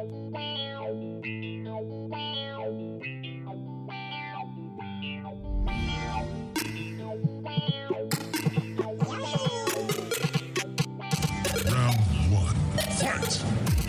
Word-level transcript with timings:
Round 0.00 1.20
one, 12.32 12.56
fight! 12.96 13.79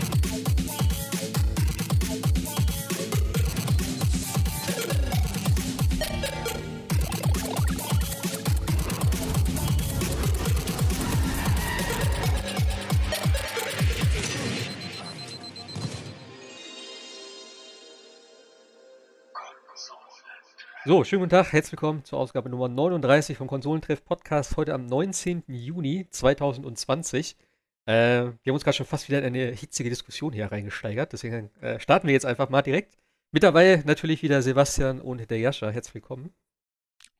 So, 20.92 21.04
schönen 21.04 21.20
guten 21.20 21.30
Tag, 21.30 21.54
herzlich 21.54 21.72
willkommen 21.72 22.04
zur 22.04 22.18
Ausgabe 22.18 22.50
Nummer 22.50 22.68
39 22.68 23.38
vom 23.38 23.46
Konsolentreff 23.46 24.04
Podcast, 24.04 24.58
heute 24.58 24.74
am 24.74 24.84
19. 24.84 25.42
Juni 25.46 26.06
2020. 26.10 27.38
Äh, 27.86 27.92
wir 27.94 28.26
haben 28.26 28.36
uns 28.52 28.62
gerade 28.62 28.76
schon 28.76 28.84
fast 28.84 29.08
wieder 29.08 29.20
in 29.20 29.24
eine 29.24 29.52
hitzige 29.52 29.88
Diskussion 29.88 30.34
hier 30.34 30.52
reingesteigert, 30.52 31.14
deswegen 31.14 31.48
äh, 31.62 31.80
starten 31.80 32.08
wir 32.08 32.12
jetzt 32.12 32.26
einfach 32.26 32.50
mal 32.50 32.60
direkt. 32.60 32.98
Mit 33.30 33.42
dabei 33.42 33.82
natürlich 33.86 34.22
wieder 34.22 34.42
Sebastian 34.42 35.00
und 35.00 35.30
der 35.30 35.38
Jascha, 35.38 35.70
herzlich 35.70 35.94
willkommen. 35.94 36.34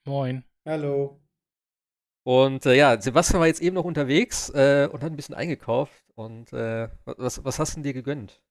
Moin. 0.05 0.45
Hallo. 0.67 1.19
Und 2.25 2.67
äh, 2.67 2.75
ja, 2.75 3.01
Sebastian 3.01 3.41
war 3.41 3.47
jetzt 3.47 3.63
eben 3.63 3.77
noch 3.77 3.87
unterwegs 3.87 4.51
äh, 4.51 4.87
und 4.93 5.03
hat 5.03 5.11
ein 5.11 5.17
bisschen 5.17 5.35
eingekauft. 5.35 6.05
Und 6.15 6.53
äh, 6.53 6.91
was, 7.07 7.43
was 7.43 7.59
hast 7.59 7.73
du 7.73 7.77
denn 7.77 7.85
dir 7.85 7.95
gegönnt? 7.95 8.43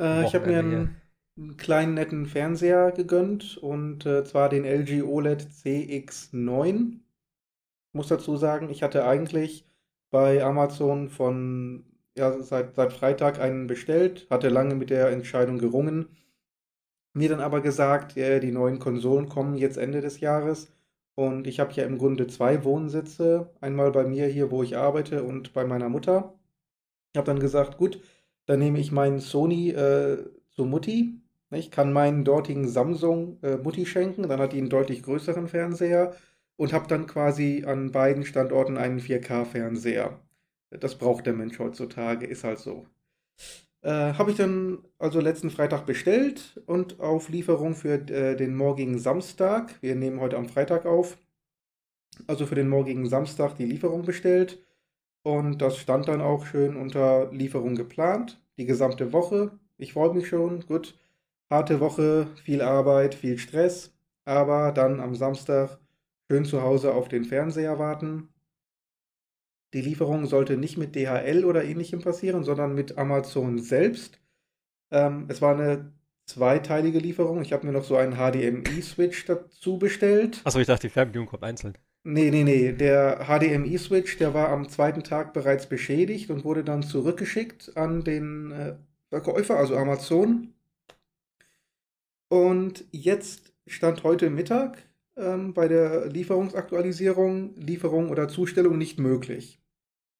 Äh, 0.00 0.24
ich 0.24 0.36
habe 0.36 0.46
mir 0.46 0.60
einen 0.60 1.02
einen 1.38 1.56
kleinen 1.56 1.94
netten 1.94 2.26
Fernseher 2.26 2.92
gegönnt 2.92 3.58
und 3.58 4.06
äh, 4.06 4.24
zwar 4.24 4.48
den 4.48 4.64
LG 4.64 5.02
OLED 5.02 5.42
CX9. 5.42 7.00
Muss 7.92 8.08
dazu 8.08 8.36
sagen, 8.36 8.70
ich 8.70 8.82
hatte 8.82 9.06
eigentlich 9.06 9.66
bei 10.10 10.42
Amazon 10.42 11.08
von 11.08 11.84
ja, 12.16 12.40
seit, 12.42 12.74
seit 12.74 12.92
Freitag 12.92 13.38
einen 13.40 13.66
bestellt, 13.66 14.26
hatte 14.30 14.48
lange 14.48 14.74
mit 14.74 14.90
der 14.90 15.10
Entscheidung 15.10 15.58
gerungen. 15.58 16.08
Mir 17.12 17.28
dann 17.28 17.40
aber 17.40 17.60
gesagt, 17.60 18.16
äh, 18.16 18.40
die 18.40 18.52
neuen 18.52 18.78
Konsolen 18.78 19.28
kommen 19.28 19.56
jetzt 19.56 19.76
Ende 19.76 20.00
des 20.00 20.20
Jahres 20.20 20.72
und 21.14 21.46
ich 21.46 21.60
habe 21.60 21.72
ja 21.74 21.84
im 21.84 21.98
Grunde 21.98 22.26
zwei 22.28 22.64
Wohnsitze. 22.64 23.50
Einmal 23.60 23.92
bei 23.92 24.04
mir 24.04 24.26
hier, 24.26 24.50
wo 24.50 24.62
ich 24.62 24.76
arbeite 24.76 25.22
und 25.24 25.52
bei 25.52 25.64
meiner 25.66 25.88
Mutter. 25.90 26.34
Ich 27.12 27.18
habe 27.18 27.26
dann 27.26 27.40
gesagt, 27.40 27.78
gut, 27.78 28.00
dann 28.46 28.60
nehme 28.60 28.78
ich 28.78 28.92
meinen 28.92 29.20
Sony 29.20 29.70
äh, 29.70 30.24
zu 30.50 30.64
Mutti 30.66 31.20
ich 31.56 31.70
kann 31.70 31.92
meinen 31.92 32.24
dortigen 32.24 32.68
Samsung 32.68 33.38
äh, 33.42 33.56
Mutti 33.56 33.86
schenken, 33.86 34.28
dann 34.28 34.40
hat 34.40 34.52
die 34.52 34.58
einen 34.58 34.68
deutlich 34.70 35.02
größeren 35.02 35.48
Fernseher 35.48 36.14
und 36.56 36.72
habe 36.72 36.88
dann 36.88 37.06
quasi 37.06 37.64
an 37.66 37.92
beiden 37.92 38.24
Standorten 38.24 38.76
einen 38.76 39.00
4K-Fernseher. 39.00 40.18
Das 40.70 40.96
braucht 40.96 41.26
der 41.26 41.34
Mensch 41.34 41.58
heutzutage, 41.58 42.26
ist 42.26 42.44
halt 42.44 42.58
so. 42.58 42.86
Äh, 43.82 44.14
habe 44.14 44.30
ich 44.30 44.36
dann 44.36 44.78
also 44.98 45.20
letzten 45.20 45.50
Freitag 45.50 45.86
bestellt 45.86 46.60
und 46.66 47.00
auf 47.00 47.28
Lieferung 47.28 47.74
für 47.74 47.94
äh, 48.10 48.36
den 48.36 48.56
morgigen 48.56 48.98
Samstag, 48.98 49.80
wir 49.80 49.94
nehmen 49.94 50.20
heute 50.20 50.36
am 50.36 50.48
Freitag 50.48 50.86
auf, 50.86 51.18
also 52.26 52.46
für 52.46 52.54
den 52.54 52.68
morgigen 52.68 53.08
Samstag 53.08 53.56
die 53.56 53.66
Lieferung 53.66 54.02
bestellt 54.04 54.64
und 55.22 55.62
das 55.62 55.76
stand 55.78 56.08
dann 56.08 56.20
auch 56.20 56.46
schön 56.46 56.76
unter 56.76 57.30
Lieferung 57.32 57.76
geplant, 57.76 58.40
die 58.58 58.66
gesamte 58.66 59.12
Woche. 59.12 59.52
Ich 59.76 59.92
freue 59.92 60.14
mich 60.14 60.28
schon, 60.28 60.60
gut 60.66 60.98
harte 61.50 61.80
Woche, 61.80 62.28
viel 62.44 62.62
Arbeit, 62.62 63.14
viel 63.14 63.38
Stress, 63.38 63.94
aber 64.24 64.72
dann 64.72 65.00
am 65.00 65.14
Samstag 65.14 65.78
schön 66.30 66.44
zu 66.44 66.62
Hause 66.62 66.94
auf 66.94 67.08
den 67.08 67.24
Fernseher 67.24 67.78
warten. 67.78 68.28
Die 69.74 69.80
Lieferung 69.80 70.26
sollte 70.26 70.56
nicht 70.56 70.78
mit 70.78 70.94
DHL 70.94 71.44
oder 71.44 71.64
ähnlichem 71.64 72.00
passieren, 72.00 72.44
sondern 72.44 72.74
mit 72.74 72.98
Amazon 72.98 73.58
selbst. 73.58 74.20
Ähm, 74.90 75.26
es 75.28 75.42
war 75.42 75.54
eine 75.54 75.92
zweiteilige 76.26 76.98
Lieferung. 76.98 77.40
Ich 77.42 77.52
habe 77.52 77.66
mir 77.66 77.72
noch 77.72 77.84
so 77.84 77.96
einen 77.96 78.14
HDMI-Switch 78.14 79.26
dazu 79.26 79.78
bestellt. 79.78 80.40
Achso, 80.44 80.58
ich 80.58 80.66
dachte, 80.66 80.88
die 80.88 80.92
Fernbedienung 80.92 81.28
kommt 81.28 81.44
einzeln. 81.44 81.76
Nee, 82.04 82.30
nee, 82.30 82.44
nee. 82.44 82.72
Der 82.72 83.26
HDMI-Switch, 83.26 84.18
der 84.18 84.32
war 84.34 84.48
am 84.48 84.68
zweiten 84.68 85.02
Tag 85.02 85.32
bereits 85.32 85.68
beschädigt 85.68 86.30
und 86.30 86.44
wurde 86.44 86.62
dann 86.62 86.82
zurückgeschickt 86.82 87.76
an 87.76 88.04
den 88.04 88.52
äh, 88.52 88.76
Verkäufer, 89.10 89.56
also 89.56 89.76
Amazon. 89.76 90.52
Und 92.28 92.84
jetzt 92.90 93.52
stand 93.66 94.02
heute 94.02 94.30
Mittag 94.30 94.88
ähm, 95.16 95.54
bei 95.54 95.68
der 95.68 96.06
Lieferungsaktualisierung 96.06 97.54
Lieferung 97.56 98.10
oder 98.10 98.28
Zustellung 98.28 98.78
nicht 98.78 98.98
möglich. 98.98 99.60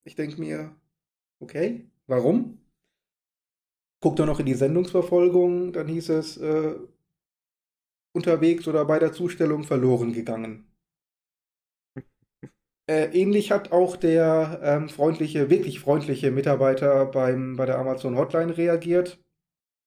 Ich 0.05 0.15
denke 0.15 0.41
mir, 0.41 0.75
okay, 1.41 1.91
warum? 2.07 2.59
Guck 4.01 4.17
doch 4.17 4.27
noch 4.27 4.41
in 4.41 4.47
die 4.47 4.55
Sendungsverfolgung, 4.55 5.73
dann 5.73 5.89
hieß 5.89 6.11
es 6.11 6.37
äh, 6.37 6.77
unterwegs 8.13 8.69
oder 8.69 8.85
bei 8.85 8.99
der 8.99 9.13
Zustellung 9.13 9.65
verloren 9.65 10.13
gegangen. 10.13 10.67
Äh, 12.89 13.07
ähnlich 13.21 13.51
hat 13.51 13.73
auch 13.73 13.97
der 13.97 14.61
ähm, 14.63 14.89
freundliche, 14.89 15.51
wirklich 15.51 15.81
freundliche 15.81 16.31
Mitarbeiter 16.31 17.07
beim, 17.07 17.57
bei 17.57 17.67
der 17.67 17.79
Amazon 17.79 18.17
Hotline 18.17 18.57
reagiert. 18.57 19.19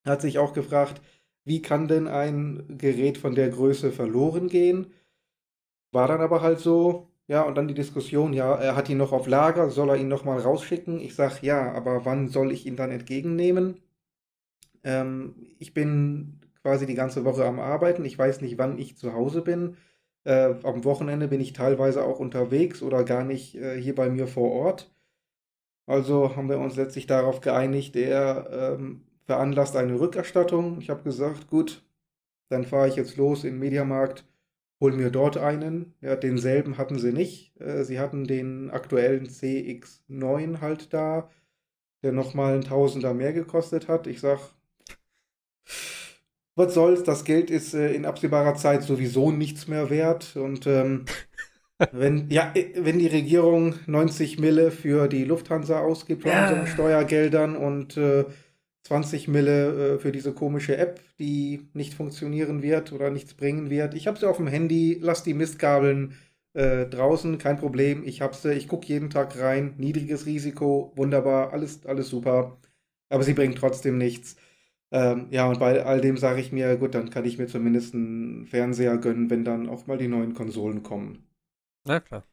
Hat 0.06 0.20
sich 0.20 0.38
auch 0.38 0.52
gefragt, 0.52 1.02
wie 1.50 1.62
kann 1.62 1.90
denn 1.90 2.08
ein 2.08 2.78
Gerät 2.78 3.18
von 3.18 3.36
der 3.36 3.50
Größe 3.50 3.92
verloren 3.92 4.48
gehen? 4.50 4.88
War 5.92 6.08
dann 6.08 6.22
aber 6.22 6.42
halt 6.42 6.60
so, 6.60 7.10
ja, 7.28 7.44
und 7.44 7.56
dann 7.56 7.68
die 7.68 7.74
Diskussion, 7.76 8.34
ja, 8.34 8.56
er 8.56 8.76
hat 8.76 8.90
ihn 8.90 8.98
noch 8.98 9.12
auf 9.12 9.28
Lager, 9.28 9.70
soll 9.70 9.90
er 9.90 9.98
ihn 9.98 10.08
noch 10.08 10.24
mal 10.26 10.40
rausschicken? 10.40 11.00
Ich 11.00 11.16
sag 11.16 11.44
ja, 11.44 11.72
aber 11.74 12.06
wann 12.06 12.30
soll 12.30 12.52
ich 12.52 12.66
ihn 12.66 12.76
dann 12.76 12.92
entgegennehmen? 12.92 13.78
Ähm, 14.84 15.36
ich 15.60 15.74
bin 15.74 16.40
quasi 16.62 16.86
die 16.86 16.96
ganze 16.96 17.26
Woche 17.26 17.46
am 17.46 17.60
Arbeiten, 17.60 18.06
ich 18.06 18.18
weiß 18.18 18.42
nicht, 18.42 18.58
wann 18.58 18.78
ich 18.80 18.98
zu 18.98 19.14
Hause 19.14 19.42
bin. 19.42 19.78
Äh, 20.26 20.56
am 20.64 20.84
Wochenende 20.84 21.28
bin 21.28 21.42
ich 21.42 21.54
teilweise 21.54 22.04
auch 22.04 22.20
unterwegs 22.20 22.82
oder 22.82 23.04
gar 23.04 23.24
nicht 23.24 23.56
äh, 23.56 23.80
hier 23.82 23.96
bei 23.96 24.10
mir 24.10 24.28
vor 24.28 24.52
Ort. 24.52 24.92
Also 25.88 26.36
haben 26.36 26.50
wir 26.50 26.60
uns 26.60 26.76
letztlich 26.78 27.08
darauf 27.08 27.42
geeinigt, 27.42 27.96
er 27.96 28.78
ähm, 28.80 29.02
veranlasst 29.30 29.76
eine 29.76 30.00
Rückerstattung. 30.00 30.82
Ich 30.82 30.90
habe 30.90 31.04
gesagt, 31.04 31.52
gut, 31.52 31.84
dann 32.50 32.66
fahre 32.66 32.88
ich 32.88 32.96
jetzt 32.96 33.16
los 33.16 33.44
in 33.44 33.52
den 33.52 33.60
Mediamarkt, 33.60 34.26
hol 34.82 34.92
mir 34.92 35.12
dort 35.12 35.38
einen. 35.38 35.94
Ja, 36.02 36.16
denselben 36.16 36.80
hatten 36.80 36.98
sie 36.98 37.12
nicht. 37.12 37.56
Äh, 37.62 37.84
sie 37.84 38.00
hatten 38.00 38.26
den 38.26 38.72
aktuellen 38.72 39.28
CX9 39.28 40.62
halt 40.62 40.96
da, 40.96 41.30
der 42.02 42.12
nochmal 42.12 42.56
ein 42.56 42.64
Tausender 42.64 43.14
mehr 43.14 43.32
gekostet 43.32 43.88
hat. 43.88 44.08
Ich 44.08 44.20
sag, 44.20 44.40
was 46.56 46.74
soll's, 46.74 47.04
das 47.04 47.24
Geld 47.24 47.52
ist 47.52 47.76
äh, 47.76 47.94
in 47.94 48.08
absehbarer 48.08 48.56
Zeit 48.56 48.82
sowieso 48.82 49.32
nichts 49.32 49.68
mehr 49.68 49.92
wert. 49.92 50.38
Und 50.38 50.66
ähm, 50.66 51.06
wenn, 51.92 52.32
ja, 52.32 52.52
äh, 52.56 52.74
wenn 52.78 52.98
die 52.98 53.06
Regierung 53.06 53.76
90 53.86 54.40
Mille 54.40 54.72
für 54.72 55.08
die 55.08 55.24
Lufthansa 55.24 55.82
ausgibt 55.82 56.24
von 56.24 56.32
ja. 56.32 56.50
unseren 56.50 56.66
Steuergeldern 56.66 57.56
und 57.56 57.96
äh, 57.96 58.26
20 58.84 59.28
Mille 59.28 59.96
äh, 59.96 60.00
für 60.00 60.12
diese 60.12 60.34
komische 60.34 60.78
App, 60.78 61.02
die 61.20 61.68
nicht 61.74 61.94
funktionieren 61.94 62.62
wird 62.62 62.92
oder 62.92 63.10
nichts 63.12 63.34
bringen 63.34 63.70
wird. 63.70 63.94
Ich 63.94 64.08
habe 64.08 64.18
sie 64.18 64.28
auf 64.28 64.38
dem 64.38 64.48
Handy, 64.48 64.98
lass 65.02 65.24
die 65.24 65.34
Mistgabeln 65.34 66.16
äh, 66.54 66.86
draußen, 66.88 67.38
kein 67.38 67.58
Problem. 67.58 68.04
Ich 68.06 68.22
habe 68.22 68.36
sie, 68.36 68.54
ich 68.54 68.68
gucke 68.68 68.88
jeden 68.88 69.10
Tag 69.10 69.38
rein, 69.40 69.76
niedriges 69.78 70.26
Risiko, 70.26 70.94
wunderbar, 70.96 71.54
alles, 71.54 71.86
alles 71.86 72.10
super. 72.10 72.58
Aber 73.10 73.24
sie 73.24 73.34
bringen 73.34 73.56
trotzdem 73.56 73.98
nichts. 73.98 74.36
Ähm, 74.92 75.28
ja, 75.30 75.48
und 75.48 75.60
bei 75.60 75.84
all 75.86 76.02
dem 76.02 76.18
sage 76.18 76.42
ich 76.42 76.52
mir, 76.52 76.76
gut, 76.78 76.96
dann 76.96 77.12
kann 77.12 77.26
ich 77.26 77.38
mir 77.38 77.48
zumindest 77.48 77.94
einen 77.94 78.48
Fernseher 78.48 78.98
gönnen, 78.98 79.30
wenn 79.30 79.44
dann 79.44 79.70
auch 79.70 79.86
mal 79.88 79.98
die 79.98 80.08
neuen 80.08 80.34
Konsolen 80.34 80.84
kommen. 80.84 81.28
Na 81.86 82.00
klar. 82.00 82.26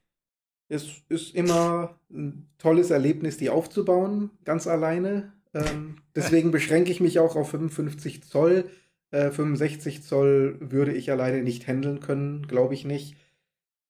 Es 0.68 1.04
ist 1.08 1.34
immer 1.34 2.00
ein 2.10 2.48
tolles 2.58 2.90
Erlebnis, 2.90 3.36
die 3.36 3.50
aufzubauen, 3.50 4.30
ganz 4.44 4.66
alleine. 4.66 5.32
Ähm, 5.56 5.96
deswegen 6.14 6.50
beschränke 6.50 6.90
ich 6.90 7.00
mich 7.00 7.18
auch 7.18 7.34
auf 7.34 7.50
55 7.50 8.22
Zoll. 8.24 8.70
Äh, 9.10 9.30
65 9.30 10.02
Zoll 10.02 10.58
würde 10.60 10.92
ich 10.92 11.10
alleine 11.10 11.42
nicht 11.42 11.66
handeln 11.66 12.00
können, 12.00 12.46
glaube 12.46 12.74
ich 12.74 12.84
nicht. 12.84 13.16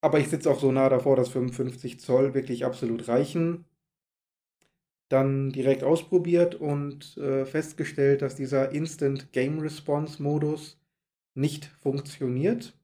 Aber 0.01 0.21
ich 0.21 0.29
sitze 0.29 0.51
auch 0.51 0.61
so 0.61 0.71
nah 0.71 0.89
davor, 0.89 1.17
dass 1.17 1.31
55 1.31 1.99
Zoll 1.99 2.35
wirklich 2.35 2.65
absolut 2.65 3.09
reichen. 3.09 3.65
Dann 5.09 5.51
direkt 5.51 5.83
ausprobiert 5.83 6.55
und 6.55 7.17
äh, 7.17 7.45
festgestellt, 7.45 8.23
dass 8.23 8.37
dieser 8.37 8.71
Instant 8.71 9.33
Game 9.33 9.59
Response 9.59 10.23
Modus 10.23 10.79
nicht 11.35 11.67
funktioniert. 11.81 12.75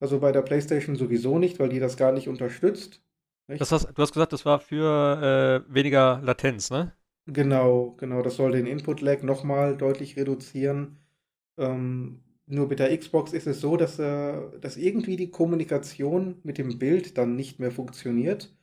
Also 0.00 0.20
bei 0.20 0.32
der 0.32 0.42
PlayStation 0.42 0.96
sowieso 0.96 1.38
nicht, 1.38 1.58
weil 1.58 1.68
die 1.68 1.80
das 1.80 1.96
gar 1.96 2.12
nicht 2.12 2.28
unterstützt. 2.28 3.02
Das 3.48 3.72
hast, 3.72 3.88
du 3.92 4.02
hast 4.02 4.12
gesagt, 4.12 4.32
das 4.32 4.44
war 4.44 4.60
für 4.60 5.64
äh, 5.68 5.74
weniger 5.74 6.20
Latenz, 6.22 6.70
ne? 6.70 6.92
Genau, 7.26 7.94
genau. 7.98 8.22
Das 8.22 8.36
soll 8.36 8.52
den 8.52 8.66
Input-Lag 8.66 9.22
nochmal 9.22 9.76
deutlich 9.76 10.16
reduzieren. 10.16 10.98
Ähm, 11.58 12.22
nur 12.46 12.68
mit 12.68 12.78
der 12.80 12.96
Xbox 12.96 13.32
ist 13.32 13.46
es 13.46 13.60
so, 13.60 13.76
dass, 13.76 13.98
äh, 13.98 14.58
dass 14.60 14.76
irgendwie 14.76 15.16
die 15.16 15.30
Kommunikation 15.30 16.40
mit 16.44 16.58
dem 16.58 16.78
Bild 16.78 17.18
dann 17.18 17.36
nicht 17.36 17.60
mehr 17.60 17.70
funktioniert 17.70 18.56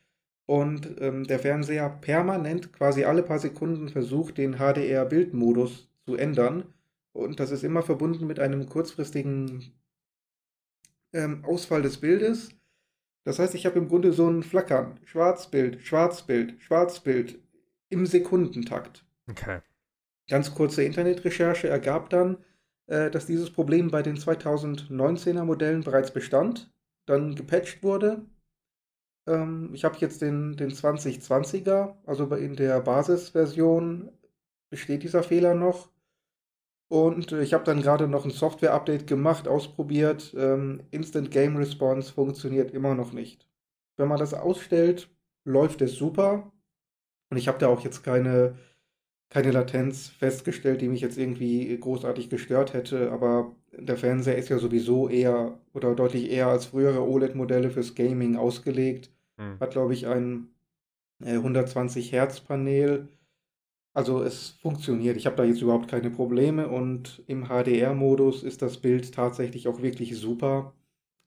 und 0.46 0.98
ähm, 1.02 1.26
der 1.26 1.40
Fernseher 1.40 1.90
permanent 1.90 2.74
quasi 2.74 3.06
alle 3.06 3.24
paar 3.24 3.40
Sekunden 3.40 3.90
versucht, 3.90 4.38
den 4.38 4.56
HDR-Bildmodus 4.60 5.90
zu 6.06 6.16
ändern. 6.16 6.66
Und 7.14 7.40
das 7.40 7.52
ist 7.52 7.64
immer 7.64 7.84
verbunden 7.84 8.28
mit 8.28 8.40
einem 8.40 8.68
kurzfristigen 8.70 9.74
ähm, 11.14 11.44
Ausfall 11.46 11.82
des 11.82 11.98
Bildes. 12.00 12.50
Das 13.26 13.40
heißt, 13.40 13.56
ich 13.56 13.66
habe 13.66 13.80
im 13.80 13.88
Grunde 13.90 14.14
so 14.14 14.30
ein 14.30 14.44
Flackern. 14.44 15.00
Schwarzbild, 15.06 15.82
Schwarzbild, 15.82 16.62
Schwarzbild 16.62 17.40
im 17.90 18.06
Sekundentakt. 18.06 19.06
Okay. 19.30 19.62
Ganz 20.30 20.54
kurze 20.54 20.84
Internetrecherche 20.84 21.70
ergab 21.70 22.10
dann, 22.10 22.38
äh, 22.88 23.10
dass 23.12 23.26
dieses 23.26 23.52
Problem 23.52 23.90
bei 23.90 24.02
den 24.02 24.18
2019er 24.18 25.44
Modellen 25.44 25.82
bereits 25.82 26.12
bestand, 26.12 26.72
dann 27.06 27.36
gepatcht 27.36 27.84
wurde. 27.84 28.26
Ähm, 29.28 29.72
ich 29.74 29.84
habe 29.86 29.98
jetzt 30.00 30.22
den, 30.22 30.58
den 30.58 30.72
2020er, 30.72 31.96
also 32.06 32.26
in 32.36 32.56
der 32.56 32.80
Basisversion 32.82 34.12
besteht 34.70 35.04
dieser 35.04 35.24
Fehler 35.24 35.54
noch. 35.54 35.90
Und 36.90 37.34
ich 37.34 37.54
habe 37.54 37.66
dann 37.66 37.82
gerade 37.82 38.08
noch 38.08 38.24
ein 38.24 38.32
Software-Update 38.32 39.08
gemacht, 39.08 39.48
ausprobiert. 39.48 40.34
Ähm, 40.38 40.84
Instant 40.92 41.32
Game 41.32 41.58
Response 41.58 42.14
funktioniert 42.14 42.72
immer 42.72 42.96
noch 42.96 43.12
nicht. 43.12 43.50
Wenn 43.98 44.08
man 44.08 44.20
das 44.20 44.34
ausstellt, 44.34 45.10
läuft 45.44 45.82
es 45.82 45.96
super. 45.96 46.52
Und 47.30 47.38
ich 47.38 47.48
habe 47.48 47.60
da 47.60 47.68
auch 47.68 47.82
jetzt 47.82 48.04
keine, 48.04 48.58
keine 49.30 49.52
Latenz 49.52 50.08
festgestellt, 50.08 50.82
die 50.82 50.90
mich 50.90 51.02
jetzt 51.02 51.18
irgendwie 51.18 51.78
großartig 51.78 52.30
gestört 52.30 52.74
hätte. 52.74 53.12
Aber 53.12 53.56
der 53.72 53.98
Fernseher 53.98 54.38
ist 54.38 54.50
ja 54.50 54.58
sowieso 54.60 55.10
eher 55.10 55.60
oder 55.74 55.96
deutlich 55.96 56.32
eher 56.32 56.48
als 56.48 56.68
frühere 56.68 57.08
OLED-Modelle 57.08 57.70
fürs 57.70 57.96
Gaming 57.96 58.36
ausgelegt. 58.38 59.12
Hm. 59.38 59.60
Hat, 59.60 59.72
glaube 59.72 59.94
ich, 59.94 60.08
ein 60.08 60.50
äh, 61.22 61.34
120 61.34 62.12
Hertz 62.12 62.40
Panel 62.40 63.08
also 63.98 64.22
es 64.22 64.50
funktioniert. 64.62 65.18
Ich 65.18 65.26
habe 65.26 65.38
da 65.38 65.44
jetzt 65.44 65.64
überhaupt 65.64 65.88
keine 65.88 66.12
Probleme 66.12 66.68
und 66.68 67.24
im 67.26 67.46
HDR-Modus 67.48 68.44
ist 68.44 68.62
das 68.62 68.78
Bild 68.78 69.12
tatsächlich 69.12 69.68
auch 69.68 69.82
wirklich 69.82 70.16
super. 70.16 70.76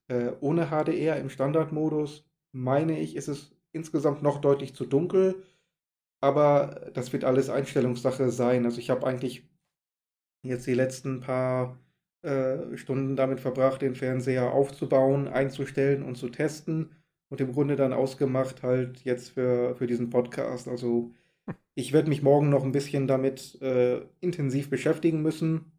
Äh, 0.06 0.34
ohne 0.38 0.68
HDR 0.68 1.16
im 1.16 1.30
Standardmodus, 1.30 2.24
meine 2.52 3.00
ich, 3.00 3.16
ist 3.16 3.26
es 3.26 3.50
insgesamt 3.72 4.22
noch 4.22 4.40
deutlich 4.40 4.72
zu 4.76 4.86
dunkel. 4.86 5.42
Aber 6.20 6.90
das 6.94 7.12
wird 7.12 7.24
alles 7.24 7.48
Einstellungssache 7.50 8.30
sein. 8.30 8.64
Also 8.66 8.78
ich 8.78 8.90
habe 8.90 9.06
eigentlich 9.06 9.48
jetzt 10.42 10.66
die 10.66 10.74
letzten 10.74 11.20
paar 11.20 11.78
äh, 12.22 12.76
Stunden 12.76 13.16
damit 13.16 13.40
verbracht, 13.40 13.82
den 13.82 13.94
Fernseher 13.94 14.52
aufzubauen, 14.52 15.28
einzustellen 15.28 16.02
und 16.02 16.16
zu 16.16 16.28
testen. 16.28 16.96
Und 17.30 17.40
im 17.40 17.52
Grunde 17.52 17.76
dann 17.76 17.92
ausgemacht 17.92 18.62
halt 18.62 19.04
jetzt 19.04 19.30
für, 19.30 19.76
für 19.76 19.86
diesen 19.86 20.10
Podcast. 20.10 20.68
Also 20.68 21.12
ich 21.74 21.92
werde 21.92 22.08
mich 22.08 22.22
morgen 22.22 22.50
noch 22.50 22.64
ein 22.64 22.72
bisschen 22.72 23.06
damit 23.06 23.60
äh, 23.62 24.02
intensiv 24.20 24.70
beschäftigen 24.70 25.22
müssen. 25.22 25.72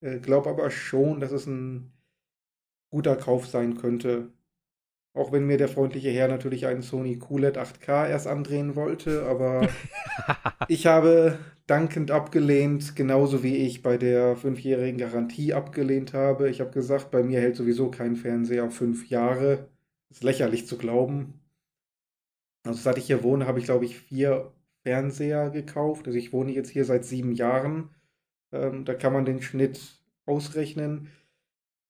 Äh, 0.00 0.20
Glaube 0.20 0.50
aber 0.50 0.70
schon, 0.70 1.20
dass 1.20 1.32
es 1.32 1.46
ein 1.46 1.92
guter 2.90 3.16
Kauf 3.16 3.46
sein 3.46 3.76
könnte. 3.76 4.32
Auch 5.12 5.32
wenn 5.32 5.46
mir 5.46 5.58
der 5.58 5.68
freundliche 5.68 6.10
Herr 6.10 6.28
natürlich 6.28 6.66
einen 6.66 6.82
Sony 6.82 7.18
QLED 7.18 7.58
8K 7.58 8.08
erst 8.08 8.28
andrehen 8.28 8.76
wollte, 8.76 9.26
aber 9.26 9.68
ich 10.68 10.86
habe 10.86 11.38
dankend 11.66 12.10
abgelehnt, 12.10 12.94
genauso 12.94 13.42
wie 13.42 13.56
ich 13.56 13.82
bei 13.82 13.96
der 13.96 14.36
fünfjährigen 14.36 14.98
Garantie 14.98 15.52
abgelehnt 15.52 16.14
habe. 16.14 16.48
Ich 16.48 16.60
habe 16.60 16.70
gesagt, 16.70 17.10
bei 17.10 17.22
mir 17.22 17.40
hält 17.40 17.56
sowieso 17.56 17.90
kein 17.90 18.16
Fernseher 18.16 18.70
fünf 18.70 19.08
Jahre. 19.08 19.68
Das 20.08 20.18
ist 20.18 20.24
lächerlich 20.24 20.66
zu 20.66 20.78
glauben. 20.78 21.40
Also 22.64 22.80
seit 22.80 22.98
ich 22.98 23.06
hier 23.06 23.22
wohne, 23.22 23.46
habe 23.46 23.58
ich, 23.58 23.64
glaube 23.64 23.84
ich, 23.84 23.98
vier 23.98 24.52
Fernseher 24.82 25.50
gekauft. 25.50 26.06
Also 26.06 26.18
ich 26.18 26.32
wohne 26.32 26.52
jetzt 26.52 26.70
hier 26.70 26.84
seit 26.84 27.04
sieben 27.04 27.32
Jahren. 27.32 27.90
Ähm, 28.52 28.84
da 28.84 28.94
kann 28.94 29.12
man 29.12 29.24
den 29.24 29.42
Schnitt 29.42 29.80
ausrechnen. 30.26 31.08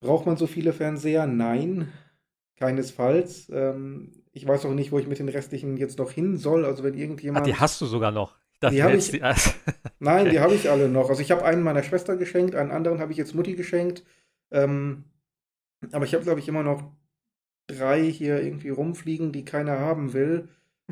Braucht 0.00 0.26
man 0.26 0.36
so 0.36 0.46
viele 0.46 0.72
Fernseher? 0.72 1.26
Nein, 1.26 1.88
keinesfalls. 2.60 3.50
Ähm, 3.52 4.12
ich 4.32 4.46
weiß 4.46 4.64
auch 4.66 4.74
nicht, 4.74 4.92
wo 4.92 4.98
ich 4.98 5.08
mit 5.08 5.18
den 5.18 5.28
restlichen 5.28 5.76
jetzt 5.76 5.98
noch 5.98 6.12
hin 6.12 6.36
soll. 6.36 6.64
Also 6.64 6.84
wenn 6.84 6.94
irgendjemand. 6.94 7.42
Ach, 7.42 7.50
die 7.50 7.56
hast 7.56 7.80
du 7.80 7.86
sogar 7.86 8.12
noch. 8.12 8.36
die 8.70 8.82
habe 8.82 8.96
ich. 8.96 9.10
Die, 9.10 9.20
Nein, 9.98 10.22
okay. 10.22 10.30
die 10.30 10.40
habe 10.40 10.54
ich 10.54 10.70
alle 10.70 10.88
noch. 10.88 11.08
Also 11.08 11.22
ich 11.22 11.30
habe 11.30 11.44
einen 11.44 11.62
meiner 11.62 11.82
Schwester 11.82 12.16
geschenkt, 12.16 12.54
einen 12.54 12.70
anderen 12.70 13.00
habe 13.00 13.12
ich 13.12 13.18
jetzt 13.18 13.34
Mutti 13.34 13.54
geschenkt. 13.54 14.04
Ähm, 14.52 15.04
aber 15.92 16.04
ich 16.04 16.14
habe, 16.14 16.22
glaube 16.22 16.40
ich, 16.40 16.48
immer 16.48 16.62
noch 16.62 16.82
drei 17.66 18.02
hier 18.04 18.42
irgendwie 18.42 18.68
rumfliegen, 18.68 19.32
die 19.32 19.44
keiner 19.44 19.78
haben 19.78 20.12
will 20.12 20.48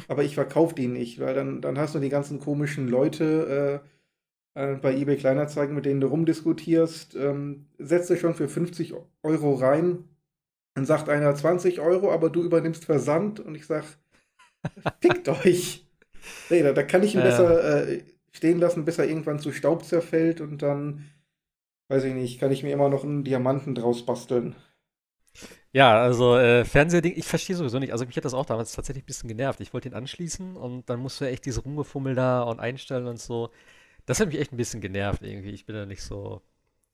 aber 0.06 0.22
ich 0.22 0.34
verkaufe 0.34 0.74
die 0.74 0.86
nicht, 0.86 1.18
weil 1.18 1.34
dann, 1.34 1.60
dann 1.60 1.78
hast 1.78 1.94
du 1.94 1.98
die 1.98 2.08
ganzen 2.08 2.38
komischen 2.38 2.88
Leute 2.88 3.82
äh, 4.54 4.72
äh, 4.72 4.76
bei 4.76 4.94
eBay 4.94 5.16
Kleinerzeigen, 5.16 5.74
mit 5.74 5.86
denen 5.86 6.00
du 6.00 6.06
rumdiskutierst. 6.06 7.16
Ähm, 7.16 7.66
setzt 7.78 8.10
dich 8.10 8.20
schon 8.20 8.34
für 8.34 8.48
50 8.48 8.94
Euro 9.22 9.54
rein. 9.54 10.04
Dann 10.78 10.86
sagt 10.86 11.08
einer 11.08 11.34
20 11.34 11.80
Euro, 11.80 12.12
aber 12.12 12.30
du 12.30 12.40
übernimmst 12.40 12.84
Versand 12.84 13.40
und 13.40 13.56
ich 13.56 13.66
sag, 13.66 13.82
fickt 15.00 15.28
euch. 15.44 15.84
Nee, 16.50 16.62
da, 16.62 16.72
da 16.72 16.84
kann 16.84 17.02
ich 17.02 17.16
ihn 17.16 17.20
äh. 17.20 17.24
besser 17.24 17.88
äh, 17.88 18.04
stehen 18.30 18.60
lassen, 18.60 18.84
bis 18.84 18.96
er 18.96 19.08
irgendwann 19.08 19.40
zu 19.40 19.50
Staub 19.50 19.84
zerfällt 19.84 20.40
und 20.40 20.62
dann, 20.62 21.10
weiß 21.88 22.04
ich 22.04 22.14
nicht, 22.14 22.38
kann 22.38 22.52
ich 22.52 22.62
mir 22.62 22.70
immer 22.70 22.88
noch 22.88 23.02
einen 23.02 23.24
Diamanten 23.24 23.74
draus 23.74 24.06
basteln. 24.06 24.54
Ja, 25.72 26.00
also 26.00 26.36
äh, 26.36 26.64
Fernsehding, 26.64 27.14
ich 27.16 27.26
verstehe 27.26 27.56
sowieso 27.56 27.80
nicht. 27.80 27.90
Also 27.90 28.06
mich 28.06 28.16
hat 28.16 28.24
das 28.24 28.34
auch 28.34 28.46
damals 28.46 28.70
tatsächlich 28.70 29.02
ein 29.02 29.06
bisschen 29.06 29.28
genervt. 29.28 29.60
Ich 29.60 29.74
wollte 29.74 29.88
ihn 29.88 29.94
anschließen 29.94 30.56
und 30.56 30.88
dann 30.88 31.00
musst 31.00 31.20
du 31.20 31.24
echt 31.24 31.44
diese 31.44 31.62
Rumgefummel 31.62 32.14
da 32.14 32.42
und 32.42 32.60
einstellen 32.60 33.08
und 33.08 33.18
so. 33.18 33.50
Das 34.06 34.20
hat 34.20 34.28
mich 34.28 34.38
echt 34.38 34.52
ein 34.52 34.56
bisschen 34.56 34.80
genervt 34.80 35.22
irgendwie. 35.24 35.50
Ich 35.50 35.66
bin 35.66 35.74
da 35.74 35.86
nicht 35.86 36.02
so, 36.04 36.40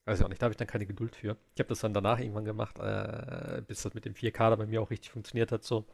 weiß 0.04 0.18
ich 0.18 0.24
auch 0.24 0.28
nicht, 0.28 0.40
da 0.40 0.44
habe 0.44 0.52
ich 0.52 0.56
dann 0.56 0.66
keine 0.66 0.86
Geduld 0.86 1.16
für. 1.16 1.36
Ich 1.54 1.60
habe 1.60 1.68
das 1.68 1.80
dann 1.80 1.94
danach 1.94 2.18
irgendwann 2.18 2.44
gemacht, 2.44 2.78
äh, 2.78 3.62
bis 3.66 3.82
das 3.82 3.94
mit 3.94 4.04
dem 4.04 4.14
4K 4.14 4.50
da 4.50 4.56
bei 4.56 4.66
mir 4.66 4.82
auch 4.82 4.90
richtig 4.90 5.10
funktioniert 5.10 5.52
hat. 5.52 5.64
So. 5.64 5.86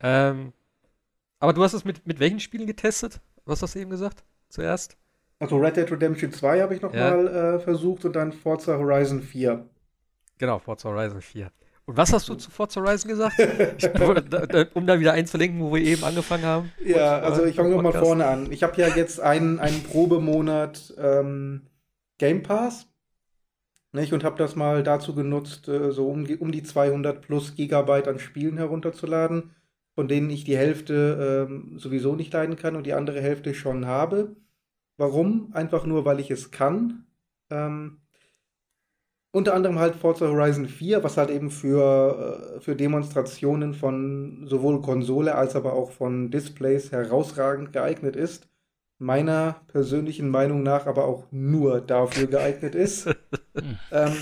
Ähm, 0.00 0.52
aber 1.38 1.52
du 1.52 1.62
hast 1.62 1.74
es 1.74 1.84
mit, 1.84 2.06
mit 2.06 2.20
welchen 2.20 2.40
Spielen 2.40 2.66
getestet? 2.66 3.20
Was 3.44 3.62
hast 3.62 3.74
du 3.74 3.78
eben 3.78 3.90
gesagt? 3.90 4.24
Zuerst? 4.48 4.96
Also 5.38 5.56
Red 5.56 5.76
Dead 5.76 5.90
Redemption 5.90 6.32
2 6.32 6.62
habe 6.62 6.74
ich 6.74 6.82
nochmal 6.82 7.24
ja. 7.26 7.54
äh, 7.54 7.60
versucht 7.60 8.04
und 8.04 8.16
dann 8.16 8.32
Forza 8.32 8.78
Horizon 8.78 9.22
4. 9.22 9.68
Genau, 10.38 10.58
Forza 10.58 10.88
Horizon 10.88 11.20
4. 11.20 11.50
Und 11.86 11.96
was 11.98 12.12
hast 12.12 12.28
du 12.28 12.34
zu 12.34 12.50
Forza 12.50 12.80
Horizon 12.80 13.10
gesagt? 13.10 13.38
ich, 13.78 14.74
um 14.74 14.86
da 14.86 14.98
wieder 14.98 15.12
einzulenken, 15.12 15.60
wo 15.60 15.74
wir 15.74 15.82
eben 15.82 16.02
angefangen 16.02 16.44
haben. 16.44 16.72
Ja, 16.82 17.18
also 17.18 17.44
ich 17.44 17.56
fange 17.56 17.70
nochmal 17.74 17.92
vorne 17.92 18.26
an. 18.26 18.50
Ich 18.50 18.62
habe 18.62 18.80
ja 18.80 18.88
jetzt 18.88 19.20
einen, 19.20 19.60
einen 19.60 19.82
Probemonat 19.82 20.94
ähm, 20.98 21.66
Game 22.16 22.42
Pass. 22.42 22.86
Nicht, 23.94 24.12
und 24.12 24.24
habe 24.24 24.36
das 24.38 24.56
mal 24.56 24.82
dazu 24.82 25.14
genutzt, 25.14 25.68
äh, 25.68 25.92
so 25.92 26.08
um, 26.08 26.26
um 26.40 26.50
die 26.50 26.64
200 26.64 27.20
plus 27.22 27.54
Gigabyte 27.54 28.08
an 28.08 28.18
Spielen 28.18 28.56
herunterzuladen, 28.56 29.52
von 29.94 30.08
denen 30.08 30.30
ich 30.30 30.42
die 30.44 30.56
Hälfte 30.56 31.46
ähm, 31.48 31.78
sowieso 31.78 32.16
nicht 32.16 32.32
leiden 32.32 32.56
kann 32.56 32.74
und 32.74 32.86
die 32.86 32.92
andere 32.94 33.20
Hälfte 33.20 33.54
schon 33.54 33.86
habe. 33.86 34.34
Warum? 34.96 35.50
Einfach 35.52 35.86
nur, 35.86 36.04
weil 36.04 36.18
ich 36.20 36.30
es 36.32 36.50
kann. 36.50 37.06
Ähm, 37.50 38.00
unter 39.30 39.54
anderem 39.54 39.78
halt 39.78 39.94
Forza 39.96 40.26
Horizon 40.28 40.66
4, 40.68 41.04
was 41.04 41.16
halt 41.16 41.30
eben 41.30 41.50
für, 41.52 42.56
äh, 42.56 42.60
für 42.60 42.74
Demonstrationen 42.76 43.74
von 43.74 44.46
sowohl 44.48 44.80
Konsole 44.82 45.36
als 45.36 45.54
aber 45.56 45.72
auch 45.74 45.92
von 45.92 46.30
Displays 46.32 46.90
herausragend 46.90 47.72
geeignet 47.72 48.16
ist. 48.16 48.48
Meiner 49.04 49.60
persönlichen 49.66 50.30
Meinung 50.30 50.62
nach 50.62 50.86
aber 50.86 51.04
auch 51.04 51.26
nur 51.30 51.82
dafür 51.82 52.26
geeignet 52.26 52.74
ist. 52.74 53.06
ähm, 53.92 54.16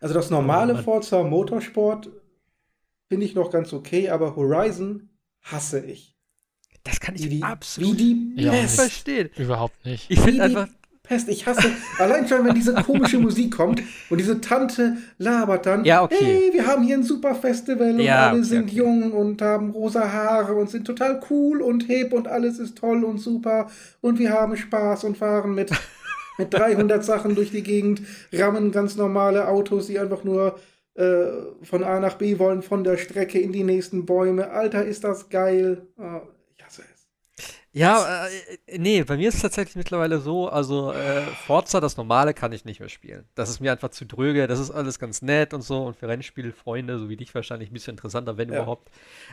also 0.00 0.12
das 0.12 0.28
normale 0.28 0.74
oh 0.74 0.82
Forza 0.82 1.22
Motorsport 1.22 2.10
finde 3.08 3.26
ich 3.26 3.36
noch 3.36 3.52
ganz 3.52 3.72
okay, 3.72 4.08
aber 4.08 4.34
Horizon 4.34 5.08
hasse 5.40 5.86
ich. 5.86 6.16
Das 6.82 6.98
kann 6.98 7.14
ich 7.14 7.24
wie 7.24 7.28
die, 7.28 7.42
absolut 7.44 7.96
wie 7.96 8.34
die 8.34 8.42
ja, 8.42 8.52
verstehen. 8.66 9.30
Überhaupt 9.36 9.84
nicht. 9.84 10.10
Ich 10.10 10.18
finde 10.18 10.42
einfach, 10.42 10.68
Pest. 11.06 11.28
Ich 11.28 11.46
hasse, 11.46 11.70
allein 11.98 12.26
schon, 12.26 12.44
wenn 12.44 12.54
diese 12.54 12.74
komische 12.74 13.18
Musik 13.18 13.56
kommt 13.56 13.82
und 14.10 14.18
diese 14.18 14.40
Tante 14.40 14.96
labert 15.18 15.66
dann, 15.66 15.84
ja, 15.84 16.02
okay. 16.02 16.16
hey, 16.18 16.50
wir 16.52 16.66
haben 16.66 16.82
hier 16.82 16.96
ein 16.96 17.02
super 17.02 17.34
Festival 17.34 17.92
und 17.92 18.00
ja, 18.00 18.28
alle 18.28 18.38
okay, 18.38 18.48
sind 18.48 18.64
okay. 18.64 18.76
jung 18.76 19.12
und 19.12 19.40
haben 19.42 19.70
rosa 19.70 20.12
Haare 20.12 20.54
und 20.54 20.70
sind 20.70 20.86
total 20.86 21.20
cool 21.30 21.62
und 21.62 21.84
hip 21.84 22.12
und 22.12 22.28
alles 22.28 22.58
ist 22.58 22.78
toll 22.78 23.04
und 23.04 23.18
super 23.18 23.68
und 24.00 24.18
wir 24.18 24.30
haben 24.30 24.56
Spaß 24.56 25.04
und 25.04 25.16
fahren 25.16 25.54
mit, 25.54 25.70
mit 26.38 26.52
300 26.52 27.04
Sachen 27.04 27.34
durch 27.34 27.50
die 27.50 27.62
Gegend, 27.62 28.02
rammen 28.32 28.72
ganz 28.72 28.96
normale 28.96 29.48
Autos, 29.48 29.86
die 29.86 29.98
einfach 29.98 30.24
nur 30.24 30.58
äh, 30.94 31.26
von 31.62 31.84
A 31.84 32.00
nach 32.00 32.14
B 32.14 32.38
wollen, 32.38 32.62
von 32.62 32.82
der 32.82 32.96
Strecke 32.96 33.38
in 33.38 33.52
die 33.52 33.64
nächsten 33.64 34.06
Bäume. 34.06 34.50
Alter, 34.50 34.84
ist 34.84 35.04
das 35.04 35.28
geil. 35.28 35.86
Oh, 35.98 36.20
Ja, 37.76 38.26
äh, 38.26 38.78
nee, 38.78 39.04
bei 39.04 39.18
mir 39.18 39.28
ist 39.28 39.34
es 39.34 39.42
tatsächlich 39.42 39.76
mittlerweile 39.76 40.18
so, 40.18 40.48
also 40.48 40.92
äh, 40.92 41.20
Forza, 41.20 41.78
das 41.78 41.98
normale, 41.98 42.32
kann 42.32 42.50
ich 42.52 42.64
nicht 42.64 42.80
mehr 42.80 42.88
spielen. 42.88 43.26
Das 43.34 43.50
ist 43.50 43.60
mir 43.60 43.70
einfach 43.70 43.90
zu 43.90 44.06
dröge, 44.06 44.46
das 44.46 44.60
ist 44.60 44.70
alles 44.70 44.98
ganz 44.98 45.20
nett 45.20 45.52
und 45.52 45.60
so 45.60 45.84
und 45.84 45.94
für 45.94 46.08
Rennspielfreunde, 46.08 46.98
so 46.98 47.10
wie 47.10 47.18
dich 47.18 47.34
wahrscheinlich, 47.34 47.70
ein 47.70 47.74
bisschen 47.74 47.92
interessanter, 47.92 48.38
wenn 48.38 48.48
ja. 48.48 48.56
überhaupt. 48.62 48.90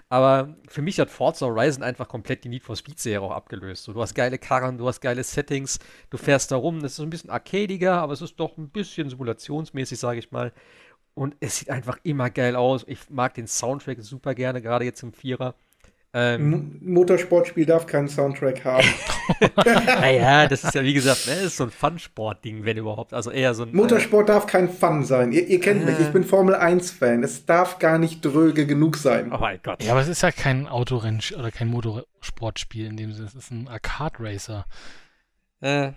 Aber 0.09 0.57
für 0.67 0.81
mich 0.81 0.99
hat 0.99 1.09
Forza 1.09 1.45
Horizon 1.45 1.83
einfach 1.83 2.09
komplett 2.09 2.43
die 2.43 2.49
Need 2.49 2.63
for 2.63 2.75
Speed-Serie 2.75 3.21
auch 3.21 3.31
abgelöst. 3.31 3.85
So, 3.85 3.93
du 3.93 4.01
hast 4.01 4.13
geile 4.13 4.37
Karren, 4.37 4.77
du 4.77 4.89
hast 4.89 4.99
geile 4.99 5.23
Settings, 5.23 5.79
du 6.09 6.17
fährst 6.17 6.51
da 6.51 6.57
rum, 6.57 6.81
das 6.81 6.93
ist 6.93 6.99
ein 6.99 7.09
bisschen 7.09 7.29
arcadiger, 7.29 8.01
aber 8.01 8.11
es 8.11 8.21
ist 8.21 8.37
doch 8.41 8.57
ein 8.57 8.67
bisschen 8.67 9.09
simulationsmäßig, 9.09 9.97
sage 9.97 10.19
ich 10.19 10.31
mal. 10.31 10.51
Und 11.13 11.37
es 11.39 11.59
sieht 11.59 11.69
einfach 11.69 11.97
immer 12.03 12.29
geil 12.29 12.57
aus. 12.57 12.83
Ich 12.87 13.09
mag 13.09 13.35
den 13.35 13.47
Soundtrack 13.47 14.01
super 14.01 14.35
gerne, 14.35 14.61
gerade 14.61 14.83
jetzt 14.83 15.01
im 15.01 15.13
Vierer. 15.13 15.55
Ähm, 16.15 16.79
Motorsportspiel 16.81 17.65
darf 17.65 17.87
keinen 17.87 18.07
Soundtrack 18.07 18.63
haben. 18.63 18.87
naja, 19.65 20.47
das 20.47 20.63
ist 20.63 20.75
ja 20.75 20.83
wie 20.83 20.93
gesagt, 20.93 21.25
ne, 21.25 21.33
ist 21.33 21.57
so 21.57 21.63
ein 21.63 21.71
Fun-Sport-Ding, 21.71 22.65
wenn 22.65 22.77
überhaupt. 22.77 23.13
Also 23.13 23.31
eher 23.31 23.55
so 23.55 23.63
ein. 23.63 23.75
Motorsport 23.75 24.29
äh, 24.29 24.33
darf 24.33 24.45
kein 24.45 24.69
Fun 24.69 25.03
sein. 25.03 25.31
Ihr, 25.31 25.47
ihr 25.47 25.59
kennt 25.59 25.81
äh, 25.81 25.85
mich, 25.85 25.99
ich 25.99 26.11
bin 26.11 26.23
Formel 26.23 26.53
1-Fan. 26.53 27.23
Es 27.23 27.47
darf 27.47 27.79
gar 27.79 27.97
nicht 27.97 28.23
dröge 28.23 28.67
genug 28.67 28.97
sein. 28.97 29.31
Oh 29.33 29.39
mein 29.39 29.59
Gott. 29.63 29.83
Ja, 29.83 29.93
aber 29.93 30.01
es 30.01 30.07
ist 30.07 30.21
ja 30.21 30.31
kein 30.31 30.67
Autorenn 30.67 31.19
oder 31.35 31.49
kein 31.49 31.69
Motorsportspiel 31.69 32.85
in 32.85 32.97
dem 32.97 33.11
Sinne. 33.11 33.25
Es 33.25 33.33
ist 33.33 33.49
ein 33.49 33.67
Arcade-Racer. 33.67 34.65
Äh, 35.61 35.93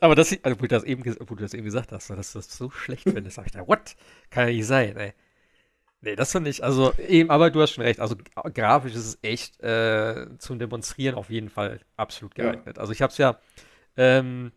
aber 0.00 0.16
das, 0.16 0.36
also, 0.42 0.58
wo, 0.58 0.62
du 0.62 0.68
das 0.68 0.82
eben, 0.82 1.04
wo 1.04 1.34
du 1.36 1.42
das 1.42 1.54
eben 1.54 1.64
gesagt 1.64 1.92
hast, 1.92 2.10
dass 2.10 2.32
du 2.32 2.38
das 2.38 2.56
so 2.56 2.70
schlecht 2.70 3.04
findest, 3.04 3.36
sag 3.36 3.46
ich 3.46 3.52
da, 3.52 3.68
what? 3.68 3.94
Kann 4.30 4.48
ja 4.48 4.54
nicht 4.54 4.66
sein, 4.66 4.96
ey. 4.96 5.12
Nee, 6.02 6.16
das 6.16 6.32
finde 6.32 6.48
ich, 6.48 6.64
also 6.64 6.94
eben, 6.96 7.30
aber 7.30 7.50
du 7.50 7.60
hast 7.60 7.72
schon 7.72 7.84
recht. 7.84 8.00
Also 8.00 8.16
grafisch 8.54 8.94
ist 8.94 9.06
es 9.06 9.18
echt 9.22 9.60
äh, 9.60 10.26
zum 10.38 10.58
Demonstrieren 10.58 11.14
auf 11.14 11.28
jeden 11.28 11.50
Fall 11.50 11.80
absolut 11.96 12.34
geeignet. 12.34 12.76
Ja. 12.76 12.80
Also 12.80 12.92
ich 12.92 13.02
habe 13.02 13.10
es 13.10 13.18
ja 13.18 13.38
ähm, 13.98 14.52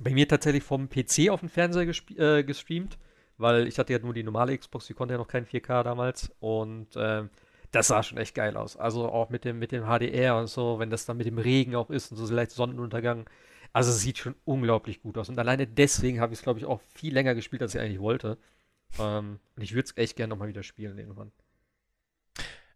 bei 0.00 0.10
mir 0.12 0.28
tatsächlich 0.28 0.62
vom 0.62 0.90
PC 0.90 1.30
auf 1.30 1.40
den 1.40 1.48
Fernseher 1.48 1.90
äh, 2.18 2.44
gestreamt, 2.44 2.98
weil 3.38 3.66
ich 3.66 3.78
hatte 3.78 3.94
ja 3.94 3.98
nur 3.98 4.12
die 4.12 4.22
normale 4.22 4.56
Xbox, 4.56 4.86
die 4.86 4.94
konnte 4.94 5.14
ja 5.14 5.18
noch 5.18 5.28
kein 5.28 5.46
4K 5.46 5.82
damals 5.84 6.30
und 6.40 6.88
ähm, 6.96 7.30
das 7.70 7.88
sah 7.88 8.02
schon 8.02 8.18
echt 8.18 8.34
geil 8.34 8.56
aus. 8.56 8.76
Also 8.76 9.08
auch 9.08 9.30
mit 9.30 9.44
dem, 9.44 9.58
mit 9.58 9.72
dem 9.72 9.84
HDR 9.84 10.36
und 10.36 10.48
so, 10.48 10.78
wenn 10.78 10.90
das 10.90 11.06
dann 11.06 11.16
mit 11.16 11.26
dem 11.26 11.38
Regen 11.38 11.74
auch 11.76 11.90
ist 11.90 12.10
und 12.12 12.18
so 12.18 12.26
vielleicht 12.26 12.52
Sonnenuntergang. 12.52 13.28
Also 13.72 13.90
es 13.90 14.00
sieht 14.00 14.18
schon 14.18 14.36
unglaublich 14.44 15.02
gut 15.02 15.18
aus. 15.18 15.28
Und 15.28 15.38
alleine 15.38 15.66
deswegen 15.66 16.20
habe 16.20 16.32
ich 16.32 16.38
es, 16.38 16.42
glaube 16.44 16.60
ich, 16.60 16.64
auch 16.66 16.80
viel 16.94 17.12
länger 17.12 17.34
gespielt, 17.34 17.62
als 17.62 17.74
ich 17.74 17.80
eigentlich 17.80 18.00
wollte. 18.00 18.38
Ähm, 18.98 19.40
und 19.56 19.62
ich 19.62 19.74
würde 19.74 19.86
es 19.86 19.96
echt 19.96 20.16
gerne 20.16 20.30
nochmal 20.30 20.48
wieder 20.48 20.62
spielen 20.62 20.98
irgendwann. 20.98 21.32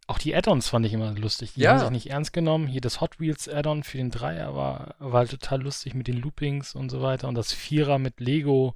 Auch 0.08 0.18
die 0.18 0.34
Add-ons 0.34 0.68
fand 0.68 0.86
ich 0.86 0.94
immer 0.94 1.12
lustig. 1.12 1.52
Die 1.52 1.60
ja. 1.60 1.72
haben 1.72 1.80
sich 1.80 1.90
nicht 1.90 2.10
ernst 2.10 2.32
genommen. 2.32 2.66
Hier 2.66 2.80
das 2.80 3.02
Hot 3.02 3.20
Wheels 3.20 3.46
Add-on 3.46 3.82
für 3.82 3.98
den 3.98 4.10
Dreier 4.10 4.54
war, 4.54 4.94
war 4.98 5.18
halt 5.18 5.30
total 5.30 5.60
lustig 5.60 5.94
mit 5.94 6.08
den 6.08 6.16
Loopings 6.16 6.74
und 6.74 6.88
so 6.90 7.02
weiter. 7.02 7.28
Und 7.28 7.34
das 7.34 7.52
Vierer 7.52 7.98
mit 7.98 8.18
Lego. 8.18 8.74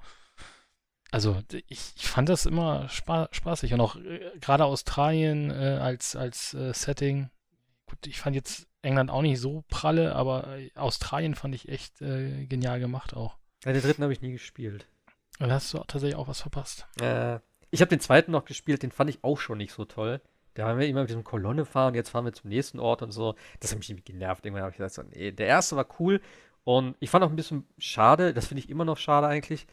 Also 1.10 1.40
ich, 1.68 1.94
ich 1.96 2.06
fand 2.06 2.28
das 2.28 2.44
immer 2.44 2.86
spa 2.90 3.30
spaßig. 3.32 3.72
Und 3.72 3.80
auch 3.80 3.96
äh, 3.96 4.20
gerade 4.40 4.66
Australien 4.66 5.50
äh, 5.50 5.78
als, 5.80 6.16
als 6.16 6.52
äh, 6.52 6.74
Setting. 6.74 7.30
Gut, 7.86 8.06
ich 8.06 8.20
fand 8.20 8.36
jetzt 8.36 8.66
England 8.82 9.10
auch 9.10 9.22
nicht 9.22 9.40
so 9.40 9.64
pralle, 9.68 10.14
aber 10.14 10.58
äh, 10.58 10.70
Australien 10.74 11.34
fand 11.34 11.54
ich 11.54 11.70
echt 11.70 12.02
äh, 12.02 12.44
genial 12.44 12.78
gemacht 12.78 13.14
auch. 13.14 13.38
Ja, 13.64 13.72
den 13.72 13.80
dritten 13.80 14.02
habe 14.02 14.12
ich 14.12 14.20
nie 14.20 14.32
gespielt. 14.32 14.86
Dann 15.38 15.52
hast 15.52 15.72
du 15.72 15.78
tatsächlich 15.78 16.16
auch 16.16 16.28
was 16.28 16.42
verpasst. 16.42 16.86
Äh, 17.00 17.38
ich 17.70 17.80
habe 17.80 17.88
den 17.88 18.00
zweiten 18.00 18.32
noch 18.32 18.44
gespielt, 18.44 18.82
den 18.82 18.92
fand 18.92 19.10
ich 19.10 19.24
auch 19.24 19.38
schon 19.38 19.58
nicht 19.58 19.72
so 19.72 19.84
toll. 19.84 20.20
Da 20.54 20.68
haben 20.68 20.78
wir 20.78 20.86
immer 20.86 21.00
mit 21.00 21.08
diesem 21.08 21.24
Kolonne 21.24 21.64
fahren, 21.64 21.94
jetzt 21.94 22.10
fahren 22.10 22.26
wir 22.26 22.32
zum 22.32 22.50
nächsten 22.50 22.78
Ort 22.78 23.02
und 23.02 23.10
so. 23.12 23.34
Das 23.60 23.70
hat 23.70 23.78
mich 23.78 23.88
irgendwie 23.88 24.12
genervt. 24.12 24.44
Irgendwann 24.44 24.64
habe 24.64 24.72
ich 24.72 24.78
gesagt, 24.78 25.16
nee, 25.16 25.32
der 25.32 25.46
erste 25.46 25.76
war 25.76 25.86
cool 25.98 26.20
und 26.64 26.96
ich 27.00 27.10
fand 27.10 27.24
auch 27.24 27.30
ein 27.30 27.36
bisschen 27.36 27.66
schade, 27.78 28.34
das 28.34 28.46
finde 28.46 28.62
ich 28.62 28.70
immer 28.70 28.84
noch 28.84 28.98
schade 28.98 29.26
eigentlich, 29.26 29.66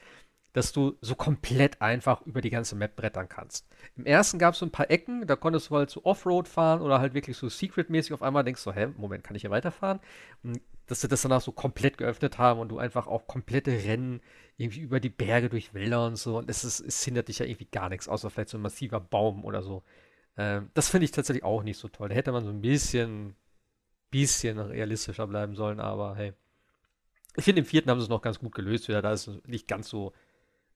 dass 0.53 0.71
du 0.71 0.97
so 1.01 1.15
komplett 1.15 1.81
einfach 1.81 2.21
über 2.25 2.41
die 2.41 2.49
ganze 2.49 2.75
Map 2.75 2.95
brettern 2.95 3.29
kannst. 3.29 3.67
Im 3.95 4.05
ersten 4.05 4.39
gab 4.39 4.53
es 4.53 4.59
so 4.59 4.65
ein 4.65 4.71
paar 4.71 4.89
Ecken, 4.89 5.27
da 5.27 5.35
konntest 5.35 5.69
du 5.69 5.75
halt 5.75 5.89
so 5.89 6.03
Offroad 6.05 6.47
fahren 6.47 6.81
oder 6.81 6.99
halt 6.99 7.13
wirklich 7.13 7.37
so 7.37 7.49
Secret-mäßig 7.49 8.13
auf 8.13 8.23
einmal 8.23 8.43
denkst 8.43 8.63
du, 8.63 8.71
hä, 8.71 8.87
Moment, 8.97 9.23
kann 9.23 9.35
ich 9.35 9.41
hier 9.41 9.51
weiterfahren? 9.51 9.99
Und 10.43 10.59
dass 10.89 11.01
sie 11.01 11.07
das 11.07 11.21
danach 11.21 11.41
so 11.41 11.51
komplett 11.51 11.99
geöffnet 11.99 12.39
haben 12.39 12.59
und 12.59 12.69
du 12.69 12.79
einfach 12.79 13.05
auch 13.05 13.27
komplette 13.27 13.71
Rennen 13.71 14.21
irgendwie 14.57 14.81
über 14.81 14.99
die 14.99 15.09
Berge 15.09 15.47
durch 15.47 15.73
Wälder 15.75 16.05
und 16.07 16.15
so. 16.15 16.37
Und 16.39 16.49
es, 16.49 16.63
ist, 16.63 16.79
es 16.79 17.03
hindert 17.03 17.27
dich 17.27 17.39
ja 17.39 17.45
irgendwie 17.45 17.67
gar 17.71 17.89
nichts, 17.89 18.09
außer 18.09 18.31
vielleicht 18.31 18.49
so 18.49 18.57
ein 18.57 18.61
massiver 18.61 18.99
Baum 18.99 19.45
oder 19.45 19.61
so. 19.61 19.83
Ähm, 20.35 20.71
das 20.73 20.89
finde 20.89 21.05
ich 21.05 21.11
tatsächlich 21.11 21.43
auch 21.43 21.61
nicht 21.61 21.77
so 21.77 21.89
toll. 21.89 22.09
Da 22.09 22.15
hätte 22.15 22.31
man 22.31 22.43
so 22.43 22.49
ein 22.49 22.61
bisschen, 22.61 23.35
bisschen 24.09 24.57
realistischer 24.57 25.27
bleiben 25.27 25.55
sollen, 25.55 25.79
aber 25.79 26.15
hey. 26.15 26.33
Ich 27.35 27.43
finde, 27.43 27.59
im 27.59 27.65
vierten 27.65 27.91
haben 27.91 27.99
sie 27.99 28.05
es 28.05 28.09
noch 28.09 28.23
ganz 28.23 28.39
gut 28.39 28.55
gelöst 28.55 28.87
wieder. 28.87 29.03
Da 29.03 29.13
ist 29.13 29.27
es 29.27 29.43
nicht 29.45 29.67
ganz 29.67 29.87
so, 29.89 30.13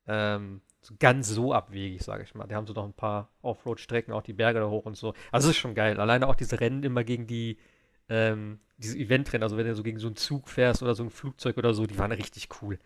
ähm, 0.07 0.61
ganz 0.99 1.27
so 1.27 1.53
abwegig, 1.53 2.03
sage 2.03 2.21
ich 2.21 2.35
mal. 2.35 2.45
Da 2.45 2.55
haben 2.55 2.67
sie 2.67 2.73
noch 2.73 2.85
ein 2.85 2.93
paar 2.93 3.29
Offroad-Strecken, 3.41 4.13
auch 4.13 4.21
die 4.21 4.33
Berge 4.33 4.59
da 4.59 4.69
hoch 4.69 4.85
und 4.85 4.95
so. 4.95 5.15
Also 5.31 5.49
es 5.49 5.55
ist 5.55 5.61
schon 5.61 5.73
geil. 5.73 5.99
Alleine 5.99 6.27
auch 6.27 6.35
diese 6.35 6.59
Rennen 6.59 6.83
immer 6.83 7.03
gegen 7.03 7.25
die, 7.25 7.57
ähm, 8.09 8.59
diese 8.77 8.97
Eventrennen, 8.97 9.43
also 9.43 9.57
wenn 9.57 9.67
du 9.67 9.75
so 9.75 9.83
gegen 9.83 9.99
so 9.99 10.07
einen 10.07 10.15
Zug 10.15 10.49
fährst 10.49 10.81
oder 10.83 10.95
so 10.95 11.03
ein 11.03 11.09
Flugzeug 11.09 11.57
oder 11.57 11.73
so, 11.73 11.85
die 11.85 11.97
waren 11.97 12.11
richtig 12.11 12.49
cool. 12.61 12.79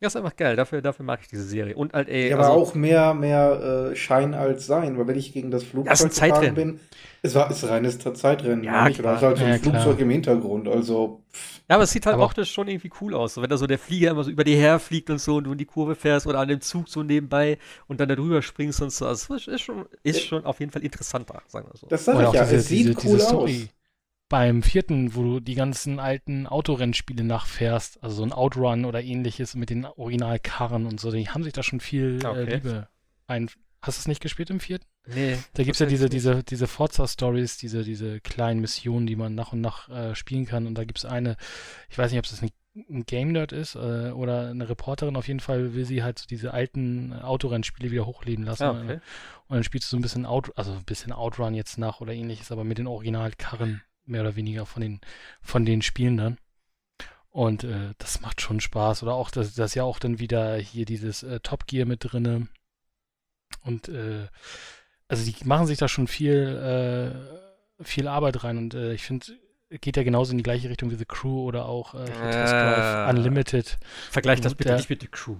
Das 0.00 0.14
ist 0.14 0.16
einfach 0.16 0.36
geil, 0.36 0.54
dafür, 0.54 0.82
dafür 0.82 1.04
mag 1.04 1.20
ich 1.22 1.28
diese 1.28 1.44
Serie. 1.44 1.74
Und 1.76 1.94
halt, 1.94 2.08
ey. 2.08 2.28
Ja, 2.28 2.36
also, 2.36 2.50
aber 2.50 2.60
auch 2.60 2.74
mehr, 2.74 3.14
mehr 3.14 3.90
äh, 3.92 3.96
Schein 3.96 4.34
als 4.34 4.66
Sein, 4.66 4.98
weil 4.98 5.06
wenn 5.06 5.16
ich 5.16 5.32
gegen 5.32 5.50
das 5.50 5.62
Flugzeug 5.62 6.10
das 6.10 6.20
gefahren 6.20 6.54
bin, 6.54 6.80
es 7.22 7.34
war 7.34 7.50
ist 7.50 7.66
reines 7.66 7.98
Zeitrennen. 7.98 8.64
Ja, 8.64 8.86
nicht? 8.86 9.00
Oder 9.00 9.14
ist 9.14 9.22
halt 9.22 9.38
so 9.38 9.44
ein 9.44 9.52
ja, 9.52 9.58
Flugzeug 9.58 9.98
im 10.00 10.10
Hintergrund, 10.10 10.68
also. 10.68 11.22
Pff. 11.32 11.60
Ja, 11.70 11.76
aber 11.76 11.84
es 11.84 11.90
sieht 11.92 12.04
halt 12.04 12.14
aber 12.14 12.24
optisch 12.24 12.52
schon 12.52 12.68
irgendwie 12.68 12.90
cool 13.00 13.14
aus. 13.14 13.34
So, 13.34 13.40
wenn 13.40 13.48
da 13.48 13.56
so 13.56 13.66
der 13.66 13.78
Flieger 13.78 14.10
immer 14.10 14.24
so 14.24 14.30
über 14.30 14.44
dir 14.44 14.58
herfliegt 14.58 15.08
und 15.08 15.18
so 15.18 15.36
und 15.36 15.44
du 15.44 15.52
in 15.52 15.58
die 15.58 15.64
Kurve 15.64 15.94
fährst 15.94 16.26
oder 16.26 16.40
an 16.40 16.48
dem 16.48 16.60
Zug 16.60 16.88
so 16.88 17.02
nebenbei 17.02 17.56
und 17.86 17.98
dann 17.98 18.08
da 18.10 18.14
drüber 18.14 18.42
springst 18.42 18.82
und 18.82 18.92
so. 18.92 19.06
Also, 19.06 19.34
es 19.34 19.48
ist 19.48 19.62
schon, 19.62 19.86
ist 20.02 20.20
schon 20.20 20.44
auf 20.44 20.60
jeden 20.60 20.70
Fall 20.70 20.84
interessanter, 20.84 21.40
sagen 21.46 21.68
wir 21.72 21.78
so. 21.78 21.86
Das 21.86 22.04
sag 22.04 22.16
ich 22.16 22.32
ja, 22.34 22.42
diese, 22.42 22.56
es 22.56 22.68
sieht 22.68 22.88
diese, 22.88 23.08
cool 23.08 23.16
diese 23.16 23.36
aus 23.36 23.50
beim 24.28 24.62
vierten, 24.62 25.14
wo 25.14 25.22
du 25.22 25.40
die 25.40 25.54
ganzen 25.54 26.00
alten 26.00 26.46
Autorennspiele 26.46 27.24
nachfährst, 27.24 28.02
also 28.02 28.16
so 28.16 28.22
ein 28.22 28.32
Outrun 28.32 28.84
oder 28.84 29.02
ähnliches 29.02 29.54
mit 29.54 29.70
den 29.70 29.84
Originalkarren 29.84 30.86
und 30.86 31.00
so, 31.00 31.10
die 31.10 31.28
haben 31.28 31.44
sich 31.44 31.52
da 31.52 31.62
schon 31.62 31.80
viel 31.80 32.20
äh, 32.22 32.26
okay. 32.26 32.40
äh, 32.40 32.54
Liebe 32.54 32.88
ein. 33.26 33.50
Hast 33.82 33.98
du 33.98 34.00
es 34.00 34.08
nicht 34.08 34.22
gespielt 34.22 34.48
im 34.48 34.60
vierten? 34.60 34.86
Nee. 35.06 35.36
Da 35.52 35.62
gibt 35.62 35.74
es 35.74 35.78
ja 35.78 35.84
diese, 35.84 36.08
diese, 36.08 36.42
diese 36.42 36.66
Forza-Stories, 36.66 37.58
diese, 37.58 37.84
diese 37.84 38.18
kleinen 38.20 38.60
Missionen, 38.60 39.06
die 39.06 39.14
man 39.14 39.34
nach 39.34 39.52
und 39.52 39.60
nach 39.60 39.90
äh, 39.90 40.14
spielen 40.14 40.46
kann. 40.46 40.66
Und 40.66 40.78
da 40.78 40.84
gibt 40.84 40.96
es 40.96 41.04
eine, 41.04 41.36
ich 41.90 41.98
weiß 41.98 42.10
nicht, 42.10 42.18
ob 42.18 42.24
es 42.24 42.42
ein, 42.42 42.48
ein 42.88 43.04
Game 43.04 43.32
Nerd 43.32 43.52
ist 43.52 43.74
äh, 43.74 44.10
oder 44.12 44.48
eine 44.48 44.70
Reporterin, 44.70 45.16
auf 45.16 45.28
jeden 45.28 45.40
Fall 45.40 45.74
will 45.74 45.84
sie 45.84 46.02
halt 46.02 46.18
so 46.18 46.26
diese 46.26 46.54
alten 46.54 47.12
Autorennspiele 47.12 47.90
wieder 47.90 48.06
hochleben 48.06 48.46
lassen. 48.46 48.62
Ah, 48.62 48.82
okay. 48.82 49.00
Und 49.48 49.56
dann 49.56 49.64
spielst 49.64 49.88
du 49.88 49.90
so 49.90 49.98
ein 49.98 50.02
bisschen 50.02 50.24
Out, 50.24 50.50
also 50.56 50.72
ein 50.72 50.84
bisschen 50.84 51.12
Outrun 51.12 51.52
jetzt 51.52 51.76
nach 51.76 52.00
oder 52.00 52.14
ähnliches, 52.14 52.50
aber 52.50 52.64
mit 52.64 52.78
den 52.78 52.86
Originalkarren 52.86 53.82
mehr 54.06 54.22
oder 54.22 54.36
weniger 54.36 54.66
von 54.66 54.82
den, 54.82 55.00
von 55.40 55.64
den 55.64 55.82
Spielen 55.82 56.16
dann. 56.16 56.38
Und 57.30 57.64
äh, 57.64 57.94
das 57.98 58.20
macht 58.20 58.40
schon 58.40 58.60
Spaß. 58.60 59.02
Oder 59.02 59.14
auch, 59.14 59.30
das, 59.30 59.54
das 59.54 59.72
ist 59.72 59.74
ja 59.74 59.82
auch 59.82 59.98
dann 59.98 60.20
wieder 60.20 60.56
hier 60.56 60.84
dieses 60.84 61.22
äh, 61.22 61.40
Top 61.40 61.66
Gear 61.66 61.86
mit 61.86 62.00
drinne. 62.02 62.46
Und 63.62 63.88
äh, 63.88 64.28
also 65.08 65.24
die 65.24 65.44
machen 65.44 65.66
sich 65.66 65.78
da 65.78 65.88
schon 65.88 66.06
viel, 66.06 67.16
äh, 67.80 67.84
viel 67.84 68.06
Arbeit 68.06 68.44
rein. 68.44 68.58
Und 68.58 68.74
äh, 68.74 68.94
ich 68.94 69.02
finde, 69.02 69.26
geht 69.80 69.96
ja 69.96 70.02
genauso 70.02 70.32
in 70.32 70.38
die 70.38 70.44
gleiche 70.44 70.68
Richtung 70.68 70.90
wie 70.90 70.96
The 70.96 71.06
Crew 71.06 71.42
oder 71.44 71.66
auch 71.66 71.94
äh, 71.94 72.04
Test 72.04 72.52
Drive 72.52 73.10
Unlimited. 73.10 73.78
Vergleich 74.10 74.40
das 74.40 74.54
bitte 74.54 74.68
der, 74.68 74.76
nicht 74.76 74.90
mit 74.90 75.02
The 75.02 75.08
Crew. 75.08 75.36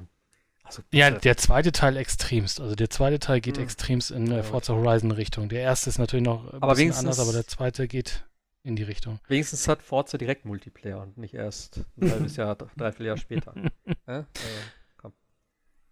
Also, 0.64 0.83
ja, 0.92 1.11
der 1.11 1.37
zweite 1.37 1.73
Teil 1.73 1.97
extremst. 1.97 2.61
Also 2.61 2.75
der 2.75 2.90
zweite 2.90 3.18
Teil 3.18 3.40
geht 3.40 3.59
hm. 3.59 3.64
extremst 3.64 4.11
in 4.11 4.33
äh, 4.33 4.42
Forza 4.42 4.73
Horizon 4.73 5.11
Richtung. 5.11 5.49
Der 5.49 5.61
erste 5.61 5.90
ist 5.90 5.99
natürlich 5.99 6.25
noch 6.25 6.52
ein 6.52 6.62
aber 6.62 6.75
bisschen 6.75 6.92
anders, 6.92 7.21
aber 7.21 7.33
der 7.33 7.47
zweite 7.47 7.87
geht 7.87 8.25
in 8.64 8.76
die 8.76 8.83
Richtung. 8.83 9.21
Wenigstens 9.28 9.68
hat 9.68 9.83
Forza 9.83 10.18
direkt 10.18 10.44
Multiplayer 10.44 11.00
und 11.00 11.18
nicht 11.18 11.35
erst 11.35 11.85
ein 12.00 12.11
halbes 12.11 12.37
Jahr, 12.37 12.56
dreiviertel 12.76 13.06
Jahr 13.06 13.16
später. 13.18 13.54
ja? 14.09 14.26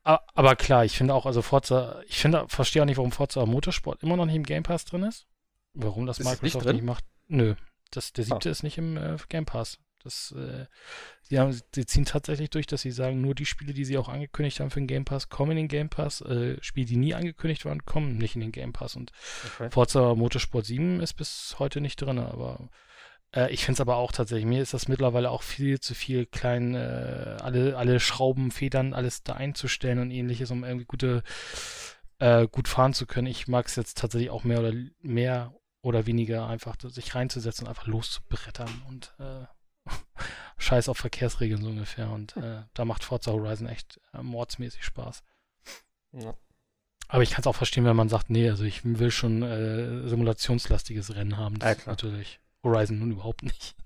äh, 0.05 0.19
aber 0.35 0.57
klar, 0.57 0.85
ich 0.85 0.97
finde 0.97 1.15
auch, 1.15 1.27
also 1.27 1.43
Forza, 1.43 2.03
ich 2.09 2.19
finde, 2.19 2.47
verstehe 2.49 2.83
auch 2.83 2.87
nicht, 2.87 2.97
warum 2.97 3.13
Forza 3.13 3.47
Motorsport 3.47 4.03
immer 4.03 4.17
noch 4.17 4.27
nicht 4.27 4.35
im 4.35 4.43
Game 4.43 4.63
Pass 4.63 4.85
drin 4.85 5.05
ist. 5.05 5.27
Warum 5.75 6.07
das 6.07 6.19
ist 6.19 6.27
Microsoft 6.27 6.67
nicht, 6.67 6.75
nicht, 6.77 6.85
macht. 6.85 7.05
Nö, 7.29 7.55
das, 7.91 8.13
der 8.13 8.25
siebte 8.25 8.49
ah. 8.49 8.53
ist 8.53 8.63
nicht 8.63 8.79
im 8.79 8.97
äh, 8.97 9.17
Game 9.29 9.47
Pass. 9.47 9.79
Das, 10.05 10.33
äh, 10.33 10.67
sie, 11.23 11.39
haben, 11.39 11.59
sie 11.75 11.87
ziehen 11.87 12.05
tatsächlich 12.05 12.51
durch, 12.51 12.67
dass 12.67 12.83
sie 12.83 12.91
sagen, 12.91 13.21
nur 13.21 13.35
die 13.35 13.47
Spiele, 13.47 13.73
die 13.73 13.85
sie 13.85 13.99
auch 13.99 14.09
angekündigt 14.09 14.61
haben 14.61 14.71
für 14.71 14.81
den 14.81 14.87
Game 14.87 15.05
Pass, 15.05 15.29
kommen 15.29 15.53
in 15.53 15.57
den 15.57 15.69
Game 15.69 15.89
Pass. 15.89 16.21
Äh, 16.21 16.57
Spiele, 16.63 16.87
die 16.87 16.97
nie 16.97 17.15
angekündigt 17.15 17.65
waren, 17.65 17.85
kommen 17.85 18.19
nicht 18.19 18.35
in 18.35 18.41
den 18.41 18.53
Game 18.53 18.73
Pass. 18.73 18.97
Und 18.97 19.13
okay. 19.55 19.71
Forza 19.71 20.15
Motorsport 20.15 20.67
7 20.67 21.01
ist 21.01 21.15
bis 21.15 21.57
heute 21.59 21.81
nicht 21.81 21.97
drin, 21.97 22.19
aber 22.19 22.69
äh, 23.35 23.53
ich 23.53 23.65
finde 23.65 23.77
es 23.77 23.81
aber 23.81 23.97
auch 23.97 24.13
tatsächlich, 24.13 24.47
mir 24.47 24.63
ist 24.63 24.75
das 24.75 24.89
mittlerweile 24.89 25.31
auch 25.31 25.43
viel 25.43 25.81
zu 25.81 25.95
viel 25.95 26.27
klein, 26.27 26.75
äh, 26.75 27.37
alle, 27.41 27.77
alle 27.77 28.01
Schrauben, 28.01 28.51
Federn, 28.51 28.95
alles 28.95 29.23
da 29.23 29.35
einzustellen 29.35 29.99
und 29.99 30.11
ähnliches, 30.11 30.51
um 30.51 30.65
irgendwie 30.65 30.87
gute, 30.87 31.23
äh, 32.19 32.47
gut 32.47 32.69
fahren 32.69 32.95
zu 32.95 33.07
können. 33.07 33.27
Ich 33.27 33.49
mag 33.49 33.67
es 33.67 33.77
jetzt 33.77 33.99
tatsächlich 33.99 34.31
auch 34.31 34.45
mehr 34.45 34.61
oder 34.61 34.73
mehr 35.01 35.55
oder 35.83 36.07
weniger 36.07 36.47
einfach 36.47 36.77
sich 36.81 37.15
reinzusetzen 37.15 37.67
und 37.67 37.71
einfach 37.71 37.87
loszubrettern 37.87 38.83
und 38.89 39.15
äh, 39.19 39.47
Scheiß 40.59 40.89
auf 40.89 40.99
Verkehrsregeln 40.99 41.63
so 41.63 41.69
ungefähr. 41.69 42.11
Und 42.11 42.37
äh, 42.37 42.63
da 42.75 42.85
macht 42.85 43.05
Forza 43.05 43.33
Horizon 43.33 43.67
echt 43.67 44.01
äh, 44.15 44.23
mordsmäßig 44.23 44.85
Spaß. 44.85 45.23
Ja. 46.13 46.35
Aber 47.09 47.23
ich 47.23 47.31
kann 47.31 47.41
es 47.41 47.47
auch 47.47 47.57
verstehen, 47.57 47.85
wenn 47.85 47.97
man 47.97 48.09
sagt, 48.09 48.31
nee, 48.31 48.49
also 48.49 48.65
ich 48.65 48.85
will 48.85 49.11
schon 49.11 49.43
äh, 49.43 50.09
simulationslastiges 50.09 51.15
Rennen 51.15 51.37
haben. 51.37 51.59
Das 51.59 51.69
ja, 51.69 51.79
ist 51.79 51.87
natürlich 51.87 52.41
Horizon 52.63 53.01
nun 53.01 53.13
überhaupt 53.13 53.43
nicht. 53.43 53.75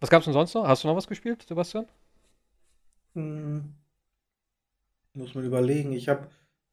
Was 0.00 0.10
gab 0.10 0.20
es 0.20 0.26
denn 0.26 0.34
sonst 0.34 0.54
noch? 0.54 0.68
Hast 0.68 0.84
du 0.84 0.88
noch 0.88 0.96
was 0.96 1.06
gespielt, 1.06 1.42
Sebastian? 1.48 1.86
Hm. 3.14 3.74
Muss 5.14 5.34
man 5.34 5.44
überlegen. 5.44 5.94
Ich 5.94 6.10
habe 6.10 6.28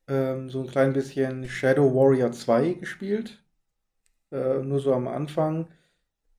ähm, 0.07 0.49
so 0.49 0.59
ein 0.59 0.67
klein 0.67 0.91
bisschen 0.91 1.47
Shadow 1.47 1.95
Warrior 1.95 2.33
2 2.33 2.73
gespielt. 2.73 3.41
Äh, 4.31 4.59
nur 4.59 4.79
so 4.79 4.93
am 4.93 5.07
Anfang. 5.07 5.69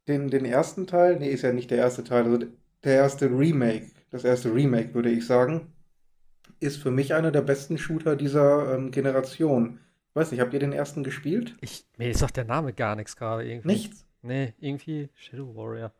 Den, 0.08 0.28
den 0.28 0.44
ersten 0.44 0.86
Teil, 0.86 1.18
nee, 1.18 1.30
ist 1.30 1.42
ja 1.42 1.52
nicht 1.52 1.70
der 1.70 1.78
erste 1.78 2.02
Teil, 2.04 2.24
also 2.24 2.46
der 2.84 2.94
erste 2.94 3.26
Remake, 3.26 3.90
das 4.10 4.24
erste 4.24 4.52
Remake, 4.52 4.94
würde 4.94 5.10
ich 5.10 5.26
sagen, 5.26 5.72
ist 6.60 6.76
für 6.76 6.90
mich 6.90 7.14
einer 7.14 7.30
der 7.30 7.42
besten 7.42 7.78
Shooter 7.78 8.16
dieser 8.16 8.74
ähm, 8.74 8.90
Generation. 8.90 9.80
Ich 10.10 10.16
weiß 10.16 10.30
nicht, 10.30 10.40
habt 10.40 10.52
ihr 10.52 10.60
den 10.60 10.72
ersten 10.72 11.04
gespielt? 11.04 11.54
Ich, 11.60 11.86
mir 11.96 12.14
sagt 12.14 12.36
der 12.36 12.44
Name 12.44 12.72
gar 12.72 12.96
nichts 12.96 13.16
gerade 13.16 13.48
irgendwie. 13.48 13.68
Nichts? 13.68 14.04
Nee, 14.22 14.54
irgendwie 14.60 15.08
Shadow 15.14 15.54
Warrior. 15.54 15.92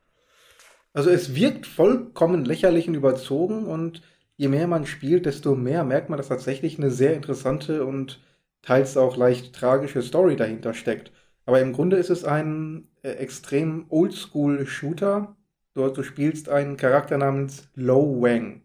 Also 0.92 1.10
es 1.10 1.34
wirkt 1.34 1.66
vollkommen 1.66 2.44
lächerlich 2.44 2.86
und 2.86 2.94
überzogen 2.94 3.66
und 3.66 4.02
je 4.36 4.48
mehr 4.48 4.66
man 4.66 4.86
spielt, 4.86 5.26
desto 5.26 5.54
mehr 5.54 5.84
merkt 5.84 6.10
man, 6.10 6.18
dass 6.18 6.28
tatsächlich 6.28 6.78
eine 6.78 6.90
sehr 6.90 7.14
interessante 7.14 7.84
und 7.84 8.20
teils 8.60 8.96
auch 8.96 9.16
leicht 9.16 9.54
tragische 9.54 10.02
Story 10.02 10.36
dahinter 10.36 10.74
steckt. 10.74 11.10
Aber 11.44 11.60
im 11.60 11.72
Grunde 11.72 11.96
ist 11.96 12.10
es 12.10 12.24
ein 12.24 12.88
äh, 13.02 13.10
extrem 13.10 13.86
oldschool-Shooter. 13.88 15.36
Du, 15.74 15.88
du 15.88 16.02
spielst 16.02 16.48
einen 16.48 16.76
Charakter 16.76 17.18
namens 17.18 17.68
Lo 17.74 18.20
Wang. 18.20 18.62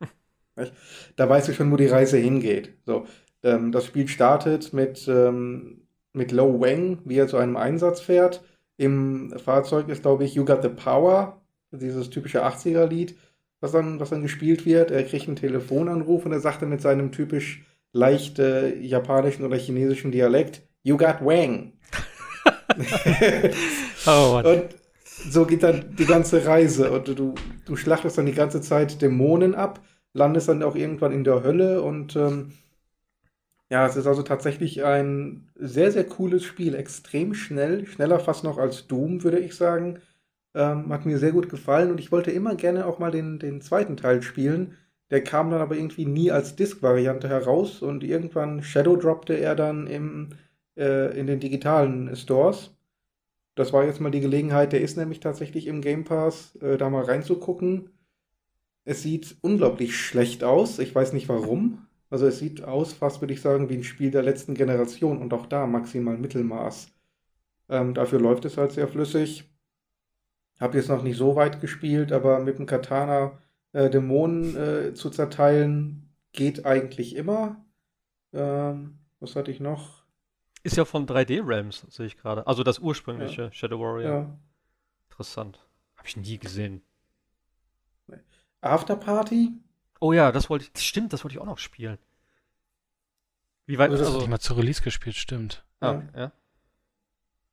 da 1.16 1.28
weißt 1.28 1.48
du 1.48 1.52
schon, 1.52 1.70
wo 1.70 1.76
die 1.76 1.86
Reise 1.86 2.18
hingeht. 2.18 2.74
So, 2.86 3.06
ähm, 3.42 3.72
das 3.72 3.86
Spiel 3.86 4.08
startet 4.08 4.72
mit, 4.72 5.06
ähm, 5.08 5.82
mit 6.12 6.32
Lo 6.32 6.60
Wang, 6.60 6.98
wie 7.04 7.18
er 7.18 7.28
zu 7.28 7.36
einem 7.36 7.56
Einsatz 7.56 8.00
fährt. 8.00 8.42
Im 8.76 9.32
Fahrzeug 9.38 9.88
ist, 9.88 10.02
glaube 10.02 10.24
ich, 10.24 10.34
You 10.34 10.44
Got 10.44 10.62
the 10.62 10.68
Power, 10.68 11.40
dieses 11.70 12.10
typische 12.10 12.44
80er-Lied, 12.44 13.16
was 13.60 13.72
dann, 13.72 14.00
was 14.00 14.10
dann 14.10 14.22
gespielt 14.22 14.66
wird. 14.66 14.90
Er 14.90 15.04
kriegt 15.04 15.28
einen 15.28 15.36
Telefonanruf 15.36 16.26
und 16.26 16.32
er 16.32 16.40
sagt 16.40 16.62
dann 16.62 16.70
mit 16.70 16.80
seinem 16.80 17.12
typisch 17.12 17.64
leicht 17.92 18.38
äh, 18.38 18.76
japanischen 18.78 19.44
oder 19.44 19.56
chinesischen 19.56 20.10
Dialekt, 20.10 20.62
You 20.82 20.96
got 20.96 21.20
Wang. 21.20 21.74
oh, 24.06 24.42
und 24.44 24.64
so 25.28 25.46
geht 25.46 25.62
dann 25.62 25.94
die 25.96 26.06
ganze 26.06 26.46
Reise. 26.46 26.90
Und 26.90 27.08
du, 27.08 27.34
du 27.64 27.76
schlachtest 27.76 28.18
dann 28.18 28.26
die 28.26 28.32
ganze 28.32 28.60
Zeit 28.60 29.02
Dämonen 29.02 29.54
ab, 29.54 29.80
landest 30.12 30.48
dann 30.48 30.62
auch 30.62 30.74
irgendwann 30.74 31.12
in 31.12 31.24
der 31.24 31.42
Hölle 31.42 31.82
und 31.82 32.16
ähm, 32.16 32.52
ja, 33.72 33.86
es 33.86 33.96
ist 33.96 34.06
also 34.06 34.22
tatsächlich 34.22 34.84
ein 34.84 35.48
sehr, 35.54 35.90
sehr 35.92 36.04
cooles 36.04 36.44
Spiel. 36.44 36.74
Extrem 36.74 37.32
schnell, 37.32 37.86
schneller 37.86 38.20
fast 38.20 38.44
noch 38.44 38.58
als 38.58 38.86
Doom, 38.86 39.24
würde 39.24 39.38
ich 39.38 39.54
sagen. 39.54 40.00
Ähm, 40.54 40.92
hat 40.92 41.06
mir 41.06 41.18
sehr 41.18 41.32
gut 41.32 41.48
gefallen 41.48 41.90
und 41.90 41.98
ich 41.98 42.12
wollte 42.12 42.30
immer 42.30 42.54
gerne 42.54 42.84
auch 42.84 42.98
mal 42.98 43.10
den, 43.10 43.38
den 43.38 43.62
zweiten 43.62 43.96
Teil 43.96 44.20
spielen. 44.20 44.76
Der 45.10 45.24
kam 45.24 45.50
dann 45.50 45.62
aber 45.62 45.76
irgendwie 45.76 46.04
nie 46.04 46.30
als 46.30 46.54
Disk-Variante 46.54 47.30
heraus 47.30 47.80
und 47.80 48.04
irgendwann 48.04 48.62
Shadow 48.62 48.96
droppte 48.96 49.34
er 49.34 49.54
dann 49.54 49.86
im 49.86 50.30
äh, 50.76 51.18
in 51.18 51.26
den 51.26 51.40
digitalen 51.40 52.14
Stores. 52.16 52.74
Das 53.54 53.72
war 53.72 53.84
jetzt 53.84 54.00
mal 54.00 54.10
die 54.10 54.20
Gelegenheit, 54.20 54.72
der 54.72 54.80
ist 54.80 54.96
nämlich 54.96 55.20
tatsächlich 55.20 55.66
im 55.66 55.82
Game 55.82 56.04
Pass, 56.04 56.56
äh, 56.56 56.78
da 56.78 56.88
mal 56.90 57.04
reinzugucken. 57.04 57.90
Es 58.84 59.02
sieht 59.02 59.36
unglaublich 59.42 59.96
schlecht 59.96 60.44
aus. 60.44 60.78
Ich 60.78 60.94
weiß 60.94 61.12
nicht 61.12 61.28
warum. 61.28 61.86
Also 62.10 62.26
es 62.26 62.38
sieht 62.38 62.64
aus, 62.64 62.92
fast 62.92 63.20
würde 63.22 63.34
ich 63.34 63.40
sagen, 63.40 63.68
wie 63.68 63.76
ein 63.76 63.84
Spiel 63.84 64.10
der 64.10 64.22
letzten 64.22 64.54
Generation 64.54 65.18
und 65.18 65.32
auch 65.32 65.46
da 65.46 65.66
maximal 65.66 66.18
Mittelmaß. 66.18 66.90
Ähm, 67.68 67.94
dafür 67.94 68.20
läuft 68.20 68.44
es 68.44 68.58
halt 68.58 68.72
sehr 68.72 68.88
flüssig. 68.88 69.50
Hab 70.60 70.74
jetzt 70.74 70.88
noch 70.88 71.02
nicht 71.02 71.16
so 71.16 71.36
weit 71.36 71.60
gespielt, 71.60 72.12
aber 72.12 72.40
mit 72.40 72.58
dem 72.58 72.66
Katana 72.66 73.38
äh, 73.72 73.90
Dämonen 73.90 74.56
äh, 74.56 74.94
zu 74.94 75.10
zerteilen 75.10 76.10
geht 76.32 76.66
eigentlich 76.66 77.16
immer. 77.16 77.64
Ähm, 78.32 78.98
was 79.20 79.36
hatte 79.36 79.50
ich 79.50 79.60
noch? 79.60 80.01
Ist 80.62 80.76
ja 80.76 80.84
von 80.84 81.06
3D 81.06 81.46
Realms, 81.46 81.86
sehe 81.88 82.06
ich 82.06 82.16
gerade. 82.16 82.46
Also 82.46 82.62
das 82.62 82.78
ursprüngliche 82.78 83.42
ja. 83.42 83.52
Shadow 83.52 83.80
Warrior. 83.80 84.10
Ja. 84.10 84.38
Interessant. 85.08 85.64
Habe 85.96 86.08
ich 86.08 86.16
nie 86.16 86.38
gesehen. 86.38 86.82
Afterparty? 88.60 89.52
Oh 90.00 90.12
ja, 90.12 90.32
das 90.32 90.50
wollte 90.50 90.66
ich. 90.72 90.82
Stimmt, 90.82 91.12
das 91.12 91.24
wollte 91.24 91.36
ich 91.36 91.40
auch 91.40 91.46
noch 91.46 91.58
spielen. 91.58 91.98
Wie 93.66 93.78
weit? 93.78 93.90
Also, 93.90 94.02
das 94.02 94.12
also, 94.12 94.24
ich 94.24 94.28
mal 94.28 94.40
zur 94.40 94.56
Release 94.56 94.82
gespielt, 94.82 95.16
stimmt. 95.16 95.64
Ah, 95.80 96.02
ja. 96.14 96.20
ja. 96.20 96.32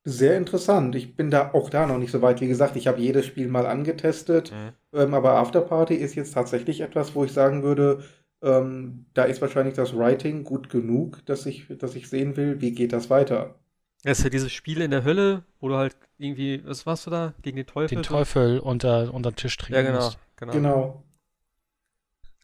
Sehr 0.04 0.36
interessant. 0.36 0.94
Ich 0.94 1.14
bin 1.14 1.30
da 1.30 1.52
auch 1.52 1.68
da 1.68 1.86
noch 1.86 1.98
nicht 1.98 2.10
so 2.10 2.22
weit. 2.22 2.40
Wie 2.40 2.48
gesagt, 2.48 2.74
ich 2.76 2.86
habe 2.86 3.00
jedes 3.00 3.26
Spiel 3.26 3.48
mal 3.48 3.66
angetestet. 3.66 4.50
Mhm. 4.50 4.72
Ähm, 4.92 5.14
aber 5.14 5.34
Afterparty 5.34 5.94
ist 5.94 6.14
jetzt 6.14 6.32
tatsächlich 6.32 6.80
etwas, 6.80 7.14
wo 7.14 7.24
ich 7.24 7.32
sagen 7.32 7.62
würde, 7.62 8.02
ähm, 8.42 9.06
da 9.14 9.24
ist 9.24 9.40
wahrscheinlich 9.40 9.74
das 9.74 9.96
Writing 9.96 10.44
gut 10.44 10.70
genug, 10.70 11.24
dass 11.26 11.46
ich, 11.46 11.66
dass 11.78 11.94
ich 11.94 12.08
sehen 12.08 12.36
will, 12.36 12.60
wie 12.60 12.72
geht 12.72 12.92
das 12.92 13.10
weiter. 13.10 13.54
Es 14.02 14.18
ist 14.18 14.24
ja 14.24 14.30
dieses 14.30 14.50
Spiel 14.50 14.80
in 14.80 14.90
der 14.90 15.04
Hölle, 15.04 15.44
wo 15.60 15.68
du 15.68 15.76
halt 15.76 15.96
irgendwie, 16.16 16.62
was 16.64 16.86
warst 16.86 17.06
du 17.06 17.10
da? 17.10 17.34
Gegen 17.42 17.58
den 17.58 17.66
Teufel? 17.66 17.96
Den 17.96 18.02
Teufel 18.02 18.58
unter, 18.58 19.12
unter 19.12 19.30
den 19.30 19.36
Tisch 19.36 19.56
trinken 19.58 19.74
Ja, 19.74 19.82
genau. 19.82 20.10
Genau. 20.36 20.52
genau. 20.52 21.04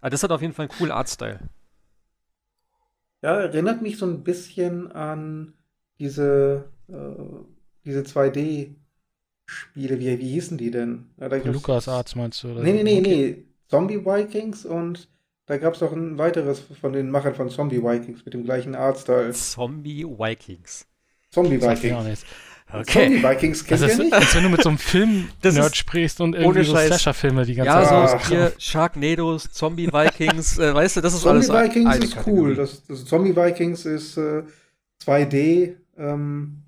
Aber 0.01 0.11
das 0.11 0.23
hat 0.23 0.31
auf 0.31 0.43
jeden 0.43 0.53
Fall 0.53 0.69
einen 0.69 0.77
coolen 0.77 0.93
Artstyle. 0.93 1.41
Ja, 3.23 3.41
erinnert 3.41 3.81
mich 3.81 3.97
so 3.97 4.05
ein 4.07 4.23
bisschen 4.23 4.93
an 4.93 5.55
diese, 5.99 6.71
äh, 6.89 6.95
diese 7.87 8.03
2D-Spiele. 8.03 9.99
Wie, 9.99 10.19
wie 10.19 10.29
hießen 10.29 10.59
die 10.59 10.71
denn? 10.71 11.07
Ja, 11.19 11.29
Lukas 11.29 11.89
Arts 11.89 12.15
meinst 12.15 12.43
du? 12.45 12.53
Oder 12.53 12.63
nee, 12.63 12.75
nee, 12.75 12.83
nee, 12.83 13.01
nee. 13.01 13.45
Zombie 13.69 14.05
Vikings 14.05 14.67
und 14.67 15.09
da 15.47 15.59
gab 15.59 15.75
es 15.75 15.83
auch 15.83 15.93
ein 15.93 16.19
weiteres 16.19 16.63
von 16.81 16.93
den 16.93 17.11
Machern 17.11 17.35
von 17.35 17.49
Zombie 17.49 17.83
Vikings 17.83 18.25
mit 18.25 18.35
dem 18.35 18.45
gleichen 18.45 18.75
Artstyle. 18.75 19.33
Zombie 19.33 20.05
Vikings. 20.05 20.87
Zombie 21.31 21.61
Vikings. 21.61 22.25
Okay. 22.73 23.05
Zombie 23.05 23.23
Vikings 23.23 23.65
kennst 23.65 23.85
du 23.85 23.89
ja 23.89 23.97
nicht? 23.97 24.13
Als 24.13 24.35
wenn 24.35 24.43
du 24.43 24.49
mit 24.49 24.63
so 24.63 24.71
einem 24.71 24.79
Film-Nerd 24.79 25.77
sprichst 25.77 26.21
und 26.21 26.35
irgendwie 26.35 26.65
so 26.65 26.77
Slasher-Filme 26.77 27.47
die 27.47 27.55
ganze 27.55 27.73
Zeit. 27.73 27.91
Ja, 27.93 28.19
so 28.19 28.29
hier 28.29 28.53
Sharknados, 28.59 29.53
Zombie 29.53 29.87
Vikings, 29.87 30.59
äh, 30.59 30.75
weißt 30.75 30.97
du, 30.97 31.01
das 31.01 31.15
ist 31.15 31.21
Zombie 31.21 31.37
alles 31.37 31.47
Zombie 31.47 31.63
Vikings 31.63 31.97
ist 31.97 32.15
Kategorie. 32.17 32.41
cool. 32.41 32.55
Das, 32.57 32.85
das, 32.87 33.05
Zombie 33.05 33.37
Vikings 33.37 33.87
ist 33.87 34.17
äh, 34.17 34.43
2D, 35.05 35.77
ähm, 35.97 36.63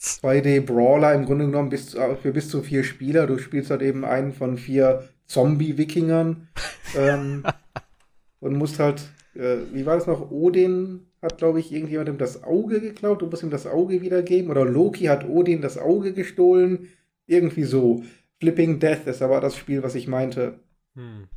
2D 0.00 0.62
Brawler 0.62 1.12
im 1.12 1.26
Grunde 1.26 1.44
genommen 1.44 1.68
bis, 1.68 1.94
für 2.22 2.32
bis 2.32 2.48
zu 2.48 2.62
vier 2.62 2.82
Spieler. 2.82 3.26
Du 3.26 3.36
spielst 3.36 3.70
halt 3.70 3.82
eben 3.82 4.06
einen 4.06 4.32
von 4.32 4.56
vier 4.56 5.10
Zombie-Wikingern. 5.30 6.48
ähm, 6.96 7.44
und 8.40 8.56
musst 8.56 8.78
halt, 8.78 9.02
äh, 9.34 9.58
wie 9.72 9.86
war 9.86 9.94
das 9.94 10.06
noch? 10.06 10.30
Odin 10.30 11.06
hat, 11.22 11.38
glaube 11.38 11.60
ich, 11.60 11.72
irgendjemandem 11.72 12.18
das 12.18 12.42
Auge 12.42 12.80
geklaut. 12.80 13.22
Du 13.22 13.26
musst 13.26 13.42
ihm 13.42 13.50
das 13.50 13.66
Auge 13.66 14.02
wiedergeben. 14.02 14.50
Oder 14.50 14.64
Loki 14.64 15.04
hat 15.04 15.28
Odin 15.28 15.60
das 15.60 15.78
Auge 15.78 16.12
gestohlen. 16.12 16.88
Irgendwie 17.26 17.64
so. 17.64 18.02
Flipping 18.40 18.80
Death 18.80 19.06
ist 19.06 19.22
aber 19.22 19.40
das 19.40 19.56
Spiel, 19.56 19.82
was 19.82 19.94
ich 19.94 20.08
meinte. 20.08 20.58
Hm. 20.94 21.28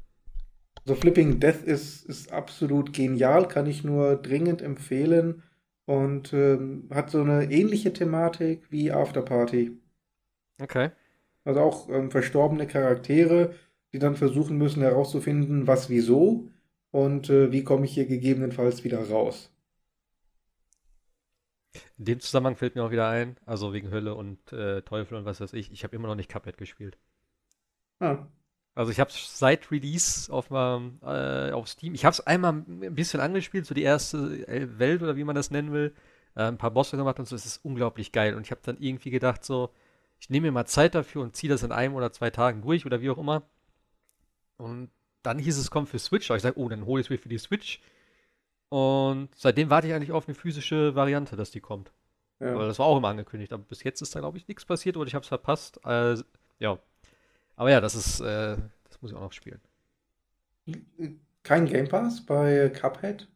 So 0.85 0.95
Flipping 0.95 1.39
Death 1.39 1.63
ist, 1.63 2.05
ist 2.05 2.31
absolut 2.31 2.93
genial, 2.93 3.47
kann 3.47 3.67
ich 3.67 3.83
nur 3.83 4.15
dringend 4.15 4.61
empfehlen 4.61 5.43
und 5.85 6.33
ähm, 6.33 6.89
hat 6.91 7.09
so 7.09 7.21
eine 7.21 7.51
ähnliche 7.51 7.93
Thematik 7.93 8.63
wie 8.69 8.91
Afterparty. 8.91 9.77
Okay. 10.61 10.91
Also 11.45 11.59
auch 11.59 11.89
ähm, 11.89 12.09
verstorbene 12.09 12.67
Charaktere, 12.67 13.53
die 13.93 13.99
dann 13.99 14.15
versuchen 14.15 14.57
müssen 14.57 14.81
herauszufinden, 14.81 15.67
was 15.67 15.89
wieso 15.89 16.49
und 16.91 17.29
äh, 17.29 17.51
wie 17.51 17.63
komme 17.63 17.85
ich 17.85 17.93
hier 17.93 18.07
gegebenenfalls 18.07 18.83
wieder 18.83 19.07
raus. 19.09 19.51
In 21.97 22.05
dem 22.05 22.19
Zusammenhang 22.19 22.55
fällt 22.55 22.75
mir 22.75 22.83
auch 22.83 22.91
wieder 22.91 23.07
ein, 23.07 23.37
also 23.45 23.71
wegen 23.71 23.91
Hölle 23.91 24.15
und 24.15 24.51
äh, 24.51 24.81
Teufel 24.81 25.17
und 25.17 25.25
was 25.25 25.39
weiß 25.39 25.53
ich, 25.53 25.71
ich 25.71 25.83
habe 25.83 25.95
immer 25.95 26.07
noch 26.07 26.15
nicht 26.15 26.29
Cuphead 26.29 26.57
gespielt. 26.57 26.97
Ah. 27.99 28.27
Also 28.75 28.91
ich 28.91 28.99
habe 28.99 29.11
es 29.11 29.37
seit 29.37 29.71
Release 29.71 30.31
auf, 30.33 30.49
äh, 30.49 31.51
auf 31.51 31.67
Steam, 31.67 31.93
ich 31.93 32.05
habe 32.05 32.13
es 32.13 32.19
einmal 32.21 32.53
ein 32.53 32.95
bisschen 32.95 33.19
angespielt, 33.19 33.67
so 33.67 33.75
die 33.75 33.83
erste 33.83 34.47
Welt 34.79 35.03
oder 35.03 35.15
wie 35.15 35.23
man 35.23 35.35
das 35.35 35.51
nennen 35.51 35.71
will, 35.71 35.93
äh, 36.35 36.43
ein 36.43 36.57
paar 36.57 36.71
Bosse 36.71 36.97
gemacht 36.97 37.19
und 37.19 37.27
so, 37.27 37.35
es 37.35 37.45
ist 37.45 37.63
unglaublich 37.63 38.11
geil. 38.11 38.35
Und 38.35 38.45
ich 38.45 38.51
habe 38.51 38.61
dann 38.63 38.77
irgendwie 38.79 39.11
gedacht 39.11 39.43
so, 39.45 39.69
ich 40.19 40.29
nehme 40.29 40.47
mir 40.47 40.51
mal 40.53 40.65
Zeit 40.65 40.95
dafür 40.95 41.21
und 41.21 41.35
ziehe 41.35 41.51
das 41.51 41.63
in 41.63 41.71
einem 41.71 41.93
oder 41.95 42.11
zwei 42.11 42.31
Tagen 42.31 42.61
durch 42.61 42.85
oder 42.85 43.01
wie 43.01 43.11
auch 43.11 43.17
immer. 43.19 43.43
Und 44.57 44.89
dann 45.23 45.39
hieß 45.39 45.57
es, 45.57 45.71
kommt 45.71 45.89
für 45.89 45.99
Switch. 45.99 46.29
Aber 46.29 46.37
ich 46.37 46.43
sage, 46.43 46.59
oh, 46.59 46.69
dann 46.69 46.85
hole 46.85 47.01
ich 47.01 47.07
es 47.07 47.09
mir 47.09 47.17
für 47.17 47.29
die 47.29 47.37
Switch. 47.37 47.81
Und 48.69 49.29
seitdem 49.35 49.69
warte 49.69 49.87
ich 49.87 49.93
eigentlich 49.93 50.11
auf 50.11 50.27
eine 50.27 50.35
physische 50.35 50.95
Variante, 50.95 51.35
dass 51.35 51.51
die 51.51 51.61
kommt. 51.61 51.91
Ja. 52.39 52.53
Aber 52.53 52.65
das 52.65 52.79
war 52.79 52.87
auch 52.87 52.97
immer 52.97 53.09
angekündigt. 53.09 53.53
Aber 53.53 53.63
bis 53.63 53.83
jetzt 53.83 54.01
ist 54.01 54.15
da, 54.15 54.19
glaube 54.19 54.37
ich, 54.37 54.47
nichts 54.47 54.65
passiert 54.65 54.97
oder 54.97 55.07
ich 55.07 55.15
habe 55.15 55.23
es 55.23 55.29
verpasst. 55.29 55.79
Äh, 55.85 56.15
ja. 56.59 56.79
Aber 57.55 57.71
ja, 57.71 57.81
das 57.81 57.95
ist, 57.95 58.19
äh, 58.19 58.57
das 58.85 59.01
muss 59.01 59.11
ich 59.11 59.17
auch 59.17 59.21
noch 59.21 59.31
spielen. 59.31 59.61
Kein 61.43 61.65
Game 61.65 61.87
Pass 61.87 62.25
bei 62.25 62.69
Cuphead? 62.69 63.27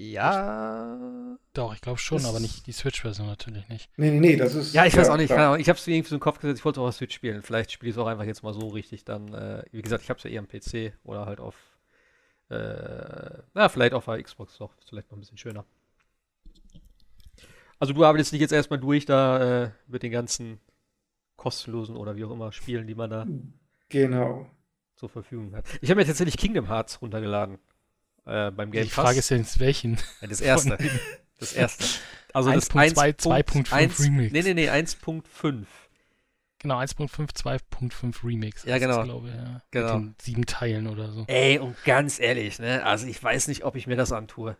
Ja. 0.00 1.36
Doch, 1.52 1.74
ich 1.74 1.82
glaube 1.82 1.98
schon, 1.98 2.24
aber 2.24 2.40
nicht 2.40 2.66
die 2.66 2.72
Switch-Version 2.72 3.26
natürlich 3.26 3.68
nicht. 3.68 3.90
Nee, 3.98 4.10
nee, 4.12 4.20
nee, 4.20 4.36
das 4.36 4.54
ist. 4.54 4.72
Ja, 4.72 4.86
ich 4.86 4.96
weiß 4.96 5.10
auch 5.10 5.18
nicht. 5.18 5.30
Ich 5.30 5.36
habe 5.36 5.58
es 5.58 5.86
irgendwie 5.86 6.08
so 6.08 6.16
den 6.16 6.20
Kopf 6.20 6.38
gesetzt, 6.40 6.60
ich 6.60 6.64
wollte 6.64 6.80
auch 6.80 6.88
auf 6.88 6.94
Switch 6.94 7.14
spielen. 7.14 7.42
Vielleicht 7.42 7.70
spiele 7.70 7.90
ich 7.90 7.96
es 7.96 7.98
auch 8.00 8.06
einfach 8.06 8.24
jetzt 8.24 8.42
mal 8.42 8.54
so 8.54 8.68
richtig. 8.68 9.04
Dann, 9.04 9.34
äh, 9.34 9.62
wie 9.72 9.82
gesagt, 9.82 10.02
ich 10.02 10.08
habe 10.08 10.16
es 10.16 10.24
ja 10.24 10.30
eher 10.30 10.40
am 10.40 10.48
PC 10.48 10.94
oder 11.04 11.26
halt 11.26 11.38
auf. 11.38 11.54
Äh, 12.48 13.42
na, 13.52 13.68
vielleicht 13.68 13.92
auf 13.92 14.06
der 14.06 14.22
Xbox 14.22 14.56
doch. 14.56 14.72
Vielleicht 14.88 15.10
noch 15.10 15.18
ein 15.18 15.20
bisschen 15.20 15.36
schöner. 15.36 15.66
Also, 17.78 17.92
du 17.92 18.02
arbeitest 18.02 18.32
nicht 18.32 18.40
jetzt 18.40 18.52
erstmal 18.52 18.80
durch 18.80 19.04
da 19.04 19.64
äh, 19.64 19.70
mit 19.86 20.02
den 20.02 20.12
ganzen 20.12 20.60
kostenlosen 21.36 21.96
oder 21.96 22.16
wie 22.16 22.24
auch 22.24 22.30
immer 22.30 22.52
Spielen, 22.52 22.86
die 22.86 22.94
man 22.94 23.10
da. 23.10 23.26
Genau. 23.90 24.46
Zur 24.96 25.10
Verfügung 25.10 25.54
hat. 25.54 25.66
Ich 25.82 25.90
habe 25.90 26.00
mir 26.00 26.06
tatsächlich 26.06 26.38
Kingdom 26.38 26.68
Hearts 26.68 27.02
runtergeladen 27.02 27.58
äh, 28.26 28.50
beim 28.50 28.70
Game 28.70 28.84
Die 28.84 28.90
Frage 28.90 29.18
ist 29.18 29.30
jetzt 29.30 29.58
welchen? 29.60 29.98
Ja, 30.20 30.28
das 30.28 30.40
erste. 30.40 30.78
Das 31.38 31.52
erste. 31.52 31.84
Also 32.32 32.50
1. 32.50 32.68
das 32.68 32.76
2.5 32.76 34.04
Remix. 34.04 34.32
Nee, 34.32 34.42
nee, 34.42 34.54
nee, 34.54 34.70
1.5. 34.70 35.64
Genau, 36.60 36.78
1.5, 36.78 37.30
2.5 37.34 38.22
Remix. 38.22 38.64
Ja, 38.64 38.78
genau. 38.78 38.98
Das, 38.98 39.04
glaube 39.04 39.28
ja. 39.28 39.62
genau. 39.70 39.98
Mit 39.98 40.04
den 40.04 40.14
sieben 40.20 40.46
Teilen 40.46 40.86
oder 40.86 41.10
so. 41.10 41.24
Ey, 41.26 41.58
und 41.58 41.82
ganz 41.84 42.20
ehrlich, 42.20 42.58
ne, 42.58 42.84
also 42.84 43.06
ich 43.06 43.22
weiß 43.22 43.48
nicht, 43.48 43.64
ob 43.64 43.76
ich 43.76 43.86
mir 43.86 43.96
das 43.96 44.12
antue. 44.12 44.56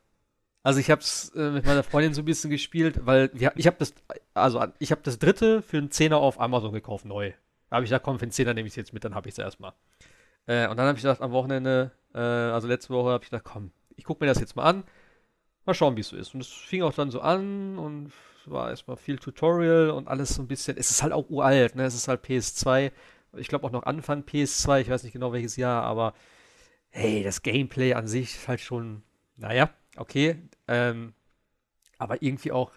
Also 0.62 0.80
ich 0.80 0.90
habe 0.90 1.02
es 1.02 1.30
äh, 1.34 1.50
mit 1.50 1.66
meiner 1.66 1.82
Freundin 1.82 2.14
so 2.14 2.22
ein 2.22 2.26
bisschen 2.26 2.50
gespielt, 2.50 3.06
weil 3.06 3.30
wir, 3.34 3.52
ich 3.56 3.66
habe 3.66 3.76
das, 3.78 3.94
also 4.34 4.64
ich 4.78 4.90
habe 4.90 5.02
das 5.04 5.18
dritte 5.18 5.62
für 5.62 5.78
einen 5.78 5.90
Zehner 5.90 6.18
auf 6.18 6.40
Amazon 6.40 6.72
gekauft, 6.72 7.04
neu. 7.04 7.32
Da 7.68 7.76
habe 7.76 7.84
ich 7.84 7.90
gesagt, 7.90 8.04
komm, 8.04 8.18
für 8.18 8.24
einen 8.24 8.32
Zehner 8.32 8.54
nehme 8.54 8.66
ich 8.66 8.72
es 8.72 8.76
jetzt 8.76 8.92
mit, 8.92 9.04
dann 9.04 9.14
habe 9.14 9.28
ich 9.28 9.34
es 9.34 9.38
erstmal. 9.38 9.72
Äh, 10.46 10.68
und 10.68 10.76
dann 10.76 10.86
habe 10.86 10.96
ich 10.96 11.02
gedacht, 11.02 11.20
am 11.20 11.32
Wochenende, 11.32 11.92
äh, 12.14 12.18
also 12.18 12.68
letzte 12.68 12.92
Woche 12.92 13.10
habe 13.10 13.24
ich 13.24 13.30
gedacht, 13.30 13.44
komm, 13.44 13.72
ich 13.96 14.04
gucke 14.04 14.24
mir 14.24 14.28
das 14.28 14.40
jetzt 14.40 14.56
mal 14.56 14.64
an. 14.64 14.84
Mal 15.66 15.74
schauen, 15.74 15.96
wie 15.96 16.00
es 16.00 16.08
so 16.08 16.16
ist. 16.16 16.34
Und 16.34 16.40
es 16.40 16.48
fing 16.48 16.82
auch 16.82 16.94
dann 16.94 17.10
so 17.10 17.20
an 17.20 17.78
und 17.78 18.12
war 18.46 18.70
erstmal 18.70 18.96
viel 18.96 19.18
Tutorial 19.18 19.90
und 19.90 20.08
alles 20.08 20.30
so 20.30 20.42
ein 20.42 20.48
bisschen. 20.48 20.76
Es 20.76 20.90
ist 20.90 21.02
halt 21.02 21.12
auch 21.12 21.28
uralt, 21.28 21.76
ne? 21.76 21.84
Es 21.84 21.94
ist 21.94 22.08
halt 22.08 22.24
PS2. 22.24 22.92
Ich 23.36 23.48
glaube 23.48 23.66
auch 23.66 23.70
noch 23.70 23.84
Anfang 23.84 24.22
PS2, 24.22 24.80
ich 24.80 24.90
weiß 24.90 25.04
nicht 25.04 25.12
genau 25.12 25.32
welches 25.32 25.56
Jahr, 25.56 25.84
aber 25.84 26.14
hey, 26.90 27.22
das 27.22 27.42
Gameplay 27.42 27.94
an 27.94 28.08
sich 28.08 28.34
ist 28.34 28.48
halt 28.48 28.60
schon, 28.60 29.02
naja, 29.36 29.70
okay. 29.96 30.36
Ähm, 30.66 31.14
aber 31.98 32.22
irgendwie 32.22 32.50
auch, 32.52 32.72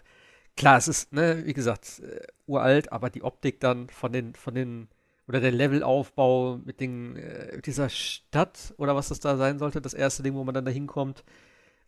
klar, 0.56 0.78
es 0.78 0.86
ist, 0.86 1.12
ne, 1.12 1.44
wie 1.44 1.54
gesagt, 1.54 2.00
äh, 2.00 2.20
uralt, 2.46 2.92
aber 2.92 3.10
die 3.10 3.24
Optik 3.24 3.60
dann 3.60 3.88
von 3.88 4.12
den, 4.12 4.34
von 4.34 4.54
den 4.54 4.88
oder 5.26 5.40
der 5.40 5.52
Levelaufbau 5.52 6.60
mit 6.64 6.80
den, 6.80 7.16
äh, 7.16 7.60
dieser 7.62 7.88
Stadt 7.88 8.74
oder 8.76 8.94
was 8.94 9.08
das 9.08 9.20
da 9.20 9.36
sein 9.36 9.58
sollte, 9.58 9.80
das 9.80 9.94
erste 9.94 10.22
Ding, 10.22 10.34
wo 10.34 10.44
man 10.44 10.54
dann 10.54 10.64
da 10.64 10.70
hinkommt. 10.70 11.24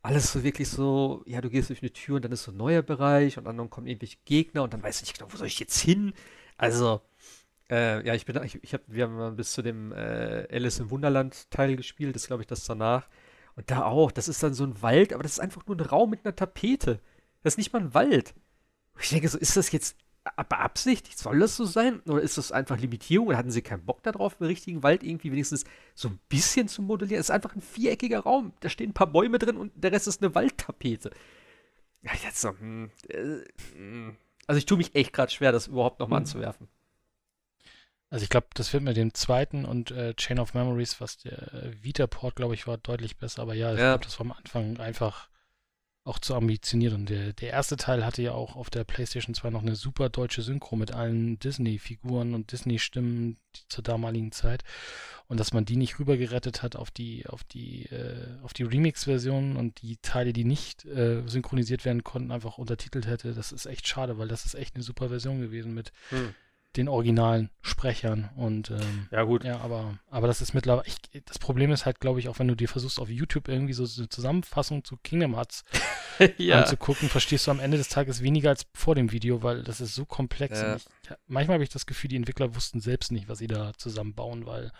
Alles 0.02 0.32
so 0.32 0.44
wirklich 0.44 0.68
so, 0.68 1.22
ja, 1.26 1.40
du 1.40 1.50
gehst 1.50 1.68
durch 1.68 1.82
eine 1.82 1.92
Tür 1.92 2.16
und 2.16 2.24
dann 2.24 2.32
ist 2.32 2.44
so 2.44 2.52
ein 2.52 2.56
neuer 2.56 2.82
Bereich 2.82 3.38
und 3.38 3.44
dann 3.44 3.70
kommen 3.70 3.86
irgendwelche 3.86 4.18
Gegner 4.24 4.62
und 4.62 4.72
dann 4.72 4.82
weißt 4.82 5.00
du 5.00 5.04
nicht 5.04 5.18
genau, 5.18 5.32
wo 5.32 5.36
soll 5.36 5.48
ich 5.48 5.58
jetzt 5.58 5.78
hin? 5.80 6.14
Also, 6.56 7.02
äh, 7.70 8.06
ja, 8.06 8.14
ich 8.14 8.24
bin, 8.24 8.42
ich, 8.44 8.62
ich 8.62 8.74
hab, 8.74 8.82
wir 8.86 9.08
haben 9.08 9.36
bis 9.36 9.52
zu 9.52 9.62
dem 9.62 9.92
äh, 9.92 10.46
Alice 10.50 10.78
im 10.78 10.90
Wunderland 10.90 11.50
Teil 11.50 11.76
gespielt, 11.76 12.14
das 12.14 12.26
glaube 12.28 12.42
ich 12.42 12.46
das 12.46 12.64
danach. 12.64 13.08
Und 13.56 13.70
da 13.70 13.84
auch, 13.84 14.12
das 14.12 14.28
ist 14.28 14.42
dann 14.42 14.54
so 14.54 14.64
ein 14.64 14.80
Wald, 14.82 15.12
aber 15.12 15.22
das 15.22 15.32
ist 15.32 15.40
einfach 15.40 15.66
nur 15.66 15.76
ein 15.76 15.80
Raum 15.80 16.10
mit 16.10 16.24
einer 16.24 16.36
Tapete. 16.36 17.00
Das 17.42 17.54
ist 17.54 17.58
nicht 17.58 17.72
mal 17.72 17.80
ein 17.82 17.94
Wald. 17.94 18.34
Ich 19.00 19.10
denke 19.10 19.28
so, 19.28 19.38
ist 19.38 19.56
das 19.56 19.72
jetzt 19.72 19.96
beabsichtigt? 20.48 21.18
Soll 21.18 21.38
das 21.38 21.56
so 21.56 21.64
sein? 21.64 22.00
Oder 22.06 22.20
ist 22.20 22.38
das 22.38 22.52
einfach 22.52 22.78
Limitierung? 22.78 23.28
Oder 23.28 23.38
hatten 23.38 23.50
sie 23.50 23.62
keinen 23.62 23.84
Bock 23.84 24.02
darauf, 24.02 24.36
im 24.40 24.46
richtigen 24.46 24.82
Wald 24.82 25.02
irgendwie 25.02 25.32
wenigstens 25.32 25.64
so 25.94 26.08
ein 26.08 26.18
bisschen 26.28 26.68
zu 26.68 26.82
modellieren? 26.82 27.20
Es 27.20 27.26
ist 27.26 27.34
einfach 27.34 27.54
ein 27.54 27.62
viereckiger 27.62 28.20
Raum. 28.20 28.52
Da 28.60 28.68
stehen 28.68 28.90
ein 28.90 28.94
paar 28.94 29.06
Bäume 29.06 29.38
drin 29.38 29.56
und 29.56 29.72
der 29.74 29.92
Rest 29.92 30.08
ist 30.08 30.22
eine 30.22 30.34
Waldtapete. 30.34 31.10
Ja, 32.02 32.12
jetzt 32.24 32.40
so, 32.40 32.50
hm, 32.50 32.90
äh, 33.08 33.38
hm. 33.74 34.16
Also 34.46 34.58
ich 34.58 34.66
tue 34.66 34.78
mich 34.78 34.94
echt 34.94 35.12
gerade 35.12 35.32
schwer, 35.32 35.50
das 35.50 35.66
überhaupt 35.66 35.98
nochmal 35.98 36.20
mhm. 36.20 36.26
anzuwerfen. 36.26 36.68
Also 38.08 38.22
ich 38.22 38.28
glaube, 38.28 38.46
das 38.54 38.72
wird 38.72 38.84
mit 38.84 38.96
dem 38.96 39.12
zweiten 39.14 39.64
und 39.64 39.90
äh, 39.90 40.14
Chain 40.14 40.38
of 40.38 40.54
Memories, 40.54 41.00
was 41.00 41.18
der 41.18 41.52
äh, 41.52 41.82
Vita-Port, 41.82 42.36
glaube 42.36 42.54
ich, 42.54 42.66
war, 42.66 42.78
deutlich 42.78 43.16
besser. 43.16 43.42
Aber 43.42 43.54
ja, 43.54 43.72
ich 43.72 43.80
ja. 43.80 43.92
glaube, 43.94 44.04
das 44.04 44.18
war 44.20 44.26
am 44.26 44.32
Anfang 44.32 44.78
einfach 44.78 45.28
auch 46.06 46.18
zu 46.20 46.34
ambitionieren. 46.34 47.04
Der, 47.06 47.32
der 47.32 47.50
erste 47.50 47.76
Teil 47.76 48.04
hatte 48.04 48.22
ja 48.22 48.32
auch 48.32 48.54
auf 48.54 48.70
der 48.70 48.84
PlayStation 48.84 49.34
2 49.34 49.50
noch 49.50 49.62
eine 49.62 49.74
super 49.74 50.08
deutsche 50.08 50.42
Synchro 50.42 50.76
mit 50.76 50.92
allen 50.92 51.38
Disney-Figuren 51.40 52.34
und 52.34 52.52
Disney-Stimmen 52.52 53.36
zur 53.68 53.82
damaligen 53.82 54.30
Zeit. 54.30 54.62
Und 55.26 55.40
dass 55.40 55.52
man 55.52 55.64
die 55.64 55.76
nicht 55.76 55.98
rübergerettet 55.98 56.62
hat 56.62 56.76
auf 56.76 56.92
die, 56.92 57.26
auf 57.26 57.42
die, 57.42 57.86
äh, 57.86 58.38
auf 58.42 58.52
die 58.52 58.62
Remix-Version 58.62 59.56
und 59.56 59.82
die 59.82 59.96
Teile, 59.96 60.32
die 60.32 60.44
nicht 60.44 60.84
äh, 60.84 61.22
synchronisiert 61.26 61.84
werden 61.84 62.04
konnten, 62.04 62.30
einfach 62.30 62.58
untertitelt 62.58 63.08
hätte, 63.08 63.34
das 63.34 63.50
ist 63.50 63.66
echt 63.66 63.88
schade, 63.88 64.16
weil 64.18 64.28
das 64.28 64.46
ist 64.46 64.54
echt 64.54 64.76
eine 64.76 64.84
super 64.84 65.08
Version 65.08 65.40
gewesen 65.40 65.74
mit 65.74 65.92
hm 66.10 66.34
den 66.76 66.88
originalen 66.88 67.50
Sprechern 67.62 68.30
und 68.36 68.70
ähm, 68.70 69.08
ja 69.10 69.22
gut 69.22 69.44
ja 69.44 69.60
aber 69.60 69.98
aber 70.10 70.26
das 70.26 70.40
ist 70.40 70.54
mittlerweile 70.54 70.86
ich, 70.86 71.24
das 71.24 71.38
Problem 71.38 71.72
ist 71.72 71.86
halt 71.86 72.00
glaube 72.00 72.20
ich 72.20 72.28
auch 72.28 72.38
wenn 72.38 72.48
du 72.48 72.54
dir 72.54 72.68
versuchst 72.68 73.00
auf 73.00 73.08
YouTube 73.08 73.48
irgendwie 73.48 73.72
so 73.72 73.84
eine 73.98 74.08
Zusammenfassung 74.08 74.84
zu 74.84 74.96
Kingdom 74.98 75.34
Hearts 75.34 75.64
ja. 76.38 76.60
anzugucken 76.60 77.08
verstehst 77.08 77.46
du 77.46 77.50
am 77.50 77.60
Ende 77.60 77.76
des 77.76 77.88
Tages 77.88 78.22
weniger 78.22 78.50
als 78.50 78.66
vor 78.74 78.94
dem 78.94 79.12
Video 79.12 79.42
weil 79.42 79.62
das 79.62 79.80
ist 79.80 79.94
so 79.94 80.04
komplex 80.04 80.60
ja. 80.60 80.76
ich, 80.76 80.84
manchmal 81.26 81.54
habe 81.54 81.64
ich 81.64 81.70
das 81.70 81.86
Gefühl 81.86 82.08
die 82.08 82.16
Entwickler 82.16 82.54
wussten 82.54 82.80
selbst 82.80 83.12
nicht 83.12 83.28
was 83.28 83.38
sie 83.38 83.46
da 83.48 83.72
zusammenbauen 83.76 84.46
weil 84.46 84.72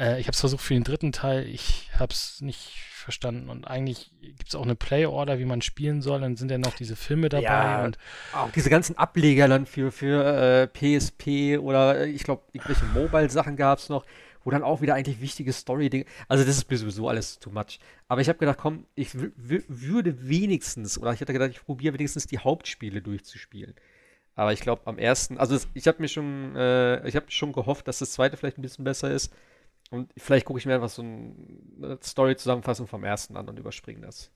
äh, 0.00 0.18
ich 0.18 0.26
habe 0.26 0.32
es 0.32 0.40
versucht 0.40 0.62
für 0.62 0.74
den 0.74 0.84
dritten 0.84 1.12
Teil 1.12 1.46
ich 1.46 1.90
habe 1.98 2.12
es 2.12 2.40
nicht 2.40 2.90
verstanden. 3.00 3.48
Und 3.48 3.66
eigentlich 3.66 4.12
gibt 4.20 4.48
es 4.48 4.54
auch 4.54 4.62
eine 4.62 4.76
Play-Order, 4.76 5.38
wie 5.38 5.44
man 5.44 5.62
spielen 5.62 6.02
soll. 6.02 6.20
Dann 6.20 6.36
sind 6.36 6.50
ja 6.50 6.58
noch 6.58 6.74
diese 6.74 6.96
Filme 6.96 7.28
dabei. 7.28 7.44
Ja, 7.44 7.84
und 7.84 7.98
auch 8.32 8.50
diese 8.52 8.70
ganzen 8.70 8.96
Ableger 8.96 9.48
dann 9.48 9.66
für, 9.66 9.90
für 9.90 10.24
äh, 10.24 10.66
PSP 10.68 11.58
oder 11.58 12.00
äh, 12.00 12.10
ich 12.10 12.22
glaube, 12.22 12.42
irgendwelche 12.52 12.84
Mobile-Sachen 12.86 13.56
gab 13.56 13.78
es 13.78 13.88
noch, 13.88 14.04
wo 14.44 14.50
dann 14.50 14.62
auch 14.62 14.80
wieder 14.80 14.94
eigentlich 14.94 15.20
wichtige 15.20 15.52
Story-Dinge. 15.52 16.04
Also, 16.28 16.44
das 16.44 16.56
ist 16.56 16.70
mir 16.70 16.76
sowieso 16.78 17.08
alles 17.08 17.38
too 17.38 17.50
much. 17.50 17.80
Aber 18.08 18.20
ich 18.20 18.28
habe 18.28 18.38
gedacht, 18.38 18.58
komm, 18.58 18.86
ich 18.94 19.10
würde 19.14 20.28
wenigstens, 20.28 20.98
oder 20.98 21.12
ich 21.12 21.20
hatte 21.20 21.32
gedacht, 21.32 21.50
ich 21.50 21.64
probiere 21.64 21.94
wenigstens 21.94 22.26
die 22.26 22.38
Hauptspiele 22.38 23.02
durchzuspielen. 23.02 23.74
Aber 24.36 24.52
ich 24.52 24.60
glaube, 24.60 24.82
am 24.86 24.98
ersten, 24.98 25.36
also 25.36 25.54
das, 25.54 25.68
ich 25.74 25.86
habe 25.86 26.00
mir 26.00 26.08
schon, 26.08 26.56
äh, 26.56 27.06
ich 27.06 27.16
habe 27.16 27.26
schon 27.30 27.52
gehofft, 27.52 27.88
dass 27.88 27.98
das 27.98 28.12
zweite 28.12 28.36
vielleicht 28.36 28.58
ein 28.58 28.62
bisschen 28.62 28.84
besser 28.84 29.10
ist. 29.10 29.32
Und 29.90 30.12
vielleicht 30.16 30.46
gucke 30.46 30.58
ich 30.58 30.66
mir 30.66 30.74
einfach 30.74 30.88
so 30.88 31.02
eine 31.02 31.98
Story-Zusammenfassung 32.02 32.86
vom 32.86 33.04
ersten 33.04 33.36
an 33.36 33.48
und 33.48 33.58
überspringe 33.58 34.00
das. 34.00 34.30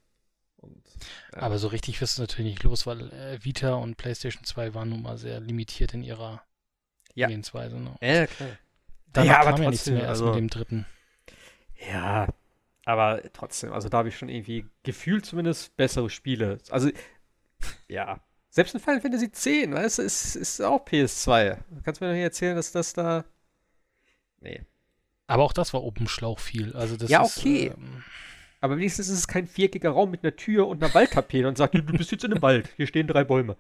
Und, 0.56 0.82
ja. 1.32 1.42
Aber 1.42 1.58
so 1.58 1.68
richtig 1.68 2.00
wirst 2.00 2.18
du 2.18 2.22
natürlich 2.22 2.52
nicht 2.52 2.62
los, 2.64 2.86
weil 2.86 3.12
äh, 3.12 3.44
Vita 3.44 3.74
und 3.74 3.96
PlayStation 3.96 4.44
2 4.44 4.74
waren 4.74 4.88
nun 4.88 5.02
mal 5.02 5.16
sehr 5.16 5.40
limitiert 5.40 5.94
in 5.94 6.02
ihrer 6.02 6.42
ja. 7.14 7.28
Gehensweise. 7.28 7.76
Ne? 7.76 7.96
Ja, 8.00 8.26
klar. 8.26 8.50
Dann 9.12 9.26
ja, 9.26 9.40
aber 9.40 9.50
kam 9.50 9.62
trotzdem, 9.62 9.64
ja 9.64 9.70
nichts 9.70 9.90
mehr 9.90 10.08
also, 10.08 10.24
erst 10.26 10.34
mit 10.34 10.42
dem 10.42 10.50
dritten. 10.50 10.86
Ja, 11.88 12.28
aber 12.84 13.22
trotzdem, 13.32 13.72
also 13.72 13.88
da 13.88 13.98
habe 13.98 14.08
ich 14.08 14.16
schon 14.16 14.28
irgendwie 14.28 14.66
gefühlt 14.82 15.24
zumindest 15.24 15.76
bessere 15.76 16.10
Spiele. 16.10 16.58
Also, 16.70 16.90
ja. 17.88 18.20
Selbst 18.50 18.74
in 18.74 18.80
Final 18.80 19.00
Fantasy 19.00 19.26
X, 19.26 19.46
weißt 19.46 19.98
du, 19.98 20.02
ist, 20.02 20.36
ist 20.36 20.60
auch 20.60 20.84
PS2. 20.84 21.58
Kannst 21.84 22.00
du 22.00 22.04
mir 22.04 22.10
doch 22.10 22.16
nicht 22.16 22.22
erzählen, 22.22 22.56
dass 22.56 22.72
das 22.72 22.92
da. 22.92 23.24
Nee. 24.40 24.64
Aber 25.34 25.42
auch 25.42 25.52
das 25.52 25.74
war 25.74 25.82
oben 25.82 26.06
Schlauch 26.06 26.38
viel. 26.38 26.76
Also 26.76 26.96
das 26.96 27.10
ja, 27.10 27.20
okay. 27.24 27.66
Ist, 27.66 27.76
ähm, 27.76 28.04
aber 28.60 28.76
wenigstens 28.76 29.08
ist 29.08 29.18
es 29.18 29.26
kein 29.26 29.48
viereckiger 29.48 29.90
Raum 29.90 30.12
mit 30.12 30.22
einer 30.22 30.36
Tür 30.36 30.68
und 30.68 30.80
einer 30.80 30.94
Waldtapete 30.94 31.48
und 31.48 31.58
sagt, 31.58 31.74
du 31.74 31.82
bist 31.82 32.12
jetzt 32.12 32.22
in 32.22 32.32
einem 32.32 32.40
Wald, 32.40 32.70
hier 32.76 32.86
stehen 32.86 33.08
drei 33.08 33.24
Bäume. 33.24 33.56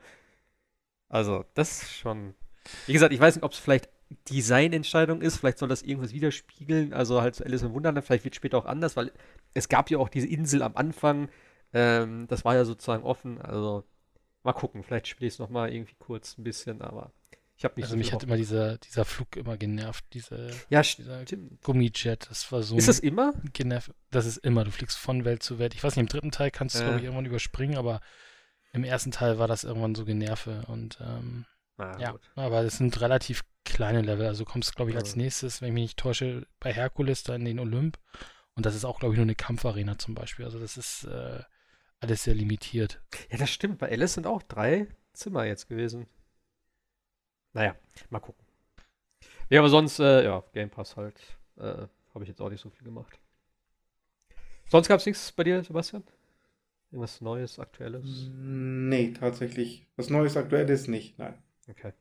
Also, 1.08 1.44
das 1.54 1.82
ist 1.82 1.96
schon. 1.96 2.34
Wie 2.86 2.92
gesagt, 2.92 3.12
ich 3.12 3.18
weiß 3.18 3.34
nicht, 3.34 3.42
ob 3.42 3.50
es 3.50 3.58
vielleicht 3.58 3.88
Designentscheidung 4.30 5.20
ist, 5.20 5.38
vielleicht 5.38 5.58
soll 5.58 5.68
das 5.68 5.82
irgendwas 5.82 6.12
widerspiegeln, 6.12 6.92
also 6.92 7.20
halt 7.20 7.44
Alice 7.44 7.62
im 7.62 7.72
Wunderland, 7.72 8.06
vielleicht 8.06 8.22
wird 8.22 8.36
später 8.36 8.56
auch 8.56 8.66
anders, 8.66 8.96
weil 8.96 9.10
es 9.52 9.68
gab 9.68 9.90
ja 9.90 9.98
auch 9.98 10.08
diese 10.08 10.28
Insel 10.28 10.62
am 10.62 10.76
Anfang, 10.76 11.28
ähm, 11.72 12.28
das 12.28 12.44
war 12.44 12.54
ja 12.54 12.64
sozusagen 12.64 13.02
offen, 13.02 13.40
also 13.40 13.82
mal 14.44 14.52
gucken, 14.52 14.84
vielleicht 14.84 15.08
spiele 15.08 15.26
ich 15.26 15.34
es 15.34 15.38
nochmal 15.40 15.74
irgendwie 15.74 15.96
kurz 15.98 16.38
ein 16.38 16.44
bisschen, 16.44 16.82
aber 16.82 17.10
ich 17.56 17.64
habe 17.64 17.74
nicht 17.76 17.84
Also 17.84 17.94
so 17.94 17.98
mich 17.98 18.12
hat 18.12 18.22
immer 18.24 18.36
dieser, 18.36 18.78
dieser 18.78 19.04
Flug 19.04 19.36
immer 19.36 19.56
genervt, 19.56 20.04
diese, 20.12 20.50
ja, 20.70 20.82
dieser 20.82 21.24
Gummijet, 21.62 22.28
das 22.28 22.50
war 22.50 22.62
so. 22.62 22.76
Ist 22.76 22.88
das 22.88 22.98
immer? 22.98 23.32
Genervt. 23.52 23.92
Das 24.10 24.26
ist 24.26 24.38
immer, 24.38 24.64
du 24.64 24.70
fliegst 24.70 24.98
von 24.98 25.24
Welt 25.24 25.42
zu 25.42 25.58
Welt. 25.58 25.74
Ich 25.74 25.84
weiß 25.84 25.96
nicht, 25.96 26.02
im 26.02 26.08
dritten 26.08 26.32
Teil 26.32 26.50
kannst 26.50 26.74
du 26.74 26.78
es, 26.78 26.82
äh. 26.82 26.86
glaube 26.86 26.98
ich, 26.98 27.04
irgendwann 27.04 27.26
überspringen, 27.26 27.76
aber 27.76 28.00
im 28.72 28.82
ersten 28.82 29.12
Teil 29.12 29.38
war 29.38 29.46
das 29.46 29.62
irgendwann 29.62 29.94
so 29.94 30.04
generve 30.04 30.64
und 30.66 30.98
ähm, 31.00 31.46
ah, 31.76 31.96
ja, 32.00 32.10
gut. 32.10 32.22
aber 32.34 32.62
es 32.62 32.78
sind 32.78 33.00
relativ 33.00 33.44
kleine 33.64 34.02
Level. 34.02 34.26
Also 34.26 34.44
kommst, 34.44 34.74
glaube 34.74 34.90
ich, 34.90 34.96
als 34.96 35.14
nächstes, 35.14 35.60
wenn 35.60 35.68
ich 35.68 35.74
mich 35.74 35.82
nicht 35.82 35.98
täusche, 35.98 36.46
bei 36.58 36.72
Herkules 36.72 37.22
da 37.22 37.36
in 37.36 37.44
den 37.44 37.60
Olymp. 37.60 37.98
Und 38.56 38.66
das 38.66 38.74
ist 38.74 38.84
auch, 38.84 39.00
glaube 39.00 39.14
ich, 39.14 39.18
nur 39.18 39.24
eine 39.24 39.34
Kampfarena 39.34 39.98
zum 39.98 40.14
Beispiel. 40.14 40.44
Also 40.44 40.58
das 40.58 40.76
ist 40.76 41.04
äh, 41.04 41.42
alles 42.00 42.24
sehr 42.24 42.34
limitiert. 42.34 43.00
Ja, 43.30 43.38
das 43.38 43.50
stimmt. 43.50 43.78
Bei 43.78 43.90
Alice 43.90 44.14
sind 44.14 44.26
auch 44.26 44.42
drei 44.42 44.88
Zimmer 45.12 45.44
jetzt 45.44 45.68
gewesen. 45.68 46.06
Naja, 47.54 47.74
mal 48.10 48.20
gucken. 48.20 48.44
Ja, 49.48 49.60
aber 49.60 49.68
sonst, 49.68 50.00
äh, 50.00 50.24
ja, 50.24 50.42
Game 50.52 50.70
Pass 50.70 50.96
halt. 50.96 51.16
Äh, 51.56 51.86
Habe 52.12 52.22
ich 52.22 52.28
jetzt 52.28 52.40
auch 52.40 52.50
nicht 52.50 52.60
so 52.60 52.70
viel 52.70 52.84
gemacht. 52.84 53.18
Sonst 54.68 54.88
gab 54.88 55.00
es 55.00 55.06
nichts 55.06 55.32
bei 55.32 55.44
dir, 55.44 55.62
Sebastian? 55.62 56.02
Irgendwas 56.90 57.20
Neues, 57.20 57.58
Aktuelles? 57.58 58.28
Nee, 58.30 59.12
tatsächlich. 59.12 59.86
Was 59.96 60.10
Neues, 60.10 60.36
Aktuelles 60.36 60.88
nicht, 60.88 61.18
nein. 61.18 61.34
Okay. 61.68 61.92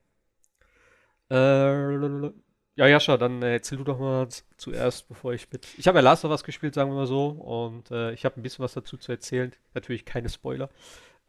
Äh, 1.29 2.31
ja, 2.75 2.87
Jascha, 2.87 3.17
dann 3.17 3.41
äh, 3.43 3.53
erzähl 3.53 3.77
du 3.77 3.83
doch 3.83 3.99
mal 3.99 4.27
zuerst, 4.57 5.07
bevor 5.07 5.33
ich 5.33 5.51
mit. 5.51 5.67
Ich 5.77 5.87
habe 5.87 5.99
ja 5.99 6.03
Last 6.03 6.25
of 6.25 6.31
Us 6.31 6.43
gespielt, 6.43 6.73
sagen 6.73 6.89
wir 6.89 6.95
mal 6.95 7.07
so, 7.07 7.27
und 7.29 7.91
äh, 7.91 8.13
ich 8.13 8.25
habe 8.25 8.39
ein 8.39 8.43
bisschen 8.43 8.63
was 8.63 8.73
dazu 8.73 8.97
zu 8.97 9.11
erzählen. 9.11 9.51
Natürlich 9.73 10.05
keine 10.05 10.29
Spoiler. 10.29 10.69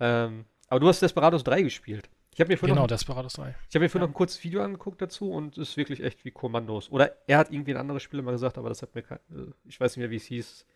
Ähm, 0.01 0.47
aber 0.69 0.81
du 0.81 0.89
hast 0.89 1.03
Desperados 1.03 1.45
3 1.45 1.63
gespielt. 1.63 2.09
Ich 2.35 2.41
habe 2.41 2.49
mir 2.49 2.59
vorhin 2.59 2.75
genau, 2.75 2.83
noch, 2.83 2.89
Desperados 2.89 3.35
3. 3.35 3.55
Ich 3.69 3.75
habe 3.77 3.85
mir 3.85 3.89
vorhin 3.89 4.03
ja. 4.03 4.07
noch 4.07 4.13
ein 4.13 4.17
kurzes 4.17 4.43
Video 4.43 4.63
angeguckt 4.63 5.01
dazu 5.01 5.31
und 5.31 5.57
es 5.57 5.71
ist 5.71 5.77
wirklich 5.77 6.03
echt 6.03 6.25
wie 6.25 6.33
Kommandos. 6.33 6.91
Oder 6.91 7.17
er 7.29 7.39
hat 7.39 7.53
irgendwie 7.53 7.73
ein 7.73 7.77
anderes 7.77 8.03
Spiel 8.03 8.23
mal 8.23 8.33
gesagt, 8.33 8.59
aber 8.59 8.69
das 8.69 8.83
hat 8.83 8.95
mir 8.95 9.03
kein, 9.03 9.19
äh, 9.31 9.53
ich 9.69 9.79
weiß 9.79 9.93
nicht 9.93 10.03
mehr, 10.03 10.11
wie 10.11 10.17
es 10.17 10.25
hieß. 10.25 10.67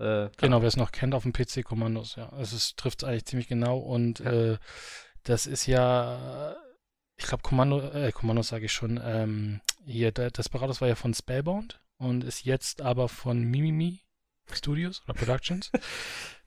Äh, 0.00 0.30
genau, 0.36 0.60
wer 0.62 0.68
es 0.68 0.76
noch 0.76 0.90
kennt 0.90 1.14
auf 1.14 1.22
dem 1.22 1.32
PC 1.32 1.64
Kommandos, 1.64 2.16
ja. 2.16 2.32
Es 2.40 2.74
trifft 2.74 3.04
eigentlich 3.04 3.26
ziemlich 3.26 3.46
genau 3.46 3.78
und 3.78 4.18
ja. 4.18 4.32
äh, 4.32 4.58
das 5.22 5.46
ist 5.46 5.66
ja, 5.66 6.56
ich 7.16 7.26
glaube, 7.26 7.42
Kommando, 7.42 7.80
äh, 7.92 8.10
Kommandos 8.10 8.48
sage 8.48 8.64
ich 8.64 8.72
schon, 8.72 9.00
ähm, 9.02 9.60
hier, 9.84 10.10
Desperados 10.10 10.80
war 10.80 10.88
ja 10.88 10.96
von 10.96 11.14
Spellbound 11.14 11.80
und 11.98 12.24
ist 12.24 12.44
jetzt 12.44 12.82
aber 12.82 13.08
von 13.08 13.44
Mimimi 13.44 14.00
Studios 14.56 15.02
oder 15.04 15.14
Productions. 15.14 15.70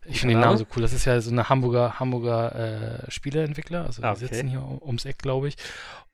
Ich 0.06 0.20
finde 0.20 0.36
den 0.36 0.42
Namen 0.42 0.58
so 0.58 0.66
cool. 0.76 0.82
Das 0.82 0.92
ist 0.92 1.06
ja 1.06 1.22
so 1.22 1.32
eine 1.32 1.48
Hamburger, 1.48 2.00
Hamburger 2.00 3.06
äh, 3.06 3.10
Spieleentwickler. 3.12 3.86
Also 3.86 4.04
ah, 4.04 4.13
die 4.13 4.20
sitzen 4.20 4.50
hier 4.50 4.62
ums 4.82 5.06
Eck, 5.06 5.20
glaube 5.20 5.48
ich. 5.48 5.56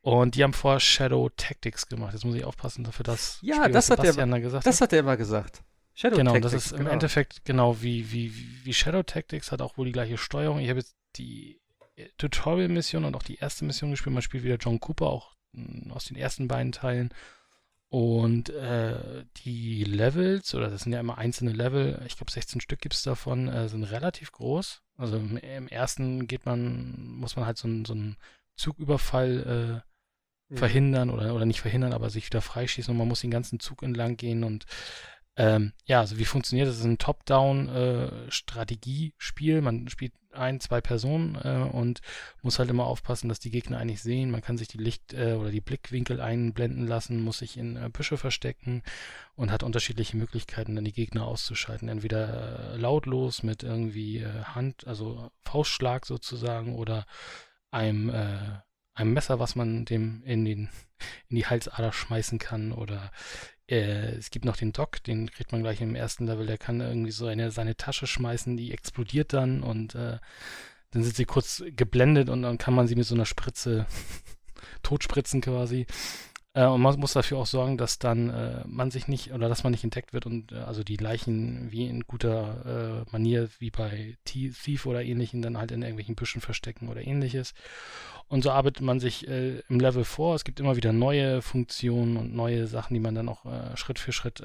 Und 0.02 0.36
die 0.36 0.44
haben 0.44 0.54
vor 0.54 0.80
Shadow 0.80 1.30
Tactics 1.36 1.88
gemacht. 1.88 2.14
Jetzt 2.14 2.24
muss 2.24 2.36
ich 2.36 2.46
aufpassen 2.46 2.84
dafür, 2.84 3.04
dass 3.04 3.40
ja, 3.42 3.56
Spiel, 3.56 3.74
das 3.74 3.90
hat 3.90 4.04
er, 4.04 4.14
da 4.14 4.40
gesagt 4.40 4.66
das 4.66 4.82
hat 4.82 4.94
er 4.94 5.00
immer 5.00 5.18
gesagt. 5.18 5.64
Shadow 5.94 6.18
genau, 6.18 6.34
Tactics. 6.34 6.52
Genau, 6.52 6.56
das 6.56 6.66
ist 6.66 6.72
genau. 6.72 6.82
im 6.84 6.94
Endeffekt 6.94 7.46
genau 7.46 7.82
wie, 7.82 8.12
wie, 8.12 8.34
wie 8.64 8.74
Shadow 8.74 9.04
Tactics 9.04 9.52
hat 9.52 9.62
auch 9.62 9.78
wohl 9.78 9.88
die 9.88 9.92
gleiche 9.92 10.18
Steuerung. 10.18 10.60
Ich 10.60 10.70
habe 10.70 10.80
jetzt 10.80 10.96
die 11.18 11.60
Tutorial-Mission 12.18 13.06
und 13.06 13.16
auch 13.16 13.24
die 13.24 13.36
erste 13.36 13.66
Mission 13.66 13.92
gespielt. 13.92 14.14
Man 14.14 14.22
spielt 14.22 14.44
wieder 14.44 14.56
John 14.56 14.80
Cooper, 14.80 15.08
auch 15.08 15.36
hm, 15.54 15.92
aus 15.92 16.06
den 16.06 16.16
ersten 16.16 16.48
beiden 16.48 16.72
Teilen. 16.72 17.14
Und 17.90 18.50
äh, 18.50 19.26
die 19.38 19.84
Levels, 19.84 20.54
oder 20.54 20.70
das 20.70 20.84
sind 20.84 20.94
ja 20.94 21.00
immer 21.00 21.18
einzelne 21.18 21.54
Level, 21.54 22.00
ich 22.06 22.18
glaube 22.18 22.32
16 22.32 22.62
Stück 22.62 22.80
gibt 22.80 22.94
es 22.94 23.02
davon, 23.02 23.48
äh, 23.48 23.68
sind 23.68 23.84
relativ 23.84 24.32
groß. 24.32 24.84
Also 24.98 25.18
im, 25.18 25.38
im, 25.38 25.68
ersten 25.68 26.28
geht 26.28 26.46
man, 26.46 27.18
muss 27.18 27.36
man 27.36 27.48
halt 27.48 27.58
so, 27.58 27.68
ein, 27.68 27.86
so 27.86 27.94
einen 27.94 28.18
Zugüberfall 28.56 29.84
äh, 30.50 30.54
mhm. 30.54 30.58
verhindern 30.58 31.10
oder, 31.10 31.34
oder 31.34 31.46
nicht 31.46 31.62
verhindern, 31.62 31.94
aber 31.94 32.12
sich 32.12 32.28
wieder 32.28 32.42
freischießen 32.42 32.92
und 32.92 32.98
man 32.98 33.08
muss 33.08 33.22
den 33.22 33.32
ganzen 33.32 33.60
Zug 33.60 33.82
entlang 33.82 34.18
gehen 34.18 34.44
und 34.44 34.68
ähm, 35.36 35.74
ja, 35.86 36.00
also 36.02 36.20
wie 36.20 36.26
funktioniert 36.26 36.68
das? 36.68 36.76
Es 36.76 36.82
ist 36.82 36.86
ein 36.86 36.98
Top-Down-Strategiespiel. 36.98 39.58
Äh, 39.58 39.62
man 39.62 39.88
spielt 39.88 40.12
ein, 40.40 40.60
zwei 40.60 40.82
Personen 40.82 41.36
äh, 41.36 41.70
und 41.72 42.02
muss 42.42 42.60
halt 42.60 42.70
immer 42.70 42.86
aufpassen, 42.86 43.30
dass 43.30 43.40
die 43.40 43.52
Gegner 43.52 43.78
eigentlich 43.78 44.02
sehen. 44.02 44.32
Man 44.32 44.42
kann 44.42 44.58
sich 44.58 44.68
die 44.68 44.78
Licht- 44.78 45.14
äh, 45.14 45.34
oder 45.34 45.52
die 45.52 45.62
Blickwinkel 45.62 46.22
einblenden 46.22 46.88
lassen, 46.88 47.24
muss 47.24 47.40
sich 47.40 47.58
in 47.58 47.76
äh, 47.78 47.90
Büsche 47.90 48.18
verstecken 48.18 48.84
und 49.36 49.52
hat 49.52 49.64
unterschiedliche 49.64 50.18
Möglichkeiten, 50.18 50.76
dann 50.76 50.86
die 50.86 50.94
Gegner 50.94 51.26
auszuschalten. 51.26 51.90
Entweder 51.90 52.74
äh, 52.74 52.78
lautlos 52.78 53.44
mit 53.44 53.64
irgendwie 53.64 54.20
äh, 54.20 54.44
Hand, 54.44 54.88
also 54.88 55.32
Faustschlag 55.44 56.06
sozusagen 56.06 56.76
oder 56.76 57.06
einem 57.72 58.10
einem 59.00 59.14
Messer, 59.14 59.40
was 59.40 59.56
man 59.56 59.86
dem 59.86 60.22
in, 60.24 60.46
den, 60.46 60.70
in 61.30 61.36
die 61.38 61.46
Halsader 61.46 61.94
schmeißen 61.94 62.38
kann 62.38 62.72
oder 62.72 63.12
äh, 63.70 64.16
es 64.18 64.32
gibt 64.32 64.46
noch 64.46 64.58
den 64.58 64.74
Doc, 64.74 65.04
den 65.04 65.30
kriegt 65.30 65.52
man 65.52 65.62
gleich 65.62 65.82
im 65.82 65.96
ersten 65.96 66.26
Level, 66.26 66.46
der 66.46 66.58
kann 66.58 66.82
irgendwie 66.82 67.12
so 67.12 67.28
eine, 67.28 67.52
seine 67.52 67.76
Tasche 67.76 68.08
schmeißen, 68.08 68.58
die 68.58 68.72
explodiert 68.72 69.34
dann 69.34 69.62
und 69.64 69.96
äh, 69.96 70.18
dann 70.92 71.04
sind 71.04 71.16
sie 71.16 71.26
kurz 71.26 71.64
geblendet 71.76 72.30
und 72.30 72.42
dann 72.42 72.58
kann 72.58 72.74
man 72.74 72.88
sie 72.88 72.96
mit 72.96 73.06
so 73.06 73.16
einer 73.16 73.26
Spritze 73.26 73.86
totspritzen 74.84 75.42
quasi. 75.42 75.86
Äh, 76.54 76.66
und 76.66 76.82
man 76.82 77.00
muss 77.00 77.14
dafür 77.14 77.38
auch 77.38 77.46
sorgen, 77.46 77.78
dass 77.78 78.00
dann 78.00 78.30
äh, 78.30 78.64
man 78.66 78.90
sich 78.90 79.08
nicht 79.08 79.32
oder 79.34 79.50
dass 79.50 79.64
man 79.64 79.72
nicht 79.72 79.84
entdeckt 79.84 80.14
wird 80.14 80.26
und 80.26 80.52
äh, 80.52 80.56
also 80.56 80.84
die 80.84 80.98
Leichen 80.98 81.72
wie 81.72 81.88
in 81.88 82.02
guter 82.02 83.06
äh, 83.08 83.12
Manier 83.12 83.50
wie 83.60 83.70
bei 83.70 84.18
Thief 84.26 84.86
oder 84.86 85.04
ähnlichen 85.04 85.42
dann 85.42 85.58
halt 85.58 85.72
in 85.72 85.84
irgendwelchen 85.84 86.16
Büschen 86.16 86.42
verstecken 86.42 86.90
oder 86.90 87.06
ähnliches. 87.06 87.54
Und 88.30 88.44
so 88.44 88.52
arbeitet 88.52 88.82
man 88.82 89.00
sich 89.00 89.28
äh, 89.28 89.60
im 89.68 89.80
Level 89.80 90.04
vor. 90.04 90.36
Es 90.36 90.44
gibt 90.44 90.60
immer 90.60 90.76
wieder 90.76 90.94
neue 90.94 91.42
Funktionen 91.42 92.16
und 92.18 92.34
neue 92.34 92.68
Sachen, 92.68 92.94
die 92.94 93.00
man 93.00 93.16
dann 93.16 93.28
auch 93.28 93.46
äh, 93.46 93.76
Schritt 93.76 94.00
für 94.00 94.12
Schritt 94.12 94.42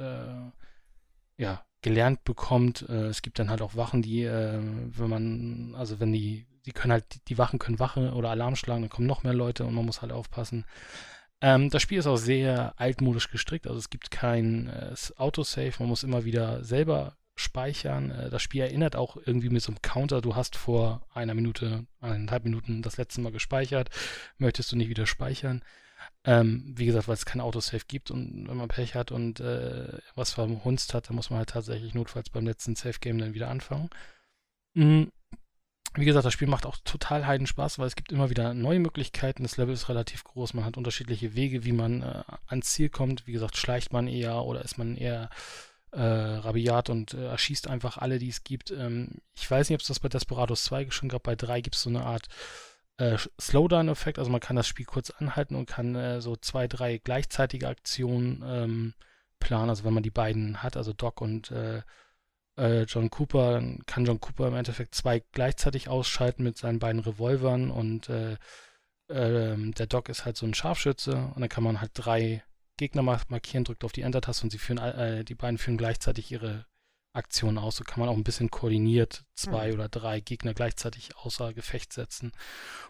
ja, 1.37 1.65
gelernt 1.83 2.23
bekommt. 2.23 2.83
es 2.83 3.21
gibt 3.21 3.41
dann 3.41 3.51
halt 3.51 3.61
auch 3.61 3.75
Wachen, 3.75 4.03
die, 4.03 4.25
wenn 4.25 5.11
man, 5.11 5.75
also 5.77 5.99
wenn 5.99 6.13
die, 6.13 6.47
die 6.65 6.71
können 6.71 6.93
halt, 6.93 7.29
die 7.29 7.39
Wachen 7.39 7.59
können 7.59 7.81
Wache 7.81 8.13
oder 8.13 8.31
Alarm 8.31 8.55
schlagen, 8.55 8.83
dann 8.83 8.89
kommen 8.89 9.09
noch 9.09 9.25
mehr 9.25 9.35
Leute 9.35 9.65
und 9.65 9.75
man 9.75 9.85
muss 9.85 10.01
halt 10.01 10.13
aufpassen. 10.13 10.65
Ähm, 11.41 11.69
das 11.69 11.83
Spiel 11.83 11.99
ist 11.99 12.07
auch 12.07 12.17
sehr 12.17 12.73
altmodisch 12.81 13.31
gestrickt, 13.31 13.67
also 13.67 13.79
es 13.79 13.91
gibt 13.91 14.11
kein 14.11 14.69
äh, 14.69 14.95
Autosave, 15.17 15.75
man 15.79 15.89
muss 15.89 16.03
immer 16.03 16.25
wieder 16.25 16.65
selber 16.65 17.17
speichern. 17.37 18.11
Äh, 18.11 18.31
das 18.31 18.43
Spiel 18.43 18.63
erinnert 18.63 18.97
auch 18.97 19.17
irgendwie 19.17 19.51
mit 19.51 19.63
so 19.63 19.73
einem 19.73 19.83
Counter, 19.83 20.21
du 20.21 20.37
hast 20.37 20.57
vor 20.57 21.07
einer 21.13 21.35
Minute, 21.35 21.87
eineinhalb 22.01 22.45
Minuten 22.45 22.83
das 22.83 22.97
letzte 22.97 23.21
Mal 23.21 23.33
gespeichert, 23.33 23.91
möchtest 24.39 24.73
du 24.73 24.77
nicht 24.77 24.89
wieder 24.89 25.07
speichern. 25.07 25.63
Ähm, 26.25 26.65
wie 26.77 26.87
gesagt, 26.87 27.09
weil 27.09 27.15
es 27.15 27.27
kein 27.27 27.41
Autosave 27.41 27.85
gibt 27.89 28.11
und 28.11 28.49
wenn 28.49 28.57
man 28.57 28.69
Pech 28.69 28.95
hat 28.95 29.11
und 29.11 29.41
äh, 29.41 29.99
was 30.15 30.33
verhunzt 30.33 30.95
hat, 30.95 31.09
dann 31.09 31.17
muss 31.17 31.31
man 31.31 31.39
halt 31.39 31.51
tatsächlich 31.51 31.95
notfalls 31.95 32.31
beim 32.31 32.47
letzten 32.47 32.77
Save-Game 32.77 33.19
dann 33.19 33.35
wieder 33.35 33.49
anfangen. 33.49 33.91
Mhm 34.75 35.11
wie 35.97 36.05
gesagt, 36.05 36.27
das 36.27 36.33
Spiel 36.33 36.49
macht 36.49 36.67
auch 36.67 36.77
total 36.85 37.27
heiden 37.27 37.47
Spaß, 37.47 37.79
weil 37.79 37.87
es 37.87 37.95
gibt 37.95 38.11
immer 38.11 38.29
wieder 38.29 38.53
neue 38.53 38.81
Möglichkeiten. 38.81 39.45
Das 39.45 39.57
Level 39.57 39.75
ist 39.75 39.89
relativ 39.89 40.25
groß. 40.25 40.55
Man 40.55 40.65
hat 40.65 40.77
unterschiedliche 40.77 41.35
Wege, 41.35 41.65
wie 41.65 41.73
man 41.73 42.03
äh, 42.03 42.23
ans 42.49 42.73
Ziel 42.73 42.89
kommt. 42.89 43.27
Wie 43.29 43.33
gesagt, 43.33 43.57
schleicht 43.57 43.93
man 43.93 44.09
eher 44.09 44.43
oder 44.43 44.63
ist 44.63 44.77
man 44.77 44.97
eher 44.97 45.31
äh, 45.95 46.03
rabiat 46.03 46.91
und 46.91 47.15
äh, 47.15 47.27
erschießt 47.27 47.69
einfach 47.69 47.99
alle, 47.99 48.19
die 48.19 48.29
es 48.29 48.45
gibt. 48.45 48.71
Ähm, 48.71 49.21
ich 49.35 49.51
weiß 49.51 49.69
nicht, 49.69 49.77
ob 49.77 49.81
es 49.83 49.89
das 49.89 50.01
bei 50.01 50.09
Desperados 50.09 50.65
2 50.65 50.91
schon 50.91 51.09
gab. 51.09 51.23
Bei 51.23 51.37
3 51.37 51.61
gibt 51.61 51.77
es 51.77 51.83
so 51.83 51.91
eine 51.91 52.05
Art 52.05 52.29
äh, 52.99 53.17
Slowdown-Effekt. 53.41 54.19
Also 54.19 54.31
man 54.31 54.41
kann 54.41 54.57
das 54.57 54.67
Spiel 54.67 54.87
kurz 54.87 55.11
anhalten 55.11 55.55
und 55.55 55.67
kann 55.67 55.95
äh, 55.95 56.21
so 56.21 56.37
zwei, 56.37 56.67
drei 56.69 56.99
gleichzeitige 56.99 57.69
Aktionen 57.69 58.43
ähm, 58.47 58.95
planen. 59.39 59.71
Also 59.71 59.85
wenn 59.85 59.95
man 59.95 60.03
die 60.03 60.11
beiden 60.11 60.63
hat, 60.63 60.77
also 60.77 60.93
Doc 60.93 61.21
und 61.21 61.51
äh, 61.51 61.83
äh, 62.57 62.83
John 62.83 63.11
Cooper, 63.11 63.53
dann 63.53 63.85
kann 63.87 64.05
John 64.05 64.21
Cooper 64.21 64.49
im 64.49 64.55
Endeffekt 64.57 64.95
zwei 64.95 65.23
gleichzeitig 65.33 65.89
ausschalten 65.89 66.45
mit 66.45 66.57
seinen 66.57 66.79
beiden 66.79 67.01
Revolvern 67.01 67.71
und 67.71 68.09
äh, 68.09 68.33
äh, 69.09 69.57
der 69.73 69.87
Doc 69.87 70.09
ist 70.09 70.25
halt 70.25 70.37
so 70.37 70.47
ein 70.47 70.55
Scharfschütze 70.55 71.33
und 71.35 71.41
dann 71.41 71.49
kann 71.49 71.65
man 71.65 71.81
halt 71.81 71.93
drei 71.95 72.43
Gegner 72.77 73.03
markieren, 73.03 73.65
drückt 73.65 73.85
auf 73.85 73.93
die 73.93 74.03
Enter-Taste 74.03 74.45
und 74.45 74.51
sie 74.51 74.59
führen, 74.59 74.79
äh, 74.79 75.25
die 75.25 75.35
beiden 75.35 75.59
führen 75.59 75.79
gleichzeitig 75.79 76.31
ihre 76.33 76.67
Aktionen 77.15 77.59
aus. 77.59 77.77
So 77.77 77.85
kann 77.85 78.01
man 78.01 78.09
auch 78.09 78.17
ein 78.17 78.25
bisschen 78.25 78.51
koordiniert 78.51 79.25
zwei 79.35 79.69
mhm. 79.69 79.75
oder 79.75 79.89
drei 79.89 80.21
Gegner 80.21 80.53
gleichzeitig 80.53 81.17
außer 81.17 81.55
Gefecht 81.55 81.93
setzen, 81.93 82.33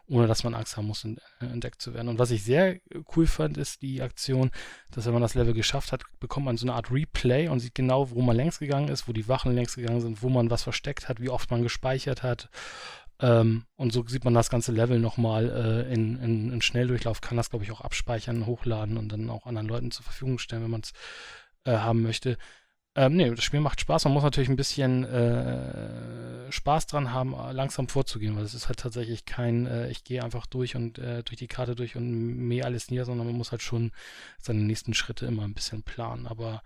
ohne 0.09 0.27
dass 0.27 0.45
man 0.45 0.55
Angst 0.55 0.77
haben 0.77 0.87
muss, 0.87 1.07
entdeckt 1.41 1.83
zu 1.83 1.93
werden. 1.95 2.09
Und 2.09 2.19
was 2.19 2.31
ich 2.31 2.43
sehr 2.43 2.81
cool 3.15 3.27
fand, 3.27 3.59
ist 3.59 3.83
die 3.83 4.01
Aktion, 4.01 4.51
dass 4.91 5.05
wenn 5.05 5.13
man 5.13 5.23
das 5.23 5.35
Level 5.35 5.53
geschafft 5.53 5.93
hat, 5.93 6.03
bekommt 6.21 6.47
man 6.47 6.57
so 6.57 6.67
eine 6.67 6.75
Art 6.75 6.91
Replay 6.91 7.49
und 7.49 7.61
sieht 7.61 7.75
genau, 7.75 8.11
wo 8.11 8.23
man 8.23 8.37
längst 8.37 8.61
gegangen 8.61 8.89
ist, 8.89 9.07
wo 9.07 9.13
die 9.13 9.29
Wachen 9.29 9.55
längst 9.55 9.77
gegangen 9.77 10.01
sind, 10.01 10.23
wo 10.23 10.31
man 10.31 10.51
was 10.51 10.63
versteckt 10.63 11.09
hat, 11.09 11.21
wie 11.21 11.29
oft 11.29 11.51
man 11.51 11.63
gespeichert 11.63 12.23
hat. 12.23 12.49
Ähm, 13.25 13.65
und 13.77 13.95
so 13.95 14.07
sieht 14.07 14.25
man 14.25 14.35
das 14.35 14.51
ganze 14.51 14.71
Level 14.71 15.01
nochmal 15.01 15.49
äh, 15.89 15.95
in, 15.95 16.19
in, 16.21 16.53
in 16.53 16.61
Schnelldurchlauf, 16.61 17.23
kann 17.23 17.39
das, 17.39 17.49
glaube 17.49 17.65
ich, 17.65 17.73
auch 17.73 17.81
abspeichern, 17.81 18.45
hochladen 18.45 18.99
und 18.99 19.09
dann 19.11 19.31
auch 19.31 19.47
anderen 19.47 19.67
Leuten 19.67 19.91
zur 19.91 20.05
Verfügung 20.05 20.39
stellen, 20.39 20.63
wenn 20.63 20.71
man 20.71 20.83
es 20.83 20.93
äh, 21.65 21.79
haben 21.79 22.03
möchte. 22.03 22.37
Ähm, 22.97 23.17
nee, 23.17 23.31
das 23.31 23.43
Spiel 23.43 23.61
macht 23.61 23.81
Spaß. 23.81 24.05
Man 24.05 24.13
muss 24.13 24.25
natürlich 24.25 24.51
ein 24.51 24.57
bisschen 24.57 25.05
äh, 25.05 26.53
Spaß 26.53 26.87
dran 26.87 27.13
haben, 27.13 27.35
langsam 27.53 27.89
vorzugehen, 27.89 28.37
weil 28.37 28.45
es 28.45 28.53
ist 28.53 28.69
halt 28.69 28.79
tatsächlich 28.79 29.25
kein, 29.25 29.67
äh, 29.67 29.89
ich 29.91 30.05
gehe 30.05 30.23
einfach 30.23 30.45
durch 30.47 30.77
und 30.77 30.99
äh, 30.99 31.23
durch 31.23 31.39
die 31.39 31.49
Karte 31.49 31.75
durch 31.75 31.97
und 31.97 32.07
mähe 32.13 32.65
alles 32.65 32.91
nieder, 32.91 33.07
sondern 33.07 33.27
man 33.27 33.37
muss 33.37 33.53
halt 33.53 33.63
schon 33.63 33.91
seine 34.39 34.61
nächsten 34.61 34.93
Schritte 34.93 35.25
immer 35.25 35.45
ein 35.45 35.55
bisschen 35.55 35.83
planen. 35.83 36.27
Aber 36.27 36.63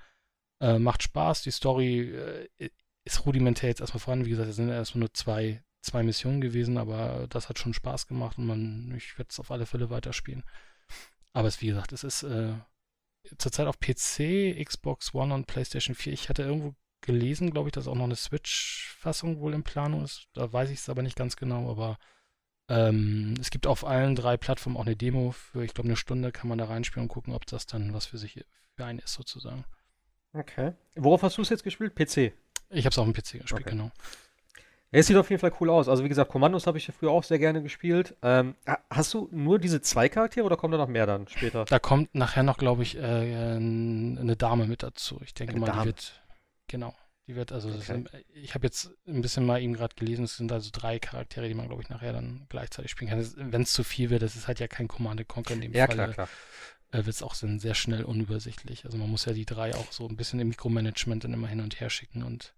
äh, 0.61 0.79
macht 0.81 1.05
Spaß. 1.05 1.43
Die 1.43 1.53
Story 1.53 2.11
äh, 2.59 2.71
ist 3.05 3.27
rudimentär 3.27 3.69
jetzt 3.71 3.81
erstmal 3.81 4.01
voran. 4.01 4.27
Wie 4.27 4.31
gesagt, 4.31 4.51
es 4.51 4.57
sind 4.57 4.71
erstmal 4.71 5.01
nur 5.01 5.15
zwei, 5.15 5.63
zwei 5.81 6.03
Missionen 6.03 6.41
gewesen, 6.41 6.79
aber 6.79 7.27
das 7.29 7.49
hat 7.49 7.59
schon 7.59 7.75
Spaß 7.75 8.07
gemacht 8.07 8.39
und 8.39 8.47
man, 8.47 8.95
ich 8.97 9.19
werde 9.19 9.29
es 9.31 9.41
auf 9.41 9.51
alle 9.51 9.67
Fälle 9.67 9.91
weiterspielen. 9.91 10.45
Aber 11.33 11.49
es, 11.49 11.61
wie 11.61 11.69
gesagt, 11.69 11.93
es 11.93 12.05
ist 12.05 12.23
äh, 12.25 12.55
zurzeit 13.39 13.67
auf 13.67 13.79
PC, 13.81 14.57
Xbox 14.65 15.15
One 15.15 15.35
und 15.35 15.47
PlayStation 15.47 15.95
4. 15.95 16.13
Ich 16.13 16.29
hatte 16.29 16.43
irgendwo 16.43 16.75
gelesen, 17.01 17.51
glaube 17.51 17.69
ich, 17.69 17.73
dass 17.73 17.87
auch 17.87 17.95
noch 17.95 18.05
eine 18.05 18.17
Switch-Fassung 18.17 19.41
wohl 19.41 19.55
in 19.55 19.63
Planung 19.63 20.05
ist. 20.05 20.27
Da 20.33 20.53
weiß 20.53 20.71
ich 20.71 20.79
es 20.79 20.89
aber 20.89 21.03
nicht 21.03 21.17
ganz 21.17 21.37
genau, 21.37 21.71
aber 21.71 21.99
ähm, 22.69 23.35
es 23.41 23.51
gibt 23.51 23.67
auf 23.67 23.85
allen 23.85 24.15
drei 24.15 24.37
Plattformen 24.37 24.77
auch 24.77 24.87
eine 24.87 24.97
Demo 24.97 25.31
für, 25.31 25.65
ich 25.65 25.75
glaube, 25.75 25.89
eine 25.89 25.97
Stunde 25.97 26.33
kann 26.33 26.49
man 26.49 26.59
da 26.59 26.67
reinspielen 26.67 27.05
und 27.05 27.09
gucken, 27.09 27.35
ob 27.35 27.47
das 27.47 27.67
dann 27.67 27.95
was 27.95 28.07
für 28.07 28.19
sich 28.19 28.45
für 28.77 28.85
einen 28.85 28.99
ist, 28.99 29.15
sozusagen. 29.15 29.65
Okay. 30.33 30.75
Worauf 30.95 31.23
hast 31.23 31.39
du 31.39 31.43
es 31.43 31.49
jetzt 31.49 31.65
gespielt? 31.65 31.95
PC? 31.95 32.33
Ich 32.71 32.85
habe 32.85 32.93
es 32.93 32.99
auf 32.99 33.07
dem 33.07 33.15
PC 33.15 33.41
gespielt, 33.41 33.53
okay. 33.53 33.71
genau. 33.71 33.91
Es 34.91 35.07
sieht 35.07 35.17
auf 35.17 35.29
jeden 35.31 35.41
Fall 35.41 35.53
cool 35.61 35.71
aus. 35.71 35.89
Also 35.89 36.05
wie 36.05 36.09
gesagt, 36.09 36.31
Kommandos 36.31 36.67
habe 36.67 36.79
ich 36.79 36.87
ja 36.87 36.95
früher 36.99 37.11
auch 37.11 37.25
sehr 37.25 37.39
gerne 37.39 37.63
gespielt. 37.63 38.17
Ähm, 38.23 38.55
hast 38.91 39.13
du 39.13 39.29
nur 39.31 39.59
diese 39.59 39.81
zwei 39.83 40.09
Charaktere 40.09 40.47
oder 40.47 40.57
kommt 40.57 40.73
da 40.75 40.79
noch 40.79 40.89
mehr 40.89 41.07
dann 41.07 41.29
später? 41.29 41.65
Da 41.67 41.79
kommt 41.79 42.15
nachher 42.15 42.43
noch, 42.43 42.57
glaube 42.57 42.83
ich, 42.83 42.97
äh, 42.97 43.01
eine 43.01 44.37
Dame 44.37 44.67
mit 44.67 44.83
dazu. 44.83 45.21
Ich 45.25 45.35
denke 45.35 45.53
eine 45.53 45.61
mal, 45.61 45.67
Dame. 45.67 45.81
die 45.83 45.87
wird, 45.89 46.23
genau, 46.69 46.95
die 47.27 47.37
wird, 47.37 47.53
also 47.53 47.69
okay. 47.69 47.81
sind, 47.81 48.11
ich 48.33 48.55
habe 48.55 48.67
jetzt 48.67 48.91
ein 49.07 49.21
bisschen 49.21 49.45
mal 49.45 49.61
eben 49.61 49.75
gerade 49.75 49.95
gelesen, 49.95 50.25
es 50.25 50.39
sind 50.39 50.51
also 50.51 50.71
drei 50.73 50.99
Charaktere, 50.99 51.49
die 51.49 51.55
man, 51.55 51.67
glaube 51.67 51.83
ich, 51.83 51.91
nachher 51.91 52.15
dann 52.15 52.47
gleichzeitig 52.49 52.91
spielen 52.91 53.11
kann. 53.11 53.33
Wenn 53.37 53.63
es 53.63 53.73
zu 53.73 53.85
viel 53.85 54.09
wird, 54.09 54.23
das 54.23 54.37
ist 54.37 54.49
halt 54.49 54.61
ja 54.61 54.69
kein 54.69 54.89
Command 54.89 55.27
Conquer 55.29 55.55
in 55.55 55.61
dem 55.61 55.75
ja, 55.75 55.87
Fall. 55.87 55.99
Ja, 55.99 56.05
klar, 56.05 56.15
klar. 56.15 56.29
Äh, 56.91 57.05
wird 57.05 57.09
es 57.09 57.23
auch 57.23 57.35
sehr 57.35 57.75
schnell 57.75 58.05
unübersichtlich. 58.05 58.87
Also 58.87 58.97
man 58.97 59.11
muss 59.11 59.27
ja 59.27 59.35
die 59.35 59.45
drei 59.45 59.75
auch 59.75 59.93
so 59.93 60.09
ein 60.09 60.17
bisschen 60.17 60.41
im 60.41 60.49
Mikromanagement 60.49 61.25
dann 61.25 61.35
immer 61.35 61.49
hin 61.49 61.61
und 61.61 61.79
her 61.81 61.91
schicken 61.91 62.23
und 62.23 62.55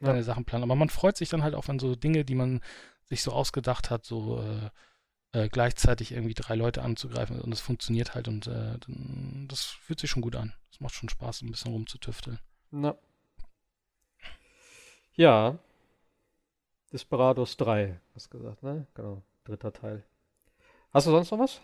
ja. 0.00 0.06
seine 0.06 0.22
Sachen 0.22 0.44
planen. 0.44 0.64
Aber 0.64 0.74
man 0.74 0.90
freut 0.90 1.16
sich 1.16 1.28
dann 1.28 1.42
halt 1.42 1.54
auch, 1.54 1.68
wenn 1.68 1.78
so 1.78 1.94
Dinge, 1.94 2.24
die 2.24 2.34
man 2.34 2.60
sich 3.04 3.22
so 3.22 3.32
ausgedacht 3.32 3.90
hat, 3.90 4.04
so 4.04 4.42
äh, 4.42 4.70
äh, 5.32 5.48
gleichzeitig 5.48 6.12
irgendwie 6.12 6.34
drei 6.34 6.54
Leute 6.54 6.82
anzugreifen 6.82 7.40
und 7.40 7.52
es 7.52 7.60
funktioniert 7.60 8.14
halt 8.14 8.28
und 8.28 8.46
äh, 8.46 8.78
dann, 8.78 9.46
das 9.48 9.64
fühlt 9.64 10.00
sich 10.00 10.10
schon 10.10 10.22
gut 10.22 10.36
an. 10.36 10.54
Es 10.72 10.80
macht 10.80 10.94
schon 10.94 11.08
Spaß, 11.08 11.42
ein 11.42 11.50
bisschen 11.50 11.72
rumzutüfteln. 11.72 12.38
Na. 12.70 12.96
Ja. 15.14 15.58
Desperados 16.92 17.56
3, 17.56 18.00
hast 18.14 18.32
du 18.32 18.38
gesagt, 18.38 18.62
ne? 18.62 18.86
Genau, 18.94 19.22
dritter 19.44 19.72
Teil. 19.72 20.04
Hast 20.92 21.06
du 21.06 21.12
sonst 21.12 21.30
noch 21.30 21.38
was? 21.38 21.60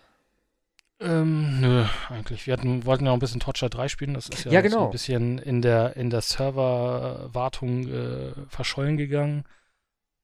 Ähm, 0.99 1.61
nö, 1.61 1.85
eigentlich. 2.09 2.47
Wir 2.47 2.55
hatten, 2.55 2.87
wollten 2.87 3.05
ja 3.05 3.11
noch 3.11 3.17
ein 3.17 3.21
bisschen 3.21 3.41
Torture 3.41 3.71
3 3.71 3.89
spielen. 3.89 4.15
Das 4.15 4.29
ist 4.29 4.45
ja, 4.45 4.53
ja 4.53 4.61
genau. 4.63 4.79
so 4.79 4.85
ein 4.87 4.91
bisschen 4.91 5.39
in 5.39 5.61
der, 5.61 5.97
in 5.97 6.09
der 6.11 6.23
Serverwartung 6.23 7.89
äh, 7.89 8.33
verschollen 8.49 8.97
gegangen. 8.97 9.45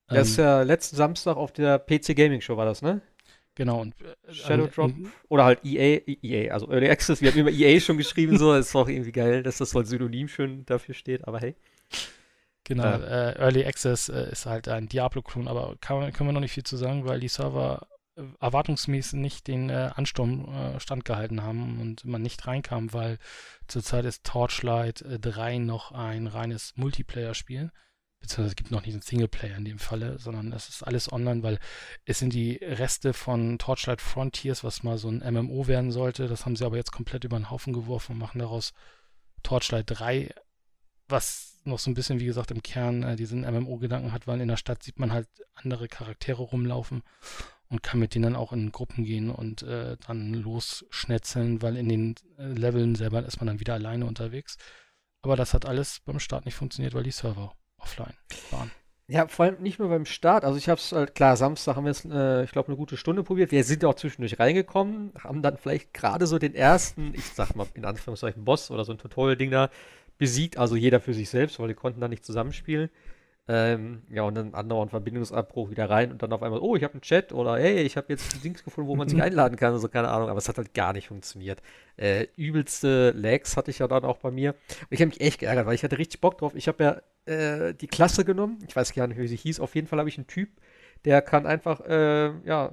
Das 0.08 0.30
ist 0.30 0.38
ähm, 0.38 0.44
ja 0.44 0.62
letzten 0.62 0.96
Samstag 0.96 1.36
auf 1.36 1.52
der 1.52 1.78
PC 1.78 2.16
Gaming 2.16 2.40
Show, 2.40 2.56
war 2.56 2.66
das, 2.66 2.82
ne? 2.82 3.02
Genau. 3.54 3.80
Und, 3.80 3.94
äh, 4.00 4.32
Shadow 4.32 4.66
Drop 4.66 4.92
oder 5.28 5.44
halt 5.44 5.60
EA, 5.64 6.00
EA, 6.06 6.52
also 6.52 6.70
Early 6.70 6.88
Access. 6.88 7.20
Wir 7.20 7.30
haben 7.30 7.38
immer 7.38 7.50
EA 7.50 7.78
schon 7.80 7.98
geschrieben, 7.98 8.38
so. 8.38 8.54
ist 8.54 8.74
auch 8.74 8.88
irgendwie 8.88 9.12
geil, 9.12 9.42
dass 9.42 9.58
das 9.58 9.70
so 9.70 9.78
als 9.78 9.90
Synonym 9.90 10.28
schön 10.28 10.64
dafür 10.64 10.94
steht, 10.94 11.28
aber 11.28 11.40
hey. 11.40 11.54
Genau, 12.64 12.84
äh, 12.84 13.32
Early 13.38 13.66
Access 13.66 14.08
äh, 14.08 14.30
ist 14.30 14.46
halt 14.46 14.68
ein 14.68 14.88
Diablo-Klon, 14.88 15.48
aber 15.48 15.76
kann, 15.80 16.12
können 16.12 16.28
wir 16.28 16.32
noch 16.32 16.40
nicht 16.40 16.52
viel 16.52 16.62
zu 16.62 16.76
sagen, 16.76 17.04
weil 17.04 17.20
die 17.20 17.28
Server 17.28 17.86
äh, 17.90 17.94
erwartungsmäßig 18.40 19.18
nicht 19.18 19.46
den 19.46 19.70
äh, 19.70 19.90
Ansturm 19.94 20.48
äh, 20.48 20.80
standgehalten 20.80 21.42
haben 21.42 21.80
und 21.80 22.04
man 22.04 22.22
nicht 22.22 22.46
reinkam, 22.46 22.92
weil 22.92 23.18
zurzeit 23.68 24.04
ist 24.04 24.24
Torchlight 24.24 25.02
äh, 25.02 25.18
3 25.18 25.58
noch 25.58 25.92
ein 25.92 26.26
reines 26.26 26.74
Multiplayer-Spiel. 26.76 27.70
Beziehungsweise 28.20 28.50
es 28.50 28.56
gibt 28.56 28.70
noch 28.70 28.82
nicht 28.82 28.94
einen 28.94 29.02
Singleplayer 29.02 29.56
in 29.56 29.64
dem 29.64 29.78
Falle, 29.80 30.18
sondern 30.18 30.52
es 30.52 30.68
ist 30.68 30.82
alles 30.84 31.10
online, 31.10 31.42
weil 31.42 31.58
es 32.04 32.20
sind 32.20 32.32
die 32.32 32.56
Reste 32.62 33.14
von 33.14 33.58
Torchlight 33.58 34.00
Frontiers, 34.00 34.62
was 34.62 34.84
mal 34.84 34.96
so 34.96 35.08
ein 35.08 35.22
MMO 35.34 35.66
werden 35.66 35.90
sollte. 35.90 36.28
Das 36.28 36.44
haben 36.44 36.54
sie 36.54 36.64
aber 36.64 36.76
jetzt 36.76 36.92
komplett 36.92 37.24
über 37.24 37.36
den 37.36 37.50
Haufen 37.50 37.72
geworfen 37.72 38.12
und 38.12 38.18
machen 38.18 38.38
daraus 38.38 38.74
Torchlight 39.42 39.86
3, 39.88 40.32
was 41.08 41.60
noch 41.64 41.78
so 41.78 41.90
ein 41.90 41.94
bisschen, 41.94 42.20
wie 42.20 42.26
gesagt, 42.26 42.50
im 42.50 42.62
Kern 42.62 43.02
äh, 43.02 43.16
diesen 43.16 43.40
MMO-Gedanken 43.42 44.12
hat, 44.12 44.26
weil 44.26 44.40
in 44.40 44.48
der 44.48 44.56
Stadt 44.56 44.82
sieht 44.82 44.98
man 44.98 45.12
halt 45.12 45.28
andere 45.54 45.88
Charaktere 45.88 46.42
rumlaufen 46.42 47.02
und 47.72 47.82
kann 47.82 47.98
mit 47.98 48.14
denen 48.14 48.24
dann 48.24 48.36
auch 48.36 48.52
in 48.52 48.70
Gruppen 48.70 49.02
gehen 49.02 49.30
und 49.30 49.62
äh, 49.62 49.96
dann 50.06 50.34
losschnetzeln, 50.34 51.62
weil 51.62 51.76
in 51.78 51.88
den 51.88 52.14
äh, 52.38 52.52
Leveln 52.52 52.94
selber 52.94 53.24
ist 53.24 53.40
man 53.40 53.46
dann 53.46 53.60
wieder 53.60 53.72
alleine 53.74 54.04
unterwegs. 54.04 54.58
Aber 55.22 55.36
das 55.36 55.54
hat 55.54 55.64
alles 55.64 56.00
beim 56.04 56.20
Start 56.20 56.44
nicht 56.44 56.54
funktioniert, 56.54 56.94
weil 56.94 57.02
die 57.02 57.10
Server 57.10 57.54
offline 57.78 58.14
waren. 58.50 58.70
Ja, 59.08 59.26
vor 59.26 59.46
allem 59.46 59.62
nicht 59.62 59.78
nur 59.78 59.88
beim 59.88 60.04
Start. 60.04 60.44
Also 60.44 60.58
ich 60.58 60.68
habe 60.68 60.78
es 60.78 60.92
halt, 60.92 61.14
klar, 61.14 61.36
Samstag 61.36 61.76
haben 61.76 61.84
wir 61.84 61.90
es, 61.92 62.04
äh, 62.04 62.44
ich 62.44 62.52
glaube, 62.52 62.68
eine 62.68 62.76
gute 62.76 62.98
Stunde 62.98 63.22
probiert. 63.22 63.52
Wir 63.52 63.64
sind 63.64 63.84
auch 63.86 63.94
zwischendurch 63.94 64.38
reingekommen, 64.38 65.12
haben 65.18 65.40
dann 65.40 65.56
vielleicht 65.56 65.94
gerade 65.94 66.26
so 66.26 66.38
den 66.38 66.54
ersten, 66.54 67.14
ich 67.14 67.24
sag 67.24 67.56
mal 67.56 67.66
in 67.72 67.86
Anführungszeichen 67.86 68.44
Boss 68.44 68.70
oder 68.70 68.84
so 68.84 68.92
ein 68.92 68.98
Tutorial-Ding 68.98 69.50
da 69.50 69.70
besiegt, 70.18 70.58
also 70.58 70.76
jeder 70.76 71.00
für 71.00 71.14
sich 71.14 71.30
selbst, 71.30 71.58
weil 71.58 71.68
die 71.68 71.74
konnten 71.74 72.00
da 72.00 72.08
nicht 72.08 72.24
zusammenspielen. 72.24 72.90
Ähm, 73.48 74.02
ja, 74.08 74.22
und 74.22 74.36
dann 74.36 74.54
andauernd 74.54 74.92
Verbindungsabbruch 74.92 75.70
wieder 75.70 75.90
rein 75.90 76.12
und 76.12 76.22
dann 76.22 76.32
auf 76.32 76.44
einmal, 76.44 76.60
oh, 76.60 76.76
ich 76.76 76.84
habe 76.84 76.94
einen 76.94 77.02
Chat 77.02 77.32
oder 77.32 77.58
hey, 77.58 77.80
ich 77.80 77.96
habe 77.96 78.06
jetzt 78.10 78.44
Dings 78.44 78.62
gefunden, 78.62 78.88
wo 78.88 78.94
man 78.94 79.08
sich 79.08 79.20
einladen 79.22 79.56
kann, 79.56 79.72
also 79.72 79.88
keine 79.88 80.08
Ahnung, 80.08 80.28
aber 80.28 80.38
es 80.38 80.48
hat 80.48 80.58
halt 80.58 80.74
gar 80.74 80.92
nicht 80.92 81.08
funktioniert. 81.08 81.60
Äh, 81.96 82.28
übelste 82.36 83.10
Lags 83.10 83.56
hatte 83.56 83.72
ich 83.72 83.80
ja 83.80 83.88
dann 83.88 84.04
auch 84.04 84.18
bei 84.18 84.30
mir. 84.30 84.50
Und 84.52 84.86
ich 84.90 85.00
habe 85.00 85.08
mich 85.08 85.20
echt 85.20 85.40
geärgert, 85.40 85.66
weil 85.66 85.74
ich 85.74 85.82
hatte 85.82 85.98
richtig 85.98 86.20
Bock 86.20 86.38
drauf. 86.38 86.54
Ich 86.54 86.68
habe 86.68 87.02
ja 87.26 87.32
äh, 87.34 87.74
die 87.74 87.88
Klasse 87.88 88.24
genommen, 88.24 88.58
ich 88.66 88.76
weiß 88.76 88.94
gar 88.94 89.08
nicht, 89.08 89.18
wie 89.18 89.26
sie 89.26 89.36
hieß, 89.36 89.58
auf 89.58 89.74
jeden 89.74 89.88
Fall 89.88 89.98
habe 89.98 90.08
ich 90.08 90.18
einen 90.18 90.28
Typ, 90.28 90.48
der 91.04 91.20
kann 91.20 91.44
einfach, 91.44 91.80
äh, 91.80 92.30
ja, 92.44 92.72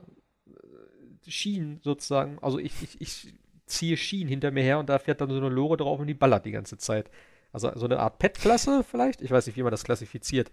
Schienen 1.28 1.80
sozusagen, 1.84 2.38
also 2.42 2.60
ich, 2.60 2.74
ich, 2.82 3.02
ich 3.02 3.34
ziehe 3.66 3.98
Schienen 3.98 4.30
hinter 4.30 4.52
mir 4.52 4.64
her 4.64 4.80
und 4.80 4.90
da 4.90 5.00
fährt 5.00 5.22
dann 5.22 5.30
so 5.30 5.38
eine 5.38 5.50
Lore 5.50 5.78
drauf 5.78 6.00
und 6.00 6.08
die 6.08 6.14
ballert 6.14 6.46
die 6.46 6.52
ganze 6.52 6.78
Zeit. 6.78 7.10
Also 7.52 7.72
so 7.76 7.86
eine 7.86 8.00
Art 8.00 8.20
Pet-Klasse 8.20 8.84
vielleicht. 8.84 9.22
Ich 9.22 9.32
weiß 9.32 9.48
nicht, 9.48 9.56
wie 9.58 9.64
man 9.64 9.72
das 9.72 9.84
klassifiziert. 9.84 10.52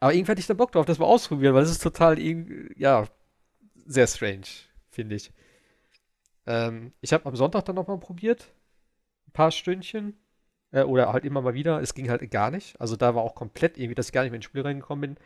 Aber 0.00 0.12
irgendwie 0.12 0.32
hatte 0.32 0.40
ich 0.40 0.46
da 0.46 0.54
Bock 0.54 0.72
drauf, 0.72 0.86
das 0.86 0.98
mal 0.98 1.06
ausprobieren, 1.06 1.54
weil 1.54 1.62
es 1.62 1.70
ist 1.70 1.82
total, 1.82 2.18
ja, 2.18 3.06
sehr 3.86 4.06
strange, 4.06 4.46
finde 4.90 5.16
ich. 5.16 5.32
Ähm, 6.46 6.92
ich 7.00 7.12
habe 7.12 7.26
am 7.26 7.36
Sonntag 7.36 7.64
dann 7.64 7.76
nochmal 7.76 7.98
probiert. 7.98 8.52
Ein 9.28 9.32
paar 9.32 9.50
Stündchen. 9.50 10.18
Äh, 10.72 10.82
oder 10.82 11.12
halt 11.12 11.24
immer 11.24 11.40
mal 11.40 11.54
wieder. 11.54 11.80
Es 11.80 11.94
ging 11.94 12.10
halt 12.10 12.28
gar 12.30 12.50
nicht. 12.50 12.80
Also 12.80 12.96
da 12.96 13.14
war 13.14 13.22
auch 13.22 13.34
komplett 13.34 13.78
irgendwie, 13.78 13.94
dass 13.94 14.06
ich 14.06 14.12
gar 14.12 14.22
nicht 14.22 14.32
mehr 14.32 14.36
ins 14.36 14.44
Spiel 14.44 14.62
reingekommen 14.62 15.14
bin. 15.14 15.24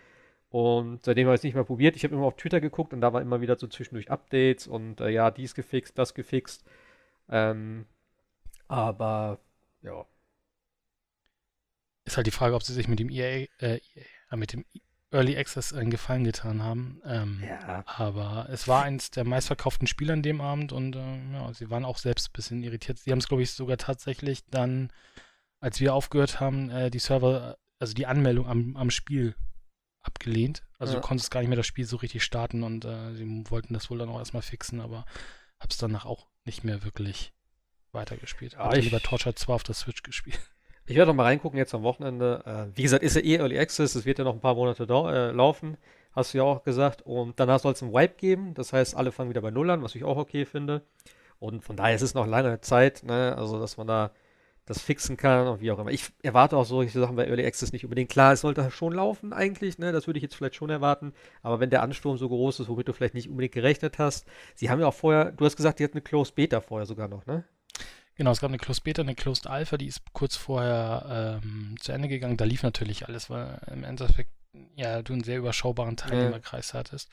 Und 0.50 1.04
seitdem 1.04 1.26
habe 1.26 1.34
ich 1.34 1.40
es 1.40 1.44
nicht 1.44 1.54
mehr 1.54 1.64
probiert. 1.64 1.96
Ich 1.96 2.04
habe 2.04 2.14
immer 2.14 2.26
auf 2.26 2.36
Twitter 2.36 2.60
geguckt 2.60 2.92
und 2.92 3.00
da 3.00 3.12
war 3.12 3.20
immer 3.20 3.40
wieder 3.40 3.58
so 3.58 3.66
zwischendurch 3.66 4.10
Updates 4.10 4.66
und 4.66 5.00
äh, 5.00 5.10
ja, 5.10 5.30
dies 5.30 5.54
gefixt, 5.54 5.98
das 5.98 6.14
gefixt. 6.14 6.64
Ähm, 7.28 7.86
aber 8.66 9.40
ja, 9.82 10.06
ist 12.08 12.16
halt 12.16 12.26
die 12.26 12.32
Frage, 12.32 12.54
ob 12.54 12.62
sie 12.62 12.72
sich 12.72 12.88
mit 12.88 12.98
dem 12.98 13.10
EA, 13.10 13.46
äh, 13.60 13.76
e 13.76 14.36
mit 14.36 14.52
dem 14.52 14.64
Early 15.10 15.36
Access 15.38 15.72
einen 15.72 15.90
Gefallen 15.90 16.24
getan 16.24 16.62
haben. 16.62 17.00
Ähm, 17.04 17.42
ja. 17.46 17.82
Aber 17.86 18.48
es 18.50 18.68
war 18.68 18.82
eins 18.82 19.10
der 19.10 19.24
meistverkauften 19.24 19.86
Spiele 19.86 20.12
an 20.12 20.22
dem 20.22 20.40
Abend 20.40 20.72
und 20.72 20.96
äh, 20.96 21.32
ja, 21.32 21.52
sie 21.54 21.70
waren 21.70 21.84
auch 21.84 21.98
selbst 21.98 22.28
ein 22.28 22.32
bisschen 22.34 22.62
irritiert. 22.62 22.98
Sie 22.98 23.10
haben 23.10 23.18
es, 23.18 23.28
glaube 23.28 23.42
ich, 23.42 23.52
sogar 23.52 23.78
tatsächlich 23.78 24.44
dann, 24.50 24.92
als 25.60 25.80
wir 25.80 25.94
aufgehört 25.94 26.40
haben, 26.40 26.70
äh, 26.70 26.90
die 26.90 26.98
Server, 26.98 27.56
also 27.78 27.94
die 27.94 28.06
Anmeldung 28.06 28.46
am, 28.46 28.76
am 28.76 28.90
Spiel 28.90 29.34
abgelehnt. 30.02 30.62
Also 30.78 30.94
ja. 30.94 31.00
du 31.00 31.06
konntest 31.06 31.30
gar 31.30 31.40
nicht 31.40 31.48
mehr 31.48 31.56
das 31.56 31.66
Spiel 31.66 31.86
so 31.86 31.96
richtig 31.96 32.22
starten 32.22 32.62
und 32.62 32.84
äh, 32.84 33.14
sie 33.14 33.26
wollten 33.48 33.74
das 33.74 33.90
wohl 33.90 33.98
dann 33.98 34.10
auch 34.10 34.18
erstmal 34.18 34.42
fixen, 34.42 34.80
aber 34.80 35.06
hab's 35.58 35.78
danach 35.78 36.04
auch 36.04 36.28
nicht 36.44 36.64
mehr 36.64 36.84
wirklich 36.84 37.32
weitergespielt. 37.92 38.52
Ja, 38.52 38.74
ich 38.74 38.84
lieber 38.84 39.00
Torture 39.00 39.34
2 39.34 39.52
auf 39.54 39.62
der 39.62 39.74
Switch 39.74 40.02
gespielt. 40.02 40.38
Ich 40.88 40.96
werde 40.96 41.10
noch 41.10 41.16
mal 41.16 41.24
reingucken 41.24 41.58
jetzt 41.58 41.74
am 41.74 41.82
Wochenende. 41.82 42.42
Äh, 42.46 42.76
wie 42.76 42.82
gesagt, 42.82 43.02
ist 43.02 43.14
ja 43.14 43.22
eh 43.22 43.36
Early 43.36 43.58
Access, 43.58 43.94
es 43.94 44.06
wird 44.06 44.18
ja 44.18 44.24
noch 44.24 44.32
ein 44.32 44.40
paar 44.40 44.54
Monate 44.54 44.84
äh, 44.84 45.32
laufen, 45.32 45.76
hast 46.12 46.32
du 46.32 46.38
ja 46.38 46.44
auch 46.44 46.64
gesagt. 46.64 47.02
Und 47.02 47.38
danach 47.38 47.60
soll 47.60 47.74
es 47.74 47.82
einen 47.82 47.92
Wipe 47.92 48.14
geben, 48.16 48.54
das 48.54 48.72
heißt, 48.72 48.96
alle 48.96 49.12
fangen 49.12 49.28
wieder 49.28 49.42
bei 49.42 49.50
Null 49.50 49.68
an, 49.68 49.82
was 49.82 49.94
ich 49.94 50.04
auch 50.04 50.16
okay 50.16 50.46
finde. 50.46 50.80
Und 51.40 51.62
von 51.62 51.76
daher 51.76 51.94
ist 51.94 52.00
es 52.00 52.14
noch 52.14 52.26
lange 52.26 52.62
Zeit, 52.62 53.02
ne? 53.04 53.36
also 53.36 53.60
dass 53.60 53.76
man 53.76 53.86
da 53.86 54.12
das 54.64 54.80
fixen 54.80 55.18
kann 55.18 55.46
und 55.46 55.60
wie 55.60 55.70
auch 55.70 55.78
immer. 55.78 55.90
Ich 55.90 56.10
erwarte 56.22 56.56
auch 56.56 56.64
solche 56.64 56.98
Sachen 56.98 57.16
bei 57.16 57.26
Early 57.26 57.44
Access 57.44 57.72
nicht 57.72 57.84
unbedingt. 57.84 58.10
Klar, 58.10 58.32
es 58.32 58.40
sollte 58.40 58.70
schon 58.70 58.94
laufen 58.94 59.34
eigentlich, 59.34 59.78
ne? 59.78 59.92
das 59.92 60.06
würde 60.06 60.18
ich 60.18 60.22
jetzt 60.22 60.36
vielleicht 60.36 60.54
schon 60.54 60.70
erwarten. 60.70 61.12
Aber 61.42 61.60
wenn 61.60 61.68
der 61.68 61.82
Ansturm 61.82 62.16
so 62.16 62.28
groß 62.28 62.60
ist, 62.60 62.68
womit 62.68 62.88
du 62.88 62.94
vielleicht 62.94 63.14
nicht 63.14 63.28
unbedingt 63.28 63.52
gerechnet 63.52 63.98
hast. 63.98 64.26
Sie 64.54 64.70
haben 64.70 64.80
ja 64.80 64.86
auch 64.86 64.94
vorher, 64.94 65.32
du 65.32 65.44
hast 65.44 65.56
gesagt, 65.56 65.80
die 65.80 65.84
hatten 65.84 65.98
eine 65.98 66.02
Closed 66.02 66.34
Beta 66.34 66.62
vorher 66.62 66.86
sogar 66.86 67.08
noch, 67.08 67.26
ne? 67.26 67.44
Genau, 68.18 68.32
es 68.32 68.40
gab 68.40 68.50
eine 68.50 68.58
Closed 68.58 68.82
Beta, 68.82 69.00
eine 69.00 69.14
Closed 69.14 69.46
Alpha, 69.46 69.76
die 69.76 69.86
ist 69.86 70.00
kurz 70.12 70.34
vorher 70.34 71.40
ähm, 71.40 71.76
zu 71.80 71.92
Ende 71.92 72.08
gegangen. 72.08 72.36
Da 72.36 72.44
lief 72.44 72.64
natürlich 72.64 73.06
alles, 73.06 73.30
weil 73.30 73.60
im 73.72 73.84
Endeffekt 73.84 74.32
ja 74.74 75.02
du 75.02 75.12
einen 75.12 75.22
sehr 75.22 75.38
überschaubaren 75.38 75.96
Teilnehmerkreis 75.96 76.72
ja. 76.72 76.80
hattest. 76.80 77.10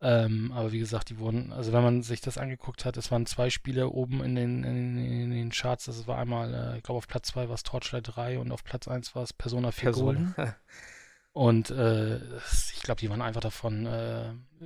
Ähm, 0.00 0.50
aber 0.52 0.72
wie 0.72 0.78
gesagt, 0.78 1.10
die 1.10 1.18
wurden, 1.18 1.52
also 1.52 1.74
wenn 1.74 1.82
man 1.82 2.02
sich 2.02 2.22
das 2.22 2.38
angeguckt 2.38 2.86
hat, 2.86 2.96
es 2.96 3.10
waren 3.10 3.26
zwei 3.26 3.50
Spiele 3.50 3.90
oben 3.90 4.24
in 4.24 4.36
den, 4.36 4.64
in, 4.64 4.96
in 4.96 5.30
den 5.32 5.50
Charts. 5.50 5.84
Das 5.84 6.06
war 6.06 6.16
einmal, 6.16 6.54
äh, 6.54 6.76
ich 6.78 6.82
glaube 6.82 6.96
auf 6.96 7.08
Platz 7.08 7.28
2 7.28 7.48
war 7.48 7.54
es 7.54 7.62
Torchlight 7.62 8.16
3 8.16 8.38
und 8.38 8.50
auf 8.50 8.64
Platz 8.64 8.88
1 8.88 9.14
war 9.14 9.24
es 9.24 9.34
Persona 9.34 9.70
4 9.70 9.82
Persona. 9.82 10.32
Golden. 10.34 10.54
Und 11.38 11.70
äh, 11.70 12.16
ich 12.74 12.82
glaube, 12.82 13.00
die 13.00 13.08
waren 13.08 13.22
einfach 13.22 13.40
davon 13.40 13.86
äh, 13.86 14.24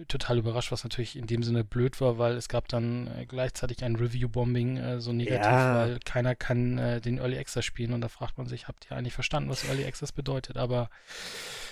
total 0.08 0.38
überrascht, 0.38 0.72
was 0.72 0.84
natürlich 0.84 1.16
in 1.16 1.26
dem 1.26 1.42
Sinne 1.42 1.64
blöd 1.64 2.00
war, 2.00 2.16
weil 2.16 2.34
es 2.34 2.48
gab 2.48 2.66
dann 2.68 3.08
äh, 3.08 3.26
gleichzeitig 3.26 3.84
ein 3.84 3.94
Review-Bombing 3.94 4.78
äh, 4.78 4.98
so 4.98 5.12
negativ, 5.12 5.44
ja. 5.44 5.76
weil 5.76 5.98
keiner 6.02 6.34
kann 6.34 6.78
äh, 6.78 7.02
den 7.02 7.18
Early 7.18 7.36
Access 7.36 7.66
spielen 7.66 7.92
und 7.92 8.00
da 8.00 8.08
fragt 8.08 8.38
man 8.38 8.46
sich, 8.46 8.68
habt 8.68 8.86
ihr 8.90 8.96
eigentlich 8.96 9.12
verstanden, 9.12 9.50
was 9.50 9.68
Early 9.68 9.84
Access 9.84 10.12
bedeutet? 10.12 10.56
Aber 10.56 10.88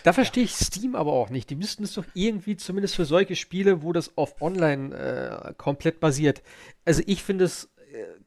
da 0.05 0.13
verstehe 0.13 0.45
ja. 0.45 0.51
ich 0.51 0.55
Steam 0.55 0.95
aber 0.95 1.15
auch 1.15 1.31
nicht. 1.31 1.49
Die 1.49 1.57
müssten 1.57 1.83
es 1.83 1.95
doch 1.95 2.05
irgendwie, 2.13 2.59
zumindest 2.59 2.95
für 2.95 3.07
solche 3.07 3.37
Spiele, 3.37 3.81
wo 3.83 3.95
das 3.95 4.19
auf 4.19 4.43
Online 4.43 5.55
komplett 5.57 5.99
basiert. 6.01 6.43
Also 6.85 7.03
ich 7.07 7.23
finde 7.23 7.47
es 7.47 7.71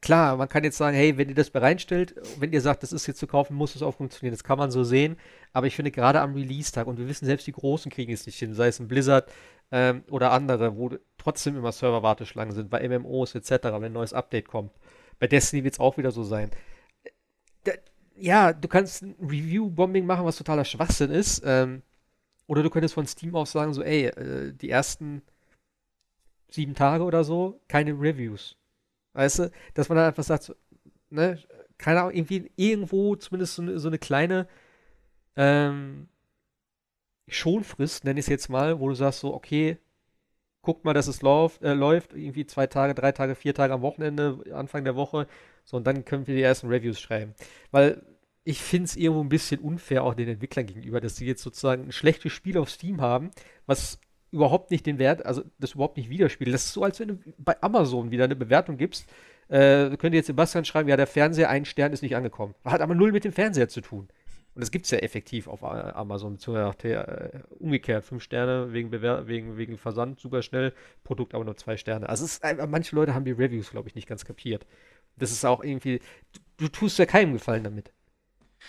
klar, 0.02 0.38
man 0.38 0.50
kann 0.50 0.64
jetzt 0.64 0.78
sagen, 0.78 0.96
hey, 0.96 1.18
wenn 1.18 1.30
ihr 1.30 1.36
das 1.36 1.50
bereinstellt, 1.50 2.16
wenn 2.40 2.52
ihr 2.52 2.62
sagt, 2.62 2.84
das 2.84 2.92
ist 2.92 3.08
jetzt 3.08 3.20
zu 3.20 3.28
kaufen, 3.28 3.56
muss 3.56 3.76
es 3.76 3.82
auch 3.82 3.96
funktionieren. 3.96 4.34
Das 4.34 4.44
kann 4.44 4.58
man 4.58 4.72
so 4.72 4.84
sehen. 4.84 5.18
Aber 5.54 5.68
ich 5.68 5.76
finde 5.76 5.92
gerade 5.92 6.22
am 6.22 6.34
Release-Tag, 6.34 6.88
und 6.88 6.98
wir 6.98 7.08
wissen 7.08 7.26
selbst, 7.26 7.48
die 7.48 7.52
Großen 7.52 7.92
kriegen 7.92 8.12
es 8.12 8.26
nicht 8.26 8.38
hin, 8.40 8.54
sei 8.54 8.68
es 8.68 8.80
ein 8.80 8.88
Blizzard 8.88 9.32
ähm, 9.72 10.04
oder 10.10 10.32
andere, 10.32 10.78
wo 10.78 10.92
trotzdem 11.18 11.58
immer 11.58 11.72
Server-Warteschlangen 11.72 12.54
sind, 12.54 12.70
bei 12.70 12.88
MMOs 12.88 13.36
etc., 13.36 13.64
wenn 13.64 13.86
ein 13.86 13.94
neues 13.94 14.14
Update 14.14 14.48
kommt. 14.48 14.72
Bei 15.20 15.28
Destiny 15.28 15.64
wird 15.64 15.76
es 15.76 15.80
auch 15.80 15.98
wieder 15.98 16.12
so 16.12 16.24
sein. 16.24 16.52
Da, 17.64 17.72
ja, 18.18 18.54
du 18.54 18.68
kannst 18.68 19.04
ein 19.04 19.16
Review-Bombing 19.22 20.06
machen, 20.06 20.26
was 20.26 20.38
totaler 20.38 20.66
Schwachsinn 20.66 21.12
ist. 21.12 21.42
Ähm, 21.46 21.82
oder 22.48 22.64
du 22.64 22.70
könntest 22.70 22.94
von 22.94 23.08
Steam 23.08 23.36
aus 23.36 23.52
sagen, 23.52 23.74
so, 23.74 23.82
ey, 23.82 24.08
äh, 24.08 24.54
die 24.54 24.70
ersten 24.70 25.22
sieben 26.50 26.76
Tage 26.76 27.04
oder 27.04 27.24
so, 27.24 27.62
keine 27.68 27.94
Reviews 27.94 28.58
Weißt 29.14 29.40
du, 29.40 29.52
dass 29.74 29.90
man 29.90 29.98
dann 29.98 30.08
einfach 30.08 30.24
sagt, 30.24 30.56
ne, 31.10 31.40
keine 31.78 32.02
Ahnung, 32.02 32.14
irgendwie 32.14 32.52
irgendwo 32.56 33.16
zumindest 33.16 33.56
so 33.56 33.62
eine, 33.62 33.80
so 33.80 33.88
eine 33.88 34.00
kleine 34.00 34.48
ähm, 35.36 36.08
Schonfrist, 37.28 38.04
nenne 38.04 38.20
ich 38.20 38.26
es 38.26 38.30
jetzt 38.30 38.50
mal, 38.50 38.80
wo 38.80 38.90
du 38.90 38.96
sagst 38.96 39.22
so, 39.22 39.34
okay, 39.34 39.78
guck 40.62 40.86
mal, 40.86 40.94
dass 40.94 41.08
es 41.08 41.22
läuft, 41.22 41.62
äh, 41.62 41.74
läuft, 41.74 42.14
irgendwie 42.14 42.46
zwei 42.46 42.68
Tage, 42.68 42.96
drei 42.96 43.12
Tage, 43.12 43.36
vier 43.36 43.54
Tage 43.54 43.74
am 43.74 43.82
Wochenende, 43.82 44.44
Anfang 44.54 44.84
der 44.84 44.96
Woche, 44.96 45.28
so, 45.66 45.78
und 45.78 45.86
dann 45.86 46.06
können 46.06 46.28
wir 46.28 46.36
die 46.36 46.42
ersten 46.42 46.68
Reviews 46.68 47.00
schreiben. 47.00 47.34
Weil 47.72 48.02
ich 48.44 48.62
finde 48.62 48.86
es 48.86 48.96
irgendwo 48.96 49.22
ein 49.22 49.30
bisschen 49.30 49.62
unfair 49.62 50.04
auch 50.04 50.14
den 50.14 50.28
Entwicklern 50.28 50.66
gegenüber, 50.66 51.00
dass 51.00 51.16
sie 51.16 51.26
jetzt 51.26 51.44
sozusagen 51.44 51.86
ein 51.86 51.92
schlechtes 51.92 52.34
Spiel 52.34 52.58
auf 52.58 52.70
Steam 52.70 53.02
haben, 53.02 53.32
was 53.66 54.00
überhaupt 54.34 54.72
nicht 54.72 54.86
den 54.86 55.00
Wert, 55.00 55.26
also 55.26 55.44
das 55.60 55.74
überhaupt 55.74 55.98
nicht 55.98 56.10
widerspiegelt. 56.10 56.54
Das 56.54 56.66
ist 56.66 56.74
so, 56.74 56.84
als 56.84 57.00
wenn 57.00 57.08
du 57.10 57.20
bei 57.38 57.56
Amazon 57.62 58.12
wieder 58.12 58.26
eine 58.26 58.36
Bewertung 58.36 58.78
gibst. 58.78 59.08
Äh, 59.48 59.96
könnte 59.98 60.18
jetzt 60.18 60.28
Sebastian 60.28 60.66
schreiben, 60.66 60.90
ja, 60.90 60.98
der 60.98 61.08
Fernseher, 61.08 61.50
ein 61.50 61.66
Stern 61.66 61.94
ist 61.94 62.02
nicht 62.02 62.16
angekommen. 62.16 62.56
Hat 62.66 62.82
aber 62.82 62.96
null 62.96 63.12
mit 63.12 63.24
dem 63.24 63.34
Fernseher 63.34 63.70
zu 63.70 63.82
tun. 63.82 64.08
Und 64.56 64.62
das 64.62 64.72
gibt 64.72 64.86
es 64.86 64.92
ja 64.92 65.00
effektiv 65.00 65.48
auf 65.48 65.64
Amazon, 65.64 66.34
beziehungsweise 66.34 66.88
äh, 66.88 67.40
umgekehrt, 67.60 68.04
fünf 68.06 68.22
Sterne 68.22 68.72
wegen, 68.72 68.92
Bewer 68.92 69.28
wegen, 69.28 69.58
wegen 69.58 69.78
Versand, 69.78 70.20
super 70.20 70.44
schnell, 70.44 70.74
Produkt 71.04 71.34
aber 71.34 71.44
nur 71.44 71.58
zwei 71.58 71.76
Sterne. 71.76 72.08
Also 72.08 72.26
ist 72.26 72.44
manche 72.68 72.96
Leute 72.96 73.16
haben 73.16 73.26
die 73.26 73.32
Reviews, 73.32 73.72
glaube 73.72 73.90
ich, 73.90 73.96
nicht 73.96 74.08
ganz 74.08 74.26
kapiert. 74.26 74.66
Das 75.18 75.32
ist 75.32 75.44
auch 75.46 75.64
irgendwie, 75.64 76.00
du, 76.34 76.40
du 76.58 76.68
tust 76.68 77.00
ja 77.00 77.06
keinem 77.06 77.34
Gefallen 77.34 77.64
damit. 77.64 77.92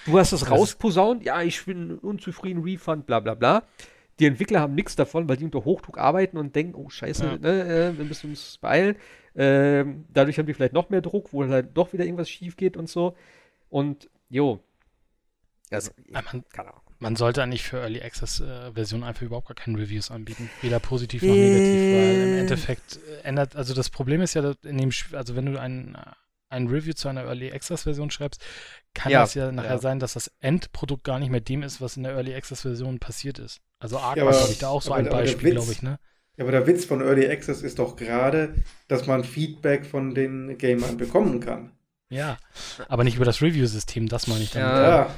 Du 0.07 0.19
hast 0.19 0.33
es 0.33 0.51
rausposaunt, 0.51 1.23
ja, 1.23 1.43
ich 1.43 1.65
bin 1.65 1.99
unzufrieden, 1.99 2.63
Refund, 2.63 3.07
bla 3.07 3.21
bla 3.21 3.35
bla. 3.35 3.63
Die 4.19 4.27
Entwickler 4.27 4.61
haben 4.61 4.75
nichts 4.75 4.95
davon, 4.97 5.29
weil 5.29 5.37
die 5.37 5.45
unter 5.45 5.65
Hochdruck 5.65 5.99
arbeiten 5.99 6.37
und 6.37 6.55
denken, 6.55 6.75
oh 6.75 6.89
scheiße, 6.89 7.25
ja. 7.25 7.37
ne, 7.39 7.93
äh, 7.93 7.99
wir 7.99 8.05
müssen 8.05 8.31
uns 8.31 8.59
beeilen. 8.59 8.97
Ähm, 9.37 10.05
dadurch 10.13 10.39
haben 10.39 10.47
die 10.47 10.55
vielleicht 10.55 10.73
noch 10.73 10.91
mehr 10.91 11.01
Druck, 11.01 11.33
wo 11.33 11.47
halt 11.47 11.77
doch 11.77 11.93
wieder 11.93 12.05
irgendwas 12.05 12.31
schief 12.31 12.57
geht 12.57 12.77
und 12.77 12.89
so. 12.89 13.17
Und 13.71 14.09
jo. 14.29 14.61
Also, 15.71 15.91
man, 16.11 16.45
man, 17.01 17.17
sollte 17.17 17.43
eigentlich 17.43 17.65
für 17.65 17.79
Early 17.79 18.01
Access 18.03 18.39
äh, 18.41 18.71
Versionen 18.73 19.03
einfach 19.03 19.23
überhaupt 19.23 19.49
gar 19.49 19.57
keine 19.57 19.79
Reviews 19.79 20.13
anbieten. 20.13 20.49
Weder 20.61 20.79
positiv 20.79 21.23
noch 21.23 21.35
negativ, 21.35 21.95
weil 21.95 22.29
im 22.29 22.39
Endeffekt 22.39 23.01
äh, 23.09 23.27
ändert, 23.27 23.57
also 23.57 23.75
das 23.75 23.91
Problem 23.91 24.21
ist 24.21 24.35
ja, 24.35 24.55
in 24.63 24.79
dem, 24.79 24.93
also 25.13 25.35
wenn 25.35 25.47
du 25.47 25.59
einen 25.59 25.97
ein 26.49 26.69
Review 26.69 26.93
zu 26.93 27.09
einer 27.09 27.25
Early 27.25 27.53
Access 27.53 27.83
Version 27.83 28.11
schreibst, 28.11 28.41
kann 28.95 29.13
ja, 29.13 29.23
das 29.23 29.35
ja 29.35 29.51
nachher 29.51 29.71
ja. 29.71 29.79
sein, 29.79 29.99
dass 29.99 30.15
das 30.15 30.31
Endprodukt 30.41 31.05
gar 31.05 31.19
nicht 31.19 31.31
mehr 31.31 31.41
dem 31.41 31.63
ist, 31.63 31.81
was 31.81 31.97
in 31.97 32.05
der 32.05 32.13
Early 32.13 32.35
Access 32.35 32.63
Version 32.63 32.99
passiert 32.99 33.39
ist. 33.39 33.61
Also 33.79 33.99
Arc 33.99 34.17
ja, 34.17 34.27
war, 34.27 34.49
ich, 34.49 34.59
da 34.59 34.69
auch 34.69 34.83
so 34.83 34.93
ein 34.93 35.09
Beispiel, 35.09 35.53
glaube 35.53 35.73
ich, 35.73 35.83
ne? 35.83 35.99
Ja, 36.37 36.45
aber 36.45 36.53
der 36.53 36.67
Witz 36.67 36.85
von 36.85 37.01
Early 37.01 37.29
Access 37.29 37.63
ist 37.63 37.79
doch 37.79 37.97
gerade, 37.97 38.55
dass 38.89 39.07
man 39.07 39.25
Feedback 39.25 39.87
von 39.87 40.15
den 40.15 40.59
Gamern 40.59 40.97
bekommen 40.97 41.41
kann. 41.41 41.71
Ja, 42.09 42.39
aber 42.89 43.05
nicht 43.05 43.17
über 43.17 43.25
das 43.25 43.41
Review-System, 43.41 44.09
das 44.09 44.27
meine 44.27 44.43
ich 44.43 44.51
dann. 44.51 44.63
Ja. 44.63 44.89
ja. 44.89 45.15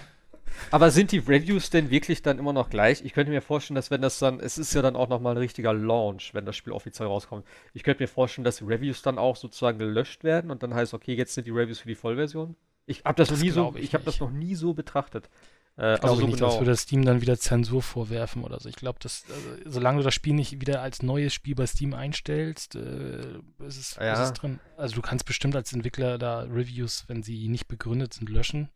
Aber 0.71 0.91
sind 0.91 1.13
die 1.13 1.19
Reviews 1.19 1.71
denn 1.71 1.91
wirklich 1.91 2.23
dann 2.23 2.39
immer 2.39 2.53
noch 2.53 2.71
gleich? 2.71 3.05
Ich 3.05 3.13
könnte 3.13 3.33
mir 3.33 3.43
vorstellen, 3.43 3.77
dass 3.77 3.91
wenn 3.91 4.03
das 4.03 4.19
dann, 4.19 4.41
es 4.41 4.59
ist 4.59 4.75
ja 4.75 4.83
dann 4.83 4.97
auch 4.97 5.09
nochmal 5.09 5.35
ein 5.35 5.39
richtiger 5.39 5.73
Launch, 5.73 6.35
wenn 6.35 6.47
das 6.47 6.57
Spiel 6.57 6.73
offiziell 6.73 7.09
rauskommt. 7.09 7.47
Ich 7.75 7.83
könnte 7.83 8.03
mir 8.03 8.09
vorstellen, 8.09 8.45
dass 8.45 8.57
die 8.59 8.65
Reviews 8.65 9.03
dann 9.03 9.19
auch 9.19 9.37
sozusagen 9.37 9.79
gelöscht 9.79 10.25
werden 10.25 10.51
und 10.51 10.63
dann 10.63 10.75
heißt, 10.75 10.95
okay, 10.95 11.15
jetzt 11.15 11.35
sind 11.35 11.47
die 11.47 11.53
Reviews 11.53 11.81
für 11.81 11.89
die 11.89 11.95
Vollversion. 11.95 12.57
Ich 12.87 13.05
habe 13.05 13.17
das, 13.17 13.29
das, 13.29 13.39
noch 13.39 13.45
nie 13.45 13.51
so, 13.51 13.75
ich, 13.77 13.85
ich 13.85 13.95
habe 13.95 14.05
das 14.05 14.21
noch 14.21 14.31
nie 14.31 14.55
so 14.55 14.75
betrachtet. 14.75 15.29
Äh, 15.79 15.99
glaube 15.99 16.03
also 16.05 16.15
so 16.21 16.27
nicht, 16.27 16.37
genau. 16.37 16.51
dass 16.51 16.61
wir 16.61 16.67
das 16.67 16.81
Steam 16.83 17.05
dann 17.05 17.21
wieder 17.21 17.39
Zensur 17.39 17.83
vorwerfen 17.83 18.45
oder 18.45 18.59
so. 18.61 18.69
Ich 18.69 18.77
glaube, 18.77 18.99
dass 18.99 19.25
also, 19.29 19.71
solange 19.71 19.99
du 19.99 20.05
das 20.05 20.15
Spiel 20.15 20.33
nicht 20.33 20.61
wieder 20.61 20.81
als 20.81 21.03
neues 21.03 21.35
Spiel 21.35 21.55
bei 21.55 21.67
Steam 21.67 21.93
einstellst, 21.93 22.77
äh, 22.77 23.19
ist, 23.67 23.77
es, 23.77 23.97
ja. 23.97 24.15
ist 24.15 24.21
es 24.21 24.33
drin. 24.33 24.59
Also 24.79 24.95
du 24.95 25.03
kannst 25.03 25.27
bestimmt 25.27 25.55
als 25.55 25.73
Entwickler 25.75 26.17
da 26.17 26.43
Reviews, 26.43 27.05
wenn 27.09 27.23
sie 27.23 27.49
nicht 27.49 27.69
begründet 27.69 28.15
sind, 28.15 28.31
löschen. 28.31 28.71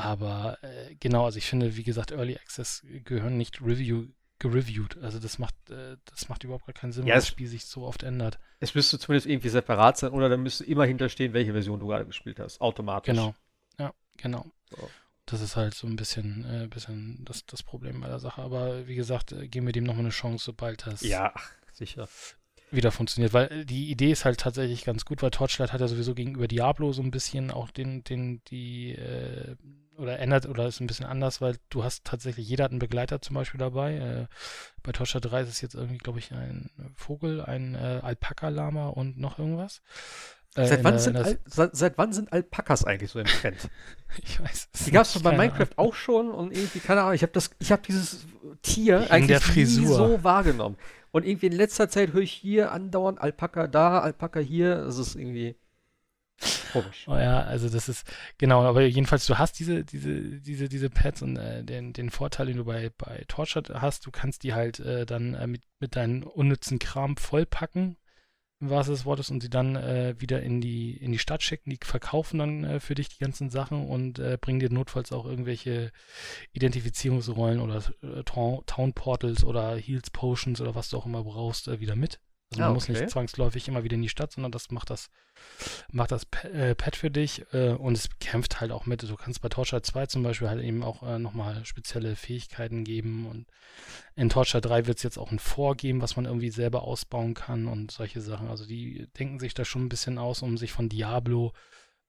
Aber 0.00 0.58
äh, 0.62 0.94
genau, 0.96 1.24
also 1.24 1.38
ich 1.38 1.46
finde, 1.46 1.76
wie 1.76 1.82
gesagt, 1.82 2.12
Early 2.12 2.36
Access 2.36 2.84
gehören 3.04 3.36
nicht 3.36 3.60
Review 3.60 4.06
gereviewt. 4.40 4.98
Also 4.98 5.20
das 5.20 5.38
macht, 5.38 5.54
äh, 5.70 5.96
das 6.06 6.28
macht 6.28 6.42
überhaupt 6.42 6.66
gar 6.66 6.72
keinen 6.72 6.92
Sinn, 6.92 7.06
ja, 7.06 7.14
weil 7.14 7.20
das 7.20 7.28
Spiel 7.28 7.46
sich 7.46 7.66
so 7.66 7.84
oft 7.84 8.02
ändert. 8.02 8.40
Es 8.58 8.74
müsste 8.74 8.98
zumindest 8.98 9.26
irgendwie 9.28 9.50
separat 9.50 9.98
sein 9.98 10.10
oder 10.10 10.28
dann 10.28 10.42
müsste 10.42 10.64
immer 10.64 10.84
hinterstehen, 10.84 11.32
welche 11.32 11.52
Version 11.52 11.78
du 11.78 11.86
gerade 11.86 12.06
gespielt 12.06 12.40
hast. 12.40 12.60
Automatisch. 12.60 13.14
Genau. 13.14 13.34
Ja, 13.78 13.92
genau. 14.16 14.46
So. 14.70 14.90
Das 15.26 15.42
ist 15.42 15.54
halt 15.54 15.74
so 15.74 15.86
ein 15.86 15.94
bisschen, 15.94 16.44
äh, 16.44 16.66
bisschen 16.66 17.24
das, 17.24 17.46
das 17.46 17.62
Problem 17.62 18.00
bei 18.00 18.08
der 18.08 18.18
Sache. 18.18 18.42
Aber 18.42 18.88
wie 18.88 18.96
gesagt, 18.96 19.30
äh, 19.32 19.46
geben 19.46 19.66
wir 19.66 19.72
dem 19.72 19.84
nochmal 19.84 20.04
eine 20.04 20.10
Chance, 20.10 20.44
sobald 20.44 20.86
das 20.86 21.02
ja, 21.02 21.32
sicher. 21.72 22.08
wieder 22.70 22.90
funktioniert. 22.90 23.32
Weil 23.32 23.52
äh, 23.52 23.64
die 23.64 23.90
Idee 23.90 24.10
ist 24.10 24.24
halt 24.24 24.40
tatsächlich 24.40 24.84
ganz 24.84 25.04
gut, 25.04 25.22
weil 25.22 25.30
Torchlight 25.30 25.72
hat 25.72 25.80
ja 25.80 25.88
sowieso 25.88 26.14
gegenüber 26.14 26.48
Diablo 26.48 26.92
so 26.92 27.02
ein 27.02 27.10
bisschen 27.10 27.50
auch 27.50 27.70
den, 27.70 28.02
den, 28.04 28.42
die, 28.44 28.92
äh, 28.92 29.54
oder 30.00 30.18
ändert 30.18 30.46
oder 30.46 30.66
ist 30.66 30.80
ein 30.80 30.86
bisschen 30.86 31.06
anders, 31.06 31.40
weil 31.40 31.56
du 31.68 31.84
hast 31.84 32.04
tatsächlich, 32.04 32.48
jeder 32.48 32.64
hat 32.64 32.70
einen 32.72 32.80
Begleiter 32.80 33.20
zum 33.22 33.34
Beispiel 33.34 33.58
dabei. 33.58 33.94
Äh, 33.96 34.26
bei 34.82 34.92
Torchlight 34.92 35.26
3 35.26 35.42
ist 35.42 35.48
es 35.48 35.60
jetzt 35.60 35.74
irgendwie, 35.74 35.98
glaube 35.98 36.18
ich, 36.18 36.32
ein 36.32 36.70
Vogel, 36.94 37.40
ein 37.42 37.74
äh, 37.74 38.00
Alpaka-Lama 38.02 38.88
und 38.88 39.18
noch 39.18 39.38
irgendwas. 39.38 39.82
Äh, 40.56 40.66
seit, 40.66 40.82
wann 40.82 40.96
der, 40.96 41.24
Al 41.24 41.38
seit, 41.44 41.76
seit, 41.76 41.98
wann 41.98 42.12
sind 42.12 42.32
Alpakas 42.32 42.84
eigentlich 42.84 43.10
so 43.12 43.20
im 43.20 43.26
Trend? 43.26 43.70
ich 44.22 44.40
weiß. 44.40 44.70
Die 44.86 44.90
gab 44.90 45.04
es 45.04 45.22
bei 45.22 45.36
Minecraft 45.36 45.60
Ahnung. 45.76 45.90
auch 45.90 45.94
schon 45.94 46.30
und 46.32 46.52
irgendwie, 46.52 46.80
keine 46.80 47.02
Ahnung, 47.02 47.14
ich 47.14 47.22
habe 47.22 47.32
das, 47.32 47.50
dieses 47.86 48.26
Tier 48.62 49.02
in 49.02 49.10
eigentlich 49.10 49.56
nie 49.56 49.86
so 49.86 50.24
wahrgenommen. 50.24 50.76
Und 51.12 51.24
irgendwie 51.24 51.46
in 51.46 51.52
letzter 51.52 51.88
Zeit 51.88 52.12
höre 52.12 52.22
ich 52.22 52.32
hier 52.32 52.72
andauernd 52.72 53.20
Alpaka 53.20 53.66
da, 53.68 54.00
Alpaka 54.00 54.40
hier. 54.40 54.76
Das 54.76 54.98
ist 54.98 55.14
irgendwie 55.14 55.56
komisch. 56.72 57.06
Oh 57.06 57.16
ja, 57.16 57.42
also 57.42 57.68
das 57.68 57.88
ist, 57.88 58.06
genau, 58.38 58.62
aber 58.62 58.82
jedenfalls, 58.82 59.26
du 59.26 59.38
hast 59.38 59.58
diese, 59.58 59.84
diese, 59.84 60.40
diese, 60.40 60.68
diese 60.68 60.90
Pads 60.90 61.22
und 61.22 61.36
äh, 61.36 61.62
den, 61.64 61.92
den 61.92 62.10
Vorteil, 62.10 62.46
den 62.46 62.56
du 62.56 62.64
bei, 62.64 62.90
bei 62.96 63.24
Torchlight 63.28 63.70
hast, 63.70 64.06
du 64.06 64.10
kannst 64.10 64.42
die 64.42 64.54
halt 64.54 64.80
äh, 64.80 65.06
dann 65.06 65.34
äh, 65.34 65.46
mit, 65.46 65.62
mit 65.78 65.96
deinem 65.96 66.22
unnützen 66.22 66.78
Kram 66.78 67.16
vollpacken 67.16 67.96
im 68.60 68.68
wahrsten 68.68 68.94
des 68.94 69.06
Wortes, 69.06 69.30
und 69.30 69.40
sie 69.40 69.48
dann 69.48 69.74
äh, 69.74 70.14
wieder 70.18 70.42
in 70.42 70.60
die, 70.60 70.94
in 70.96 71.12
die 71.12 71.18
Stadt 71.18 71.42
schicken. 71.42 71.70
Die 71.70 71.78
verkaufen 71.82 72.38
dann 72.38 72.64
äh, 72.64 72.80
für 72.80 72.94
dich 72.94 73.08
die 73.08 73.18
ganzen 73.18 73.48
Sachen 73.48 73.88
und 73.88 74.18
äh, 74.18 74.36
bringen 74.38 74.60
dir 74.60 74.70
notfalls 74.70 75.12
auch 75.12 75.24
irgendwelche 75.24 75.92
Identifizierungsrollen 76.52 77.60
oder 77.60 77.82
Town 78.24 78.92
Portals 78.92 79.44
oder 79.44 79.76
Heals 79.76 80.10
Potions 80.10 80.60
oder 80.60 80.74
was 80.74 80.90
du 80.90 80.98
auch 80.98 81.06
immer 81.06 81.24
brauchst, 81.24 81.80
wieder 81.80 81.96
mit. 81.96 82.20
Also 82.52 82.62
man 82.62 82.70
ah, 82.70 82.70
okay. 82.72 82.74
muss 82.74 82.88
nicht 82.88 83.10
zwangsläufig 83.10 83.68
immer 83.68 83.84
wieder 83.84 83.94
in 83.94 84.02
die 84.02 84.08
Stadt, 84.08 84.32
sondern 84.32 84.50
das 84.50 84.72
macht 84.72 84.90
das, 84.90 85.08
macht 85.92 86.10
das 86.10 86.26
äh, 86.52 86.74
Pad 86.74 86.96
für 86.96 87.10
dich 87.10 87.44
äh, 87.52 87.70
und 87.70 87.96
es 87.96 88.08
kämpft 88.18 88.60
halt 88.60 88.72
auch 88.72 88.86
mit. 88.86 89.04
Du 89.04 89.14
kannst 89.14 89.40
bei 89.40 89.48
Torchlight 89.48 89.86
2 89.86 90.06
zum 90.06 90.24
Beispiel 90.24 90.48
halt 90.48 90.60
eben 90.64 90.82
auch 90.82 91.04
äh, 91.04 91.20
nochmal 91.20 91.64
spezielle 91.64 92.16
Fähigkeiten 92.16 92.82
geben 92.82 93.28
und 93.28 93.46
in 94.16 94.30
Torchlight 94.30 94.64
3 94.64 94.86
wird 94.88 94.96
es 94.96 95.04
jetzt 95.04 95.16
auch 95.16 95.30
ein 95.30 95.38
Vorgeben, 95.38 96.02
was 96.02 96.16
man 96.16 96.24
irgendwie 96.24 96.50
selber 96.50 96.82
ausbauen 96.82 97.34
kann 97.34 97.68
und 97.68 97.92
solche 97.92 98.20
Sachen. 98.20 98.48
Also 98.48 98.66
die 98.66 99.06
denken 99.16 99.38
sich 99.38 99.54
da 99.54 99.64
schon 99.64 99.84
ein 99.84 99.88
bisschen 99.88 100.18
aus, 100.18 100.42
um 100.42 100.58
sich 100.58 100.72
von 100.72 100.88
Diablo 100.88 101.52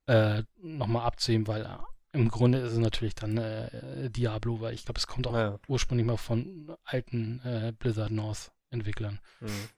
äh, 0.07 0.41
nochmal 0.59 1.05
abzuheben, 1.05 1.45
weil 1.45 1.65
äh, 1.65 1.77
im 2.13 2.29
Grunde 2.29 2.57
ist 2.57 2.73
es 2.73 2.79
natürlich 2.79 3.13
dann 3.13 3.37
äh, 3.37 4.09
Diablo, 4.09 4.59
weil 4.59 4.73
ich 4.73 4.85
glaube, 4.85 4.97
es 4.97 5.05
kommt 5.05 5.27
auch 5.27 5.35
ja. 5.35 5.59
ursprünglich 5.67 6.07
mal 6.07 6.17
von 6.17 6.75
alten 6.83 7.41
äh, 7.43 7.73
Blizzard 7.77 8.11
North 8.11 8.51
Entwicklern. 8.71 9.19
Mhm. 9.39 9.69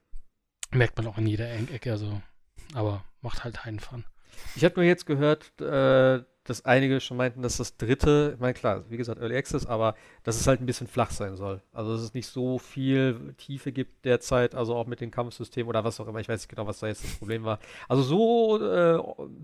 Merkt 0.74 0.96
man 0.96 1.06
auch 1.06 1.18
in 1.18 1.26
jeder 1.26 1.50
Ecke, 1.52 1.92
also, 1.92 2.20
aber 2.74 3.04
macht 3.22 3.44
halt 3.44 3.56
keinen 3.58 3.78
Fun. 3.80 4.04
Ich 4.56 4.64
habe 4.64 4.74
nur 4.74 4.84
jetzt 4.84 5.06
gehört, 5.06 5.52
äh, 5.60 6.22
dass 6.44 6.64
einige 6.64 7.00
schon 7.00 7.16
meinten, 7.16 7.42
dass 7.42 7.56
das 7.56 7.76
dritte, 7.76 8.32
ich 8.34 8.40
meine, 8.40 8.54
klar, 8.54 8.84
wie 8.90 8.96
gesagt, 8.96 9.20
Early 9.20 9.36
Access, 9.36 9.66
aber 9.66 9.94
dass 10.24 10.36
es 10.36 10.46
halt 10.46 10.60
ein 10.60 10.66
bisschen 10.66 10.86
flach 10.86 11.10
sein 11.10 11.36
soll. 11.36 11.62
Also, 11.72 11.92
dass 11.92 12.02
es 12.02 12.12
nicht 12.12 12.26
so 12.26 12.58
viel 12.58 13.34
Tiefe 13.38 13.72
gibt 13.72 14.04
derzeit, 14.04 14.54
also 14.54 14.74
auch 14.74 14.86
mit 14.86 15.00
dem 15.00 15.10
Kampfsystem 15.10 15.68
oder 15.68 15.84
was 15.84 16.00
auch 16.00 16.08
immer. 16.08 16.20
Ich 16.20 16.28
weiß 16.28 16.40
nicht 16.40 16.48
genau, 16.48 16.66
was 16.66 16.80
da 16.80 16.88
jetzt 16.88 17.04
das 17.04 17.14
Problem 17.16 17.44
war. 17.44 17.60
Also, 17.88 18.02
so 18.02 18.60
äh, 18.60 18.98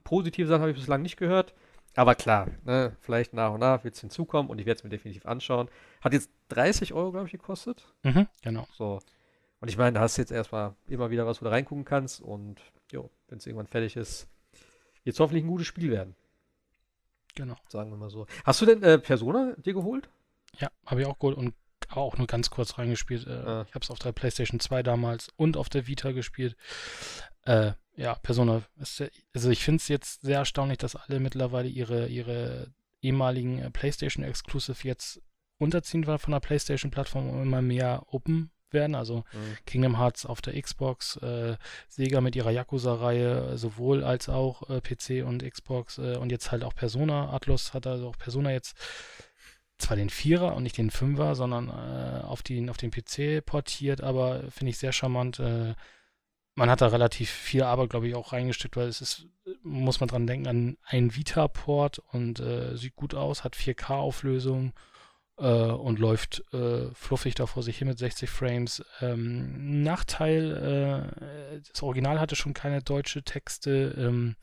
positive 0.05 0.47
Sachen 0.47 0.61
habe 0.61 0.73
ich 0.73 0.77
bislang 0.77 1.03
nicht 1.03 1.17
gehört. 1.17 1.55
Aber 1.97 2.15
klar, 2.15 2.49
ne, 2.65 2.97
vielleicht 3.01 3.35
nach 3.35 3.53
und 3.53 3.61
nach 3.61 3.83
wird 3.83 3.95
es 3.95 4.01
hinzukommen 4.01 4.51
und 4.51 4.59
ich 4.61 4.67
werde 4.67 4.79
es 4.79 4.85
mir 4.85 4.91
definitiv 4.91 5.27
anschauen. 5.27 5.69
Hat 6.01 6.13
jetzt 6.13 6.31
30 6.49 6.93
Euro, 6.93 7.11
glaube 7.13 7.27
ich, 7.27 7.33
gekostet. 7.33 7.85
Mhm, 8.03 8.29
genau. 8.43 8.67
So. 8.73 9.01
Und 9.61 9.69
ich 9.69 9.77
meine, 9.77 9.95
da 9.95 10.01
hast 10.01 10.17
du 10.17 10.23
jetzt 10.23 10.33
erstmal 10.33 10.75
immer 10.87 11.11
wieder 11.11 11.27
was, 11.27 11.41
wo 11.41 11.45
du 11.45 11.51
reingucken 11.51 11.85
kannst 11.85 12.21
und 12.21 12.61
wenn 13.31 13.39
es 13.39 13.47
irgendwann 13.47 13.67
fertig 13.67 13.97
ist, 13.97 14.29
wird 15.05 15.15
es 15.15 15.21
hoffentlich 15.21 15.45
ein 15.45 15.49
gutes 15.49 15.67
Spiel 15.67 15.91
werden. 15.91 16.15
Genau. 17.35 17.57
Sagen 17.69 17.91
wir 17.91 17.97
mal 17.97 18.11
so. 18.11 18.27
Hast 18.45 18.61
du 18.61 18.67
denn 18.67 18.83
äh, 18.83 18.99
Persona 18.99 19.55
dir 19.57 19.73
geholt? 19.73 20.11
Ja, 20.59 20.69
habe 20.85 21.01
ich 21.01 21.07
auch 21.07 21.19
geholt 21.19 21.37
und 21.37 21.55
auch 21.89 22.17
nur 22.19 22.27
ganz 22.27 22.51
kurz 22.51 22.79
reingespielt. 22.79 23.27
Äh, 23.27 23.31
ah. 23.31 23.65
Ich 23.69 23.75
habe 23.75 23.85
es 23.85 23.91
auf 23.91 23.99
der 23.99 24.13
PlayStation 24.13 24.61
2 24.61 24.83
damals 24.83 25.29
und 25.37 25.57
auf 25.57 25.69
der 25.69 25.87
Vita 25.87 26.13
gespielt. 26.13 26.57
Äh, 27.45 27.73
ja, 27.97 28.15
Persona. 28.17 28.63
Ist, 28.79 29.05
also 29.33 29.51
ich 29.51 29.65
finde 29.65 29.77
es 29.77 29.89
jetzt 29.89 30.23
sehr 30.23 30.39
erstaunlich, 30.39 30.79
dass 30.79 30.97
alle 30.97 31.21
mittlerweile 31.21 31.69
ihre, 31.69 32.09
ihre 32.09 32.73
ehemaligen 33.01 33.61
äh, 33.61 33.71
PlayStation 33.71 34.25
Exclusive 34.25 34.87
jetzt 34.87 35.23
runterziehen 35.61 36.05
von 36.05 36.33
der 36.33 36.41
PlayStation-Plattform 36.41 37.29
und 37.29 37.43
immer 37.43 37.63
mehr 37.63 38.03
Open 38.09 38.51
werden. 38.73 38.95
Also 38.95 39.19
mhm. 39.33 39.57
Kingdom 39.67 39.99
Hearts 39.99 40.27
auf 40.27 40.41
der 40.41 40.61
Xbox, 40.61 41.17
äh, 41.17 41.57
Sega 41.89 42.21
mit 42.21 42.37
ihrer 42.37 42.51
Yakuza-Reihe 42.51 43.57
sowohl 43.57 44.05
als 44.05 44.29
auch 44.29 44.69
äh, 44.69 44.81
PC 44.81 45.27
und 45.27 45.49
Xbox 45.49 45.99
äh, 45.99 46.17
und 46.17 46.31
jetzt 46.31 46.53
halt 46.53 46.65
auch 46.65 46.75
Persona. 46.75 47.33
Atlas 47.33 47.75
hat 47.75 47.87
also 47.87 48.09
auch 48.09 48.19
Persona 48.19 48.53
jetzt 48.53 48.77
zwar 49.79 49.97
den 49.97 50.11
Vierer 50.11 50.55
und 50.55 50.63
nicht 50.63 50.79
den 50.79 50.91
Fünfer, 50.91 51.35
sondern 51.35 51.69
äh, 51.69 52.23
auf, 52.23 52.43
den, 52.43 52.69
auf 52.69 52.77
den 52.77 52.91
PC 52.91 53.45
portiert, 53.45 54.03
aber 54.03 54.43
finde 54.51 54.71
ich 54.71 54.79
sehr 54.79 54.93
charmant. 54.93 55.39
Äh, 55.39 55.75
man 56.55 56.69
hat 56.69 56.83
da 56.83 56.89
relativ 56.89 57.31
viel 57.31 57.63
Arbeit, 57.63 57.91
glaube 57.91 58.09
ich, 58.09 58.15
auch 58.15 58.33
reingesteckt, 58.33 58.77
weil 58.77 58.89
es 58.89 59.01
ist, 59.01 59.27
muss 59.63 60.01
man 60.01 60.09
dran 60.09 60.27
denken, 60.27 60.49
an 60.49 60.77
einen 60.85 61.15
Vita-Port 61.15 61.99
und 61.99 62.41
äh, 62.41 62.77
sieht 62.77 62.97
gut 62.97 63.15
aus, 63.15 63.45
hat 63.45 63.57
4K-Auflösung 63.57 64.69
äh, 64.69 65.00
und 65.47 65.99
läuft 65.99 66.45
äh, 66.53 66.91
fluffig 66.93 67.35
da 67.35 67.47
vor 67.47 67.63
sich 67.63 67.79
hin 67.79 67.89
mit 67.89 67.99
60 67.99 68.29
Frames. 68.29 68.85
Ähm, 69.01 69.83
Nachteil, 69.83 71.11
äh, 71.13 71.61
das 71.73 71.83
Original 71.83 72.21
hatte 72.21 72.37
schon 72.37 72.55
keine 72.55 72.83
deutsche 72.83 73.23
Texte. 73.23 73.95
Ähm, 73.97 74.37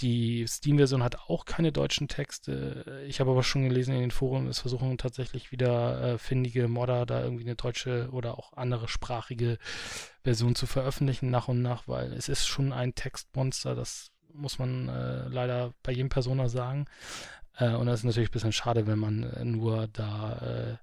die 0.00 0.44
Steam-Version 0.48 1.04
hat 1.04 1.16
auch 1.28 1.44
keine 1.44 1.70
deutschen 1.70 2.08
Texte. 2.08 3.04
Ich 3.06 3.20
habe 3.20 3.30
aber 3.30 3.44
schon 3.44 3.62
gelesen 3.62 3.94
in 3.94 4.00
den 4.00 4.10
Foren, 4.10 4.48
es 4.48 4.58
versuchen 4.58 4.98
tatsächlich 4.98 5.52
wieder 5.52 6.14
äh, 6.14 6.18
findige 6.18 6.66
Modder 6.66 7.06
da 7.06 7.22
irgendwie 7.22 7.44
eine 7.44 7.54
deutsche 7.54 8.08
oder 8.10 8.36
auch 8.36 8.54
andere 8.54 8.88
sprachige 8.88 9.58
Version 10.24 10.56
zu 10.56 10.66
veröffentlichen 10.66 11.30
nach 11.30 11.46
und 11.46 11.62
nach, 11.62 11.86
weil 11.86 12.12
es 12.12 12.28
ist 12.28 12.46
schon 12.46 12.72
ein 12.72 12.96
Textmonster, 12.96 13.76
das 13.76 14.10
muss 14.34 14.58
man 14.58 14.88
äh, 14.88 15.28
leider 15.28 15.72
bei 15.82 15.92
jedem 15.92 16.08
Persona 16.08 16.48
sagen. 16.48 16.86
Äh, 17.56 17.74
und 17.74 17.86
das 17.86 18.00
ist 18.00 18.04
natürlich 18.04 18.30
ein 18.30 18.32
bisschen 18.32 18.52
schade, 18.52 18.86
wenn 18.86 18.98
man 18.98 19.22
äh, 19.22 19.44
nur 19.44 19.88
da 19.88 20.38
äh, 20.38 20.76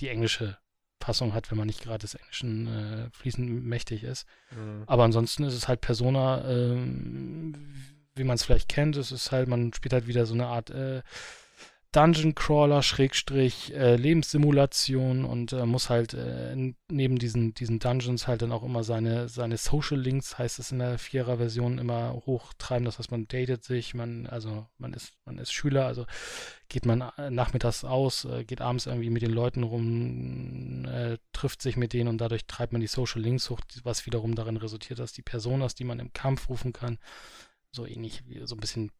die 0.00 0.08
englische 0.08 0.58
Fassung 1.02 1.32
hat, 1.32 1.50
wenn 1.50 1.58
man 1.58 1.66
nicht 1.66 1.82
gerade 1.82 2.00
des 2.00 2.14
Englischen 2.14 2.66
äh, 2.66 3.10
fließend 3.12 3.64
mächtig 3.64 4.04
ist. 4.04 4.26
Mhm. 4.50 4.84
Aber 4.86 5.04
ansonsten 5.04 5.44
ist 5.44 5.54
es 5.54 5.68
halt 5.68 5.80
Persona, 5.80 6.46
ähm, 6.48 7.54
wie 8.14 8.24
man 8.24 8.34
es 8.34 8.44
vielleicht 8.44 8.68
kennt. 8.68 8.96
Es 8.96 9.12
ist 9.12 9.32
halt, 9.32 9.48
man 9.48 9.72
spielt 9.72 9.92
halt 9.92 10.06
wieder 10.06 10.26
so 10.26 10.34
eine 10.34 10.46
Art 10.46 10.70
äh, 10.70 11.02
Dungeon 11.92 12.34
Crawler, 12.34 12.82
Schrägstrich, 12.82 13.72
äh, 13.72 13.96
Lebenssimulation 13.96 15.24
und 15.24 15.54
äh, 15.54 15.64
muss 15.64 15.88
halt 15.88 16.12
äh, 16.12 16.74
neben 16.90 17.18
diesen, 17.18 17.54
diesen 17.54 17.78
Dungeons 17.78 18.26
halt 18.26 18.42
dann 18.42 18.52
auch 18.52 18.62
immer 18.62 18.84
seine, 18.84 19.30
seine 19.30 19.56
Social 19.56 19.98
Links, 19.98 20.36
heißt 20.36 20.58
es 20.58 20.70
in 20.70 20.80
der 20.80 20.98
Vierer-Version, 20.98 21.78
immer 21.78 22.12
hochtreiben. 22.26 22.84
Das 22.84 22.98
heißt, 22.98 23.10
man 23.10 23.26
datet 23.26 23.64
sich, 23.64 23.94
man, 23.94 24.26
also 24.26 24.66
man 24.76 24.92
ist, 24.92 25.14
man 25.24 25.38
ist 25.38 25.50
Schüler, 25.50 25.86
also 25.86 26.04
geht 26.68 26.84
man 26.84 27.10
nachmittags 27.30 27.84
aus, 27.84 28.28
geht 28.46 28.60
abends 28.60 28.84
irgendwie 28.84 29.08
mit 29.08 29.22
den 29.22 29.32
Leuten 29.32 29.62
rum, 29.62 30.84
äh, 30.84 31.16
trifft 31.32 31.62
sich 31.62 31.78
mit 31.78 31.94
denen 31.94 32.08
und 32.08 32.18
dadurch 32.18 32.44
treibt 32.46 32.72
man 32.72 32.82
die 32.82 32.86
Social 32.86 33.22
Links 33.22 33.48
hoch, 33.48 33.60
was 33.82 34.04
wiederum 34.04 34.34
darin 34.34 34.58
resultiert, 34.58 34.98
dass 34.98 35.14
die 35.14 35.22
Personas, 35.22 35.74
die 35.74 35.84
man 35.84 36.00
im 36.00 36.12
Kampf 36.12 36.50
rufen 36.50 36.74
kann, 36.74 36.98
so 37.70 37.86
ähnlich 37.86 38.22
so 38.44 38.56
ein 38.56 38.60
bisschen 38.60 38.90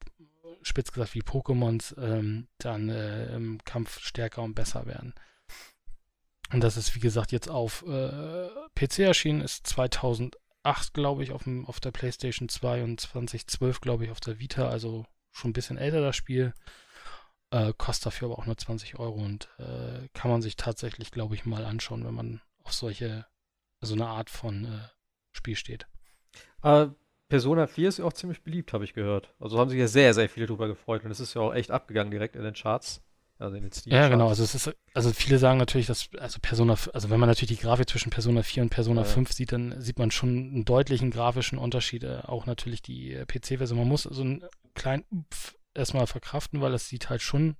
spitz 0.63 0.93
gesagt 0.93 1.15
wie 1.15 1.23
Pokémons, 1.23 1.97
ähm, 2.01 2.49
dann 2.59 2.89
äh, 2.89 3.35
im 3.35 3.63
Kampf 3.65 4.01
stärker 4.01 4.43
und 4.43 4.55
besser 4.55 4.87
werden. 4.87 5.15
Und 6.53 6.63
das 6.63 6.77
ist, 6.77 6.95
wie 6.95 7.01
gesagt, 7.01 7.33
jetzt 7.33 7.49
auf 7.49 7.85
äh, 7.87 8.49
PC 8.75 9.01
erschienen, 9.01 9.43
ist 9.43 9.67
2008, 9.67 10.95
glaube 10.95 11.23
ich, 11.23 11.33
auf, 11.33 11.45
dem, 11.45 11.67
auf 11.67 11.81
der 11.81 11.91
PlayStation 11.91 12.49
2 12.49 12.85
und 12.85 13.01
2012, 13.01 13.81
glaube 13.81 14.05
ich, 14.05 14.11
auf 14.11 14.21
der 14.21 14.39
Vita, 14.39 14.69
also 14.69 15.07
schon 15.31 15.51
ein 15.51 15.55
bisschen 15.55 15.79
älter 15.79 16.01
das 16.01 16.17
Spiel. 16.17 16.55
Äh, 17.51 17.73
kostet 17.77 18.07
dafür 18.07 18.29
aber 18.29 18.39
auch 18.39 18.47
nur 18.47 18.59
20 18.59 18.99
Euro 18.99 19.23
und 19.23 19.49
äh, 19.59 20.09
kann 20.13 20.31
man 20.31 20.43
sich 20.43 20.57
tatsächlich, 20.57 21.11
glaube 21.11 21.35
ich, 21.35 21.47
mal 21.47 21.65
anschauen, 21.65 22.05
wenn 22.05 22.15
man 22.15 22.41
auf 22.63 22.73
solche, 22.73 23.27
so 23.81 23.95
eine 23.95 24.07
Art 24.07 24.29
von 24.29 24.65
äh, 24.65 24.89
Spiel 25.33 25.57
steht. 25.57 25.87
Persona 27.29 27.67
4 27.67 27.89
ist 27.89 27.99
ja 27.99 28.05
auch 28.05 28.13
ziemlich 28.13 28.43
beliebt, 28.43 28.73
habe 28.73 28.85
ich 28.85 28.95
gehört. 28.95 29.35
Also 29.39 29.59
haben 29.59 29.71
sich 29.71 29.79
ja 29.79 29.89
sehr, 29.89 30.15
sehr 30.15 30.29
viele 30.29 30.47
drüber 30.47 30.67
gefreut 30.67 31.05
und 31.05 31.11
es 31.11 31.21
ist 31.21 31.35
ja 31.35 31.43
auch 31.43 31.55
echt 31.55 31.71
abgegangen 31.71 32.11
direkt 32.11 32.37
in 32.37 32.43
den 32.43 32.55
Charts. 32.55 33.03
Also 33.39 33.57
in 33.57 33.63
den 33.63 33.73
Steam 33.73 33.95
Ja, 33.95 34.09
genau. 34.09 34.29
Also 34.29 34.43
es 34.43 34.55
ist, 34.55 34.75
also 34.95 35.13
viele 35.13 35.39
sagen 35.39 35.59
natürlich, 35.59 35.87
dass, 35.87 36.09
also 36.19 36.39
Persona, 36.43 36.75
also 36.93 37.11
wenn 37.11 37.21
man 37.21 37.29
natürlich 37.29 37.57
die 37.57 37.63
Grafik 37.63 37.89
zwischen 37.89 38.11
Persona 38.11 38.43
4 38.43 38.65
und 38.65 38.71
Persona 38.71 39.03
ja. 39.03 39.07
5 39.07 39.33
sieht, 39.33 39.53
dann 39.53 39.81
sieht 39.81 39.99
man 39.99 40.11
schon 40.11 40.31
einen 40.31 40.65
deutlichen 40.65 41.11
grafischen 41.11 41.57
Unterschied. 41.59 42.03
Äh, 42.03 42.23
auch 42.25 42.47
natürlich 42.47 42.83
die 42.83 43.13
äh, 43.13 43.27
PC-Version. 43.27 43.79
Man 43.79 43.89
muss 43.89 44.03
so 44.03 44.23
einen 44.23 44.45
kleinen 44.75 45.05
Upf 45.13 45.57
erstmal 45.73 46.07
verkraften, 46.09 46.61
weil 46.61 46.75
es 46.75 46.89
sieht 46.89 47.11
halt 47.11 47.23
schon 47.23 47.57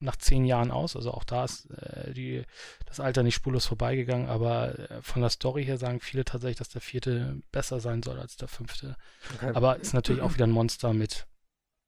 nach 0.00 0.16
zehn 0.16 0.44
Jahren 0.44 0.70
aus. 0.70 0.96
Also 0.96 1.12
auch 1.12 1.24
da 1.24 1.44
ist 1.44 1.70
äh, 1.70 2.12
die, 2.12 2.44
das 2.86 3.00
Alter 3.00 3.22
nicht 3.22 3.34
spurlos 3.34 3.66
vorbeigegangen, 3.66 4.28
aber 4.28 4.78
äh, 4.78 5.02
von 5.02 5.22
der 5.22 5.30
Story 5.30 5.64
her 5.64 5.78
sagen 5.78 6.00
viele 6.00 6.24
tatsächlich, 6.24 6.58
dass 6.58 6.68
der 6.68 6.80
vierte 6.80 7.40
besser 7.52 7.80
sein 7.80 8.02
soll 8.02 8.18
als 8.18 8.36
der 8.36 8.48
fünfte. 8.48 8.96
Okay. 9.36 9.52
Aber 9.54 9.78
ist 9.78 9.94
natürlich 9.94 10.22
auch 10.22 10.34
wieder 10.34 10.46
ein 10.46 10.52
Monster 10.52 10.92
mit 10.92 11.26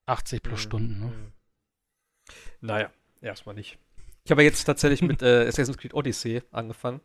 80 0.07 0.43
plus 0.43 0.61
mhm. 0.61 0.63
Stunden. 0.63 1.01
Ne? 1.01 1.07
Mhm. 1.07 1.33
Naja, 2.61 2.91
erstmal 3.21 3.55
nicht. 3.55 3.79
Ich 4.25 4.31
habe 4.31 4.43
jetzt 4.43 4.65
tatsächlich 4.65 5.03
mit 5.03 5.23
äh, 5.23 5.47
Assassin's 5.47 5.79
Creed 5.79 5.95
Odyssey 5.95 6.43
angefangen. 6.51 7.01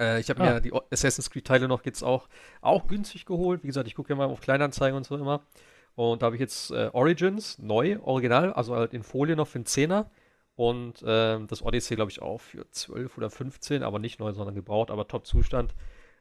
Äh, 0.00 0.20
ich 0.20 0.30
habe 0.30 0.40
ah. 0.42 0.54
mir 0.54 0.60
die 0.60 0.72
Assassin's 0.90 1.30
Creed-Teile 1.30 1.68
noch 1.68 1.84
jetzt 1.84 2.02
auch, 2.02 2.28
auch 2.60 2.86
günstig 2.86 3.26
geholt. 3.26 3.62
Wie 3.62 3.68
gesagt, 3.68 3.86
ich 3.86 3.94
gucke 3.94 4.10
ja 4.10 4.16
mal 4.16 4.26
auf 4.26 4.40
Kleinanzeigen 4.40 4.96
und 4.96 5.04
so 5.04 5.16
immer. 5.16 5.44
Und 5.94 6.22
da 6.22 6.26
habe 6.26 6.36
ich 6.36 6.40
jetzt 6.40 6.70
äh, 6.70 6.90
Origins 6.92 7.58
neu, 7.58 7.98
original, 8.02 8.52
also 8.52 8.74
halt 8.74 8.94
in 8.94 9.02
Folie 9.02 9.36
noch 9.36 9.48
für 9.48 9.58
einen 9.58 9.66
Zehner. 9.66 10.10
Und 10.56 11.02
äh, 11.02 11.40
das 11.46 11.62
Odyssey, 11.62 11.96
glaube 11.96 12.10
ich, 12.10 12.22
auch 12.22 12.40
für 12.40 12.68
12 12.70 13.18
oder 13.18 13.30
15, 13.30 13.82
aber 13.82 13.98
nicht 13.98 14.20
neu, 14.20 14.32
sondern 14.32 14.54
gebraucht, 14.54 14.90
aber 14.90 15.08
Top-Zustand. 15.08 15.74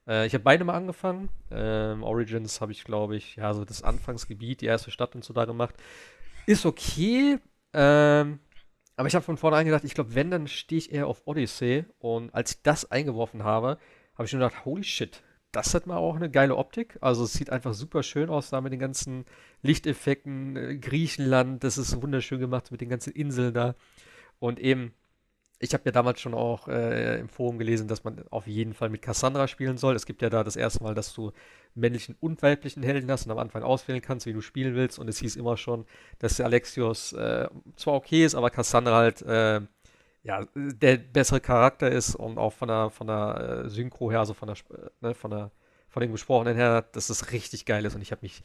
Äh, 0.07 0.26
ich 0.26 0.34
habe 0.34 0.43
beide 0.43 0.63
mal 0.63 0.74
angefangen. 0.74 1.30
Ähm, 1.51 2.03
Origins 2.03 2.59
habe 2.61 2.71
ich, 2.71 2.84
glaube 2.84 3.15
ich, 3.15 3.36
ja, 3.36 3.53
so 3.53 3.63
das 3.65 3.84
Anfangsgebiet, 3.84 4.61
die 4.61 4.65
erste 4.65 4.91
Stadt 4.91 5.15
und 5.15 5.24
so 5.24 5.34
da 5.34 5.45
gemacht. 5.45 5.76
Ist 6.45 6.65
okay, 6.65 7.39
ähm, 7.74 8.39
aber 8.95 9.07
ich 9.07 9.15
habe 9.15 9.26
von 9.26 9.38
vornherein 9.38 9.65
gedacht, 9.65 9.84
ich 9.84 9.95
glaube, 9.95 10.13
wenn, 10.15 10.30
dann 10.30 10.47
stehe 10.47 10.80
ich 10.80 10.91
eher 10.91 11.07
auf 11.07 11.24
Odyssey. 11.26 11.86
Und 11.99 12.34
als 12.34 12.51
ich 12.51 12.61
das 12.63 12.91
eingeworfen 12.91 13.43
habe, 13.43 13.78
habe 14.15 14.26
ich 14.26 14.34
nur 14.34 14.41
gedacht, 14.41 14.65
holy 14.65 14.84
shit, 14.84 15.24
das 15.54 15.74
hat 15.76 15.88
mal 15.88 15.97
auch 15.97 16.16
eine 16.16 16.30
geile 16.30 16.58
Optik. 16.58 16.97
Also 16.99 17.24
es 17.24 17.34
sieht 17.34 17.51
einfach 17.51 17.74
super 17.74 18.04
schön 18.04 18.30
aus 18.30 18.49
da 18.49 18.60
mit 18.60 18.74
den 18.74 18.80
ganzen 18.80 19.26
Lichteffekten. 19.62 20.58
Äh, 20.58 20.78
Griechenland, 20.78 21.64
das 21.64 21.78
ist 21.78 22.01
wunderschön 22.01 22.39
gemacht 22.39 22.72
mit 22.72 22.82
den 22.82 22.89
ganzen 22.89 23.14
Inseln 23.14 23.54
da. 23.54 23.76
Und 24.39 24.60
eben, 24.60 24.93
ich 25.60 25.74
habe 25.74 25.84
ja 25.86 25.91
damals 25.91 26.20
schon 26.20 26.34
auch 26.34 26.68
äh, 26.68 27.20
im 27.20 27.30
Forum 27.30 27.60
gelesen, 27.60 27.88
dass 27.88 28.04
man 28.04 28.28
auf 28.30 28.47
jeden 28.47 28.74
Fall 28.74 28.89
mit 28.89 29.04
Cassandra 29.04 29.47
spielen 29.47 29.78
soll. 29.78 29.95
Es 29.95 30.08
gibt 30.08 30.24
ja 30.24 30.30
da 30.30 30.43
das 30.43 30.56
erste 30.56 30.84
Mal, 30.84 30.95
dass 30.95 31.14
du 31.14 31.32
männlichen 31.76 32.16
und 32.20 32.41
weiblichen 32.41 32.82
Helden 32.82 33.10
hast 33.12 33.26
und 33.26 33.32
am 33.32 33.38
Anfang 33.38 33.62
auswählen 33.62 34.01
kannst, 34.01 34.26
wie 34.26 34.34
du 34.34 34.41
spielen 34.41 34.74
willst. 34.76 34.97
Und 34.97 35.08
es 35.08 35.20
hieß 35.20 35.36
immer 35.36 35.56
schon, 35.56 35.86
dass 36.18 36.38
der 36.38 36.47
Alexios 36.47 37.14
äh, 37.14 37.47
zwar 37.76 37.93
okay 37.93 38.26
ist, 38.26 38.34
aber 38.34 38.49
Cassandra 38.49 38.97
halt 38.97 39.22
äh, 39.22 39.62
ja, 40.24 40.47
der 40.55 40.97
bessere 40.97 41.41
Charakter 41.41 41.91
ist 41.91 42.15
und 42.15 42.38
auch 42.38 42.53
von 42.53 42.69
der, 42.69 42.89
von 42.89 43.07
der 43.07 43.63
äh, 43.65 43.69
Synchro 43.69 44.09
her, 44.09 44.19
also 44.19 44.34
von 44.34 44.47
der, 44.47 44.57
ne, 45.01 45.13
von 45.13 45.32
der, 45.32 45.51
von 45.89 46.01
dem 46.01 46.11
Gesprochenen 46.11 46.55
her, 46.55 46.82
dass 46.93 47.09
es 47.09 47.32
richtig 47.32 47.65
geil 47.65 47.86
ist 47.86 47.95
und 47.95 48.01
ich 48.01 48.11
habe 48.11 48.21
mich 48.24 48.41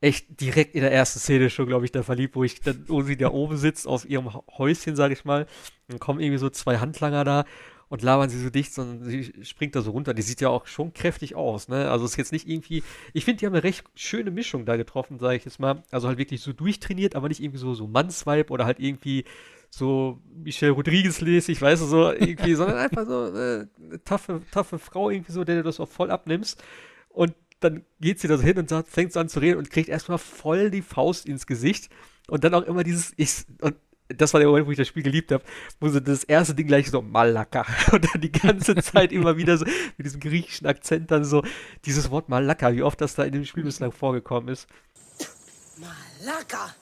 echt 0.00 0.40
direkt 0.40 0.74
in 0.74 0.82
der 0.82 0.92
ersten 0.92 1.18
Szene 1.18 1.50
schon, 1.50 1.66
glaube 1.66 1.84
ich, 1.84 1.92
da 1.92 2.02
verliebt, 2.02 2.36
wo 2.36 2.44
ich 2.44 2.60
dann, 2.60 2.84
wo 2.86 3.02
sie 3.02 3.16
da 3.16 3.30
oben 3.30 3.56
sitzt, 3.56 3.88
auf 3.88 4.08
ihrem 4.08 4.32
Häuschen, 4.56 4.94
sage 4.94 5.12
ich 5.12 5.24
mal, 5.24 5.46
dann 5.88 5.98
kommen 5.98 6.20
irgendwie 6.20 6.38
so 6.38 6.50
zwei 6.50 6.78
Handlanger 6.78 7.24
da 7.24 7.44
und 7.88 8.02
labern 8.02 8.28
sie 8.28 8.40
so 8.40 8.50
dicht, 8.50 8.72
sondern 8.72 9.08
sie 9.08 9.32
springt 9.44 9.74
da 9.74 9.80
so 9.80 9.90
runter. 9.90 10.14
Die 10.14 10.22
sieht 10.22 10.40
ja 10.40 10.50
auch 10.50 10.66
schon 10.66 10.92
kräftig 10.92 11.34
aus, 11.34 11.68
ne? 11.68 11.90
Also 11.90 12.04
ist 12.04 12.16
jetzt 12.16 12.32
nicht 12.32 12.46
irgendwie, 12.46 12.82
ich 13.12 13.24
finde, 13.24 13.40
die 13.40 13.46
haben 13.46 13.54
eine 13.54 13.64
recht 13.64 13.84
schöne 13.94 14.30
Mischung 14.30 14.66
da 14.66 14.76
getroffen, 14.76 15.18
sage 15.18 15.36
ich 15.36 15.44
jetzt 15.44 15.58
mal. 15.58 15.82
Also 15.90 16.06
halt 16.06 16.18
wirklich 16.18 16.42
so 16.42 16.52
durchtrainiert, 16.52 17.16
aber 17.16 17.28
nicht 17.28 17.40
irgendwie 17.40 17.58
so, 17.58 17.74
so 17.74 17.86
Mannsvibe 17.86 18.52
oder 18.52 18.66
halt 18.66 18.78
irgendwie 18.78 19.24
so 19.70 20.20
Michelle 20.32 20.72
Rodriguez-mäßig, 20.72 21.60
weißt 21.60 21.82
du, 21.82 21.86
so 21.86 22.12
irgendwie, 22.12 22.54
sondern 22.54 22.78
einfach 22.78 23.06
so 23.06 23.24
eine 23.24 23.68
taffe, 24.04 24.42
taffe 24.50 24.78
Frau 24.78 25.10
irgendwie 25.10 25.32
so, 25.32 25.44
der 25.44 25.56
du 25.56 25.62
das 25.62 25.80
auch 25.80 25.88
voll 25.88 26.10
abnimmst. 26.10 26.62
Und 27.08 27.34
dann 27.60 27.84
geht 28.00 28.20
sie 28.20 28.28
da 28.28 28.36
so 28.36 28.42
hin 28.42 28.58
und 28.58 28.68
sagt, 28.68 28.88
fängt 28.88 29.12
so 29.12 29.20
an 29.20 29.28
zu 29.28 29.40
reden 29.40 29.58
und 29.58 29.70
kriegt 29.70 29.88
erstmal 29.88 30.18
voll 30.18 30.70
die 30.70 30.82
Faust 30.82 31.26
ins 31.26 31.46
Gesicht. 31.46 31.90
Und 32.28 32.44
dann 32.44 32.54
auch 32.54 32.62
immer 32.62 32.84
dieses, 32.84 33.12
ich, 33.16 33.44
und 33.60 33.74
das 34.08 34.32
war 34.32 34.40
der 34.40 34.48
Moment, 34.48 34.66
wo 34.66 34.70
ich 34.70 34.76
das 34.76 34.88
Spiel 34.88 35.02
geliebt 35.02 35.32
habe, 35.32 35.44
wo 35.80 35.88
sie 35.88 36.00
das 36.00 36.24
erste 36.24 36.54
Ding 36.54 36.66
gleich 36.66 36.90
so 36.90 37.02
Malaka 37.02 37.66
und 37.92 38.06
dann 38.12 38.20
die 38.20 38.32
ganze 38.32 38.74
Zeit 38.76 39.12
immer 39.12 39.36
wieder 39.36 39.58
so 39.58 39.66
mit 39.96 40.06
diesem 40.06 40.20
griechischen 40.20 40.66
Akzent 40.66 41.10
dann 41.10 41.24
so 41.24 41.42
dieses 41.84 42.10
Wort 42.10 42.28
Malaka, 42.28 42.72
wie 42.72 42.82
oft 42.82 43.00
das 43.00 43.14
da 43.14 43.24
in 43.24 43.32
dem 43.32 43.44
Spiel 43.44 43.64
bislang 43.64 43.92
vorgekommen 43.92 44.48
ist. 44.48 44.66
Malaka! 45.78 46.74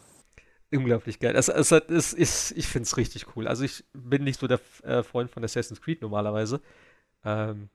Unglaublich 0.72 1.20
geil. 1.20 1.36
Es, 1.36 1.48
es, 1.48 1.70
es, 1.70 2.12
es, 2.12 2.50
ich 2.52 2.66
finde 2.66 2.84
es 2.84 2.96
richtig 2.96 3.36
cool. 3.36 3.46
Also 3.46 3.64
ich 3.64 3.84
bin 3.92 4.24
nicht 4.24 4.40
so 4.40 4.46
der 4.46 4.60
äh, 4.82 5.02
Freund 5.02 5.30
von 5.30 5.44
Assassin's 5.44 5.80
Creed 5.80 6.02
normalerweise. 6.02 6.60
Ähm, 7.24 7.68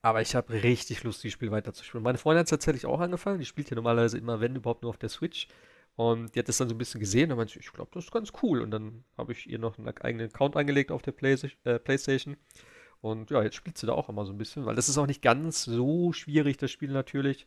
aber 0.00 0.20
ich 0.20 0.34
habe 0.34 0.52
richtig 0.52 1.02
Lust, 1.02 1.24
dieses 1.24 1.32
Spiel 1.32 1.50
weiterzuspielen. 1.50 2.04
Meine 2.04 2.18
Freundin 2.18 2.40
hat 2.40 2.46
es 2.46 2.50
tatsächlich 2.50 2.86
auch 2.86 3.00
angefangen. 3.00 3.38
Die 3.38 3.46
spielt 3.46 3.70
ja 3.70 3.74
normalerweise 3.74 4.18
immer, 4.18 4.40
wenn 4.40 4.54
überhaupt, 4.54 4.82
nur 4.82 4.90
auf 4.90 4.98
der 4.98 5.08
Switch. 5.08 5.48
Und 5.96 6.34
die 6.34 6.40
hat 6.40 6.48
das 6.48 6.58
dann 6.58 6.68
so 6.68 6.74
ein 6.74 6.78
bisschen 6.78 7.00
gesehen 7.00 7.30
und 7.30 7.38
meinte, 7.38 7.58
ich 7.58 7.72
glaube, 7.72 7.90
das 7.94 8.04
ist 8.04 8.12
ganz 8.12 8.32
cool. 8.42 8.60
Und 8.60 8.70
dann 8.70 9.04
habe 9.16 9.32
ich 9.32 9.48
ihr 9.48 9.58
noch 9.58 9.78
einen 9.78 9.88
eigenen 9.88 10.28
Account 10.28 10.56
angelegt 10.56 10.92
auf 10.92 11.02
der 11.02 11.12
Play 11.12 11.36
äh, 11.64 11.78
Playstation. 11.78 12.36
Und 13.00 13.30
ja, 13.30 13.42
jetzt 13.42 13.56
spielt 13.56 13.78
sie 13.78 13.86
da 13.86 13.92
auch 13.92 14.08
immer 14.08 14.24
so 14.24 14.32
ein 14.32 14.38
bisschen, 14.38 14.66
weil 14.66 14.76
das 14.76 14.88
ist 14.88 14.98
auch 14.98 15.06
nicht 15.06 15.22
ganz 15.22 15.64
so 15.64 16.12
schwierig, 16.12 16.56
das 16.58 16.70
Spiel 16.70 16.90
natürlich. 16.90 17.46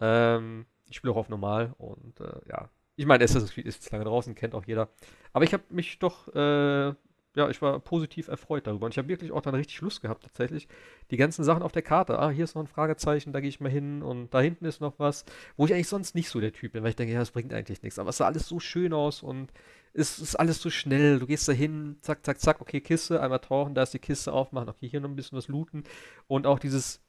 Ähm, 0.00 0.66
ich 0.88 0.96
spiele 0.96 1.12
auch 1.12 1.16
auf 1.16 1.28
normal 1.28 1.74
und 1.78 2.20
äh, 2.20 2.40
ja. 2.48 2.70
Ich 2.96 3.06
meine, 3.06 3.24
Assassin's 3.24 3.52
Creed 3.52 3.66
ist 3.66 3.82
jetzt 3.82 3.92
lange 3.92 4.04
draußen, 4.04 4.34
kennt 4.34 4.54
auch 4.54 4.64
jeder. 4.64 4.88
Aber 5.32 5.44
ich 5.44 5.52
habe 5.52 5.64
mich 5.70 5.98
doch 5.98 6.34
äh, 6.34 6.94
ja, 7.36 7.50
ich 7.50 7.60
war 7.60 7.78
positiv 7.80 8.28
erfreut 8.28 8.66
darüber. 8.66 8.86
Und 8.86 8.92
ich 8.92 8.98
habe 8.98 9.08
wirklich 9.08 9.30
auch 9.30 9.42
dann 9.42 9.54
richtig 9.54 9.80
Lust 9.82 10.00
gehabt, 10.00 10.24
tatsächlich. 10.24 10.68
Die 11.10 11.18
ganzen 11.18 11.44
Sachen 11.44 11.62
auf 11.62 11.70
der 11.70 11.82
Karte. 11.82 12.18
Ah, 12.18 12.30
hier 12.30 12.44
ist 12.44 12.54
noch 12.54 12.62
ein 12.62 12.66
Fragezeichen, 12.66 13.32
da 13.34 13.40
gehe 13.40 13.50
ich 13.50 13.60
mal 13.60 13.70
hin. 13.70 14.02
Und 14.02 14.32
da 14.32 14.40
hinten 14.40 14.64
ist 14.64 14.80
noch 14.80 14.98
was, 14.98 15.26
wo 15.56 15.66
ich 15.66 15.74
eigentlich 15.74 15.88
sonst 15.88 16.14
nicht 16.14 16.30
so 16.30 16.40
der 16.40 16.52
Typ 16.52 16.72
bin, 16.72 16.82
weil 16.82 16.90
ich 16.90 16.96
denke, 16.96 17.12
ja, 17.12 17.20
das 17.20 17.32
bringt 17.32 17.52
eigentlich 17.52 17.82
nichts. 17.82 17.98
Aber 17.98 18.08
es 18.08 18.16
sah 18.16 18.26
alles 18.26 18.48
so 18.48 18.58
schön 18.58 18.94
aus 18.94 19.22
und 19.22 19.52
es 19.92 20.18
ist 20.18 20.34
alles 20.36 20.62
so 20.62 20.70
schnell. 20.70 21.18
Du 21.18 21.26
gehst 21.26 21.46
da 21.46 21.52
hin, 21.52 21.98
zack, 22.00 22.24
zack, 22.24 22.40
zack, 22.40 22.62
okay, 22.62 22.80
Kiste, 22.80 23.20
einmal 23.20 23.40
tauchen, 23.40 23.74
da 23.74 23.82
ist 23.82 23.92
die 23.92 23.98
Kiste 23.98 24.32
aufmachen, 24.32 24.70
okay, 24.70 24.88
hier 24.88 25.00
noch 25.00 25.10
ein 25.10 25.16
bisschen 25.16 25.36
was 25.36 25.48
looten. 25.48 25.84
Und 26.28 26.46
auch 26.46 26.58
dieses, 26.58 27.02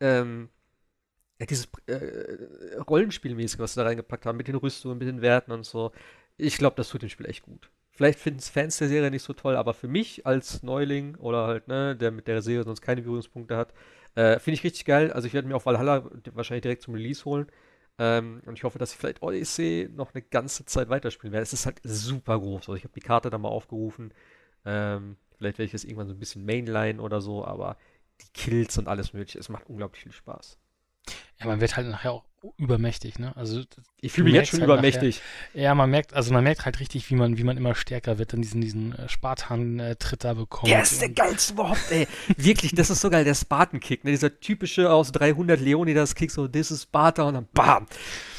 ähm, 0.00 0.48
ja, 1.38 1.46
dieses 1.46 1.68
äh, 1.86 2.76
Rollenspielmäßige, 2.88 3.58
was 3.60 3.74
sie 3.74 3.80
da 3.80 3.86
reingepackt 3.86 4.26
haben, 4.26 4.36
mit 4.36 4.48
den 4.48 4.56
Rüstungen, 4.56 4.98
mit 4.98 5.08
den 5.08 5.22
Werten 5.22 5.52
und 5.52 5.64
so. 5.64 5.92
Ich 6.36 6.58
glaube, 6.58 6.76
das 6.76 6.88
tut 6.88 7.02
dem 7.02 7.08
Spiel 7.08 7.26
echt 7.26 7.42
gut. 7.42 7.70
Vielleicht 7.92 8.18
finden 8.18 8.40
es 8.40 8.50
Fans 8.50 8.76
der 8.78 8.88
Serie 8.88 9.10
nicht 9.10 9.22
so 9.22 9.32
toll, 9.32 9.56
aber 9.56 9.72
für 9.72 9.88
mich 9.88 10.26
als 10.26 10.62
Neuling 10.62 11.16
oder 11.16 11.46
halt, 11.46 11.68
ne, 11.68 11.96
der 11.96 12.10
mit 12.10 12.28
der 12.28 12.42
Serie 12.42 12.64
sonst 12.64 12.82
keine 12.82 13.02
Berührungspunkte 13.02 13.56
hat, 13.56 13.72
äh, 14.14 14.38
finde 14.38 14.56
ich 14.56 14.64
richtig 14.64 14.84
geil. 14.84 15.12
Also 15.12 15.26
ich 15.26 15.34
werde 15.34 15.48
mir 15.48 15.56
auch 15.56 15.64
Valhalla 15.64 16.10
wahrscheinlich 16.32 16.62
direkt 16.62 16.82
zum 16.82 16.94
Release 16.94 17.24
holen. 17.24 17.46
Ähm, 17.98 18.42
und 18.44 18.58
ich 18.58 18.64
hoffe, 18.64 18.78
dass 18.78 18.92
ich 18.92 18.98
vielleicht 18.98 19.22
Odyssey 19.22 19.88
noch 19.94 20.12
eine 20.14 20.22
ganze 20.22 20.66
Zeit 20.66 20.90
weiterspielen 20.90 21.32
werde. 21.32 21.42
Es 21.44 21.54
ist 21.54 21.64
halt 21.64 21.80
super 21.84 22.38
groß. 22.38 22.62
Also 22.62 22.74
ich 22.74 22.84
habe 22.84 22.94
die 22.94 23.00
Karte 23.00 23.30
da 23.30 23.38
mal 23.38 23.48
aufgerufen. 23.48 24.12
Ähm, 24.66 25.16
vielleicht 25.38 25.58
werde 25.58 25.66
ich 25.66 25.72
das 25.72 25.84
irgendwann 25.84 26.08
so 26.08 26.14
ein 26.14 26.18
bisschen 26.18 26.44
Mainline 26.44 27.00
oder 27.00 27.20
so, 27.22 27.44
aber 27.44 27.78
die 28.20 28.28
Kills 28.34 28.76
und 28.78 28.88
alles 28.88 29.12
mögliche, 29.12 29.38
es 29.38 29.48
macht 29.48 29.68
unglaublich 29.68 30.02
viel 30.02 30.12
Spaß. 30.12 30.58
Ja, 31.38 31.46
man 31.46 31.60
wird 31.60 31.76
halt 31.76 31.86
nachher 31.88 32.12
auch 32.12 32.24
übermächtig, 32.56 33.18
ne? 33.18 33.36
Also 33.36 33.62
ich 34.00 34.12
fühle 34.12 34.26
mich 34.26 34.34
jetzt 34.34 34.50
schon 34.50 34.60
halt 34.60 34.68
übermächtig. 34.68 35.20
Nachher, 35.54 35.62
ja, 35.62 35.74
man 35.74 35.90
merkt, 35.90 36.14
also 36.14 36.32
man 36.32 36.44
merkt 36.44 36.64
halt 36.64 36.80
richtig, 36.80 37.10
wie 37.10 37.14
man, 37.14 37.38
wie 37.38 37.44
man 37.44 37.56
immer 37.56 37.74
stärker 37.74 38.18
wird, 38.18 38.32
dann 38.32 38.42
diesen, 38.42 38.60
diesen 38.60 38.92
äh, 38.94 39.08
Spartan-Tritt 39.08 40.24
da 40.24 40.34
bekommt. 40.34 40.70
Der 40.70 40.82
ist 40.82 41.00
der 41.00 41.08
geilste 41.10 41.54
überhaupt, 41.54 41.90
ey. 41.90 42.06
Wirklich, 42.36 42.74
das 42.74 42.90
ist 42.90 43.00
so 43.00 43.10
geil, 43.10 43.24
der 43.24 43.34
Spartan-Kick, 43.34 44.04
ne? 44.04 44.10
Dieser 44.10 44.38
typische 44.38 44.90
aus 44.90 45.12
300 45.12 45.60
Leonidas-Kick, 45.60 46.30
so, 46.30 46.46
this 46.46 46.70
is 46.70 46.82
Sparta 46.82 47.24
und 47.24 47.34
dann 47.34 47.48
BAM! 47.52 47.86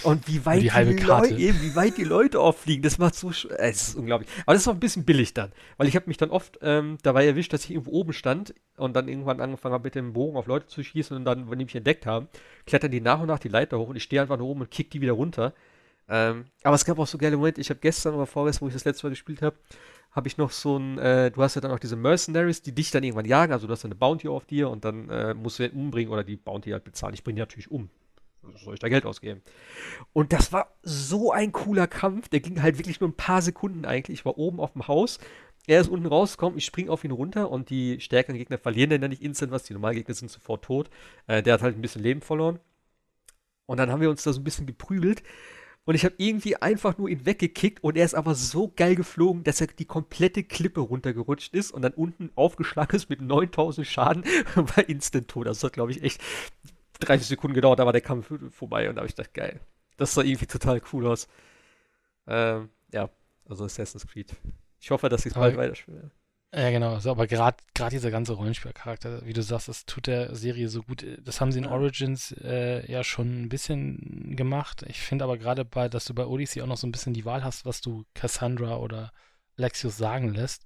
Und 0.03 0.27
wie 0.27 0.45
weit, 0.45 0.61
die, 0.61 0.69
die 0.69 1.03
Leute, 1.03 1.35
eben, 1.35 1.61
wie 1.61 1.75
weit 1.75 1.97
die 1.97 2.03
Leute 2.03 2.39
auffliegen, 2.39 2.83
das 2.83 2.97
macht 2.97 3.15
so, 3.15 3.29
äh, 3.29 3.69
es 3.69 3.89
ist 3.89 3.95
unglaublich. 3.95 4.29
Aber 4.45 4.53
das 4.53 4.61
ist 4.61 4.67
auch 4.67 4.73
ein 4.73 4.79
bisschen 4.79 5.05
billig 5.05 5.33
dann, 5.33 5.51
weil 5.77 5.87
ich 5.87 5.95
habe 5.95 6.07
mich 6.07 6.17
dann 6.17 6.29
oft 6.29 6.59
ähm, 6.61 6.97
dabei 7.03 7.25
erwischt, 7.25 7.51
dass 7.51 7.65
ich 7.65 7.71
irgendwo 7.71 7.91
oben 7.91 8.13
stand 8.13 8.53
und 8.77 8.95
dann 8.95 9.07
irgendwann 9.07 9.41
angefangen 9.41 9.73
habe, 9.73 9.85
mit 9.85 9.95
dem 9.95 10.13
Bogen 10.13 10.37
auf 10.37 10.47
Leute 10.47 10.67
zu 10.67 10.83
schießen 10.83 11.17
und 11.17 11.25
dann, 11.25 11.49
wenn 11.49 11.59
die 11.59 11.65
mich 11.65 11.75
entdeckt 11.75 12.05
haben, 12.05 12.27
klettern 12.65 12.91
die 12.91 13.01
nach 13.01 13.19
und 13.19 13.27
nach 13.27 13.39
die 13.39 13.49
Leiter 13.49 13.79
hoch 13.79 13.86
und 13.89 13.95
ich 13.95 14.03
stehe 14.03 14.21
einfach 14.21 14.37
nur 14.37 14.47
oben 14.47 14.61
und 14.61 14.71
kick 14.71 14.91
die 14.91 15.01
wieder 15.01 15.13
runter. 15.13 15.53
Ähm, 16.09 16.45
aber 16.63 16.75
es 16.75 16.85
gab 16.85 16.99
auch 16.99 17.07
so 17.07 17.17
geile 17.17 17.37
Momente. 17.37 17.59
Ich 17.61 17.69
habe 17.69 17.79
gestern 17.79 18.15
oder 18.15 18.25
vorgestern, 18.25 18.65
wo 18.65 18.67
ich 18.69 18.73
das 18.73 18.85
letzte 18.85 19.05
Mal 19.05 19.11
gespielt 19.11 19.41
habe, 19.41 19.57
habe 20.11 20.27
ich 20.27 20.37
noch 20.37 20.51
so 20.51 20.77
ein, 20.77 20.97
äh, 20.97 21.31
du 21.31 21.43
hast 21.43 21.55
ja 21.55 21.61
dann 21.61 21.71
auch 21.71 21.79
diese 21.79 21.95
Mercenaries, 21.95 22.61
die 22.61 22.71
dich 22.71 22.91
dann 22.91 23.03
irgendwann 23.03 23.25
jagen, 23.25 23.51
also 23.51 23.67
du 23.67 23.73
hast 23.73 23.85
eine 23.85 23.95
Bounty 23.95 24.27
auf 24.27 24.45
dir 24.45 24.69
und 24.69 24.85
dann 24.85 25.09
äh, 25.09 25.33
musst 25.33 25.59
du 25.59 25.63
den 25.63 25.77
umbringen 25.77 26.11
oder 26.11 26.23
die 26.23 26.37
Bounty 26.37 26.71
halt 26.71 26.83
bezahlen. 26.83 27.13
Ich 27.13 27.23
bringe 27.23 27.35
die 27.35 27.41
natürlich 27.41 27.69
um. 27.69 27.89
Soll 28.63 28.75
ich 28.75 28.79
da 28.79 28.87
Geld 28.87 29.05
ausgeben? 29.05 29.41
Und 30.13 30.31
das 30.31 30.53
war 30.53 30.71
so 30.81 31.31
ein 31.31 31.51
cooler 31.51 31.85
Kampf. 31.85 32.29
Der 32.29 32.39
ging 32.39 32.61
halt 32.61 32.77
wirklich 32.77 33.01
nur 33.01 33.09
ein 33.09 33.15
paar 33.15 33.41
Sekunden 33.41 33.83
eigentlich. 33.85 34.19
Ich 34.19 34.25
war 34.25 34.37
oben 34.37 34.61
auf 34.61 34.71
dem 34.71 34.87
Haus. 34.87 35.19
Er 35.67 35.81
ist 35.81 35.89
unten 35.89 36.05
rausgekommen, 36.05 36.57
ich 36.57 36.65
springe 36.65 36.91
auf 36.91 37.03
ihn 37.03 37.11
runter 37.11 37.51
und 37.51 37.69
die 37.69 37.99
stärkeren 37.99 38.37
Gegner 38.37 38.57
verlieren 38.57 39.01
dann 39.01 39.09
nicht 39.09 39.21
instant 39.21 39.51
was. 39.51 39.63
Die 39.63 39.73
normalen 39.73 39.97
Gegner 39.97 40.13
sind 40.13 40.31
sofort 40.31 40.63
tot. 40.63 40.89
Äh, 41.27 41.43
der 41.43 41.55
hat 41.55 41.61
halt 41.61 41.75
ein 41.75 41.81
bisschen 41.81 42.01
Leben 42.01 42.21
verloren. 42.21 42.59
Und 43.67 43.77
dann 43.77 43.91
haben 43.91 44.01
wir 44.01 44.09
uns 44.09 44.23
da 44.23 44.33
so 44.33 44.41
ein 44.41 44.43
bisschen 44.43 44.65
geprügelt. 44.65 45.21
Und 45.85 45.95
ich 45.95 46.03
habe 46.03 46.15
irgendwie 46.17 46.57
einfach 46.57 46.97
nur 46.97 47.07
ihn 47.07 47.25
weggekickt 47.25 47.81
und 47.81 47.95
er 47.95 48.03
ist 48.03 48.13
aber 48.13 48.35
so 48.35 48.73
geil 48.75 48.95
geflogen, 48.95 49.45
dass 49.45 49.61
er 49.61 49.67
die 49.67 49.85
komplette 49.85 50.43
Klippe 50.43 50.81
runtergerutscht 50.81 51.53
ist 51.53 51.71
und 51.71 51.81
dann 51.81 51.93
unten 51.93 52.29
aufgeschlagen 52.35 52.93
ist 52.93 53.09
mit 53.09 53.21
9000 53.21 53.87
Schaden 53.87 54.23
und 54.57 54.75
war 54.77 54.89
instant 54.89 55.29
tot. 55.29 55.47
Das 55.47 55.63
hat, 55.63 55.71
glaube 55.71 55.91
ich, 55.91 56.03
echt 56.03 56.21
30 56.99 57.27
Sekunden 57.27 57.53
gedauert, 57.53 57.79
da 57.79 57.85
war 57.85 57.93
der 57.93 58.01
Kampf 58.01 58.33
vorbei 58.51 58.89
und 58.89 58.95
da 58.95 58.99
habe 58.99 59.07
ich 59.07 59.15
gedacht, 59.15 59.33
geil. 59.33 59.61
Das 59.95 60.13
sah 60.13 60.23
irgendwie 60.23 60.47
total 60.47 60.81
cool 60.91 61.07
aus. 61.07 61.29
Ähm, 62.27 62.69
ja, 62.91 63.09
also 63.47 63.63
Assassin's 63.63 64.05
Creed. 64.05 64.35
Ich 64.79 64.91
hoffe, 64.91 65.07
dass 65.07 65.25
ich 65.25 65.31
es 65.31 65.39
bald 65.39 65.55
weiterspiele. 65.55 66.11
Ja, 66.53 66.71
genau. 66.71 66.93
Also, 66.93 67.11
aber 67.11 67.27
gerade 67.27 67.57
dieser 67.91 68.09
ganze 68.09 68.33
Rollenspielcharakter, 68.33 69.25
wie 69.25 69.33
du 69.33 69.41
sagst, 69.41 69.67
das 69.67 69.85
tut 69.85 70.07
der 70.07 70.33
Serie 70.33 70.69
so 70.69 70.81
gut. 70.81 71.05
Das 71.23 71.41
haben 71.41 71.51
sie 71.51 71.59
in. 71.59 71.65
Origins 71.65 72.31
äh, 72.41 72.89
ja 72.89 73.03
schon 73.03 73.43
ein 73.43 73.49
bisschen 73.49 74.35
gemacht. 74.35 74.83
Ich 74.87 75.01
finde 75.01 75.25
aber 75.25 75.37
gerade 75.37 75.65
bei, 75.65 75.89
dass 75.89 76.05
du 76.05 76.13
bei 76.13 76.25
Odyssey 76.25 76.61
auch 76.61 76.67
noch 76.67 76.77
so 76.77 76.87
ein 76.87 76.91
bisschen 76.91 77.13
die 77.13 77.25
Wahl 77.25 77.43
hast, 77.43 77.65
was 77.65 77.81
du 77.81 78.05
Cassandra 78.13 78.77
oder 78.77 79.11
Lexius 79.57 79.97
sagen 79.97 80.33
lässt. 80.33 80.65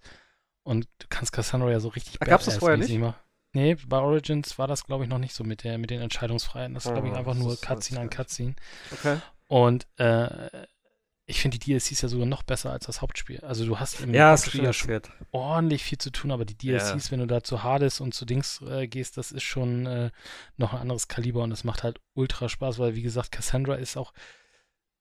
Und 0.63 0.88
du 0.99 1.07
kannst 1.09 1.32
Cassandra 1.32 1.71
ja 1.71 1.79
so 1.79 1.89
richtig 1.89 2.19
Gab 2.19 2.41
es 2.41 2.45
das 2.45 2.57
vorher 2.57 2.77
nicht? 2.77 2.91
Immer. 2.91 3.15
Nee, 3.53 3.75
bei 3.88 3.97
Origins 3.97 4.57
war 4.59 4.67
das, 4.67 4.86
glaube 4.86 5.03
ich, 5.03 5.09
noch 5.09 5.17
nicht 5.17 5.34
so 5.34 5.43
mit, 5.43 5.63
der, 5.63 5.77
mit 5.77 5.89
den 5.89 6.01
Entscheidungsfreiheiten. 6.01 6.75
Das 6.75 6.86
ist, 6.86 6.93
glaube 6.93 7.07
ich, 7.07 7.13
ah, 7.13 7.17
einfach 7.17 7.34
nur 7.34 7.59
Cutscene 7.59 7.99
an 7.99 8.09
Cutscene. 8.09 8.55
Okay. 8.91 9.17
Und 9.47 9.88
äh, 9.97 10.49
ich 11.32 11.41
finde 11.41 11.57
die 11.57 11.71
DLCs 11.71 12.01
ja 12.01 12.09
sogar 12.09 12.27
noch 12.27 12.43
besser 12.43 12.71
als 12.71 12.86
das 12.86 13.01
Hauptspiel. 13.01 13.39
Also 13.39 13.65
du 13.65 13.79
hast 13.79 14.01
im 14.01 14.13
ja, 14.13 14.32
Hauptspiel 14.32 14.63
ja 14.63 14.73
schon 14.73 15.01
ordentlich 15.32 15.84
viel 15.84 15.97
zu 15.97 16.11
tun, 16.11 16.29
aber 16.29 16.43
die 16.43 16.57
DLCs, 16.57 17.05
ja. 17.05 17.11
wenn 17.11 17.21
du 17.21 17.25
da 17.25 17.41
zu 17.41 17.63
Hades 17.63 18.01
und 18.01 18.13
zu 18.13 18.25
Dings 18.25 18.61
äh, 18.61 18.88
gehst, 18.88 19.17
das 19.17 19.32
ist 19.32 19.43
schon 19.43 19.86
äh, 19.86 20.11
noch 20.57 20.73
ein 20.73 20.79
anderes 20.82 21.07
Kaliber 21.07 21.41
und 21.43 21.51
es 21.51 21.63
macht 21.63 21.84
halt 21.84 22.01
ultra 22.13 22.49
Spaß, 22.49 22.79
weil 22.79 22.95
wie 22.95 23.01
gesagt, 23.01 23.32
Cassandra 23.32 23.75
ist 23.75 23.95
auch 23.95 24.13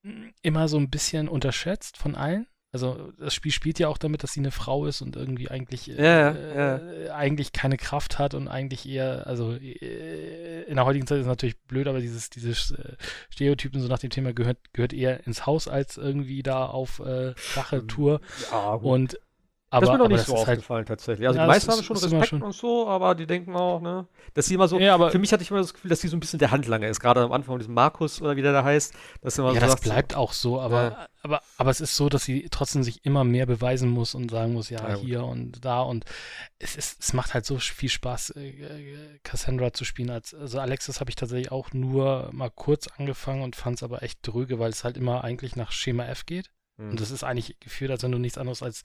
mm, 0.03 0.29
immer 0.43 0.69
so 0.69 0.79
ein 0.79 0.89
bisschen 0.89 1.29
unterschätzt 1.29 1.97
von 1.97 2.15
allen. 2.15 2.47
Also 2.73 3.13
das 3.19 3.35
Spiel 3.35 3.51
spielt 3.51 3.81
ja 3.81 3.89
auch 3.89 3.99
damit, 3.99 4.23
dass 4.23 4.33
sie 4.33 4.41
eine 4.41 4.53
Frau 4.53 4.87
ist 4.87 5.03
und 5.03 5.17
irgendwie 5.17 5.51
eigentlich 5.51 5.89
ja, 5.89 6.31
äh, 6.31 7.07
ja. 7.07 7.15
eigentlich 7.15 7.53
keine 7.53 7.77
Kraft 7.77 8.21
hat 8.21 8.35
und 8.35 8.47
eigentlich 8.47 8.89
eher, 8.89 9.27
also 9.27 9.53
äh, 9.55 10.63
in 10.63 10.77
der 10.77 10.85
heutigen 10.85 11.07
Zeit 11.07 11.19
ist 11.19 11.23
es 11.23 11.29
natürlich 11.29 11.59
blöd, 11.63 11.89
aber 11.89 12.01
dieses, 12.01 12.31
dieses 12.31 12.71
äh, 12.71 12.95
Stereotypen 13.29 13.81
so 13.81 13.89
nach 13.89 13.99
dem 13.99 14.11
Thema 14.11 14.33
gehört, 14.33 14.59
gehört 14.73 14.93
eher 14.93 15.27
ins 15.27 15.47
Haus 15.47 15.67
als 15.67 15.97
irgendwie 15.97 16.45
da 16.45 16.67
auf 16.67 17.01
äh, 17.01 17.35
Rachetour. 17.57 18.21
Ja, 18.53 18.75
und 18.75 19.19
aber, 19.73 19.87
das 19.87 19.95
ist 19.95 19.99
mir 19.99 20.03
noch 20.03 20.09
nicht 20.09 20.27
so 20.27 20.33
halt 20.35 20.49
aufgefallen 20.49 20.79
halt, 20.79 20.89
tatsächlich. 20.89 21.29
Also 21.29 21.39
ja, 21.39 21.45
die 21.45 21.49
meisten 21.49 21.71
haben 21.71 21.83
schon 21.85 21.97
Respekt 21.97 22.27
schon. 22.27 22.43
und 22.43 22.53
so, 22.53 22.89
aber 22.89 23.15
die 23.15 23.27
denken 23.27 23.55
auch, 23.55 23.81
ne, 23.81 24.07
dass 24.35 24.47
sie 24.47 24.55
immer 24.55 24.67
so, 24.67 24.81
ja, 24.81 24.95
aber 24.95 25.13
für 25.13 25.21
mich 25.21 25.33
hatte 25.33 25.45
ich 25.45 25.51
immer 25.51 25.61
das 25.61 25.73
Gefühl, 25.73 25.91
dass 25.91 26.01
sie 26.01 26.09
so 26.09 26.17
ein 26.17 26.21
bisschen 26.21 26.41
der 26.41 26.51
Handlanger 26.51 26.89
ist, 26.89 26.99
gerade 26.99 27.21
am 27.21 27.31
Anfang 27.31 27.53
von 27.53 27.59
diesem 27.61 27.75
Markus 27.75 28.21
oder 28.21 28.35
wie 28.35 28.43
der 28.43 28.53
da 28.53 28.65
heißt. 28.65 28.93
Dass 29.23 29.39
immer 29.39 29.49
ja, 29.49 29.55
so 29.55 29.61
das 29.61 29.71
sagt, 29.73 29.85
bleibt 29.85 30.17
auch 30.17 30.33
so, 30.33 30.61
aber, 30.61 30.83
ja. 30.83 31.07
aber, 31.23 31.41
aber 31.57 31.71
es 31.71 31.81
ist 31.81 31.95
so, 31.95 32.09
dass 32.09 32.25
sie 32.25 32.49
trotzdem 32.51 32.83
sich 32.83 33.05
immer 33.05 33.23
mehr 33.23 33.47
beweisen 33.47 33.91
muss 33.91 34.17
und 34.17 34.29
sagen 34.29 34.55
muss, 34.55 34.71
ja, 34.71 34.89
ja 34.89 34.97
hier 34.97 35.25
und 35.25 35.65
da 35.65 35.83
und 35.83 36.05
es, 36.59 36.75
ist, 36.75 37.01
es 37.01 37.13
macht 37.13 37.35
halt 37.35 37.47
so 37.47 37.59
viel 37.59 37.91
Spaß, 37.91 38.31
äh, 38.31 38.49
äh 38.49 39.19
Cassandra 39.23 39.73
zu 39.73 39.85
spielen. 39.85 40.11
Als, 40.11 40.35
also 40.35 40.59
Alexis 40.59 40.99
habe 40.99 41.11
ich 41.11 41.17
tatsächlich 41.17 41.53
auch 41.53 41.73
nur 41.73 42.29
mal 42.33 42.51
kurz 42.51 42.89
angefangen 42.89 43.43
und 43.43 43.55
fand 43.55 43.77
es 43.77 43.85
aber 43.85 44.03
echt 44.03 44.19
dröge, 44.23 44.59
weil 44.59 44.71
es 44.71 44.83
halt 44.83 44.97
immer 44.97 45.23
eigentlich 45.23 45.55
nach 45.55 45.71
Schema 45.71 46.07
F 46.07 46.27
geht. 46.27 46.51
Mhm. 46.81 46.91
Und 46.91 47.01
das 47.01 47.11
ist 47.11 47.23
eigentlich 47.23 47.59
gefühlt, 47.61 47.91
als 47.91 48.03
wenn 48.03 48.13
du 48.13 48.19
nichts 48.19 48.39
anderes 48.39 48.63
als 48.63 48.83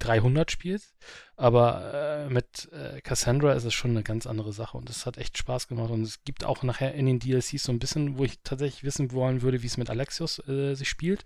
300 0.00 0.50
spielst. 0.50 0.96
Aber 1.36 1.94
äh, 1.94 2.28
mit 2.28 2.68
äh, 2.72 3.00
Cassandra 3.00 3.52
ist 3.52 3.64
es 3.64 3.74
schon 3.74 3.92
eine 3.92 4.02
ganz 4.02 4.26
andere 4.26 4.52
Sache 4.52 4.76
und 4.76 4.90
es 4.90 5.06
hat 5.06 5.18
echt 5.18 5.38
Spaß 5.38 5.68
gemacht. 5.68 5.90
Und 5.90 6.02
es 6.02 6.24
gibt 6.24 6.44
auch 6.44 6.62
nachher 6.62 6.94
in 6.94 7.06
den 7.06 7.20
DLCs 7.20 7.62
so 7.62 7.72
ein 7.72 7.78
bisschen, 7.78 8.18
wo 8.18 8.24
ich 8.24 8.40
tatsächlich 8.42 8.84
wissen 8.84 9.12
wollen 9.12 9.42
würde, 9.42 9.62
wie 9.62 9.66
es 9.66 9.76
mit 9.76 9.90
Alexios 9.90 10.46
äh, 10.48 10.74
sich 10.74 10.88
spielt. 10.88 11.24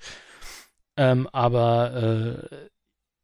Ähm, 0.96 1.26
aber 1.32 2.48
äh, 2.50 2.68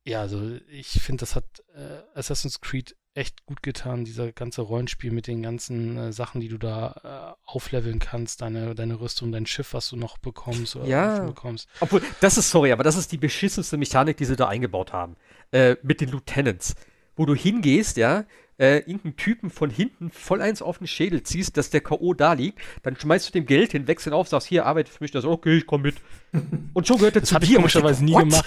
ja, 0.09 0.23
also 0.23 0.57
ich 0.69 0.89
finde, 1.03 1.21
das 1.21 1.37
hat 1.37 1.45
äh, 1.75 2.03
Assassin's 2.15 2.61
Creed 2.63 2.97
echt 3.15 3.47
gut 3.47 3.63
getan, 3.63 4.05
dieser 4.05 4.33
ganze 4.33 4.63
Rollenspiel 4.63 5.11
mit 5.11 5.27
den 5.27 5.43
ganzen 5.43 5.97
äh, 5.97 6.13
Sachen, 6.13 6.41
die 6.41 6.49
du 6.49 6.59
da 6.59 7.37
äh, 7.37 7.51
aufleveln 7.51 7.99
kannst, 7.99 8.43
deine, 8.43 8.75
deine 8.75 9.01
Rüstung, 9.01 9.33
dein 9.33 9.47
Schiff, 9.47 9.75
was 9.75 9.89
du 9.89 9.97
noch 9.97 10.19
bekommst 10.19 10.77
oder 10.77 10.87
ja. 10.87 11.21
bekommst. 11.21 11.69
Obwohl, 11.81 12.03
das 12.21 12.39
ist, 12.39 12.51
sorry, 12.51 12.73
aber 12.73 12.85
das 12.85 12.97
ist 12.97 13.11
die 13.11 13.19
beschissenste 13.19 13.77
Mechanik, 13.77 14.17
die 14.17 14.25
sie 14.25 14.37
da 14.37 14.49
eingebaut 14.49 14.93
haben. 14.93 15.17
Äh, 15.51 15.77
mit 15.83 16.01
den 16.01 16.11
Lieutenants. 16.11 16.75
Wo 17.17 17.27
du 17.27 17.35
hingehst, 17.35 17.97
ja, 17.97 18.25
äh, 18.59 18.79
irgendeinen 18.79 19.17
Typen 19.17 19.51
von 19.51 19.71
hinten 19.71 20.11
voll 20.11 20.43
eins 20.43 20.63
auf 20.63 20.79
den 20.79 20.87
Schädel 20.87 21.23
ziehst, 21.23 21.57
dass 21.57 21.71
der 21.71 21.81
K.O. 21.81 22.15
da 22.15 22.33
liegt, 22.33 22.61
dann 22.83 22.97
schmeißt 22.97 23.29
du 23.29 23.33
dem 23.33 23.47
Geld 23.47 23.73
hin, 23.73 23.87
wechseln 23.87 24.13
auf, 24.13 24.29
sagst, 24.29 24.49
hier, 24.49 24.67
arbeite 24.67 24.91
für 24.91 25.03
mich, 25.03 25.13
das, 25.13 25.25
okay, 25.25 25.59
ich 25.59 25.67
komm 25.67 25.83
mit. 25.83 25.97
Und 26.75 26.87
schon 26.87 26.99
gehört 26.99 27.17
er 27.17 27.23
zu 27.23 27.35
dir. 27.35 27.35
Das 27.35 27.35
habe 27.35 27.45
ich 27.45 27.55
komischerweise 27.55 28.05
nie 28.05 28.15
gemacht. 28.15 28.45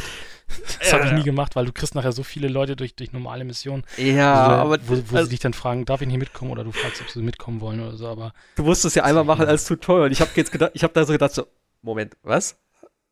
Das 0.79 0.91
habe 0.91 1.05
ich 1.05 1.11
nie 1.13 1.23
gemacht, 1.23 1.55
weil 1.55 1.65
du 1.65 1.71
kriegst 1.71 1.95
nachher 1.95 2.11
so 2.11 2.23
viele 2.23 2.49
Leute 2.49 2.75
durch, 2.75 2.93
durch 2.95 3.13
normale 3.13 3.45
Missionen. 3.45 3.83
Ja, 3.97 4.47
wo, 4.47 4.51
aber. 4.51 4.79
Wo, 4.85 4.97
wo 4.97 5.15
also, 5.15 5.25
sie 5.25 5.29
dich 5.29 5.39
dann 5.39 5.53
fragen, 5.53 5.85
darf 5.85 6.01
ich 6.01 6.07
nicht 6.07 6.17
mitkommen 6.17 6.51
oder 6.51 6.65
du 6.65 6.73
fragst, 6.73 7.01
ob 7.01 7.09
sie 7.09 7.21
mitkommen 7.21 7.61
wollen 7.61 7.79
oder 7.79 7.95
so, 7.95 8.07
aber. 8.07 8.33
Du 8.55 8.63
musst 8.63 8.83
es 8.83 8.95
ja 8.95 9.03
einmal 9.03 9.23
machen 9.23 9.45
als 9.45 9.63
Tutorial. 9.65 10.07
Und 10.07 10.11
ich 10.11 10.19
habe 10.19 10.31
jetzt 10.35 10.51
gedacht, 10.51 10.71
ich 10.73 10.83
habe 10.83 10.93
da 10.93 11.05
so 11.05 11.13
gedacht, 11.13 11.33
so, 11.33 11.47
Moment, 11.81 12.17
was? 12.21 12.57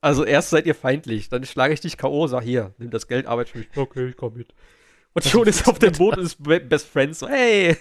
Also 0.01 0.23
erst 0.25 0.49
seid 0.49 0.65
ihr 0.65 0.75
feindlich, 0.75 1.29
dann 1.29 1.45
schlage 1.45 1.73
ich 1.73 1.81
dich 1.81 1.97
K.O., 1.97 2.27
sag 2.27 2.43
hier, 2.43 2.73
nimm 2.77 2.89
das 2.89 3.07
Geld, 3.07 3.25
arbeite 3.25 3.51
für 3.51 3.57
mich. 3.59 3.67
Okay, 3.75 4.07
ich 4.07 4.17
komm 4.17 4.33
mit. 4.35 4.53
Und 5.13 5.25
schon 5.25 5.47
ist 5.47 5.67
auf 5.67 5.79
dem 5.79 5.93
Boot 5.93 6.17
und 6.17 6.25
ist 6.25 6.41
Best 6.41 6.87
Friends 6.87 7.19
so, 7.19 7.27
hey! 7.27 7.77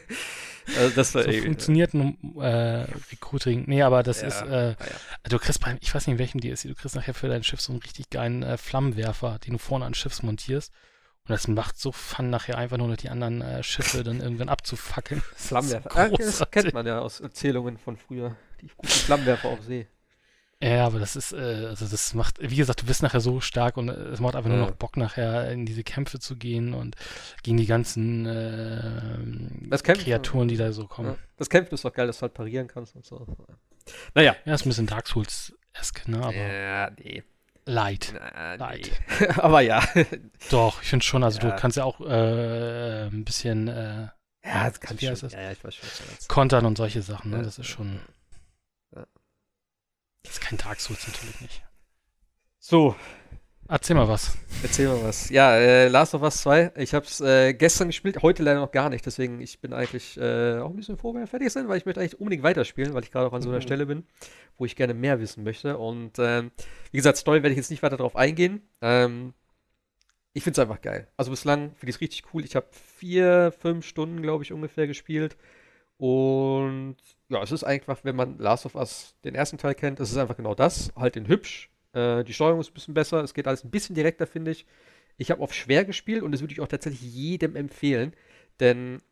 Also 0.76 0.94
das 0.94 1.14
war 1.14 1.22
so 1.22 1.30
ey, 1.30 1.42
funktioniert 1.42 1.94
ein 1.94 2.18
äh, 2.40 2.86
Recruiting. 3.10 3.64
Nee, 3.66 3.82
aber 3.82 4.02
das 4.02 4.20
ja, 4.20 4.28
ist, 4.28 4.42
äh, 4.42 4.70
ja. 4.70 4.76
du 5.28 5.38
kriegst 5.38 5.60
beim, 5.60 5.78
ich 5.80 5.94
weiß 5.94 6.06
nicht 6.06 6.14
in 6.14 6.18
welchem 6.18 6.40
die 6.40 6.50
ist, 6.50 6.64
du 6.64 6.74
kriegst 6.74 6.94
nachher 6.94 7.14
für 7.14 7.28
dein 7.28 7.42
Schiff 7.42 7.60
so 7.60 7.72
einen 7.72 7.80
richtig 7.80 8.10
geilen 8.10 8.42
äh, 8.42 8.56
Flammenwerfer, 8.56 9.38
den 9.38 9.54
du 9.54 9.58
vorne 9.58 9.86
an 9.86 9.94
Schiffs 9.94 10.22
montierst. 10.22 10.72
Und 11.22 11.30
das 11.30 11.48
macht 11.48 11.78
so 11.78 11.92
Fun, 11.92 12.30
nachher 12.30 12.56
einfach 12.56 12.78
nur 12.78 12.88
noch 12.88 12.96
die 12.96 13.08
anderen 13.10 13.42
äh, 13.42 13.62
Schiffe 13.62 14.02
dann 14.02 14.20
irgendwann 14.20 14.48
abzufackeln. 14.48 15.22
Flammenwerfer. 15.36 15.88
Das, 15.88 16.40
ah, 16.40 16.44
das 16.44 16.50
kennt 16.50 16.74
man 16.74 16.86
ja 16.86 17.00
aus 17.00 17.20
Erzählungen 17.20 17.78
von 17.78 17.96
früher. 17.96 18.36
Die 18.60 18.68
guten 18.76 18.88
Flammenwerfer 18.88 19.48
auf 19.48 19.62
See. 19.62 19.86
Ja, 20.60 20.86
aber 20.86 20.98
das 20.98 21.14
ist, 21.14 21.32
äh, 21.32 21.66
also 21.68 21.86
das 21.86 22.14
macht, 22.14 22.38
wie 22.40 22.56
gesagt, 22.56 22.82
du 22.82 22.86
bist 22.86 23.02
nachher 23.02 23.20
so 23.20 23.40
stark 23.40 23.76
und 23.76 23.88
es 23.88 24.18
macht 24.18 24.34
einfach 24.34 24.50
ja. 24.50 24.56
nur 24.56 24.66
noch 24.66 24.74
Bock, 24.74 24.96
nachher 24.96 25.52
in 25.52 25.66
diese 25.66 25.84
Kämpfe 25.84 26.18
zu 26.18 26.36
gehen 26.36 26.74
und 26.74 26.96
gegen 27.44 27.56
die 27.58 27.66
ganzen 27.66 28.26
äh, 28.26 29.78
Kreaturen, 29.78 30.48
die 30.48 30.56
da 30.56 30.72
so 30.72 30.88
kommen. 30.88 31.10
Ja. 31.10 31.16
Das 31.36 31.48
Kämpfen 31.48 31.74
ist 31.74 31.84
doch 31.84 31.92
geil, 31.92 32.08
dass 32.08 32.18
du 32.18 32.22
halt 32.22 32.34
parieren 32.34 32.66
kannst 32.66 32.96
und 32.96 33.04
so. 33.04 33.24
Naja. 34.14 34.34
Ja, 34.44 34.54
ist 34.54 34.66
ein 34.66 34.70
bisschen 34.70 34.86
Dark 34.86 35.06
Souls-esque, 35.06 36.08
ne? 36.08 36.22
Aber 36.22 36.34
ja, 36.34 36.90
nee. 36.98 37.22
Light. 37.64 38.14
Na, 38.14 38.54
Light. 38.54 38.90
Nee. 39.20 39.26
aber 39.36 39.60
ja. 39.60 39.80
Doch, 40.50 40.82
ich 40.82 40.88
finde 40.88 41.04
schon, 41.04 41.22
also 41.22 41.38
ja. 41.38 41.50
du 41.50 41.56
kannst 41.56 41.76
ja 41.76 41.84
auch 41.84 42.00
äh, 42.00 43.06
ein 43.06 43.24
bisschen 43.24 43.68
äh, 43.68 44.08
ja, 44.44 44.68
das 44.68 44.80
kann 44.80 44.96
ich 44.96 45.02
ja, 45.02 45.12
ich 45.12 45.64
weiß 45.64 45.74
schon. 45.74 45.86
Kontern 46.28 46.64
und 46.64 46.78
solche 46.78 47.02
Sachen, 47.02 47.30
ne? 47.30 47.42
Das 47.42 47.58
ist 47.58 47.66
schon. 47.66 48.00
Das 50.28 50.36
ist 50.36 50.40
kein 50.42 50.58
Dark 50.58 50.78
Souls 50.78 51.08
natürlich 51.08 51.40
nicht. 51.40 51.62
So. 52.58 52.94
Erzähl 53.66 53.96
mal 53.96 54.08
was. 54.08 54.36
Erzähl 54.62 54.88
mal 54.88 55.02
was. 55.02 55.30
Ja, 55.30 55.56
äh, 55.56 55.88
Last 55.88 56.14
of 56.14 56.20
Us 56.20 56.38
2. 56.42 56.72
Ich 56.76 56.92
habe 56.92 57.06
es 57.06 57.20
äh, 57.20 57.54
gestern 57.54 57.88
gespielt, 57.88 58.20
heute 58.20 58.42
leider 58.42 58.60
noch 58.60 58.70
gar 58.70 58.90
nicht. 58.90 59.06
Deswegen, 59.06 59.40
ich 59.40 59.58
bin 59.60 59.72
eigentlich 59.72 60.18
äh, 60.18 60.58
auch 60.58 60.68
ein 60.68 60.76
bisschen 60.76 60.98
froh, 60.98 61.14
wenn 61.14 61.20
wir 61.20 61.26
fertig 61.26 61.50
sind, 61.50 61.68
weil 61.68 61.78
ich 61.78 61.86
möchte 61.86 62.00
eigentlich 62.00 62.20
unbedingt 62.20 62.42
weiterspielen, 62.42 62.92
weil 62.92 63.04
ich 63.04 63.10
gerade 63.10 63.26
auch 63.26 63.32
an 63.32 63.40
so 63.40 63.48
einer 63.48 63.58
mhm. 63.58 63.62
Stelle 63.62 63.86
bin, 63.86 64.04
wo 64.58 64.66
ich 64.66 64.76
gerne 64.76 64.92
mehr 64.92 65.18
wissen 65.18 65.44
möchte. 65.44 65.78
Und 65.78 66.18
ähm, 66.18 66.50
wie 66.90 66.98
gesagt, 66.98 67.16
Story 67.16 67.42
werde 67.42 67.52
ich 67.52 67.58
jetzt 67.58 67.70
nicht 67.70 67.82
weiter 67.82 67.96
darauf 67.96 68.16
eingehen. 68.16 68.62
Ähm, 68.82 69.32
ich 70.34 70.44
finde 70.44 70.60
es 70.60 70.66
einfach 70.66 70.82
geil. 70.82 71.08
Also 71.16 71.30
bislang 71.30 71.74
finde 71.74 71.88
ich 71.88 71.96
es 71.96 72.00
richtig 72.02 72.34
cool. 72.34 72.44
Ich 72.44 72.54
habe 72.54 72.66
vier, 72.70 73.52
fünf 73.58 73.86
Stunden, 73.86 74.20
glaube 74.20 74.44
ich, 74.44 74.52
ungefähr 74.52 74.86
gespielt. 74.86 75.38
Und 75.96 76.96
ja, 77.28 77.42
es 77.42 77.52
ist 77.52 77.64
einfach, 77.64 77.98
wenn 78.04 78.16
man 78.16 78.38
Last 78.38 78.66
of 78.66 78.74
Us 78.74 79.14
den 79.24 79.34
ersten 79.34 79.58
Teil 79.58 79.74
kennt, 79.74 80.00
es 80.00 80.10
ist 80.10 80.16
einfach 80.16 80.36
genau 80.36 80.54
das, 80.54 80.92
halt 80.96 81.16
in 81.16 81.28
hübsch. 81.28 81.70
Äh, 81.92 82.24
die 82.24 82.32
Steuerung 82.32 82.60
ist 82.60 82.70
ein 82.70 82.74
bisschen 82.74 82.94
besser, 82.94 83.22
es 83.22 83.34
geht 83.34 83.46
alles 83.46 83.64
ein 83.64 83.70
bisschen 83.70 83.94
direkter, 83.94 84.26
finde 84.26 84.50
ich. 84.52 84.66
Ich 85.18 85.30
habe 85.30 85.42
auf 85.42 85.52
schwer 85.52 85.84
gespielt 85.84 86.22
und 86.22 86.32
das 86.32 86.40
würde 86.40 86.52
ich 86.52 86.60
auch 86.60 86.68
tatsächlich 86.68 87.02
jedem 87.02 87.56
empfehlen, 87.56 88.14
denn 88.60 89.02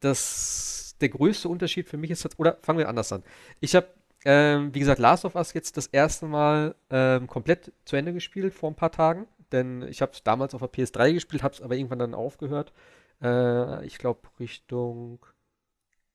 das 0.00 0.96
der 1.00 1.08
größte 1.08 1.48
Unterschied 1.48 1.88
für 1.88 1.96
mich 1.96 2.10
ist, 2.10 2.38
oder 2.38 2.58
fangen 2.62 2.78
wir 2.78 2.88
anders 2.88 3.12
an. 3.12 3.24
Ich 3.60 3.74
habe, 3.74 3.88
ähm, 4.24 4.72
wie 4.74 4.78
gesagt, 4.78 5.00
Last 5.00 5.24
of 5.24 5.34
Us 5.34 5.52
jetzt 5.52 5.76
das 5.76 5.88
erste 5.88 6.26
Mal 6.26 6.76
ähm, 6.90 7.26
komplett 7.26 7.72
zu 7.84 7.96
Ende 7.96 8.12
gespielt 8.12 8.54
vor 8.54 8.70
ein 8.70 8.76
paar 8.76 8.92
Tagen, 8.92 9.26
denn 9.50 9.82
ich 9.82 10.00
habe 10.00 10.12
es 10.12 10.22
damals 10.22 10.54
auf 10.54 10.60
der 10.60 10.70
PS3 10.70 11.12
gespielt, 11.14 11.42
habe 11.42 11.54
es 11.54 11.60
aber 11.60 11.74
irgendwann 11.74 11.98
dann 11.98 12.14
aufgehört. 12.14 12.72
Äh, 13.20 13.84
ich 13.84 13.98
glaube 13.98 14.20
Richtung 14.38 15.18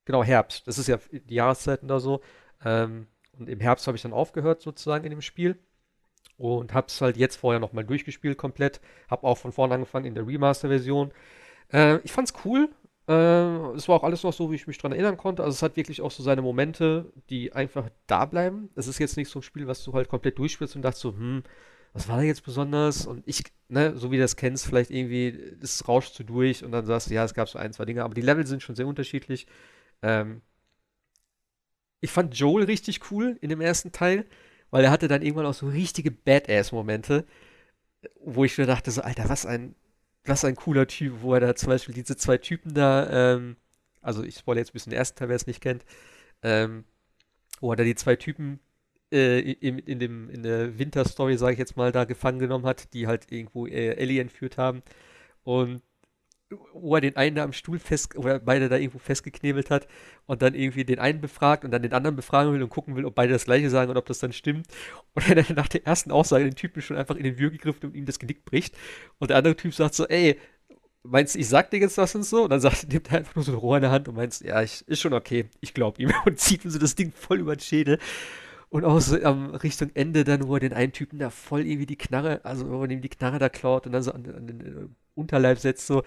Genau, 0.07 0.23
Herbst. 0.23 0.65
Das 0.67 0.77
ist 0.77 0.87
ja 0.87 0.99
die 1.11 1.35
Jahreszeiten 1.35 1.89
da 1.89 1.99
so. 1.99 2.21
Ähm, 2.63 3.07
und 3.37 3.49
im 3.49 3.59
Herbst 3.59 3.87
habe 3.87 3.97
ich 3.97 4.03
dann 4.03 4.13
aufgehört 4.13 4.61
sozusagen 4.61 5.03
in 5.03 5.09
dem 5.09 5.21
Spiel. 5.21 5.59
Und 6.37 6.73
habe 6.73 6.87
es 6.87 7.01
halt 7.01 7.17
jetzt 7.17 7.35
vorher 7.35 7.59
nochmal 7.59 7.83
durchgespielt 7.83 8.37
komplett. 8.37 8.79
Habe 9.09 9.27
auch 9.27 9.37
von 9.37 9.51
vorne 9.51 9.73
angefangen 9.73 10.05
in 10.05 10.15
der 10.15 10.25
Remaster-Version. 10.25 11.11
Äh, 11.73 11.97
ich 12.05 12.13
fand's 12.13 12.33
cool. 12.45 12.69
Äh, 13.09 13.75
es 13.75 13.89
war 13.89 13.97
auch 13.97 14.03
alles 14.03 14.23
noch 14.23 14.31
so, 14.31 14.49
wie 14.49 14.55
ich 14.55 14.65
mich 14.65 14.77
dran 14.77 14.93
erinnern 14.93 15.17
konnte. 15.17 15.43
Also 15.43 15.55
es 15.55 15.61
hat 15.61 15.75
wirklich 15.75 16.01
auch 16.01 16.11
so 16.11 16.23
seine 16.23 16.41
Momente, 16.41 17.11
die 17.29 17.51
einfach 17.51 17.89
da 18.07 18.23
bleiben. 18.25 18.69
Es 18.75 18.87
ist 18.87 18.99
jetzt 18.99 19.17
nicht 19.17 19.29
so 19.29 19.39
ein 19.39 19.43
Spiel, 19.43 19.67
was 19.67 19.83
du 19.83 19.91
halt 19.91 20.07
komplett 20.07 20.39
durchspielst 20.39 20.77
und 20.77 20.83
dachtest 20.83 21.01
so, 21.01 21.11
hm, 21.11 21.43
was 21.91 22.07
war 22.07 22.15
da 22.15 22.23
jetzt 22.23 22.45
besonders? 22.45 23.05
Und 23.07 23.23
ich, 23.27 23.43
ne, 23.67 23.97
so 23.97 24.09
wie 24.11 24.15
du 24.15 24.21
das 24.21 24.37
kennst, 24.37 24.65
vielleicht 24.67 24.89
irgendwie, 24.91 25.57
das 25.59 25.85
rauscht 25.85 26.17
du 26.17 26.23
durch 26.23 26.63
und 26.63 26.71
dann 26.71 26.85
sagst 26.85 27.09
du, 27.09 27.13
ja, 27.13 27.25
es 27.25 27.33
gab 27.33 27.49
so 27.49 27.59
ein, 27.59 27.73
zwei 27.73 27.83
Dinge, 27.83 28.05
aber 28.05 28.13
die 28.13 28.21
Level 28.21 28.47
sind 28.47 28.63
schon 28.63 28.75
sehr 28.75 28.87
unterschiedlich. 28.87 29.47
Ähm, 30.01 30.41
ich 31.99 32.11
fand 32.11 32.37
Joel 32.37 32.65
richtig 32.65 33.11
cool 33.11 33.37
in 33.41 33.49
dem 33.49 33.61
ersten 33.61 33.91
Teil, 33.91 34.25
weil 34.69 34.83
er 34.83 34.91
hatte 34.91 35.07
dann 35.07 35.21
irgendwann 35.21 35.45
auch 35.45 35.53
so 35.53 35.67
richtige 35.67 36.11
Badass-Momente, 36.11 37.25
wo 38.21 38.43
ich 38.45 38.57
mir 38.57 38.65
dachte, 38.65 38.91
so, 38.91 39.01
Alter, 39.01 39.29
was 39.29 39.45
ein, 39.45 39.75
was 40.25 40.45
ein 40.45 40.55
cooler 40.55 40.87
Typ, 40.87 41.21
wo 41.21 41.33
er 41.33 41.39
da 41.39 41.55
zum 41.55 41.69
Beispiel 41.69 41.95
diese 41.95 42.17
zwei 42.17 42.37
Typen 42.37 42.73
da, 42.73 43.35
ähm, 43.35 43.57
also 44.01 44.23
ich 44.23 44.37
spoilere 44.37 44.61
jetzt 44.61 44.69
ein 44.71 44.73
bisschen 44.73 44.91
den 44.91 44.99
ersten 44.99 45.17
Teil, 45.17 45.29
wer 45.29 45.35
es 45.35 45.47
nicht 45.47 45.61
kennt, 45.61 45.85
ähm, 46.43 46.85
wo 47.61 47.71
er 47.71 47.77
da 47.77 47.83
die 47.83 47.95
zwei 47.95 48.15
Typen 48.15 48.59
äh, 49.11 49.39
in, 49.39 49.79
in, 49.79 49.99
dem, 49.99 50.29
in 50.29 50.43
der 50.43 50.77
Winter-Story, 50.77 51.37
sage 51.37 51.53
ich 51.53 51.59
jetzt 51.59 51.77
mal, 51.77 51.91
da 51.91 52.05
gefangen 52.05 52.39
genommen 52.39 52.65
hat, 52.65 52.93
die 52.93 53.07
halt 53.07 53.31
irgendwo 53.31 53.67
äh, 53.67 53.95
Ellie 53.95 54.21
entführt 54.21 54.57
haben. 54.57 54.83
Und 55.43 55.81
wo 56.73 56.95
er 56.95 57.01
den 57.01 57.15
einen 57.17 57.35
da 57.35 57.43
am 57.43 57.53
Stuhl 57.53 57.79
fest, 57.79 58.15
oder 58.15 58.39
beide 58.39 58.69
da 58.69 58.77
irgendwo 58.77 58.99
festgeknebelt 58.99 59.69
hat 59.69 59.87
und 60.25 60.41
dann 60.41 60.53
irgendwie 60.53 60.85
den 60.85 60.99
einen 60.99 61.19
befragt 61.19 61.65
und 61.65 61.71
dann 61.71 61.81
den 61.81 61.93
anderen 61.93 62.15
befragen 62.15 62.53
will 62.53 62.63
und 62.63 62.69
gucken 62.69 62.95
will, 62.95 63.05
ob 63.05 63.15
beide 63.15 63.33
das 63.33 63.45
gleiche 63.45 63.69
sagen 63.69 63.91
und 63.91 63.97
ob 63.97 64.05
das 64.05 64.19
dann 64.19 64.31
stimmt. 64.31 64.67
Und 65.13 65.27
er 65.27 65.35
dann 65.35 65.55
nach 65.55 65.67
der 65.67 65.85
ersten 65.85 66.11
Aussage 66.11 66.45
den 66.45 66.55
Typen 66.55 66.81
schon 66.81 66.97
einfach 66.97 67.15
in 67.15 67.23
den 67.23 67.37
Würg 67.37 67.53
gegriffen 67.53 67.89
und 67.89 67.95
ihm 67.95 68.05
das 68.05 68.19
Genick 68.19 68.45
bricht. 68.45 68.75
Und 69.19 69.29
der 69.29 69.37
andere 69.37 69.55
Typ 69.55 69.73
sagt 69.73 69.95
so, 69.95 70.07
ey, 70.07 70.39
meinst 71.03 71.35
du, 71.35 71.39
ich 71.39 71.49
sag 71.49 71.71
dir 71.71 71.79
jetzt 71.79 71.97
das 71.97 72.15
und 72.15 72.23
so? 72.23 72.43
Und 72.43 72.49
dann 72.51 72.61
sagt, 72.61 72.87
nimmt 72.91 73.11
er 73.11 73.19
einfach 73.19 73.35
nur 73.35 73.43
so 73.43 73.51
ein 73.51 73.57
Rohr 73.57 73.77
in 73.77 73.81
der 73.81 73.91
Hand 73.91 74.07
und 74.07 74.15
meinst, 74.15 74.43
ja, 74.43 74.61
ich, 74.61 74.87
ist 74.87 75.01
schon 75.01 75.13
okay, 75.13 75.49
ich 75.59 75.73
glaub 75.73 75.99
ihm. 75.99 76.13
Und 76.25 76.39
zieht 76.39 76.65
ihm 76.65 76.71
so 76.71 76.79
das 76.79 76.95
Ding 76.95 77.11
voll 77.11 77.39
über 77.39 77.55
den 77.55 77.61
Schädel. 77.61 77.99
Und 78.69 78.83
auch 78.83 78.99
so 78.99 79.21
am 79.21 79.51
Richtung 79.55 79.91
Ende 79.93 80.23
dann, 80.23 80.47
wo 80.47 80.55
er 80.55 80.59
den 80.59 80.73
einen 80.73 80.91
Typen 80.91 81.19
da 81.19 81.29
voll 81.29 81.65
irgendwie 81.65 81.85
die 81.85 81.97
Knarre, 81.97 82.43
also 82.43 82.69
wo 82.69 82.83
er 82.83 82.89
ihm 82.89 83.01
die 83.01 83.09
Knarre 83.09 83.39
da 83.39 83.47
klaut 83.47 83.85
und 83.85 83.93
dann 83.93 84.03
so 84.03 84.11
an, 84.11 84.25
an 84.25 84.47
den 84.47 84.61
äh, 84.61 84.87
Unterleib 85.17 85.59
setzt 85.59 85.87
so. 85.87 86.03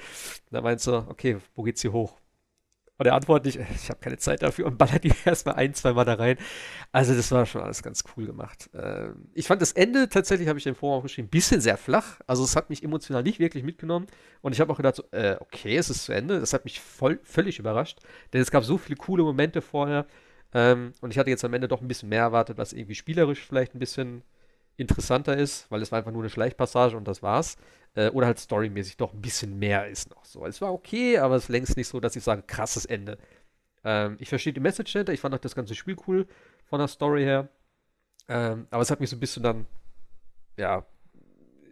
Dann 0.50 0.64
meinst 0.64 0.86
du, 0.86 0.94
okay, 1.08 1.38
wo 1.54 1.62
geht's 1.62 1.82
hier 1.82 1.92
hoch? 1.92 2.20
Und 3.00 3.06
er 3.06 3.14
antwortet 3.14 3.56
nicht, 3.56 3.70
ich 3.74 3.88
habe 3.88 3.98
keine 3.98 4.18
Zeit 4.18 4.42
dafür 4.42 4.66
und 4.66 4.76
ballert 4.76 5.06
ihn 5.06 5.14
erstmal 5.24 5.54
ein, 5.54 5.72
zwei 5.72 5.94
Mal 5.94 6.04
da 6.04 6.14
rein. 6.14 6.36
Also 6.92 7.14
das 7.14 7.32
war 7.32 7.46
schon 7.46 7.62
alles 7.62 7.82
ganz 7.82 8.04
cool 8.14 8.26
gemacht. 8.26 8.68
Ähm, 8.74 9.30
ich 9.32 9.46
fand 9.46 9.62
das 9.62 9.72
Ende 9.72 10.10
tatsächlich, 10.10 10.48
habe 10.48 10.58
ich 10.58 10.64
den 10.64 10.74
Forum 10.74 10.98
auch 10.98 11.02
geschrieben, 11.02 11.28
ein 11.28 11.30
bisschen 11.30 11.62
sehr 11.62 11.78
flach. 11.78 12.20
Also 12.26 12.44
es 12.44 12.56
hat 12.56 12.68
mich 12.68 12.82
emotional 12.84 13.22
nicht 13.22 13.38
wirklich 13.38 13.64
mitgenommen. 13.64 14.06
Und 14.42 14.52
ich 14.52 14.60
habe 14.60 14.70
auch 14.70 14.76
gedacht, 14.76 14.96
so, 14.96 15.04
äh, 15.12 15.36
okay, 15.40 15.78
es 15.78 15.88
ist 15.88 16.04
zu 16.04 16.12
Ende. 16.12 16.40
Das 16.40 16.52
hat 16.52 16.66
mich 16.66 16.78
voll, 16.78 17.18
völlig 17.22 17.58
überrascht. 17.58 18.00
Denn 18.34 18.42
es 18.42 18.50
gab 18.50 18.64
so 18.64 18.76
viele 18.76 18.96
coole 18.96 19.22
Momente 19.22 19.62
vorher. 19.62 20.04
Ähm, 20.52 20.92
und 21.00 21.10
ich 21.10 21.18
hatte 21.18 21.30
jetzt 21.30 21.42
am 21.42 21.54
Ende 21.54 21.68
doch 21.68 21.80
ein 21.80 21.88
bisschen 21.88 22.10
mehr 22.10 22.20
erwartet, 22.20 22.58
was 22.58 22.74
irgendwie 22.74 22.96
spielerisch 22.96 23.40
vielleicht 23.40 23.74
ein 23.74 23.78
bisschen 23.78 24.24
interessanter 24.76 25.38
ist, 25.38 25.70
weil 25.70 25.80
es 25.80 25.90
war 25.90 25.98
einfach 25.98 26.12
nur 26.12 26.22
eine 26.22 26.28
Schleichpassage 26.30 26.98
und 26.98 27.08
das 27.08 27.22
war's. 27.22 27.56
Äh, 27.94 28.10
oder 28.10 28.26
halt 28.26 28.38
storymäßig 28.38 28.96
doch 28.96 29.12
ein 29.12 29.20
bisschen 29.20 29.58
mehr 29.58 29.88
ist 29.88 30.10
noch 30.10 30.24
so. 30.24 30.46
Es 30.46 30.60
war 30.60 30.72
okay, 30.72 31.18
aber 31.18 31.36
es 31.36 31.44
ist 31.44 31.48
längst 31.48 31.76
nicht 31.76 31.88
so, 31.88 32.00
dass 32.00 32.16
ich 32.16 32.22
sage, 32.22 32.42
krasses 32.46 32.84
Ende. 32.84 33.18
Ähm, 33.84 34.16
ich 34.20 34.28
verstehe 34.28 34.52
die 34.52 34.60
Message 34.60 34.92
hinter, 34.92 35.12
ich 35.12 35.20
fand 35.20 35.34
auch 35.34 35.38
das 35.40 35.54
ganze 35.54 35.74
Spiel 35.74 35.96
cool 36.06 36.26
von 36.64 36.78
der 36.78 36.88
Story 36.88 37.22
her. 37.22 37.48
Ähm, 38.28 38.66
aber 38.70 38.82
es 38.82 38.90
hat 38.90 39.00
mich 39.00 39.10
so 39.10 39.16
ein 39.16 39.20
bisschen 39.20 39.42
dann, 39.42 39.66
ja, 40.56 40.86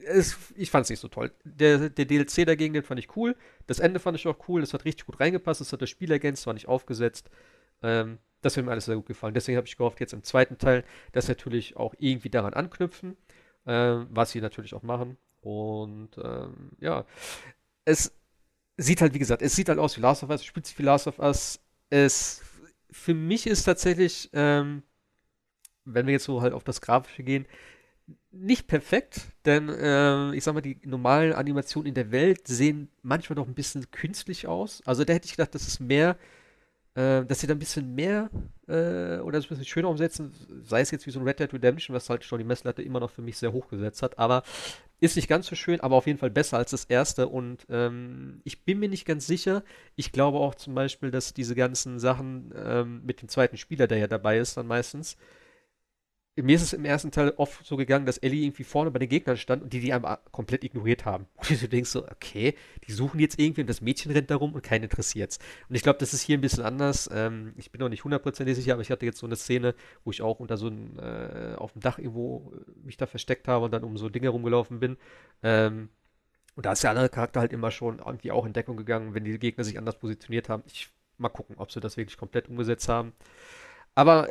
es, 0.09 0.37
ich 0.57 0.71
fand 0.71 0.85
es 0.85 0.91
nicht 0.91 1.01
so 1.01 1.09
toll. 1.09 1.33
Der, 1.45 1.91
der 1.91 2.05
DLC 2.05 2.47
dagegen, 2.47 2.75
den 2.75 2.83
fand 2.83 2.99
ich 2.99 3.17
cool. 3.17 3.37
Das 3.67 3.79
Ende 3.79 4.01
fand 4.01 4.17
ich 4.17 4.27
auch 4.27 4.49
cool. 4.49 4.61
Das 4.61 4.73
hat 4.75 4.85
richtig 4.85 5.07
gut 5.07 5.21
reingepasst. 5.21 5.61
Das 5.61 5.73
hat 5.73 5.83
das 5.83 5.91
Spiel 5.91 6.11
ergänzt, 6.11 6.47
war 6.47 6.55
nicht 6.55 6.69
aufgesetzt. 6.69 7.31
Ähm, 7.83 8.19
das 8.41 8.57
hat 8.57 8.65
mir 8.65 8.71
alles 8.71 8.87
sehr 8.87 8.97
gut 8.97 9.07
gefallen. 9.07 9.35
Deswegen 9.35 9.57
habe 9.57 9.67
ich 9.67 9.77
gehofft, 9.77 10.01
jetzt 10.01 10.13
im 10.13 10.23
zweiten 10.23 10.59
Teil, 10.59 10.85
dass 11.13 11.29
natürlich 11.29 11.77
auch 11.77 11.95
irgendwie 11.99 12.31
daran 12.31 12.55
anknüpfen, 12.55 13.17
ähm, 13.67 14.07
was 14.11 14.31
sie 14.31 14.41
natürlich 14.41 14.75
auch 14.75 14.83
machen. 14.83 15.17
Und 15.41 16.11
ähm, 16.23 16.71
ja, 16.81 17.05
es 17.85 18.13
sieht 18.77 19.01
halt, 19.01 19.15
wie 19.15 19.19
gesagt, 19.19 19.43
es 19.43 19.57
sieht 19.57 19.69
halt 19.69 19.79
aus 19.79 19.97
wie 19.97 20.01
Last 20.01 20.23
of 20.23 20.31
Us, 20.31 20.45
spielt 20.45 20.67
sich 20.67 20.79
wie 20.79 20.83
Last 20.83 21.07
of 21.07 21.19
Us. 21.19 21.61
Es, 21.91 22.43
für 22.91 23.15
mich 23.15 23.47
ist 23.47 23.65
tatsächlich, 23.65 24.31
ähm, 24.33 24.83
wenn 25.85 26.07
wir 26.07 26.13
jetzt 26.13 26.25
so 26.25 26.43
halt 26.43 26.53
auf 26.53 26.65
das 26.65 26.81
Grafische 26.81 27.23
gehen, 27.23 27.47
nicht 28.31 28.67
perfekt, 28.67 29.23
denn 29.45 29.69
äh, 29.69 30.35
ich 30.35 30.45
sag 30.45 30.55
mal, 30.55 30.61
die 30.61 30.79
normalen 30.85 31.33
Animationen 31.33 31.89
in 31.89 31.95
der 31.95 32.11
Welt 32.11 32.47
sehen 32.47 32.91
manchmal 33.03 33.37
noch 33.37 33.47
ein 33.47 33.55
bisschen 33.55 33.91
künstlich 33.91 34.47
aus. 34.47 34.83
Also 34.87 35.05
da 35.05 35.13
hätte 35.13 35.27
ich 35.27 35.33
gedacht, 35.33 35.55
das 35.55 35.67
ist 35.67 35.81
mehr 35.81 36.17
äh, 36.99 37.25
dass 37.25 37.41
sie 37.41 37.47
da 37.47 37.55
ein 37.55 37.61
bisschen 37.61 37.95
mehr 37.95 38.29
äh, 38.67 39.19
oder 39.21 39.39
das 39.39 39.45
ein 39.45 39.51
bisschen 39.51 39.65
schöner 39.65 39.89
umsetzen, 39.89 40.33
sei 40.65 40.81
es 40.81 40.91
jetzt 40.91 41.07
wie 41.07 41.13
so 41.13 41.21
ein 41.21 41.27
Red 41.27 41.39
Dead 41.39 41.53
Redemption, 41.53 41.95
was 41.95 42.11
halt 42.11 42.25
schon 42.25 42.39
die 42.39 42.45
Messlatte 42.45 42.83
immer 42.83 42.99
noch 42.99 43.11
für 43.11 43.23
mich 43.23 43.39
sehr 43.39 43.53
hoch 43.53 43.69
gesetzt 43.69 44.03
hat, 44.03 44.19
aber 44.19 44.43
ist 45.01 45.17
nicht 45.17 45.29
ganz 45.29 45.47
so 45.47 45.55
schön, 45.55 45.81
aber 45.81 45.97
auf 45.97 46.07
jeden 46.07 46.19
Fall 46.19 46.31
besser 46.31 46.59
als 46.59 46.71
das 46.73 46.85
erste 46.85 47.29
und 47.29 47.67
ähm, 47.71 48.41
ich 48.45 48.65
bin 48.65 48.79
mir 48.79 48.89
nicht 48.89 49.05
ganz 49.05 49.27
sicher. 49.27 49.63
Ich 49.97 50.13
glaube 50.13 50.39
auch 50.39 50.55
zum 50.55 50.75
Beispiel, 50.75 51.11
dass 51.11 51.35
diese 51.35 51.55
ganzen 51.55 51.99
Sachen 51.99 52.53
ähm, 52.57 53.03
mit 53.05 53.23
dem 53.23 53.29
zweiten 53.29 53.57
Spieler, 53.57 53.87
der 53.87 53.99
ja 53.99 54.07
dabei 54.09 54.39
ist, 54.39 54.57
dann 54.57 54.67
meistens, 54.67 55.17
mir 56.43 56.57
ist 56.57 56.63
es 56.63 56.73
im 56.73 56.85
ersten 56.85 57.11
Teil 57.11 57.33
oft 57.37 57.67
so 57.67 57.77
gegangen, 57.77 58.07
dass 58.07 58.19
Ellie 58.19 58.45
irgendwie 58.45 58.65
vorne 58.65 58.91
bei 58.91 58.99
den 58.99 59.09
Gegnern 59.09 59.37
stand 59.37 59.63
und 59.63 59.73
die 59.73 59.81
die 59.81 59.93
einfach 59.93 60.19
komplett 60.31 60.65
ignoriert 60.65 61.05
haben. 61.05 61.27
Und 61.49 61.63
du 61.63 61.69
denkst 61.69 61.91
so, 61.91 62.07
okay, 62.07 62.55
die 62.87 62.93
suchen 62.93 63.21
jetzt 63.21 63.39
irgendwie 63.39 63.63
und 63.63 63.67
das 63.69 63.81
Mädchen 63.81 64.13
rennt 64.13 64.31
da 64.31 64.37
rum 64.37 64.55
und 64.55 64.63
keinen 64.63 64.85
interessiert's. 64.85 65.39
Und 65.69 65.75
ich 65.75 65.83
glaube, 65.83 65.99
das 65.99 66.13
ist 66.13 66.23
hier 66.23 66.39
ein 66.39 66.41
bisschen 66.41 66.65
anders. 66.65 67.09
Ähm, 67.13 67.53
ich 67.57 67.71
bin 67.71 67.81
noch 67.81 67.89
nicht 67.89 68.05
hundertprozentig 68.05 68.57
sicher, 68.57 68.75
aber 68.75 68.83
ich 68.83 68.91
hatte 68.91 69.07
jetzt 69.07 69.19
so 69.19 69.27
eine 69.27 69.37
Szene, 69.37 69.75
wo 70.05 70.11
ich 70.11 70.23
auch 70.23 70.41
unter 70.41 70.57
so 70.57 70.69
ein, 70.69 70.99
äh, 70.99 71.55
auf 71.57 71.73
dem 71.73 71.83
Dach 71.83 71.99
irgendwo 71.99 72.53
äh, 72.55 72.87
mich 72.87 72.97
da 72.97 73.07
versteckt 73.07 73.49
habe 73.49 73.65
und 73.65 73.73
dann 73.73 73.85
um 73.85 73.97
so 73.97 74.09
Dinge 74.09 74.29
rumgelaufen 74.29 74.81
bin. 74.81 74.97
Ähm, 75.43 75.89
und 76.57 76.67
da 76.67 76.73
ist 76.73 76.83
der 76.83 76.91
andere 76.91 77.09
Charakter 77.09 77.41
halt 77.41 77.53
immer 77.53 77.71
schon 77.71 77.99
irgendwie 77.99 78.33
auch 78.33 78.45
in 78.45 78.53
Deckung 78.53 78.77
gegangen, 78.77 79.15
wenn 79.15 79.25
die 79.25 79.39
Gegner 79.39 79.65
sich 79.65 79.79
anders 79.79 79.99
positioniert 79.99 80.49
haben. 80.49 80.63
Ich 80.67 80.91
mal 81.19 81.29
gucken, 81.29 81.57
ob 81.59 81.71
sie 81.71 81.81
das 81.81 81.97
wirklich 81.97 82.17
komplett 82.17 82.49
umgesetzt 82.49 82.89
haben. 82.89 83.13
Aber 83.95 84.29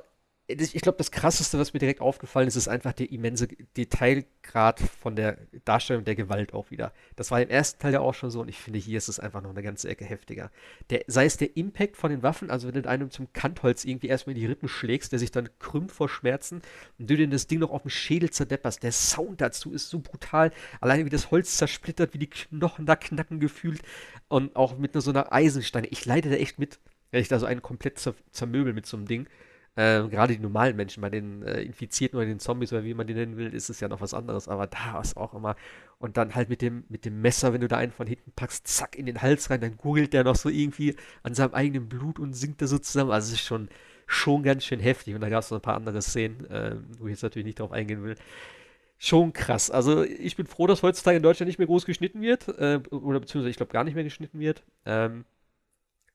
ich 0.50 0.82
glaube, 0.82 0.98
das 0.98 1.12
Krasseste, 1.12 1.60
was 1.60 1.74
mir 1.74 1.80
direkt 1.80 2.00
aufgefallen 2.00 2.48
ist, 2.48 2.56
ist 2.56 2.70
einfach 2.70 2.94
der 2.94 3.12
immense 3.12 3.50
Detailgrad 3.76 4.80
von 4.80 5.18
der 5.18 5.38
Darstellung 5.66 6.06
der 6.06 6.16
Gewalt 6.16 6.54
auch 6.54 6.72
wieder. 6.72 6.94
Das 7.18 7.32
war 7.32 7.42
im 7.42 7.50
ersten 7.50 7.82
Teil 7.82 7.94
ja 7.94 8.00
auch 8.00 8.14
schon 8.14 8.32
so 8.32 8.40
und 8.42 8.48
ich 8.48 8.58
finde, 8.58 8.80
hier 8.80 8.98
ist 8.98 9.10
es 9.10 9.20
einfach 9.20 9.42
noch 9.42 9.50
eine 9.50 9.62
ganze 9.62 9.90
Ecke 9.90 10.06
heftiger. 10.06 10.50
Der, 10.90 11.04
sei 11.08 11.26
es 11.26 11.36
der 11.36 11.58
Impact 11.58 11.98
von 11.98 12.12
den 12.12 12.24
Waffen, 12.24 12.50
also 12.50 12.68
wenn 12.68 12.82
du 12.82 12.88
einem 12.88 13.12
zum 13.12 13.32
Kantholz 13.34 13.84
irgendwie 13.84 14.08
erstmal 14.08 14.36
in 14.36 14.42
die 14.42 14.48
Rippen 14.48 14.70
schlägst, 14.70 15.12
der 15.12 15.20
sich 15.20 15.32
dann 15.32 15.50
krümmt 15.60 15.92
vor 15.92 16.08
Schmerzen 16.08 16.62
und 16.98 17.10
du 17.10 17.18
dir 17.18 17.28
das 17.28 17.48
Ding 17.48 17.60
noch 17.60 17.72
auf 17.72 17.82
dem 17.82 17.90
Schädel 17.90 18.30
zerdepperst. 18.30 18.84
Der 18.84 18.94
Sound 18.94 19.42
dazu 19.42 19.74
ist 19.74 19.90
so 19.90 20.00
brutal. 20.00 20.52
Alleine 20.80 21.04
wie 21.04 21.10
das 21.10 21.30
Holz 21.30 21.58
zersplittert, 21.58 22.14
wie 22.14 22.20
die 22.20 22.30
Knochen 22.30 22.86
da 22.86 22.96
knacken 22.96 23.42
gefühlt 23.42 23.82
und 24.30 24.56
auch 24.56 24.78
mit 24.78 24.94
so 24.94 25.12
einer 25.12 25.34
Eisensteine. 25.34 25.88
Ich 25.88 26.06
leide 26.06 26.30
da 26.30 26.36
echt 26.38 26.58
mit, 26.58 26.80
wenn 27.12 27.22
ich 27.22 27.28
da 27.28 27.38
so 27.38 27.46
einen 27.46 27.62
komplett 27.62 28.00
zer 28.00 28.16
zermöbel 28.32 28.72
mit 28.72 28.86
so 28.86 28.96
einem 28.96 29.08
Ding. 29.08 29.28
Äh, 29.78 30.08
gerade 30.10 30.36
die 30.36 30.42
normalen 30.42 30.76
Menschen, 30.76 31.02
bei 31.02 31.12
den 31.12 31.44
äh, 31.44 31.62
Infizierten 31.62 32.18
oder 32.18 32.26
den 32.26 32.40
Zombies 32.40 32.74
oder 32.74 32.84
wie 32.84 32.96
man 32.96 33.06
die 33.06 33.14
nennen 33.14 33.38
will, 33.38 33.54
ist 33.54 33.70
es 33.70 33.80
ja 33.80 33.88
noch 33.88 34.02
was 34.02 34.16
anderes. 34.16 34.48
Aber 34.48 34.66
da 34.66 35.00
ist 35.00 35.16
auch 35.16 35.36
immer. 35.36 35.56
Und 36.00 36.18
dann 36.18 36.34
halt 36.34 36.50
mit 36.50 36.64
dem, 36.64 36.84
mit 36.90 37.06
dem 37.06 37.22
Messer, 37.22 37.54
wenn 37.54 37.62
du 37.62 37.68
da 37.68 37.78
einen 37.78 37.92
von 37.92 38.08
hinten 38.08 38.32
packst, 38.32 38.68
zack, 38.68 38.96
in 38.98 39.06
den 39.06 39.22
Hals 39.22 39.52
rein, 39.52 39.62
dann 39.62 39.78
gurgelt 39.78 40.14
der 40.14 40.24
noch 40.24 40.36
so 40.36 40.50
irgendwie 40.50 40.96
an 41.22 41.36
seinem 41.36 41.54
eigenen 41.54 41.88
Blut 41.88 42.18
und 42.18 42.34
sinkt 42.34 42.60
da 42.64 42.66
so 42.66 42.80
zusammen. 42.80 43.12
Also 43.12 43.28
es 43.28 43.34
ist 43.34 43.46
schon, 43.46 43.70
schon 44.08 44.42
ganz 44.42 44.66
schön 44.66 44.80
heftig. 44.80 45.14
Und 45.14 45.22
da 45.22 45.30
gab 45.30 45.44
es 45.44 45.52
noch 45.52 45.60
ein 45.60 45.62
paar 45.62 45.76
andere 45.76 46.02
Szenen, 46.02 46.50
äh, 46.50 46.78
wo 46.98 47.06
ich 47.06 47.12
jetzt 47.12 47.22
natürlich 47.22 47.46
nicht 47.46 47.60
drauf 47.60 47.72
eingehen 47.72 48.04
will. 48.04 48.16
Schon 48.98 49.32
krass. 49.32 49.70
Also 49.70 50.04
ich 50.04 50.36
bin 50.36 50.48
froh, 50.48 50.66
dass 50.66 50.82
heutzutage 50.82 51.18
in 51.18 51.24
Deutschland 51.24 51.50
nicht 51.50 51.60
mehr 51.60 51.68
groß 51.68 51.86
geschnitten 51.86 52.22
wird. 52.22 52.48
Äh, 52.48 52.80
oder 52.90 53.20
beziehungsweise 53.20 53.52
ich 53.52 53.58
glaube 53.58 53.74
gar 53.74 53.84
nicht 53.84 53.94
mehr 53.94 54.04
geschnitten 54.04 54.40
wird. 54.40 54.64
Ähm, 54.86 55.26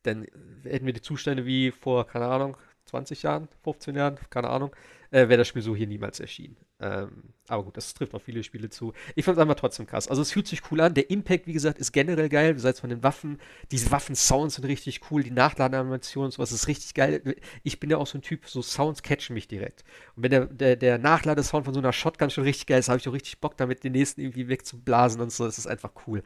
dann 0.02 0.26
hätten 0.64 0.86
wir 0.86 0.92
die 0.92 1.00
Zustände 1.00 1.46
wie 1.46 1.70
vor, 1.70 2.08
keine 2.08 2.26
Ahnung, 2.26 2.56
20 2.92 3.22
Jahren, 3.22 3.48
15 3.64 3.96
Jahren, 3.96 4.18
keine 4.28 4.50
Ahnung, 4.50 4.76
äh, 5.10 5.28
wäre 5.28 5.38
das 5.38 5.48
Spiel 5.48 5.62
so 5.62 5.74
hier 5.74 5.86
niemals 5.86 6.20
erschienen. 6.20 6.56
Ähm, 6.78 7.32
aber 7.48 7.64
gut, 7.64 7.76
das 7.78 7.94
trifft 7.94 8.12
auf 8.14 8.22
viele 8.22 8.42
Spiele 8.42 8.68
zu. 8.68 8.92
Ich 9.14 9.24
fand 9.24 9.38
es 9.38 9.42
einfach 9.42 9.54
trotzdem 9.54 9.86
krass. 9.86 10.08
Also 10.08 10.20
es 10.20 10.30
fühlt 10.30 10.46
sich 10.46 10.60
cool 10.70 10.82
an. 10.82 10.92
Der 10.92 11.08
Impact, 11.08 11.46
wie 11.46 11.54
gesagt, 11.54 11.78
ist 11.78 11.92
generell 11.92 12.28
geil. 12.28 12.52
Besides 12.52 12.80
von 12.80 12.90
den 12.90 13.02
Waffen. 13.02 13.38
Diese 13.70 13.90
Waffen-Sounds 13.90 14.56
sind 14.56 14.66
richtig 14.66 15.00
cool. 15.10 15.22
Die 15.22 15.30
Nachladeanimationen 15.30 16.32
sowas 16.32 16.52
ist 16.52 16.68
richtig 16.68 16.92
geil. 16.92 17.36
Ich 17.62 17.80
bin 17.80 17.88
ja 17.88 17.96
auch 17.96 18.06
so 18.06 18.18
ein 18.18 18.22
Typ, 18.22 18.46
so 18.46 18.60
Sounds 18.60 19.02
catchen 19.02 19.32
mich 19.32 19.48
direkt. 19.48 19.84
Und 20.16 20.24
wenn 20.24 20.30
der, 20.30 20.46
der, 20.46 20.76
der 20.76 20.98
Nachladesound 20.98 21.64
von 21.64 21.72
so 21.72 21.80
einer 21.80 21.94
Shotgun 21.94 22.28
schon 22.28 22.44
richtig 22.44 22.66
geil 22.66 22.80
ist, 22.80 22.90
habe 22.90 22.98
ich 22.98 23.08
auch 23.08 23.14
richtig 23.14 23.40
Bock 23.40 23.56
damit, 23.56 23.84
den 23.84 23.92
nächsten 23.92 24.20
irgendwie 24.20 24.48
wegzublasen 24.48 25.22
und 25.22 25.32
so. 25.32 25.46
Das 25.46 25.56
ist 25.56 25.66
einfach 25.66 25.92
cool. 26.06 26.22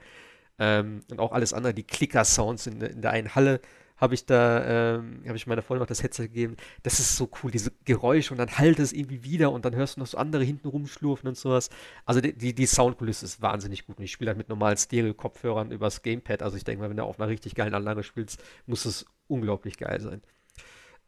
Ähm, 0.59 1.01
und 1.11 1.21
auch 1.21 1.31
alles 1.31 1.53
andere, 1.53 1.75
die 1.75 1.85
Clicker-Sounds 1.85 2.67
in, 2.67 2.81
in 2.81 3.03
der 3.03 3.12
einen 3.12 3.37
Halle 3.37 3.61
habe 3.97 4.14
ich 4.14 4.26
da, 4.26 4.97
ähm, 4.97 5.22
habe 5.26 5.36
ich 5.36 5.47
meiner 5.47 5.62
Freundin 5.62 5.80
noch 5.80 5.86
das 5.86 6.03
Headset 6.03 6.24
gegeben. 6.24 6.57
Das 6.82 7.01
ist 7.01 7.16
so 7.16 7.30
cool, 7.42 7.51
diese 7.51 7.72
Geräusche 7.84 8.34
und 8.34 8.38
dann 8.38 8.59
halt 8.59 8.78
es 8.78 8.92
irgendwie 8.92 9.24
wieder 9.24 9.51
und 9.53 9.64
dann 9.64 9.74
hörst 9.74 9.97
du 9.97 10.01
noch 10.01 10.07
so 10.07 10.18
andere 10.18 10.44
hinten 10.44 10.68
rumschlurfen 10.68 11.28
und 11.28 11.36
sowas. 11.36 11.70
Also 12.05 12.20
die, 12.20 12.32
die, 12.32 12.55
die 12.55 12.66
Soundkulisse 12.66 13.24
ist 13.24 13.40
wahnsinnig 13.40 13.86
gut 13.86 13.99
und 13.99 14.05
ich 14.05 14.12
spiele 14.12 14.30
halt 14.30 14.38
mit 14.38 14.49
normalen 14.49 14.76
Stereo-Kopfhörern 14.76 15.70
übers 15.70 16.03
Gamepad. 16.03 16.42
Also 16.42 16.57
ich 16.57 16.64
denke 16.64 16.82
mal, 16.82 16.90
wenn 16.90 16.97
du 16.97 17.05
auf 17.05 17.18
einer 17.18 17.28
richtig 17.28 17.55
geilen 17.55 17.74
Anlage 17.74 18.03
spielst, 18.03 18.42
muss 18.66 18.84
es 18.84 19.07
unglaublich 19.28 19.78
geil 19.78 20.01
sein. 20.01 20.22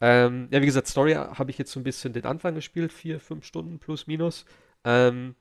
Ähm, 0.01 0.49
ja, 0.51 0.63
wie 0.63 0.67
gesagt, 0.67 0.87
Story 0.87 1.15
habe 1.15 1.51
ich 1.51 1.59
jetzt 1.59 1.73
so 1.73 1.81
ein 1.81 1.85
bisschen 1.85 2.13
den 2.13 2.25
Anfang 2.25 2.55
gespielt, 2.55 2.93
vier, 2.93 3.21
fünf 3.21 3.45
Stunden 3.45 3.79
plus 3.79 4.07
minus. 4.07 4.45
Ähm, 4.85 5.35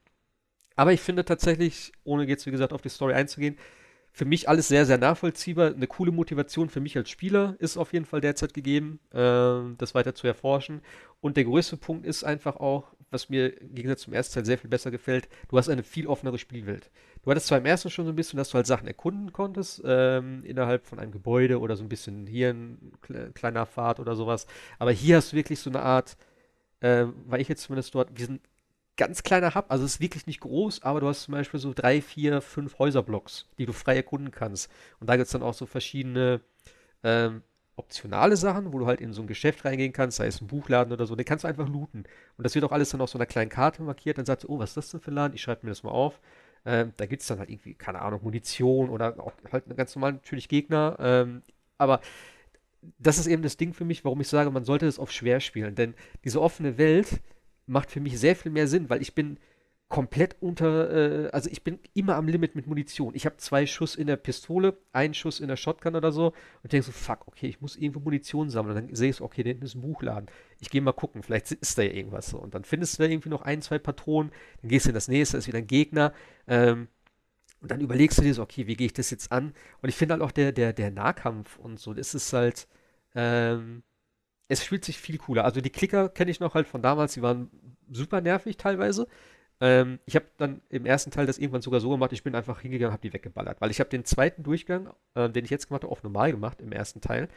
aber 0.75 0.93
ich 0.93 1.01
finde 1.01 1.25
tatsächlich, 1.25 1.91
ohne 2.03 2.27
jetzt 2.27 2.45
wie 2.45 2.51
gesagt 2.51 2.73
auf 2.73 2.81
die 2.81 2.89
Story 2.89 3.13
einzugehen, 3.13 3.57
für 4.17 4.25
mich 4.25 4.49
alles 4.49 4.67
sehr, 4.67 4.87
sehr 4.87 4.97
nachvollziehbar. 4.97 5.75
Eine 5.75 5.85
coole 5.85 6.11
Motivation 6.11 6.69
für 6.69 6.79
mich 6.79 6.97
als 6.97 7.11
Spieler 7.11 7.55
ist 7.59 7.77
auf 7.77 7.93
jeden 7.93 8.05
Fall 8.05 8.19
derzeit 8.19 8.51
gegeben, 8.51 8.99
äh, 9.13 9.75
das 9.77 9.93
weiter 9.93 10.15
zu 10.15 10.25
erforschen. 10.25 10.81
Und 11.21 11.37
der 11.37 11.43
größte 11.43 11.77
Punkt 11.77 12.03
ist 12.03 12.23
einfach 12.23 12.55
auch, 12.55 12.95
was 13.11 13.29
mir 13.29 13.61
im 13.61 13.75
Gegensatz 13.75 14.01
zum 14.01 14.13
ersten 14.13 14.33
Teil 14.33 14.45
sehr 14.45 14.57
viel 14.57 14.71
besser 14.71 14.89
gefällt, 14.89 15.29
du 15.49 15.57
hast 15.59 15.69
eine 15.69 15.83
viel 15.83 16.07
offenere 16.07 16.39
Spielwelt. 16.39 16.89
Du 17.21 17.29
hattest 17.29 17.45
zwar 17.45 17.59
im 17.59 17.67
ersten 17.67 17.91
schon 17.91 18.05
so 18.05 18.11
ein 18.11 18.15
bisschen, 18.15 18.37
dass 18.37 18.49
du 18.49 18.55
halt 18.55 18.65
Sachen 18.65 18.87
erkunden 18.87 19.33
konntest, 19.33 19.83
ähm, 19.85 20.43
innerhalb 20.43 20.87
von 20.87 20.97
einem 20.97 21.11
Gebäude 21.11 21.59
oder 21.59 21.75
so 21.75 21.83
ein 21.83 21.89
bisschen 21.89 22.25
hier 22.25 22.49
ein 22.49 22.93
kleiner 23.35 23.67
Pfad 23.67 23.99
oder 23.99 24.15
sowas, 24.15 24.47
aber 24.79 24.91
hier 24.91 25.17
hast 25.17 25.31
du 25.31 25.35
wirklich 25.35 25.59
so 25.59 25.69
eine 25.69 25.83
Art, 25.83 26.17
äh, 26.79 27.05
weil 27.27 27.39
ich 27.39 27.49
jetzt 27.49 27.61
zumindest 27.61 27.93
dort, 27.93 28.17
wir 28.17 28.25
sind 28.25 28.41
ganz 28.97 29.23
kleiner 29.23 29.55
Hub, 29.55 29.65
also 29.69 29.85
es 29.85 29.95
ist 29.95 30.01
wirklich 30.01 30.27
nicht 30.27 30.41
groß, 30.41 30.83
aber 30.83 30.99
du 30.99 31.07
hast 31.07 31.23
zum 31.23 31.33
Beispiel 31.33 31.59
so 31.59 31.73
drei, 31.73 32.01
vier, 32.01 32.41
fünf 32.41 32.79
Häuserblocks, 32.79 33.47
die 33.57 33.65
du 33.65 33.73
frei 33.73 33.95
erkunden 33.95 34.31
kannst. 34.31 34.69
Und 34.99 35.09
da 35.09 35.15
gibt 35.15 35.27
es 35.27 35.31
dann 35.31 35.43
auch 35.43 35.53
so 35.53 35.65
verschiedene 35.65 36.41
ähm, 37.03 37.43
optionale 37.75 38.35
Sachen, 38.35 38.73
wo 38.73 38.79
du 38.79 38.87
halt 38.87 38.99
in 38.99 39.13
so 39.13 39.21
ein 39.21 39.27
Geschäft 39.27 39.63
reingehen 39.63 39.93
kannst, 39.93 40.17
sei 40.17 40.27
es 40.27 40.41
ein 40.41 40.47
Buchladen 40.47 40.91
oder 40.91 41.05
so, 41.05 41.15
den 41.15 41.25
kannst 41.25 41.43
du 41.43 41.47
einfach 41.47 41.69
looten. 41.69 42.05
Und 42.37 42.43
das 42.43 42.55
wird 42.55 42.65
auch 42.65 42.71
alles 42.71 42.89
dann 42.89 43.01
auf 43.01 43.09
so 43.09 43.17
einer 43.17 43.27
kleinen 43.27 43.49
Karte 43.49 43.83
markiert, 43.83 44.17
dann 44.17 44.25
sagst 44.25 44.45
du, 44.45 44.49
oh, 44.49 44.59
was 44.59 44.71
ist 44.71 44.77
das 44.77 44.89
denn 44.89 44.99
für 44.99 45.11
ein 45.11 45.15
Laden? 45.15 45.35
Ich 45.35 45.41
schreibe 45.43 45.65
mir 45.65 45.71
das 45.71 45.83
mal 45.83 45.91
auf. 45.91 46.19
Ähm, 46.65 46.93
da 46.97 47.05
gibt 47.05 47.21
es 47.21 47.27
dann 47.27 47.39
halt 47.39 47.49
irgendwie, 47.49 47.75
keine 47.75 48.01
Ahnung, 48.01 48.21
Munition 48.23 48.89
oder 48.89 49.19
auch 49.19 49.31
halt 49.51 49.65
ganz 49.77 49.95
normal 49.95 50.13
natürlich 50.13 50.49
Gegner. 50.49 50.97
Ähm, 50.99 51.43
aber 51.77 52.01
das 52.99 53.19
ist 53.19 53.27
eben 53.27 53.43
das 53.43 53.57
Ding 53.57 53.73
für 53.73 53.85
mich, 53.85 54.03
warum 54.03 54.21
ich 54.21 54.27
sage, 54.27 54.49
man 54.49 54.65
sollte 54.65 54.85
das 54.85 54.99
auf 54.99 55.11
schwer 55.11 55.39
spielen. 55.39 55.75
Denn 55.75 55.93
diese 56.23 56.41
offene 56.41 56.77
Welt, 56.77 57.21
macht 57.67 57.91
für 57.91 57.99
mich 57.99 58.19
sehr 58.19 58.35
viel 58.35 58.51
mehr 58.51 58.67
Sinn, 58.67 58.89
weil 58.89 59.01
ich 59.01 59.13
bin 59.13 59.37
komplett 59.89 60.35
unter, 60.41 60.91
äh, 61.25 61.29
also 61.29 61.49
ich 61.49 61.63
bin 61.63 61.79
immer 61.93 62.15
am 62.15 62.27
Limit 62.27 62.55
mit 62.55 62.67
Munition. 62.67 63.15
Ich 63.15 63.25
habe 63.25 63.37
zwei 63.37 63.65
Schuss 63.65 63.95
in 63.95 64.07
der 64.07 64.17
Pistole, 64.17 64.77
einen 64.91 65.13
Schuss 65.13 65.39
in 65.39 65.47
der 65.47 65.55
Shotgun 65.55 65.95
oder 65.95 66.11
so 66.11 66.33
und 66.63 66.73
denke 66.73 66.85
so, 66.85 66.91
fuck, 66.91 67.27
okay, 67.27 67.47
ich 67.47 67.61
muss 67.61 67.77
irgendwo 67.77 68.01
Munition 68.01 68.49
sammeln. 68.49 68.75
Und 68.75 68.87
dann 68.87 68.95
sehe 68.95 69.11
ich 69.11 69.15
so, 69.17 69.23
okay, 69.23 69.43
da 69.43 69.49
hinten 69.49 69.63
ist 69.63 69.75
ein 69.75 69.81
Buchladen. 69.81 70.29
Ich 70.59 70.69
gehe 70.69 70.81
mal 70.81 70.91
gucken, 70.91 71.23
vielleicht 71.23 71.51
ist 71.51 71.77
da 71.77 71.83
ja 71.83 71.91
irgendwas 71.91 72.27
so. 72.27 72.37
Und 72.37 72.53
dann 72.53 72.65
findest 72.65 72.99
du 72.99 73.03
da 73.03 73.09
irgendwie 73.09 73.29
noch 73.29 73.43
ein, 73.43 73.61
zwei 73.61 73.79
Patronen, 73.79 74.31
dann 74.61 74.69
gehst 74.69 74.85
du 74.85 74.89
in 74.89 74.95
das 74.95 75.07
nächste, 75.07 75.37
ist 75.37 75.47
wieder 75.47 75.59
ein 75.59 75.67
Gegner. 75.67 76.13
Ähm, 76.47 76.89
und 77.61 77.71
dann 77.71 77.81
überlegst 77.81 78.17
du 78.17 78.23
dir 78.23 78.33
so, 78.33 78.43
okay, 78.43 78.67
wie 78.67 78.75
gehe 78.75 78.87
ich 78.87 78.93
das 78.93 79.09
jetzt 79.09 79.31
an? 79.31 79.53
Und 79.81 79.89
ich 79.89 79.95
finde 79.95 80.13
halt 80.13 80.21
auch 80.21 80.31
der, 80.31 80.51
der, 80.51 80.73
der 80.73 80.91
Nahkampf 80.91 81.57
und 81.57 81.79
so, 81.79 81.93
das 81.93 82.13
ist 82.13 82.33
halt, 82.33 82.67
ähm, 83.15 83.83
es 84.47 84.61
fühlt 84.61 84.85
sich 84.85 84.97
viel 84.97 85.17
cooler. 85.17 85.45
Also 85.45 85.61
die 85.61 85.69
Klicker 85.69 86.09
kenne 86.09 86.31
ich 86.31 86.39
noch 86.39 86.53
halt 86.53 86.67
von 86.67 86.81
damals, 86.81 87.13
die 87.13 87.21
waren 87.21 87.49
super 87.91 88.21
nervig 88.21 88.57
teilweise. 88.57 89.07
Ähm, 89.59 89.99
ich 90.05 90.15
habe 90.15 90.25
dann 90.37 90.61
im 90.69 90.85
ersten 90.85 91.11
Teil 91.11 91.25
das 91.25 91.37
irgendwann 91.37 91.61
sogar 91.61 91.79
so 91.79 91.89
gemacht, 91.89 92.13
ich 92.13 92.23
bin 92.23 92.35
einfach 92.35 92.61
hingegangen, 92.61 92.93
habe 92.93 93.01
die 93.01 93.13
weggeballert, 93.13 93.59
weil 93.59 93.71
ich 93.71 93.79
habe 93.79 93.89
den 93.89 94.05
zweiten 94.05 94.43
Durchgang, 94.43 94.89
äh, 95.15 95.29
den 95.29 95.45
ich 95.45 95.51
jetzt 95.51 95.67
gemacht 95.67 95.83
habe, 95.83 95.91
auf 95.91 96.03
normal 96.03 96.31
gemacht 96.31 96.61
im 96.61 96.71
ersten 96.71 97.01
Teil. 97.01 97.27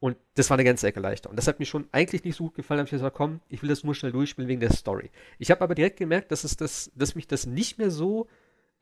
Und 0.00 0.16
das 0.34 0.50
war 0.50 0.56
eine 0.56 0.64
ganze 0.64 0.86
Ecke 0.86 1.00
leichter. 1.00 1.30
Und 1.30 1.36
das 1.36 1.48
hat 1.48 1.58
mir 1.60 1.66
schon 1.66 1.88
eigentlich 1.92 2.24
nicht 2.24 2.36
so 2.36 2.44
gut 2.44 2.54
gefallen. 2.54 2.78
Habe 2.78 2.86
ich 2.86 2.90
gesagt, 2.90 3.16
komm, 3.16 3.40
ich 3.48 3.62
will 3.62 3.70
das 3.70 3.84
nur 3.84 3.94
schnell 3.94 4.12
durchspielen 4.12 4.48
wegen 4.48 4.60
der 4.60 4.72
Story. 4.72 5.10
Ich 5.38 5.50
habe 5.50 5.62
aber 5.62 5.74
direkt 5.74 5.96
gemerkt, 5.96 6.30
dass, 6.30 6.44
es 6.44 6.56
das, 6.56 6.90
dass 6.94 7.14
mich 7.14 7.26
das 7.26 7.46
nicht 7.46 7.78
mehr 7.78 7.90
so 7.90 8.28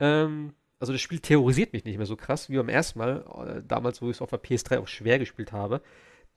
ähm, 0.01 0.55
also 0.83 0.93
das 0.93 1.01
Spiel 1.01 1.21
terrorisiert 1.21 1.73
mich 1.73 1.85
nicht 1.85 1.97
mehr 1.97 2.07
so 2.07 2.17
krass 2.17 2.51
wie 2.51 2.57
beim 2.57 2.69
ersten 2.69 2.99
Mal, 2.99 3.25
äh, 3.47 3.63
damals, 3.65 4.03
wo 4.03 4.11
ich 4.11 4.17
es 4.17 4.21
auf 4.21 4.31
der 4.31 4.43
PS3 4.43 4.81
auch 4.81 4.89
schwer 4.89 5.21
gespielt 5.21 5.53
habe. 5.53 5.81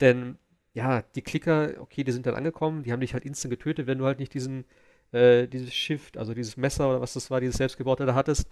Denn 0.02 0.38
ja, 0.76 1.02
die 1.16 1.22
Klicker, 1.22 1.76
okay, 1.80 2.04
die 2.04 2.12
sind 2.12 2.26
dann 2.28 2.36
angekommen, 2.36 2.84
die 2.84 2.92
haben 2.92 3.00
dich 3.00 3.14
halt 3.14 3.26
instant 3.26 3.50
getötet, 3.52 3.88
wenn 3.88 3.98
du 3.98 4.06
halt 4.06 4.20
nicht 4.20 4.34
diesen, 4.34 4.66
äh, 5.14 5.48
dieses 5.48 5.74
Shift, 5.74 6.18
also 6.18 6.34
dieses 6.34 6.58
Messer 6.58 6.90
oder 6.90 7.02
was 7.02 7.14
das 7.14 7.32
war, 7.32 7.40
dieses 7.42 7.58
selbstgebaute 7.58 8.06
da 8.06 8.14
hattest. 8.14 8.50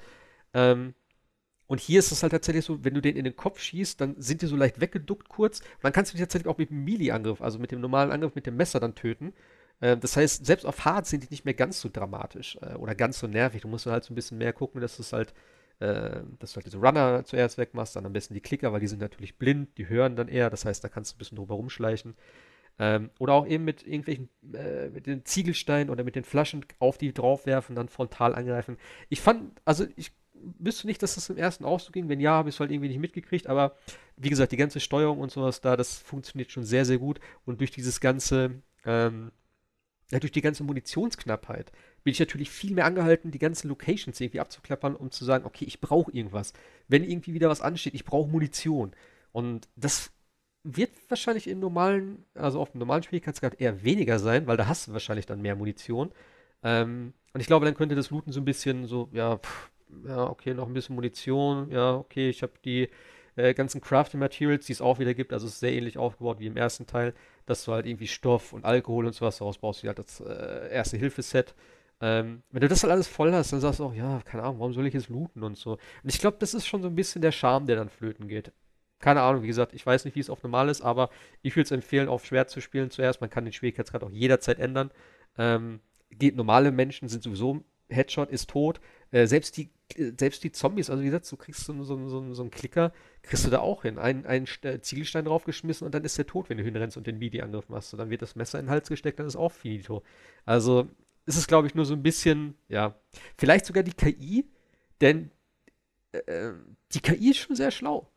Ähm, 0.53 0.95
und 1.67 1.81
hier 1.81 1.99
ist 1.99 2.11
es 2.11 2.23
halt 2.23 2.31
tatsächlich 2.31 2.65
so, 2.65 2.83
wenn 2.85 2.93
du 2.93 3.01
den 3.01 3.17
in 3.17 3.25
den 3.25 3.35
Kopf 3.35 3.59
schießt, 3.59 3.99
dann 3.99 4.15
sind 4.21 4.41
die 4.41 4.47
so 4.47 4.55
leicht 4.55 4.79
weggeduckt 4.79 5.27
kurz. 5.29 5.59
Und 5.59 5.83
dann 5.83 5.93
kannst 5.93 6.13
du 6.13 6.17
dich 6.17 6.21
tatsächlich 6.23 6.47
auch 6.47 6.57
mit 6.57 6.69
dem 6.69 6.83
Melee-Angriff, 6.85 7.41
also 7.41 7.59
mit 7.59 7.71
dem 7.71 7.81
normalen 7.81 8.11
Angriff 8.11 8.35
mit 8.35 8.45
dem 8.45 8.55
Messer 8.55 8.79
dann 8.79 8.95
töten. 8.95 9.33
Ähm, 9.81 9.99
das 9.99 10.15
heißt, 10.17 10.45
selbst 10.45 10.65
auf 10.65 10.85
Hard 10.85 11.05
sind 11.07 11.23
die 11.23 11.29
nicht 11.29 11.45
mehr 11.45 11.53
ganz 11.53 11.81
so 11.81 11.89
dramatisch 11.91 12.57
äh, 12.61 12.75
oder 12.75 12.95
ganz 12.95 13.19
so 13.19 13.27
nervig. 13.27 13.63
Du 13.63 13.67
musst 13.67 13.85
halt 13.85 14.03
so 14.05 14.13
ein 14.13 14.15
bisschen 14.15 14.37
mehr 14.37 14.53
gucken, 14.53 14.81
dass 14.81 14.95
du 14.97 15.01
es 15.03 15.13
halt, 15.13 15.33
äh, 15.79 16.21
dass 16.39 16.53
du 16.53 16.57
halt 16.57 16.65
diese 16.65 16.77
Runner 16.77 17.23
zuerst 17.25 17.57
wegmachst, 17.57 17.95
dann 17.95 18.05
am 18.05 18.13
besten 18.13 18.33
die 18.33 18.41
Klicker, 18.41 18.71
weil 18.73 18.79
die 18.79 18.87
sind 18.87 19.01
natürlich 19.01 19.37
blind, 19.37 19.77
die 19.77 19.89
hören 19.89 20.15
dann 20.15 20.27
eher. 20.27 20.49
Das 20.49 20.65
heißt, 20.65 20.83
da 20.83 20.89
kannst 20.89 21.11
du 21.11 21.15
ein 21.15 21.19
bisschen 21.19 21.37
drüber 21.37 21.55
rumschleichen. 21.55 22.15
Ähm, 22.79 23.11
oder 23.19 23.33
auch 23.33 23.45
eben 23.45 23.65
mit 23.65 23.85
irgendwelchen, 23.85 24.29
äh, 24.53 24.89
mit 24.89 25.05
den 25.05 25.25
Ziegelsteinen 25.25 25.91
oder 25.91 26.03
mit 26.03 26.15
den 26.15 26.23
Flaschen 26.23 26.65
auf 26.79 26.97
die 26.97 27.13
draufwerfen, 27.13 27.75
dann 27.75 27.87
frontal 27.87 28.33
angreifen. 28.33 28.77
Ich 29.09 29.21
fand, 29.21 29.61
also 29.63 29.85
ich 29.95 30.11
wüsste 30.59 30.87
nicht, 30.87 31.01
dass 31.03 31.15
das 31.15 31.29
im 31.29 31.37
ersten 31.37 31.65
auch 31.65 31.79
so 31.79 31.91
ging. 31.91 32.09
Wenn 32.09 32.19
ja, 32.19 32.31
habe 32.31 32.49
ich 32.49 32.55
es 32.55 32.59
halt 32.59 32.71
irgendwie 32.71 32.89
nicht 32.89 32.99
mitgekriegt. 32.99 33.47
Aber 33.47 33.75
wie 34.17 34.29
gesagt, 34.29 34.51
die 34.51 34.57
ganze 34.57 34.79
Steuerung 34.79 35.19
und 35.19 35.31
sowas 35.31 35.61
da, 35.61 35.77
das 35.77 35.97
funktioniert 35.97 36.51
schon 36.51 36.63
sehr, 36.63 36.85
sehr 36.85 36.97
gut. 36.97 37.19
Und 37.45 37.59
durch 37.59 37.71
dieses 37.71 37.99
ganze, 37.99 38.61
ähm, 38.85 39.31
ja, 40.11 40.19
durch 40.19 40.31
die 40.31 40.41
ganze 40.41 40.63
Munitionsknappheit 40.63 41.71
bin 42.03 42.11
ich 42.11 42.19
natürlich 42.19 42.49
viel 42.49 42.73
mehr 42.73 42.85
angehalten, 42.85 43.31
die 43.31 43.39
ganzen 43.39 43.69
Locations 43.69 44.19
irgendwie 44.19 44.39
abzuklappern, 44.39 44.95
um 44.95 45.11
zu 45.11 45.25
sagen, 45.25 45.45
okay, 45.45 45.65
ich 45.65 45.79
brauche 45.81 46.11
irgendwas. 46.11 46.53
Wenn 46.87 47.03
irgendwie 47.03 47.33
wieder 47.33 47.49
was 47.49 47.61
ansteht, 47.61 47.93
ich 47.93 48.05
brauche 48.05 48.29
Munition. 48.29 48.91
Und 49.31 49.67
das 49.75 50.11
wird 50.63 50.91
wahrscheinlich 51.09 51.47
im 51.47 51.59
normalen, 51.59 52.25
also 52.35 52.59
auf 52.61 52.71
dem 52.71 52.79
normalen 52.79 53.03
Schwierigkeitsgrad 53.03 53.59
eher 53.59 53.83
weniger 53.83 54.19
sein, 54.19 54.47
weil 54.47 54.57
da 54.57 54.67
hast 54.67 54.87
du 54.87 54.93
wahrscheinlich 54.93 55.25
dann 55.25 55.41
mehr 55.41 55.55
Munition. 55.55 56.11
Ähm, 56.63 57.13
und 57.33 57.41
ich 57.41 57.47
glaube, 57.47 57.65
dann 57.65 57.75
könnte 57.75 57.95
das 57.95 58.09
Looten 58.11 58.31
so 58.31 58.39
ein 58.39 58.45
bisschen 58.45 58.85
so, 58.85 59.09
ja, 59.11 59.37
pff, 59.37 59.71
ja, 60.07 60.29
okay, 60.29 60.53
noch 60.53 60.67
ein 60.67 60.73
bisschen 60.73 60.95
Munition, 60.95 61.69
ja, 61.71 61.95
okay, 61.95 62.29
ich 62.29 62.41
habe 62.43 62.53
die 62.63 62.89
äh, 63.35 63.53
ganzen 63.53 63.81
Crafting 63.81 64.19
Materials, 64.19 64.65
die 64.65 64.73
es 64.73 64.81
auch 64.81 64.99
wieder 64.99 65.13
gibt, 65.13 65.33
also 65.33 65.47
es 65.47 65.53
ist 65.53 65.59
sehr 65.59 65.73
ähnlich 65.73 65.97
aufgebaut 65.97 66.39
wie 66.39 66.47
im 66.47 66.57
ersten 66.57 66.87
Teil, 66.87 67.13
dass 67.45 67.65
du 67.65 67.73
halt 67.73 67.85
irgendwie 67.85 68.07
Stoff 68.07 68.53
und 68.53 68.65
Alkohol 68.65 69.05
und 69.05 69.13
sowas 69.13 69.37
daraus 69.39 69.57
brauchst, 69.57 69.83
du 69.83 69.87
halt 69.87 69.99
das 69.99 70.21
äh, 70.21 70.71
erste 70.71 70.97
Hilfeset. 70.97 71.53
Ähm, 72.05 72.43
wenn 72.51 72.59
du 72.59 72.67
das 72.67 72.83
halt 72.83 72.91
alles 72.91 73.07
voll 73.07 73.31
hast, 73.31 73.53
dann 73.53 73.61
sagst 73.61 73.79
du 73.79 73.85
auch, 73.85 73.93
ja, 73.93 74.19
keine 74.25 74.43
Ahnung, 74.43 74.59
warum 74.59 74.73
soll 74.73 74.85
ich 74.85 74.93
jetzt 74.93 75.07
looten 75.07 75.41
und 75.41 75.57
so. 75.57 75.71
Und 75.71 75.79
ich 76.13 76.19
glaube, 76.19 76.35
das 76.37 76.53
ist 76.53 76.67
schon 76.67 76.81
so 76.81 76.89
ein 76.89 76.95
bisschen 76.95 77.21
der 77.21 77.31
Charme, 77.31 77.65
der 77.65 77.77
dann 77.77 77.87
flöten 77.87 78.27
geht. 78.27 78.51
Keine 78.99 79.21
Ahnung, 79.21 79.41
wie 79.41 79.47
gesagt, 79.47 79.73
ich 79.73 79.85
weiß 79.85 80.03
nicht, 80.03 80.15
wie 80.15 80.19
es 80.19 80.29
auf 80.29 80.43
normal 80.43 80.67
ist, 80.67 80.81
aber 80.81 81.09
ich 81.43 81.55
würde 81.55 81.63
es 81.63 81.71
empfehlen, 81.71 82.09
auf 82.09 82.25
schwer 82.25 82.45
zu 82.47 82.59
spielen 82.59 82.91
zuerst. 82.91 83.21
Man 83.21 83.29
kann 83.29 83.45
den 83.45 83.53
Schwierigkeitsgrad 83.53 84.03
auch 84.03 84.09
jederzeit 84.09 84.59
ändern. 84.59 84.91
Ähm, 85.37 85.79
geht, 86.11 86.35
normale 86.35 86.73
Menschen 86.73 87.07
sind 87.07 87.23
sowieso 87.23 87.63
Headshot 87.87 88.29
ist 88.31 88.49
tot. 88.49 88.81
Äh, 89.11 89.25
selbst, 89.25 89.55
die, 89.55 89.69
äh, 89.95 90.11
selbst 90.19 90.43
die 90.43 90.51
Zombies, 90.51 90.89
also 90.89 91.01
wie 91.03 91.07
gesagt, 91.07 91.31
du 91.31 91.37
kriegst 91.37 91.63
so, 91.63 91.83
so, 91.83 92.07
so, 92.09 92.33
so 92.33 92.41
einen 92.41 92.51
Klicker, 92.51 92.91
kriegst 93.21 93.45
du 93.45 93.49
da 93.49 93.59
auch 93.59 93.83
hin. 93.83 93.97
Ein, 93.97 94.25
einen 94.25 94.45
Ziegelstein 94.81 95.23
draufgeschmissen 95.23 95.85
und 95.85 95.95
dann 95.95 96.03
ist 96.03 96.17
der 96.17 96.27
tot, 96.27 96.49
wenn 96.49 96.57
du 96.57 96.65
hinrennst 96.65 96.97
und 96.97 97.07
den 97.07 97.17
Midi-Angriff 97.17 97.69
machst. 97.69 97.93
Und 97.93 97.99
dann 97.99 98.09
wird 98.09 98.21
das 98.21 98.35
Messer 98.35 98.59
in 98.59 98.65
den 98.65 98.71
Hals 98.71 98.89
gesteckt, 98.89 99.19
dann 99.19 99.27
ist 99.27 99.37
auch 99.37 99.53
finito. 99.53 100.03
Also 100.45 100.89
ist 101.25 101.37
es, 101.37 101.47
glaube 101.47 101.67
ich, 101.67 101.75
nur 101.75 101.85
so 101.85 101.93
ein 101.93 102.03
bisschen, 102.03 102.55
ja, 102.67 102.95
vielleicht 103.37 103.65
sogar 103.65 103.83
die 103.83 103.93
KI, 103.93 104.45
denn 105.01 105.31
äh, 106.11 106.51
die 106.91 106.99
KI 106.99 107.31
ist 107.31 107.37
schon 107.37 107.55
sehr 107.55 107.71
schlau, 107.71 108.09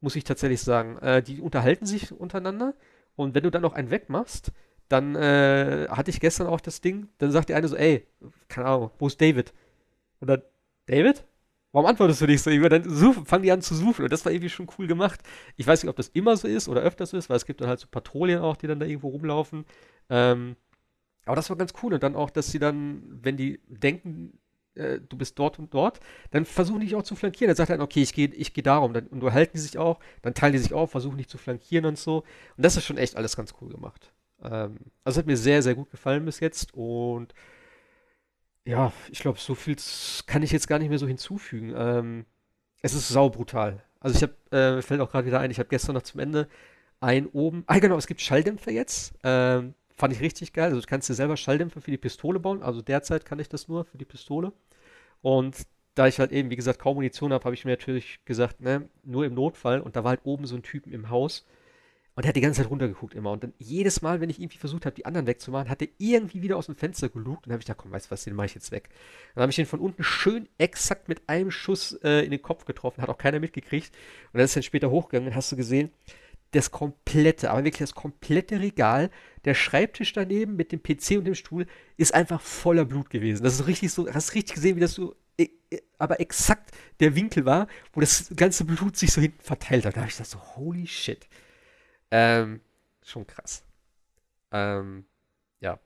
muss 0.00 0.16
ich 0.16 0.24
tatsächlich 0.24 0.60
sagen. 0.60 0.98
Äh, 0.98 1.22
die 1.22 1.40
unterhalten 1.40 1.86
sich 1.86 2.12
untereinander 2.12 2.74
und 3.16 3.34
wenn 3.34 3.42
du 3.42 3.50
dann 3.50 3.62
noch 3.62 3.74
einen 3.74 3.90
wegmachst, 3.90 4.52
dann 4.88 5.14
äh, 5.14 5.88
hatte 5.88 6.10
ich 6.10 6.20
gestern 6.20 6.46
auch 6.46 6.60
das 6.60 6.80
Ding, 6.80 7.08
dann 7.18 7.30
sagt 7.30 7.48
der 7.48 7.56
eine 7.56 7.68
so, 7.68 7.76
ey, 7.76 8.06
keine 8.48 8.68
Ahnung, 8.68 8.90
wo 8.98 9.06
ist 9.06 9.20
David? 9.20 9.52
Und 10.20 10.28
dann, 10.28 10.42
David? 10.86 11.24
Warum 11.72 11.86
antwortest 11.86 12.20
du 12.20 12.26
nicht 12.26 12.42
so? 12.42 12.50
Dann 12.50 12.84
suchen, 12.88 13.24
fangen 13.24 13.44
die 13.44 13.50
an 13.50 13.62
zu 13.62 13.74
suchen 13.74 14.04
und 14.04 14.12
das 14.12 14.26
war 14.26 14.32
irgendwie 14.32 14.50
schon 14.50 14.68
cool 14.78 14.86
gemacht. 14.86 15.20
Ich 15.56 15.66
weiß 15.66 15.82
nicht, 15.82 15.88
ob 15.88 15.96
das 15.96 16.08
immer 16.08 16.36
so 16.36 16.46
ist 16.46 16.68
oder 16.68 16.82
öfters 16.82 17.10
so 17.10 17.16
ist, 17.16 17.30
weil 17.30 17.38
es 17.38 17.46
gibt 17.46 17.62
dann 17.62 17.68
halt 17.68 17.80
so 17.80 17.86
Patrouillen 17.90 18.40
auch, 18.40 18.56
die 18.56 18.66
dann 18.66 18.78
da 18.78 18.84
irgendwo 18.84 19.08
rumlaufen. 19.08 19.64
Ähm, 20.10 20.56
aber 21.24 21.36
das 21.36 21.50
war 21.50 21.56
ganz 21.56 21.72
cool 21.82 21.94
und 21.94 22.02
dann 22.02 22.16
auch, 22.16 22.30
dass 22.30 22.50
sie 22.50 22.58
dann, 22.58 23.02
wenn 23.22 23.36
die 23.36 23.60
denken, 23.68 24.38
äh, 24.74 25.00
du 25.00 25.16
bist 25.16 25.38
dort 25.38 25.58
und 25.58 25.72
dort, 25.74 26.00
dann 26.30 26.44
versuchen 26.44 26.80
die 26.80 26.86
dich 26.86 26.96
auch 26.96 27.02
zu 27.02 27.14
flankieren. 27.14 27.48
Dann 27.48 27.56
sagt 27.56 27.70
er, 27.70 27.80
okay, 27.80 28.02
ich 28.02 28.12
gehe 28.12 28.28
ich 28.28 28.54
geh 28.54 28.62
darum. 28.62 28.94
Dann, 28.94 29.06
und 29.08 29.22
halten 29.32 29.52
die 29.54 29.60
sich 29.60 29.78
auch, 29.78 30.00
dann 30.22 30.34
teilen 30.34 30.52
die 30.52 30.58
sich 30.58 30.74
auf, 30.74 30.90
versuchen 30.90 31.16
nicht 31.16 31.30
zu 31.30 31.38
flankieren 31.38 31.84
und 31.84 31.98
so. 31.98 32.18
Und 32.56 32.64
das 32.64 32.76
ist 32.76 32.84
schon 32.84 32.98
echt 32.98 33.16
alles 33.16 33.36
ganz 33.36 33.54
cool 33.60 33.70
gemacht. 33.70 34.12
Ähm, 34.42 34.76
also 35.04 35.18
hat 35.18 35.26
mir 35.26 35.36
sehr, 35.36 35.62
sehr 35.62 35.74
gut 35.74 35.90
gefallen 35.90 36.24
bis 36.24 36.40
jetzt 36.40 36.74
und 36.74 37.34
ja, 38.64 38.92
ich 39.10 39.18
glaube, 39.18 39.40
so 39.40 39.54
viel 39.54 39.76
kann 40.26 40.42
ich 40.42 40.52
jetzt 40.52 40.68
gar 40.68 40.78
nicht 40.78 40.88
mehr 40.88 40.98
so 40.98 41.08
hinzufügen. 41.08 41.72
Ähm, 41.76 42.26
es 42.80 42.94
ist 42.94 43.08
saubrutal. 43.08 43.82
Also 44.00 44.16
ich 44.16 44.22
habe, 44.22 44.56
äh, 44.56 44.82
fällt 44.82 45.00
auch 45.00 45.10
gerade 45.10 45.26
wieder 45.26 45.40
ein, 45.40 45.50
ich 45.50 45.58
habe 45.58 45.68
gestern 45.68 45.94
noch 45.94 46.02
zum 46.02 46.20
Ende 46.20 46.48
ein 47.00 47.26
oben, 47.26 47.64
ah 47.66 47.78
genau, 47.78 47.96
es 47.96 48.06
gibt 48.06 48.20
Schalldämpfer 48.20 48.70
jetzt. 48.70 49.14
Ähm, 49.24 49.74
fand 50.02 50.12
ich 50.12 50.20
richtig 50.20 50.52
geil. 50.52 50.70
Also 50.70 50.80
du 50.80 50.86
kannst 50.88 51.08
dir 51.08 51.14
selber 51.14 51.36
Schalldämpfer 51.36 51.80
für 51.80 51.92
die 51.92 51.96
Pistole 51.96 52.40
bauen. 52.40 52.60
Also 52.60 52.82
derzeit 52.82 53.24
kann 53.24 53.38
ich 53.38 53.48
das 53.48 53.68
nur 53.68 53.84
für 53.84 53.98
die 53.98 54.04
Pistole. 54.04 54.52
Und 55.20 55.56
da 55.94 56.08
ich 56.08 56.18
halt 56.18 56.32
eben, 56.32 56.50
wie 56.50 56.56
gesagt, 56.56 56.80
kaum 56.80 56.96
Munition 56.96 57.32
habe, 57.32 57.44
habe 57.44 57.54
ich 57.54 57.64
mir 57.64 57.70
natürlich 57.70 58.18
gesagt, 58.24 58.60
ne, 58.60 58.88
nur 59.04 59.24
im 59.24 59.34
Notfall. 59.34 59.80
Und 59.80 59.94
da 59.94 60.02
war 60.02 60.10
halt 60.10 60.22
oben 60.24 60.44
so 60.44 60.56
ein 60.56 60.64
Typen 60.64 60.92
im 60.92 61.08
Haus. 61.08 61.46
Und 62.16 62.24
er 62.24 62.30
hat 62.30 62.34
die 62.34 62.40
ganze 62.40 62.62
Zeit 62.62 62.70
runtergeguckt 62.72 63.14
immer. 63.14 63.30
Und 63.30 63.44
dann 63.44 63.52
jedes 63.58 64.02
Mal, 64.02 64.20
wenn 64.20 64.28
ich 64.28 64.40
irgendwie 64.40 64.58
versucht 64.58 64.86
habe, 64.86 64.96
die 64.96 65.06
anderen 65.06 65.28
wegzumachen, 65.28 65.70
hat 65.70 65.82
er 65.82 65.88
irgendwie 65.98 66.42
wieder 66.42 66.56
aus 66.56 66.66
dem 66.66 66.74
Fenster 66.74 67.08
gelugt. 67.08 67.44
Und 67.44 67.50
dann 67.50 67.52
habe 67.52 67.60
ich 67.60 67.66
gedacht, 67.66 67.78
komm, 67.78 67.92
weißt 67.92 68.06
du 68.06 68.10
was, 68.10 68.24
den 68.24 68.34
mache 68.34 68.46
ich 68.46 68.54
jetzt 68.56 68.72
weg. 68.72 68.88
Dann 69.36 69.42
habe 69.42 69.52
ich 69.52 69.58
ihn 69.60 69.66
von 69.66 69.78
unten 69.78 70.02
schön 70.02 70.48
exakt 70.58 71.08
mit 71.08 71.28
einem 71.28 71.52
Schuss 71.52 71.92
äh, 72.02 72.24
in 72.24 72.32
den 72.32 72.42
Kopf 72.42 72.64
getroffen. 72.64 73.02
Hat 73.02 73.08
auch 73.08 73.18
keiner 73.18 73.38
mitgekriegt. 73.38 73.94
Und 74.32 74.38
dann 74.38 74.46
ist 74.46 74.56
dann 74.56 74.64
später 74.64 74.90
hochgegangen 74.90 75.28
und 75.28 75.36
hast 75.36 75.52
du 75.52 75.54
gesehen, 75.54 75.92
das 76.52 76.70
komplette, 76.70 77.50
aber 77.50 77.64
wirklich 77.64 77.80
das 77.80 77.94
komplette 77.94 78.60
Regal, 78.60 79.10
der 79.44 79.54
Schreibtisch 79.54 80.12
daneben 80.12 80.54
mit 80.54 80.70
dem 80.70 80.82
PC 80.82 81.18
und 81.18 81.24
dem 81.24 81.34
Stuhl 81.34 81.66
ist 81.96 82.14
einfach 82.14 82.40
voller 82.40 82.84
Blut 82.84 83.10
gewesen. 83.10 83.42
Das 83.42 83.54
ist 83.54 83.66
richtig 83.66 83.92
so, 83.92 84.12
hast 84.12 84.34
richtig 84.34 84.54
gesehen, 84.54 84.76
wie 84.76 84.80
das 84.80 84.92
so, 84.92 85.16
äh, 85.38 85.48
äh, 85.70 85.80
aber 85.98 86.20
exakt 86.20 86.76
der 87.00 87.14
Winkel 87.14 87.44
war, 87.44 87.66
wo 87.92 88.00
das 88.00 88.32
ganze 88.36 88.64
Blut 88.64 88.96
sich 88.96 89.12
so 89.12 89.20
hinten 89.20 89.42
verteilt 89.42 89.86
hat. 89.86 89.96
Da 89.96 90.00
habe 90.02 90.10
ich 90.10 90.16
gedacht 90.16 90.30
so, 90.30 90.40
holy 90.56 90.86
shit. 90.86 91.26
Ähm, 92.10 92.60
schon 93.02 93.26
krass. 93.26 93.64
Ähm, 94.52 95.06
ja. 95.60 95.80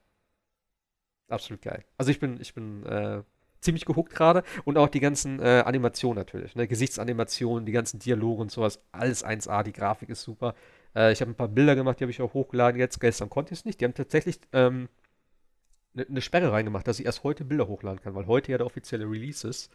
Absolut 1.29 1.63
geil. 1.63 1.85
Also 1.97 2.11
ich 2.11 2.19
bin, 2.19 2.41
ich 2.41 2.55
bin 2.55 2.85
äh, 2.87 3.23
ziemlich 3.67 3.85
gehuckt 3.85 4.15
gerade 4.15 4.43
und 4.65 4.79
auch 4.79 4.89
die 4.89 5.01
ganzen 5.01 5.41
äh, 5.41 5.63
Animationen 5.67 6.17
natürlich. 6.17 6.55
Ne? 6.55 6.67
Gesichtsanimationen, 6.67 7.67
die 7.67 7.73
ganzen 7.73 7.99
Dialoge 7.99 8.41
und 8.41 8.51
sowas. 8.51 8.81
Alles 8.93 9.25
1A, 9.25 9.63
die 9.63 9.73
Grafik 9.73 10.09
ist 10.09 10.23
super. 10.23 10.55
Äh, 10.95 11.13
ich 11.13 11.21
habe 11.21 11.31
ein 11.33 11.35
paar 11.35 11.49
Bilder 11.49 11.75
gemacht, 11.75 12.01
die 12.01 12.05
habe 12.05 12.11
ich 12.11 12.23
auch 12.23 12.33
hochgeladen 12.33 12.81
jetzt. 12.81 13.01
Gestern 13.01 13.29
konnte 13.29 13.53
ich 13.53 13.61
es 13.61 13.65
nicht. 13.65 13.81
Die 13.81 13.85
haben 13.85 13.95
tatsächlich 13.95 14.41
ähm, 14.53 14.89
eine 15.95 16.07
ne 16.09 16.21
Sperre 16.23 16.53
reingemacht, 16.53 16.87
dass 16.89 16.99
ich 16.99 17.07
erst 17.07 17.25
heute 17.25 17.45
Bilder 17.45 17.69
hochladen 17.69 18.01
kann, 18.01 18.15
weil 18.15 18.27
heute 18.27 18.53
ja 18.53 18.59
der 18.59 18.67
offizielle 18.67 19.05
Release 19.05 19.47
ist. 19.47 19.71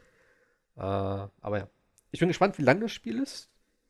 Äh, 0.77 0.81
aber 0.81 1.57
ja. 1.57 1.67
Ich 2.11 2.19
bin 2.19 2.27
gespannt, 2.27 2.57
wie 2.57 2.63
lang 2.63 2.81
das 2.81 2.91
Spiel 2.91 3.19
ist. 3.19 3.49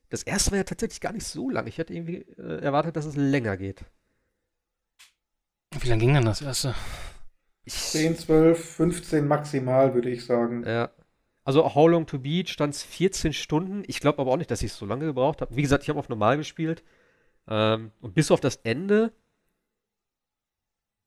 Das 0.10 0.24
erste 0.24 0.52
war 0.52 0.58
ja 0.58 0.64
tatsächlich 0.64 1.00
gar 1.00 1.14
nicht 1.14 1.26
so 1.26 1.50
lang. 1.50 1.68
Ich 1.68 1.78
hätte 1.78 1.94
irgendwie 1.94 2.26
äh, 2.38 2.62
erwartet, 2.62 2.98
dass 2.98 3.06
es 3.06 3.16
länger 3.16 3.56
geht. 3.58 3.86
Wie 5.80 5.88
lange 5.88 6.02
ging 6.02 6.14
denn 6.14 6.26
das 6.26 6.42
erste? 6.42 6.76
10, 7.68 8.18
12, 8.18 8.76
15 8.76 9.28
maximal, 9.28 9.94
würde 9.94 10.10
ich 10.10 10.26
sagen. 10.26 10.64
Ja. 10.66 10.90
Also 11.44 11.74
How 11.74 11.90
Long 11.90 12.06
to 12.06 12.20
Beat 12.20 12.50
stand 12.50 12.74
es 12.76 12.84
14 12.84 13.34
Stunden. 13.34 13.84
Ich 13.88 14.00
glaube 14.00 14.20
aber 14.20 14.32
auch 14.32 14.38
nicht, 14.38 14.52
dass 14.52 14.62
ich 14.62 14.72
es 14.72 14.78
so 14.78 14.86
lange 14.86 15.06
gebraucht 15.06 15.42
habe. 15.42 15.56
Wie 15.56 15.62
gesagt, 15.62 15.84
ich 15.84 15.90
habe 15.90 16.00
auf 16.00 16.10
normal 16.10 16.38
gespielt. 16.38 16.84
Ähm, 17.48 17.92
und 18.02 18.14
bis 18.14 18.32
auf 18.32 18.40
das 18.40 18.58
Ende 18.58 19.12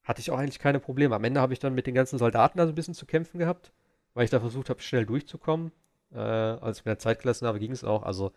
hatte 0.02 0.20
ich 0.20 0.30
auch 0.30 0.38
eigentlich 0.38 0.58
keine 0.58 0.80
Probleme. 0.80 1.14
Am 1.14 1.24
Ende 1.24 1.40
habe 1.40 1.52
ich 1.52 1.58
dann 1.58 1.74
mit 1.74 1.86
den 1.86 1.94
ganzen 1.94 2.18
Soldaten 2.18 2.58
da 2.58 2.66
so 2.66 2.72
ein 2.72 2.74
bisschen 2.74 2.94
zu 2.94 3.06
kämpfen 3.06 3.38
gehabt, 3.38 3.72
weil 4.12 4.24
ich 4.24 4.30
da 4.30 4.40
versucht 4.40 4.70
habe, 4.70 4.82
schnell 4.82 5.06
durchzukommen. 5.06 5.72
Äh, 6.12 6.18
als 6.18 6.80
ich 6.80 6.84
mir 6.84 6.98
Zeit 6.98 7.20
gelassen 7.20 7.46
habe, 7.46 7.58
ging 7.58 7.72
es 7.72 7.84
auch. 7.84 8.02
Also 8.02 8.32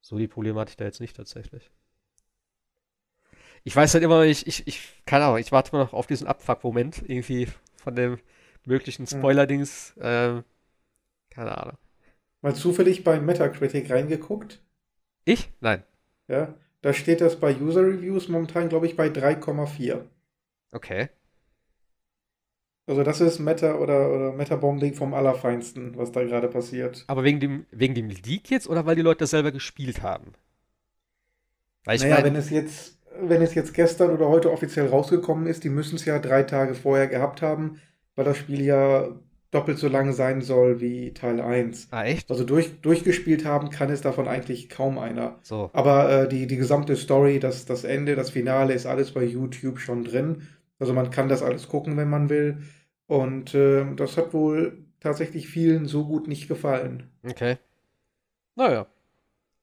so 0.00 0.18
die 0.18 0.28
Probleme 0.28 0.60
hatte 0.60 0.70
ich 0.70 0.76
da 0.76 0.84
jetzt 0.84 1.00
nicht 1.00 1.16
tatsächlich. 1.16 1.70
Ich 3.64 3.76
weiß 3.76 3.94
halt 3.94 4.04
immer, 4.04 4.24
ich, 4.24 4.46
ich, 4.46 4.66
ich, 4.66 5.02
keine 5.06 5.24
Ahnung, 5.24 5.38
ich 5.38 5.52
warte 5.52 5.74
mal 5.74 5.82
noch 5.82 5.92
auf 5.92 6.06
diesen 6.06 6.26
Abfuck-Moment 6.26 7.02
irgendwie 7.06 7.48
von 7.76 7.94
dem 7.94 8.18
möglichen 8.66 9.06
hm. 9.06 9.18
Spoiler-Dings. 9.18 9.94
Ähm, 10.00 10.44
keine 11.30 11.56
Ahnung. 11.56 11.78
Mal 12.40 12.54
zufällig 12.54 13.04
bei 13.04 13.20
Metacritic 13.20 13.90
reingeguckt? 13.90 14.60
Ich? 15.24 15.50
Nein. 15.60 15.84
Ja, 16.26 16.54
da 16.80 16.92
steht 16.92 17.20
das 17.20 17.38
bei 17.38 17.54
User 17.54 17.82
Reviews 17.82 18.28
momentan, 18.28 18.68
glaube 18.68 18.86
ich, 18.86 18.96
bei 18.96 19.08
3,4. 19.08 20.02
Okay. 20.72 21.08
Also 22.86 23.04
das 23.04 23.20
ist 23.20 23.38
Meta 23.38 23.76
oder, 23.76 24.10
oder 24.12 24.32
Meta-Bombing 24.32 24.94
vom 24.94 25.14
Allerfeinsten, 25.14 25.96
was 25.96 26.10
da 26.10 26.24
gerade 26.24 26.48
passiert. 26.48 27.04
Aber 27.06 27.22
wegen 27.22 27.38
dem, 27.38 27.66
wegen 27.70 27.94
dem 27.94 28.08
Leak 28.08 28.50
jetzt 28.50 28.68
oder 28.68 28.84
weil 28.86 28.96
die 28.96 29.02
Leute 29.02 29.20
das 29.20 29.30
selber 29.30 29.52
gespielt 29.52 30.02
haben? 30.02 30.32
Weil 31.84 31.96
ich 31.96 32.02
naja, 32.02 32.16
mein, 32.16 32.24
wenn 32.24 32.36
es 32.36 32.50
jetzt, 32.50 32.98
wenn 33.20 33.42
es 33.42 33.54
jetzt 33.54 33.74
gestern 33.74 34.10
oder 34.10 34.28
heute 34.28 34.50
offiziell 34.50 34.88
rausgekommen 34.88 35.46
ist, 35.46 35.64
die 35.64 35.68
müssen 35.68 35.96
es 35.96 36.04
ja 36.04 36.18
drei 36.18 36.42
Tage 36.42 36.74
vorher 36.74 37.08
gehabt 37.08 37.42
haben, 37.42 37.80
weil 38.14 38.24
das 38.24 38.36
Spiel 38.36 38.62
ja 38.62 39.08
doppelt 39.50 39.78
so 39.78 39.86
lang 39.86 40.12
sein 40.12 40.40
soll 40.40 40.80
wie 40.80 41.12
Teil 41.12 41.40
1. 41.40 41.88
Ah, 41.90 42.04
echt? 42.04 42.30
Also 42.30 42.44
durch, 42.44 42.80
durchgespielt 42.80 43.44
haben 43.44 43.70
kann 43.70 43.90
es 43.90 44.00
davon 44.00 44.26
eigentlich 44.26 44.68
kaum 44.70 44.98
einer. 44.98 45.38
So. 45.42 45.70
Aber 45.74 46.10
äh, 46.10 46.28
die, 46.28 46.46
die 46.46 46.56
gesamte 46.56 46.96
Story, 46.96 47.38
das, 47.38 47.66
das 47.66 47.84
Ende, 47.84 48.16
das 48.16 48.30
Finale 48.30 48.72
ist 48.72 48.86
alles 48.86 49.12
bei 49.12 49.22
YouTube 49.22 49.78
schon 49.78 50.04
drin. 50.04 50.48
Also 50.78 50.94
man 50.94 51.10
kann 51.10 51.28
das 51.28 51.42
alles 51.42 51.68
gucken, 51.68 51.96
wenn 51.96 52.08
man 52.08 52.30
will. 52.30 52.62
Und 53.06 53.54
äh, 53.54 53.84
das 53.94 54.16
hat 54.16 54.32
wohl 54.32 54.84
tatsächlich 55.00 55.48
vielen 55.48 55.86
so 55.86 56.06
gut 56.06 56.28
nicht 56.28 56.48
gefallen. 56.48 57.10
Okay. 57.22 57.58
Naja. 58.56 58.86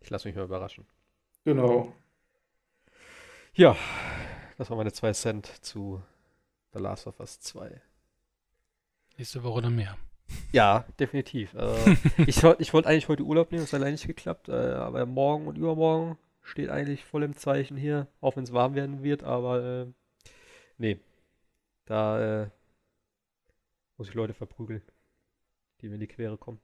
Ich 0.02 0.10
lasse 0.12 0.28
mich 0.28 0.38
mal 0.38 0.45
überraschen. 0.45 0.86
Genau. 1.45 1.93
Ja, 3.54 3.76
das 4.58 4.70
waren 4.70 4.78
meine 4.78 4.93
zwei 4.93 5.12
Cent 5.14 5.47
zu 5.64 6.02
The 6.74 6.80
Last 6.80 7.08
of 7.08 7.20
Us 7.20 7.39
2. 7.39 7.82
Nächste 9.18 9.43
Woche 9.43 9.64
dann 9.64 9.76
mehr. 9.76 9.97
Ja, 10.52 10.86
definitiv. 11.00 11.54
Äh, 11.56 11.95
ich 12.28 12.41
wollte 12.43 12.62
ich 12.62 12.74
wollt 12.74 12.86
eigentlich 12.86 13.08
heute 13.10 13.24
Urlaub 13.24 13.52
nehmen, 13.52 13.64
das 13.64 13.74
hat 13.74 13.82
leider 13.82 13.91
nicht 13.91 14.08
geklappt, 14.08 14.50
äh, 14.50 14.54
aber 14.54 15.06
morgen 15.06 15.47
und 15.47 15.58
übermorgen 15.58 16.18
steht 16.41 16.70
eigentlich 16.70 17.04
voll 17.04 17.24
im 17.24 17.36
Zeichen 17.36 17.76
hier, 17.76 18.08
auch 18.22 18.36
wenn 18.36 18.43
es 18.43 18.54
warm 18.54 18.76
werden 18.76 19.04
wird, 19.04 19.24
aber 19.24 19.64
äh, 19.64 19.86
nee, 20.78 21.00
da 21.86 22.43
äh, 22.43 22.50
muss 23.97 24.10
ich 24.10 24.14
Leute 24.14 24.34
verprügeln, 24.34 24.82
die 25.82 25.89
mir 25.89 25.95
in 25.95 26.02
die 26.02 26.08
Quere 26.08 26.38
kommen. 26.38 26.60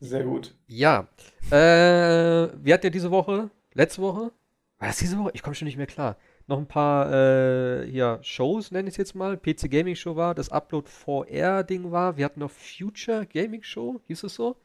Sehr 0.00 0.24
gut. 0.24 0.54
Ja, 0.66 1.08
äh, 1.50 1.52
wir 1.52 2.74
hatten 2.74 2.86
ja 2.86 2.90
diese 2.90 3.10
Woche, 3.10 3.50
letzte 3.72 4.02
Woche, 4.02 4.32
war 4.78 4.88
das 4.88 4.98
diese 4.98 5.18
Woche? 5.18 5.30
Ich 5.34 5.42
komme 5.42 5.54
schon 5.54 5.66
nicht 5.66 5.76
mehr 5.76 5.86
klar 5.86 6.16
noch 6.48 6.58
ein 6.58 6.66
paar 6.66 7.12
äh, 7.12 7.86
hier 7.90 8.18
Shows, 8.22 8.70
nenne 8.70 8.88
ich 8.88 8.94
es 8.94 8.96
jetzt 8.96 9.14
mal. 9.14 9.36
PC 9.36 9.70
Gaming 9.70 9.94
Show 9.94 10.16
war, 10.16 10.34
das 10.34 10.48
Upload 10.50 10.88
VR-Ding 10.88 11.90
war. 11.92 12.16
Wir 12.16 12.24
hatten 12.24 12.40
noch 12.40 12.50
Future 12.50 13.26
Gaming 13.26 13.62
Show, 13.62 14.00
hieß 14.06 14.24
es 14.24 14.34
so? 14.34 14.56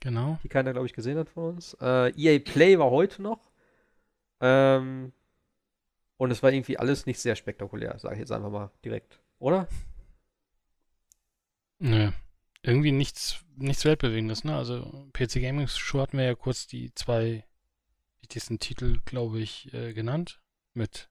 Genau. 0.00 0.38
Die 0.42 0.48
keiner, 0.48 0.72
glaube 0.72 0.86
ich, 0.86 0.92
gesehen 0.92 1.18
hat 1.18 1.30
von 1.30 1.54
uns. 1.54 1.76
Äh, 1.80 2.10
EA 2.16 2.40
Play 2.40 2.78
war 2.78 2.90
heute 2.90 3.22
noch. 3.22 3.38
Ähm, 4.40 5.12
und 6.16 6.30
es 6.30 6.42
war 6.42 6.52
irgendwie 6.52 6.78
alles 6.78 7.06
nicht 7.06 7.20
sehr 7.20 7.36
spektakulär, 7.36 7.98
sage 7.98 8.16
ich 8.16 8.20
jetzt 8.20 8.32
einfach 8.32 8.50
mal 8.50 8.70
direkt. 8.84 9.20
Oder? 9.38 9.68
Nö. 11.78 12.10
Irgendwie 12.62 12.92
nichts, 12.92 13.44
nichts 13.56 13.84
Weltbewegendes, 13.84 14.42
ne? 14.44 14.56
Also 14.56 15.08
PC 15.12 15.40
Gaming 15.40 15.68
Show 15.68 16.00
hatten 16.00 16.18
wir 16.18 16.24
ja 16.24 16.34
kurz 16.34 16.66
die 16.66 16.92
zwei 16.94 17.44
wichtigsten 18.30 18.60
Titel, 18.60 19.00
glaube 19.06 19.40
ich, 19.40 19.74
äh, 19.74 19.92
genannt. 19.92 20.40
Mit 20.72 21.10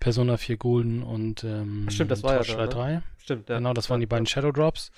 Persona 0.00 0.36
4 0.36 0.58
Golden 0.58 1.02
und 1.02 1.44
ähm, 1.44 1.88
Stimmt, 1.88 2.10
das 2.10 2.22
war 2.22 2.34
ja 2.34 2.56
da, 2.56 2.66
3. 2.66 2.92
Ne? 2.92 3.02
Stimmt, 3.16 3.48
ja. 3.48 3.56
Genau, 3.56 3.72
das 3.72 3.88
waren 3.88 4.00
die 4.00 4.06
beiden 4.06 4.26
Shadow 4.26 4.52
Drops. 4.52 4.90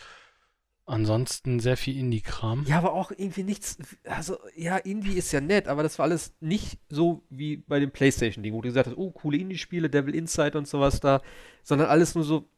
Ansonsten 0.85 1.61
sehr 1.61 1.77
viel 1.77 1.97
Indie-Kram. 1.97 2.65
Ja, 2.67 2.79
aber 2.79 2.93
auch 2.93 3.13
irgendwie 3.13 3.45
nichts. 3.45 3.79
Also, 4.03 4.37
ja, 4.57 4.79
Indie 4.79 5.17
ist 5.17 5.31
ja 5.31 5.41
nett, 5.41 5.69
aber 5.69 5.85
das 5.85 5.97
war 6.01 6.07
alles 6.07 6.35
nicht 6.41 6.81
so 6.89 7.23
wie 7.31 7.59
bei 7.59 7.79
dem 7.79 7.93
PlayStation-Ding, 7.93 8.53
wo 8.53 8.61
du 8.61 8.69
gesagt 8.69 8.89
hast, 8.89 8.97
oh, 8.97 9.13
coole 9.13 9.39
Indie-Spiele, 9.39 9.89
Devil 9.89 10.17
Inside 10.17 10.59
und 10.59 10.67
sowas 10.67 10.99
da, 10.99 11.23
sondern 11.63 11.87
alles 11.87 12.17
nur 12.17 12.25
so, 12.25 12.51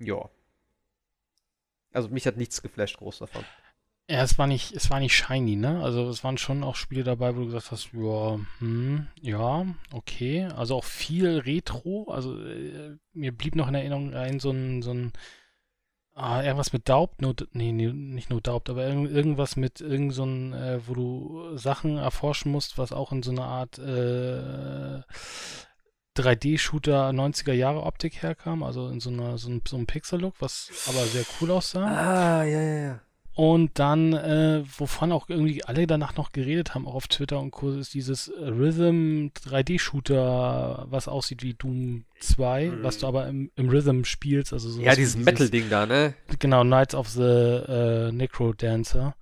ja. 0.00 0.28
Also, 1.92 2.08
mich 2.08 2.26
hat 2.26 2.36
nichts 2.36 2.60
geflasht 2.60 2.96
groß 2.96 3.20
davon. 3.20 3.44
Ja, 4.08 4.22
es 4.22 4.38
war 4.38 4.46
nicht, 4.46 4.72
es 4.72 4.88
war 4.90 5.00
nicht 5.00 5.16
shiny, 5.16 5.56
ne? 5.56 5.82
Also 5.82 6.08
es 6.08 6.22
waren 6.22 6.38
schon 6.38 6.62
auch 6.62 6.76
Spiele 6.76 7.02
dabei, 7.02 7.34
wo 7.34 7.40
du 7.40 7.46
gesagt 7.46 7.72
hast, 7.72 7.90
ja, 7.92 8.38
hm, 8.60 9.08
ja, 9.20 9.66
okay. 9.92 10.44
Also 10.56 10.76
auch 10.76 10.84
viel 10.84 11.38
Retro. 11.38 12.06
Also 12.08 12.40
äh, 12.40 12.96
mir 13.12 13.36
blieb 13.36 13.56
noch 13.56 13.66
in 13.66 13.74
Erinnerung 13.74 14.14
ein 14.14 14.38
so 14.38 14.50
ein, 14.50 14.82
so 14.82 14.92
ein 14.92 15.12
ah, 16.14 16.42
irgendwas 16.42 16.72
mit 16.72 16.88
Daubt, 16.88 17.20
no, 17.20 17.34
nee, 17.52 17.72
nee, 17.72 17.92
nicht 17.92 18.30
nur 18.30 18.40
Daubt, 18.40 18.70
aber 18.70 18.86
irg 18.86 19.10
irgendwas 19.10 19.56
mit 19.56 19.80
irgend 19.80 20.14
so 20.14 20.24
ein, 20.24 20.52
äh, 20.52 20.80
wo 20.86 20.94
du 20.94 21.56
Sachen 21.56 21.98
erforschen 21.98 22.50
musst, 22.50 22.78
was 22.78 22.92
auch 22.92 23.12
in 23.12 23.22
so 23.22 23.30
einer 23.30 23.44
Art 23.44 23.78
äh, 23.78 25.02
3D-Shooter 26.16 27.10
90er 27.10 27.52
Jahre 27.52 27.82
Optik 27.82 28.22
herkam, 28.22 28.62
also 28.62 28.88
in 28.88 29.00
so 29.00 29.10
einer 29.10 29.36
so, 29.38 29.50
ein, 29.50 29.62
so 29.68 29.76
einem 29.76 29.86
Pixel-Look, 29.86 30.36
was 30.40 30.70
aber 30.88 31.04
sehr 31.06 31.24
cool 31.40 31.50
aussah. 31.50 31.84
Ah, 31.84 32.44
ja, 32.44 32.60
ja, 32.60 32.78
ja. 32.86 33.00
Und 33.36 33.78
dann, 33.78 34.14
äh, 34.14 34.64
wovon 34.78 35.12
auch 35.12 35.28
irgendwie 35.28 35.62
alle 35.62 35.86
danach 35.86 36.16
noch 36.16 36.32
geredet 36.32 36.74
haben, 36.74 36.88
auch 36.88 36.94
auf 36.94 37.06
Twitter 37.06 37.38
und 37.38 37.50
Co., 37.50 37.70
ist 37.70 37.92
dieses 37.92 38.32
Rhythm 38.34 39.26
3D-Shooter, 39.26 40.86
was 40.88 41.06
aussieht 41.06 41.42
wie 41.42 41.52
Doom 41.52 42.06
2, 42.20 42.70
mhm. 42.70 42.82
was 42.82 42.96
du 42.96 43.06
aber 43.06 43.26
im, 43.26 43.50
im 43.54 43.68
Rhythm 43.68 44.04
spielst. 44.04 44.54
Also 44.54 44.70
so 44.70 44.80
ja, 44.80 44.94
dieses, 44.94 45.18
Metal-Ding 45.18 45.68
da, 45.68 45.84
ne? 45.84 46.14
Genau, 46.38 46.62
Knights 46.62 46.94
of 46.94 47.10
the 47.10 47.20
äh, 47.20 48.10
Necro 48.10 48.54
Dancer. 48.54 49.14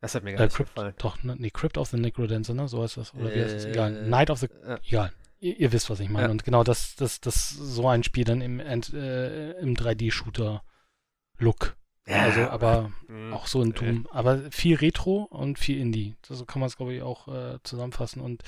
Das 0.00 0.14
hat 0.14 0.22
mir 0.22 0.34
gar 0.34 0.42
äh, 0.42 0.44
nicht 0.44 0.54
Crypt, 0.54 0.70
gefallen. 0.70 0.94
Doch, 0.98 1.20
ne, 1.24 1.34
nee, 1.36 1.50
Crypt 1.50 1.76
of 1.76 1.88
the 1.88 1.96
Necro 1.96 2.28
Dancer, 2.28 2.54
ne? 2.54 2.68
So 2.68 2.84
heißt 2.84 2.98
das. 2.98 3.12
Oder 3.14 3.34
wie 3.34 3.42
heißt 3.42 3.56
das? 3.56 3.64
Egal. 3.64 3.96
Äh, 3.96 4.08
Night 4.08 4.30
of 4.30 4.38
the. 4.38 4.46
Egal. 4.86 5.12
Ihr, 5.40 5.58
ihr, 5.58 5.72
wisst, 5.72 5.90
was 5.90 5.98
ich 5.98 6.08
meine. 6.08 6.26
Ja. 6.26 6.30
Und 6.30 6.44
genau 6.44 6.62
das, 6.62 6.94
das, 6.94 7.20
das, 7.20 7.50
so 7.50 7.88
ein 7.88 8.04
Spiel 8.04 8.22
dann 8.22 8.42
im, 8.42 8.60
äh, 8.60 9.50
im 9.54 9.74
3D-Shooter-Look. 9.74 11.79
Ja, 12.06 12.22
also, 12.22 12.40
aber 12.42 12.90
mh, 13.08 13.14
hm, 13.14 13.32
auch 13.34 13.46
so 13.46 13.62
in 13.62 13.72
Doom. 13.72 14.06
Äh. 14.06 14.16
Aber 14.16 14.38
viel 14.50 14.76
Retro 14.76 15.24
und 15.30 15.58
viel 15.58 15.78
Indie. 15.78 16.16
So 16.26 16.44
kann 16.44 16.60
man 16.60 16.66
es, 16.66 16.76
glaube 16.76 16.94
ich, 16.94 17.02
auch 17.02 17.28
äh, 17.28 17.58
zusammenfassen. 17.62 18.20
Und 18.20 18.42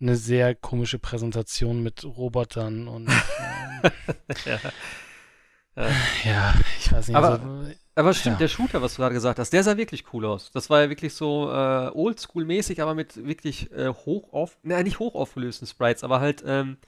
eine 0.00 0.16
sehr 0.16 0.54
komische 0.54 0.98
Präsentation 0.98 1.82
mit 1.82 2.04
Robotern 2.04 2.88
und. 2.88 3.10
Ähm, 5.80 5.84
ja. 5.84 5.84
ja. 5.84 5.90
ja. 6.24 6.54
ich 6.80 6.92
weiß 6.92 7.06
nicht. 7.06 7.16
Aber, 7.16 7.30
also, 7.30 7.74
aber 7.94 8.12
stimmt, 8.12 8.34
ja. 8.34 8.38
der 8.40 8.48
Shooter, 8.48 8.82
was 8.82 8.94
du 8.94 9.02
gerade 9.02 9.14
gesagt 9.14 9.38
hast, 9.38 9.52
der 9.52 9.62
sah 9.62 9.76
wirklich 9.76 10.12
cool 10.12 10.26
aus. 10.26 10.50
Das 10.50 10.70
war 10.70 10.82
ja 10.82 10.88
wirklich 10.88 11.14
so 11.14 11.48
äh, 11.52 11.90
oldschool-mäßig, 11.92 12.82
aber 12.82 12.96
mit 12.96 13.24
wirklich 13.24 13.70
äh, 13.70 13.88
hoch 13.88 14.32
auf, 14.32 14.58
naja, 14.64 14.82
nicht 14.82 14.98
hoch 14.98 15.14
aufgelösten 15.14 15.68
Sprites, 15.68 16.02
aber 16.02 16.18
halt 16.18 16.42
ähm, 16.44 16.78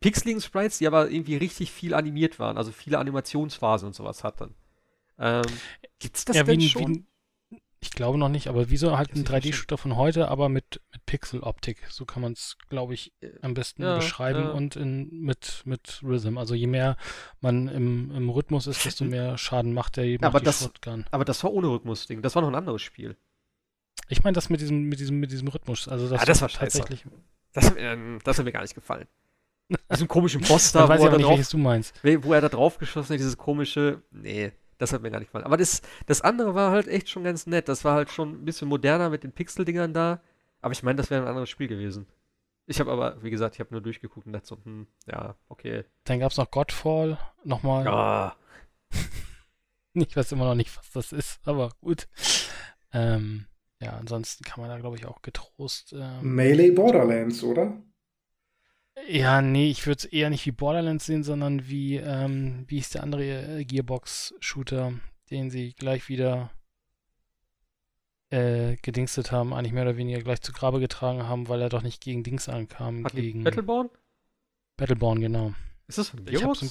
pixeligen 0.00 0.40
Sprites, 0.40 0.78
die 0.78 0.86
aber 0.86 1.10
irgendwie 1.10 1.36
richtig 1.36 1.70
viel 1.70 1.92
animiert 1.92 2.38
waren, 2.38 2.56
also 2.56 2.72
viele 2.72 2.98
Animationsphasen 2.98 3.88
und 3.88 3.94
sowas 3.94 4.24
hatten. 4.24 4.54
Ähm, 5.18 5.44
gibt's 5.98 6.24
das 6.24 6.36
ja, 6.36 6.42
denn 6.42 6.60
wie, 6.60 6.68
schon? 6.68 6.94
Wie, 6.94 7.04
ich 7.84 7.90
glaube 7.90 8.16
noch 8.16 8.30
nicht, 8.30 8.48
aber 8.48 8.70
wieso 8.70 8.96
halt 8.96 9.14
ein 9.14 9.24
3D-Shooter 9.24 9.76
von 9.76 9.96
heute, 9.96 10.28
aber 10.28 10.48
mit, 10.48 10.80
mit 10.90 11.04
Pixel-Optik. 11.04 11.78
So 11.90 12.06
kann 12.06 12.22
man 12.22 12.32
es, 12.32 12.56
glaube 12.70 12.94
ich, 12.94 13.12
äh, 13.20 13.28
am 13.42 13.52
besten 13.52 13.82
ja, 13.82 13.96
beschreiben 13.96 14.44
ja. 14.44 14.50
und 14.52 14.74
in, 14.76 15.20
mit, 15.20 15.62
mit 15.66 16.00
Rhythm. 16.02 16.38
Also 16.38 16.54
je 16.54 16.66
mehr 16.66 16.96
man 17.40 17.68
im, 17.68 18.10
im 18.14 18.30
Rhythmus 18.30 18.66
ist, 18.66 18.84
desto 18.84 19.04
mehr 19.04 19.36
Schaden 19.38 19.74
macht 19.74 19.98
der 19.98 20.04
eben 20.04 20.24
aber 20.24 20.40
die 20.40 20.46
das, 20.46 20.62
Shotgun. 20.62 21.04
Aber 21.10 21.26
das 21.26 21.44
war 21.44 21.52
ohne 21.52 21.68
Rhythmus-Ding. 21.68 22.22
Das 22.22 22.34
war 22.34 22.42
noch 22.42 22.48
ein 22.48 22.54
anderes 22.54 22.80
Spiel. 22.80 23.16
Ich 24.08 24.24
meine 24.24 24.34
das 24.34 24.48
mit 24.48 24.60
diesem, 24.60 24.84
mit 24.84 24.98
diesem, 24.98 25.20
mit 25.20 25.30
diesem 25.30 25.48
Rhythmus. 25.48 25.86
Also 25.86 26.08
das, 26.08 26.22
ah, 26.22 26.24
das 26.24 26.40
war 26.40 26.48
tatsächlich. 26.48 27.04
Das 27.52 27.66
hat, 27.66 27.74
mir, 27.74 28.18
das 28.24 28.38
hat 28.38 28.44
mir 28.44 28.52
gar 28.52 28.62
nicht 28.62 28.74
gefallen. 28.74 29.06
Diesen 29.92 30.08
komischen 30.08 30.40
Poster, 30.42 30.88
wo, 30.88 30.92
er 30.92 31.10
da 31.10 31.18
drauf, 31.18 31.48
du 31.48 31.58
meinst. 31.58 31.94
wo 32.02 32.32
er 32.32 32.40
da 32.40 32.48
drauf 32.48 32.78
geschossen 32.78 33.12
hat, 33.12 33.18
dieses 33.18 33.36
komische. 33.36 34.02
Nee. 34.10 34.52
Das 34.78 34.92
hat 34.92 35.02
mir 35.02 35.10
gar 35.10 35.18
nicht 35.18 35.28
gefallen. 35.28 35.44
Aber 35.44 35.56
das, 35.56 35.82
das 36.06 36.20
andere 36.20 36.54
war 36.54 36.70
halt 36.70 36.88
echt 36.88 37.08
schon 37.08 37.24
ganz 37.24 37.46
nett. 37.46 37.68
Das 37.68 37.84
war 37.84 37.94
halt 37.94 38.10
schon 38.10 38.32
ein 38.32 38.44
bisschen 38.44 38.68
moderner 38.68 39.10
mit 39.10 39.24
den 39.24 39.32
Pixel-Dingern 39.32 39.92
da. 39.92 40.20
Aber 40.60 40.72
ich 40.72 40.82
meine, 40.82 40.96
das 40.96 41.10
wäre 41.10 41.22
ein 41.22 41.28
anderes 41.28 41.50
Spiel 41.50 41.68
gewesen. 41.68 42.06
Ich 42.66 42.80
habe 42.80 42.90
aber, 42.90 43.22
wie 43.22 43.30
gesagt, 43.30 43.54
ich 43.54 43.60
habe 43.60 43.72
nur 43.72 43.82
durchgeguckt 43.82 44.26
und 44.26 44.32
dachte 44.32 44.46
so, 44.46 44.58
hm, 44.64 44.86
ja, 45.06 45.36
okay. 45.48 45.84
Dann 46.04 46.20
gab 46.20 46.32
es 46.32 46.38
noch 46.38 46.50
Godfall, 46.50 47.18
nochmal. 47.44 47.84
Ja. 47.84 48.36
ich 49.94 50.16
weiß 50.16 50.32
immer 50.32 50.46
noch 50.46 50.54
nicht, 50.54 50.74
was 50.76 50.90
das 50.90 51.12
ist, 51.12 51.46
aber 51.46 51.72
gut. 51.82 52.08
Ähm, 52.92 53.46
ja, 53.80 53.92
ansonsten 53.98 54.44
kann 54.44 54.60
man 54.62 54.70
da, 54.70 54.78
glaube 54.78 54.96
ich, 54.96 55.04
auch 55.04 55.20
getrost. 55.20 55.92
Ähm, 55.92 56.34
Melee 56.34 56.70
Borderlands, 56.70 57.42
oder? 57.42 57.82
Ja, 59.08 59.42
nee, 59.42 59.70
ich 59.70 59.86
würde 59.86 59.98
es 59.98 60.04
eher 60.04 60.30
nicht 60.30 60.46
wie 60.46 60.52
Borderlands 60.52 61.06
sehen, 61.06 61.24
sondern 61.24 61.68
wie, 61.68 61.96
ähm, 61.96 62.64
wie 62.68 62.78
ist 62.78 62.94
der 62.94 63.02
andere 63.02 63.60
äh, 63.60 63.64
Gearbox-Shooter, 63.64 64.92
den 65.30 65.50
sie 65.50 65.74
gleich 65.74 66.08
wieder 66.08 66.50
äh, 68.30 68.76
gedingstet 68.76 69.32
haben, 69.32 69.52
eigentlich 69.52 69.72
mehr 69.72 69.82
oder 69.82 69.96
weniger 69.96 70.20
gleich 70.22 70.40
zu 70.40 70.52
Grabe 70.52 70.80
getragen 70.80 71.24
haben, 71.24 71.48
weil 71.48 71.60
er 71.60 71.68
doch 71.68 71.82
nicht 71.82 72.00
gegen 72.02 72.22
Dings 72.22 72.48
ankam. 72.48 73.04
Hat 73.04 73.12
gegen 73.14 73.42
Battleborn? 73.42 73.90
Battleborn, 74.76 75.20
genau. 75.20 75.54
Ist 75.88 75.98
das 75.98 76.10
von 76.10 76.24
Gearbox? 76.24 76.62
Ein, 76.62 76.70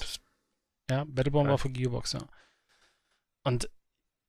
ja, 0.89 1.05
Battleborn 1.05 1.45
ja. 1.45 1.51
war 1.51 1.57
von 1.57 1.73
Gearbox, 1.73 2.13
ja. 2.13 2.21
Und 3.43 3.69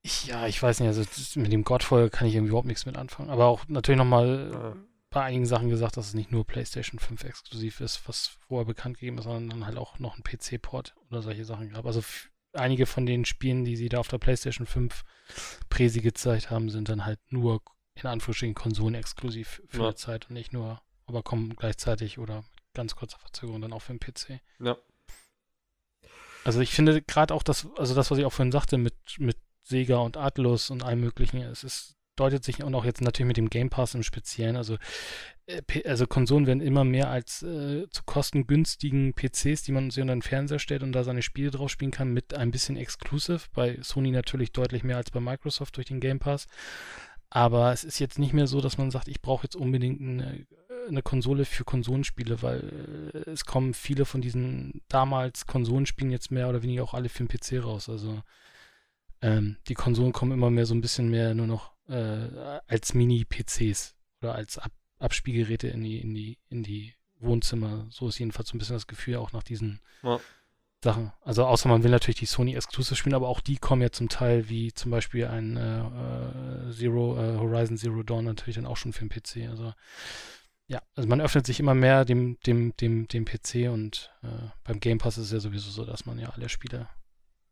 ich, 0.03 0.27
ja, 0.27 0.47
ich 0.47 0.61
weiß 0.61 0.81
nicht, 0.81 0.89
also 0.89 1.03
mit 1.41 1.53
dem 1.53 1.65
Godfall 1.65 2.11
kann 2.11 2.27
ich 2.27 2.35
irgendwie 2.35 2.51
überhaupt 2.51 2.67
nichts 2.67 2.87
mit 2.87 2.97
anfangen. 2.97 3.31
Aber 3.31 3.47
auch 3.47 3.67
natürlich 3.69 3.99
nochmal 3.99 4.51
ja 4.53 4.77
bei 5.15 5.23
einigen 5.23 5.47
Sachen 5.47 5.69
gesagt, 5.69 5.97
dass 5.97 6.09
es 6.09 6.15
nicht 6.15 6.33
nur 6.33 6.45
PlayStation 6.45 6.99
5 6.99 7.23
exklusiv 7.23 7.81
ist, 7.81 8.07
was 8.09 8.37
vorher 8.49 8.67
bekannt 8.67 8.99
gegeben 8.99 9.19
ist, 9.19 9.25
sondern 9.25 9.49
dann 9.49 9.67
halt 9.67 9.79
auch 9.79 10.01
noch 10.01 10.19
ein 10.19 10.25
PC-Port 10.25 10.97
oder 11.09 11.23
solche 11.23 11.45
Sachen 11.45 11.71
gab. 11.71 11.87
Also 11.87 12.03
einige 12.53 12.85
von 12.85 13.07
den 13.07 13.25
Spielen, 13.25 13.65
die 13.65 13.77
sie 13.77 13.89
da 13.89 13.99
auf 13.99 14.09
der 14.09 14.19
PlayStation 14.19 14.67
5 14.67 15.05
Präsi 15.71 16.01
gezeigt 16.01 16.51
haben, 16.51 16.69
sind 16.69 16.89
dann 16.89 17.07
halt 17.07 17.21
nur 17.31 17.63
in 17.95 18.07
Anführungsstrichen 18.07 18.57
konsolenexklusiv 18.57 19.63
für 19.69 19.79
ja. 19.79 19.85
eine 19.85 19.95
Zeit 19.95 20.29
und 20.29 20.35
nicht 20.35 20.53
nur, 20.53 20.83
aber 21.07 21.23
kommen 21.23 21.55
gleichzeitig 21.55 22.19
oder 22.19 22.39
mit 22.39 22.75
ganz 22.75 22.97
kurzer 22.97 23.21
Verzögerung 23.21 23.61
dann 23.61 23.73
auch 23.73 23.83
für 23.83 23.95
den 23.95 24.01
PC. 24.01 24.41
Ja. 24.59 24.77
Also 26.43 26.61
ich 26.61 26.73
finde 26.73 27.01
gerade 27.03 27.33
auch 27.33 27.45
das, 27.45 27.69
also 27.77 27.95
das, 27.95 28.11
was 28.11 28.19
ich 28.19 28.25
auch 28.25 28.33
vorhin 28.33 28.51
sagte 28.51 28.79
mit, 28.79 28.97
mit 29.19 29.39
Sega 29.63 29.99
und 29.99 30.17
Atlus 30.17 30.71
und 30.71 30.83
allem 30.83 31.01
möglichen, 31.01 31.41
es 31.41 31.63
ist, 31.63 31.97
deutet 32.17 32.45
sich 32.45 32.63
und 32.63 32.75
auch 32.75 32.85
jetzt 32.85 33.01
natürlich 33.01 33.29
mit 33.29 33.37
dem 33.37 33.51
Game 33.51 33.71
Pass 33.71 33.95
im 33.95 34.03
Speziellen, 34.03 34.57
also, 34.57 34.77
äh, 35.47 35.63
also 35.85 36.07
Konsolen 36.07 36.47
werden 36.47 36.61
immer 36.61 36.85
mehr 36.85 37.11
als 37.11 37.43
äh, 37.43 37.89
zu 37.91 38.03
kostengünstigen 38.05 39.15
PCs, 39.15 39.63
die 39.63 39.73
man 39.73 39.91
sich 39.91 40.01
unter 40.01 40.15
den 40.15 40.23
Fernseher 40.23 40.59
stellt 40.59 40.83
und 40.83 40.93
da 40.93 41.05
seine 41.05 41.23
Spiele 41.23 41.51
drauf 41.51 41.71
spielen 41.71 41.91
kann, 41.91 42.13
mit 42.13 42.35
ein 42.35 42.51
bisschen 42.51 42.77
Exclusive. 42.77 43.41
Bei 43.55 43.79
Sony 43.83 44.11
natürlich 44.11 44.53
deutlich 44.53 44.85
mehr 44.85 44.97
als 44.97 45.11
bei 45.11 45.21
Microsoft 45.21 45.77
durch 45.77 45.87
den 45.87 46.01
Game 46.01 46.19
Pass. 46.19 46.47
Aber 47.31 47.73
es 47.73 47.83
ist 47.83 47.99
jetzt 47.99 48.21
nicht 48.21 48.33
mehr 48.33 48.47
so, 48.47 48.61
dass 48.61 48.79
man 48.79 48.93
sagt, 48.93 49.09
ich 49.09 49.21
brauche 49.21 49.43
jetzt 49.43 49.57
unbedingt 49.57 50.01
eine, 50.01 50.47
eine, 50.89 51.03
Konsole 51.03 51.45
für 51.45 51.65
Konsolenspiele, 51.65 52.43
weil 52.43 53.13
äh, 53.13 53.31
es 53.31 53.45
kommen 53.45 53.75
viele 53.75 54.05
von 54.05 54.21
diesen 54.21 54.83
damals 54.89 55.47
Konsolenspielen 55.47 56.13
jetzt 56.13 56.31
mehr 56.31 56.49
oder 56.49 56.63
weniger 56.63 56.85
auch 56.85 56.95
alle 56.95 57.09
für 57.09 57.25
den 57.25 57.29
PC 57.29 57.65
raus. 57.65 57.89
Also 57.89 58.23
ähm, 59.21 59.57
die 59.67 59.75
Konsolen 59.75 60.13
kommen 60.13 60.31
immer 60.31 60.51
mehr 60.51 60.65
so 60.65 60.75
ein 60.75 60.81
bisschen 60.81 61.09
mehr 61.09 61.35
nur 61.35 61.49
noch 61.49 61.74
äh, 61.89 62.61
als 62.67 62.95
Mini-PCs 62.95 63.95
oder 64.23 64.35
als 64.35 64.59
Ab 64.59 64.73
Abspielgeräte 65.01 65.69
in 65.69 65.83
die, 65.83 66.01
in 66.01 66.15
die, 66.15 66.39
in 66.49 66.63
die 66.63 66.95
Wohnzimmer. 67.19 67.87
So 67.91 68.09
ist 68.09 68.19
jedenfalls 68.19 68.49
so 68.49 68.57
ein 68.57 68.59
bisschen 68.59 68.77
das 68.77 68.87
Gefühl 68.87 69.17
auch 69.17 69.33
nach 69.33 69.43
diesen 69.43 69.81
ja. 70.03 70.19
Sachen. 70.83 71.13
Also 71.23 71.45
außer 71.45 71.69
man 71.69 71.83
will 71.83 71.91
natürlich 71.91 72.21
die 72.21 72.27
Sony 72.27 72.55
Exclusive 72.55 72.95
spielen, 72.95 73.15
aber 73.15 73.29
auch 73.29 73.41
die 73.41 73.57
kommen 73.57 73.83
ja 73.83 73.91
zum 73.91 74.09
Teil 74.09 74.49
wie 74.49 74.73
zum 74.73 74.91
Beispiel 74.91 75.27
ein 75.27 75.57
äh, 75.57 75.81
äh 75.81 76.73
Zero, 76.73 77.19
äh, 77.19 77.39
Horizon 77.39 77.77
Zero 77.77 78.03
Dawn 78.03 78.25
natürlich 78.25 78.57
dann 78.57 78.67
auch 78.67 78.77
schon 78.77 78.93
für 78.93 79.07
den 79.07 79.11
PC. 79.11 79.51
Also 79.51 79.75
ja, 80.67 80.81
also 80.95 81.09
man 81.09 81.21
öffnet 81.21 81.45
sich 81.45 81.61
immer 81.61 81.75
mehr 81.75 82.05
dem, 82.05 82.39
dem, 82.47 82.75
dem, 82.77 83.07
dem 83.09 83.25
PC 83.25 83.71
und 83.71 84.11
äh, 84.23 84.49
beim 84.63 84.81
Game 84.81 84.99
Pass 84.99 85.19
ist 85.19 85.27
es 85.27 85.33
ja 85.33 85.41
sowieso 85.41 85.71
so, 85.71 85.85
dass 85.85 86.07
man 86.07 86.19
ja 86.19 86.31
alle 86.31 86.49
Spiele 86.49 86.89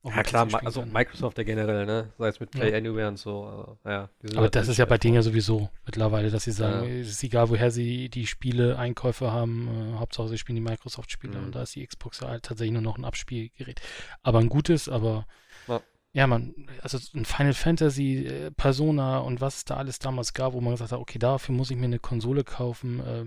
ja 0.04 0.22
klar, 0.22 0.48
also 0.64 0.80
kann. 0.80 0.92
Microsoft 0.92 1.38
ja 1.38 1.44
generell, 1.44 1.86
ne? 1.86 2.12
Sei 2.18 2.28
es 2.28 2.40
mit 2.40 2.50
Play 2.50 2.70
ja. 2.70 2.76
Anywhere 2.76 3.08
und 3.08 3.18
so. 3.18 3.44
Also, 3.44 3.78
ja, 3.84 4.08
Aber 4.36 4.50
das 4.50 4.66
ist 4.66 4.76
ja 4.76 4.84
bei 4.84 4.98
denen 4.98 5.14
ja 5.14 5.22
sowieso 5.22 5.68
mittlerweile, 5.86 6.30
dass 6.30 6.44
sie 6.44 6.50
sagen, 6.50 6.88
ja. 6.88 7.00
es 7.00 7.10
ist 7.10 7.22
egal, 7.22 7.50
woher 7.50 7.70
sie 7.70 8.08
die 8.08 8.26
Spiele, 8.26 8.78
Einkäufe 8.78 9.30
haben, 9.30 9.94
äh, 9.94 9.98
Hauptsache 9.98 10.28
sie 10.28 10.38
spielen 10.38 10.56
die 10.56 10.62
Microsoft-Spiele 10.62 11.38
mhm. 11.38 11.46
und 11.46 11.54
da 11.54 11.62
ist 11.62 11.76
die 11.76 11.86
Xbox 11.86 12.20
ja 12.20 12.28
halt 12.28 12.42
tatsächlich 12.42 12.72
nur 12.72 12.82
noch 12.82 12.98
ein 12.98 13.04
Abspielgerät. 13.04 13.80
Aber 14.22 14.40
ein 14.40 14.48
gutes, 14.48 14.88
aber 14.88 15.26
ja, 15.68 15.80
ja 16.12 16.26
man, 16.26 16.54
also 16.82 16.98
ein 17.14 17.24
Final 17.24 17.54
Fantasy, 17.54 18.26
äh, 18.26 18.50
Persona 18.50 19.18
und 19.18 19.40
was 19.40 19.58
es 19.58 19.64
da 19.64 19.76
alles 19.76 20.00
damals 20.00 20.34
gab, 20.34 20.52
wo 20.52 20.60
man 20.60 20.72
gesagt 20.72 20.90
hat, 20.90 20.98
okay, 20.98 21.20
dafür 21.20 21.54
muss 21.54 21.70
ich 21.70 21.76
mir 21.76 21.84
eine 21.84 22.00
Konsole 22.00 22.42
kaufen, 22.42 22.98
äh, 23.00 23.24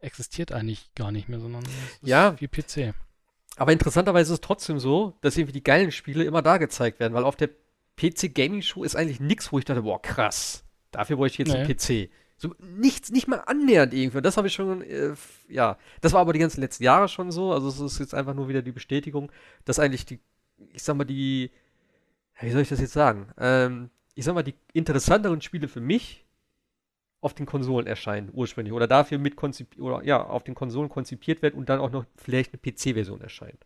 existiert 0.00 0.52
eigentlich 0.52 0.94
gar 0.94 1.10
nicht 1.10 1.28
mehr, 1.28 1.40
sondern 1.40 1.64
ja. 2.02 2.38
wie 2.38 2.48
PC. 2.48 2.94
Aber 3.58 3.72
interessanterweise 3.72 4.32
ist 4.32 4.38
es 4.38 4.40
trotzdem 4.40 4.78
so, 4.78 5.16
dass 5.20 5.36
irgendwie 5.36 5.52
die 5.52 5.62
geilen 5.62 5.90
Spiele 5.90 6.24
immer 6.24 6.42
da 6.42 6.58
gezeigt 6.58 7.00
werden, 7.00 7.14
weil 7.14 7.24
auf 7.24 7.36
der 7.36 7.50
PC 7.96 8.34
Gaming 8.34 8.62
Show 8.62 8.84
ist 8.84 8.96
eigentlich 8.96 9.20
nichts, 9.20 9.52
wo 9.52 9.58
ich 9.58 9.64
dachte, 9.64 9.82
boah, 9.82 10.00
krass, 10.00 10.64
dafür 10.92 11.16
bräuchte 11.16 11.42
ich 11.42 11.48
jetzt 11.48 11.54
nee. 11.54 11.64
einen 11.64 12.08
PC. 12.08 12.12
So 12.36 12.54
nichts, 12.60 13.10
nicht 13.10 13.26
mal 13.26 13.42
annähernd 13.46 13.92
irgendwie. 13.92 14.22
Das 14.22 14.36
habe 14.36 14.46
ich 14.46 14.54
schon, 14.54 14.82
äh, 14.82 15.14
ja, 15.48 15.76
das 16.00 16.12
war 16.12 16.20
aber 16.20 16.32
die 16.32 16.38
ganzen 16.38 16.60
letzten 16.60 16.84
Jahre 16.84 17.08
schon 17.08 17.32
so. 17.32 17.52
Also 17.52 17.68
es 17.68 17.80
ist 17.80 17.98
jetzt 17.98 18.14
einfach 18.14 18.34
nur 18.34 18.48
wieder 18.48 18.62
die 18.62 18.70
Bestätigung, 18.70 19.32
dass 19.64 19.80
eigentlich 19.80 20.06
die, 20.06 20.20
ich 20.72 20.84
sag 20.84 20.96
mal, 20.96 21.04
die, 21.04 21.50
wie 22.40 22.50
soll 22.50 22.62
ich 22.62 22.68
das 22.68 22.80
jetzt 22.80 22.92
sagen? 22.92 23.32
Ähm, 23.38 23.90
ich 24.14 24.24
sag 24.24 24.34
mal, 24.34 24.44
die 24.44 24.54
interessanteren 24.72 25.40
Spiele 25.40 25.66
für 25.66 25.80
mich 25.80 26.24
auf 27.20 27.34
den 27.34 27.46
Konsolen 27.46 27.86
erscheinen, 27.86 28.30
ursprünglich. 28.32 28.72
Oder 28.72 28.86
dafür 28.86 29.18
mit 29.18 29.36
konzipiert, 29.36 29.80
oder 29.80 30.04
ja, 30.04 30.24
auf 30.24 30.44
den 30.44 30.54
Konsolen 30.54 30.88
konzipiert 30.88 31.42
wird 31.42 31.54
und 31.54 31.68
dann 31.68 31.80
auch 31.80 31.90
noch 31.90 32.04
vielleicht 32.16 32.52
eine 32.52 32.60
PC-Version 32.60 33.20
erscheint. 33.20 33.64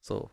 So. 0.00 0.30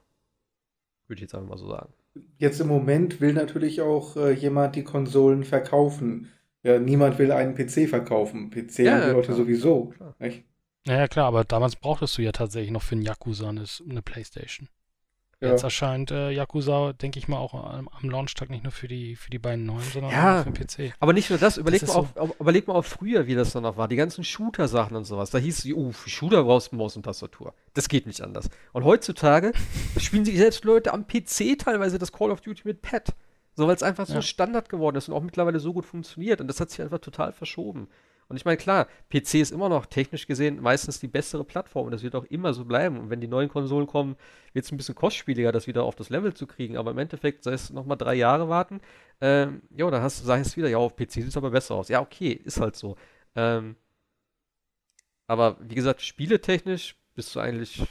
Würde 1.07 1.17
ich 1.17 1.21
jetzt 1.21 1.33
einfach 1.35 1.49
mal 1.49 1.57
so 1.57 1.67
sagen. 1.67 1.91
Jetzt 2.37 2.59
im 2.59 2.67
Moment 2.67 3.19
will 3.21 3.33
natürlich 3.33 3.81
auch 3.81 4.15
äh, 4.15 4.31
jemand 4.31 4.75
die 4.75 4.83
Konsolen 4.83 5.43
verkaufen. 5.43 6.29
Ja, 6.61 6.77
niemand 6.79 7.17
will 7.17 7.31
einen 7.31 7.55
PC 7.55 7.89
verkaufen. 7.89 8.51
PC 8.51 8.79
ja, 8.79 8.93
haben 8.93 9.07
die 9.07 9.13
Leute 9.13 9.27
klar. 9.27 9.37
sowieso. 9.37 9.85
Klar. 9.85 10.15
Nicht? 10.19 10.43
Ja, 10.85 11.07
klar, 11.07 11.27
aber 11.27 11.43
damals 11.43 11.75
brauchtest 11.75 12.17
du 12.17 12.21
ja 12.21 12.31
tatsächlich 12.31 12.71
noch 12.71 12.81
für 12.81 12.95
einen 12.95 13.03
Yakuza 13.03 13.49
eine, 13.49 13.65
eine 13.89 14.01
Playstation. 14.01 14.67
Ja. 15.41 15.51
Jetzt 15.51 15.63
erscheint 15.63 16.11
äh, 16.11 16.31
Yakuza, 16.31 16.91
denke 16.91 17.17
ich 17.17 17.29
mal, 17.29 17.37
auch 17.37 17.53
am, 17.53 17.87
am 17.87 18.09
Launchtag 18.09 18.49
nicht 18.49 18.63
nur 18.63 18.73
für 18.73 18.89
die, 18.89 19.15
für 19.15 19.29
die 19.29 19.39
beiden 19.39 19.65
neuen, 19.65 19.83
sondern 19.83 20.11
ja, 20.11 20.41
auch 20.41 20.43
für 20.43 20.51
den 20.51 20.89
PC. 20.89 20.93
Aber 20.99 21.13
nicht 21.13 21.29
nur 21.29 21.39
das, 21.39 21.55
überleg, 21.55 21.79
das 21.79 21.95
mal, 21.95 22.07
so 22.13 22.19
auf, 22.19 22.39
überleg 22.41 22.67
mal 22.67 22.73
auf 22.73 22.87
früher, 22.87 23.25
wie 23.25 23.35
das 23.35 23.53
dann 23.53 23.63
noch 23.63 23.77
war. 23.77 23.87
Die 23.87 23.95
ganzen 23.95 24.25
Shooter-Sachen 24.25 24.97
und 24.97 25.05
sowas. 25.05 25.29
Da 25.29 25.37
hieß 25.37 25.63
es, 25.63 25.73
oh, 25.73 25.93
für 25.93 26.09
Shooter 26.09 26.43
brauchst 26.43 26.73
du 26.73 26.75
Maus 26.75 26.97
und 26.97 27.03
Tastatur. 27.03 27.53
Das 27.73 27.87
geht 27.87 28.05
nicht 28.05 28.19
anders. 28.19 28.49
Und 28.73 28.83
heutzutage 28.83 29.53
spielen 29.97 30.25
sich 30.25 30.37
selbst 30.37 30.65
Leute 30.65 30.93
am 30.93 31.07
PC 31.07 31.57
teilweise 31.57 31.99
das 31.99 32.11
Call 32.11 32.31
of 32.31 32.41
Duty 32.41 32.63
mit 32.65 32.81
Pad. 32.81 33.13
So, 33.55 33.65
weil 33.65 33.75
es 33.75 33.83
einfach 33.83 34.07
so 34.07 34.15
ja. 34.15 34.21
Standard 34.21 34.67
geworden 34.67 34.97
ist 34.97 35.07
und 35.07 35.15
auch 35.15 35.23
mittlerweile 35.23 35.61
so 35.61 35.71
gut 35.71 35.85
funktioniert. 35.85 36.41
Und 36.41 36.47
das 36.47 36.59
hat 36.59 36.69
sich 36.69 36.81
einfach 36.81 36.99
total 36.99 37.31
verschoben. 37.31 37.87
Und 38.29 38.37
ich 38.37 38.45
meine, 38.45 38.57
klar, 38.57 38.87
PC 39.09 39.35
ist 39.35 39.51
immer 39.51 39.69
noch 39.69 39.87
technisch 39.87 40.27
gesehen 40.27 40.61
meistens 40.61 40.99
die 40.99 41.07
bessere 41.07 41.43
Plattform 41.43 41.87
und 41.87 41.91
das 41.91 42.03
wird 42.03 42.15
auch 42.15 42.25
immer 42.25 42.53
so 42.53 42.63
bleiben. 42.63 42.99
Und 42.99 43.09
wenn 43.09 43.21
die 43.21 43.27
neuen 43.27 43.49
Konsolen 43.49 43.87
kommen, 43.87 44.15
wird 44.53 44.65
es 44.65 44.71
ein 44.71 44.77
bisschen 44.77 44.93
kostspieliger, 44.93 45.51
das 45.51 45.65
wieder 45.65 45.83
auf 45.83 45.95
das 45.95 46.09
Level 46.09 46.35
zu 46.35 46.45
kriegen. 46.45 46.77
Aber 46.77 46.91
im 46.91 46.99
Endeffekt, 46.99 47.43
sei 47.43 47.53
es 47.53 47.71
nochmal 47.71 47.97
drei 47.97 48.13
Jahre 48.13 48.47
warten, 48.47 48.81
ähm, 49.19 49.63
ja, 49.75 49.89
dann 49.89 50.03
hast 50.03 50.21
du, 50.21 50.25
sag 50.25 50.41
es 50.41 50.55
wieder, 50.55 50.69
ja, 50.69 50.77
auf 50.77 50.95
PC 50.95 51.13
sieht 51.13 51.27
es 51.27 51.37
aber 51.37 51.49
besser 51.49 51.73
aus. 51.73 51.89
Ja, 51.89 52.01
okay, 52.01 52.31
ist 52.31 52.61
halt 52.61 52.75
so. 52.75 52.95
Ähm, 53.35 53.75
aber 55.25 55.57
wie 55.59 55.75
gesagt, 55.75 56.01
spieletechnisch 56.01 56.95
bist 57.15 57.35
du 57.35 57.39
eigentlich 57.39 57.83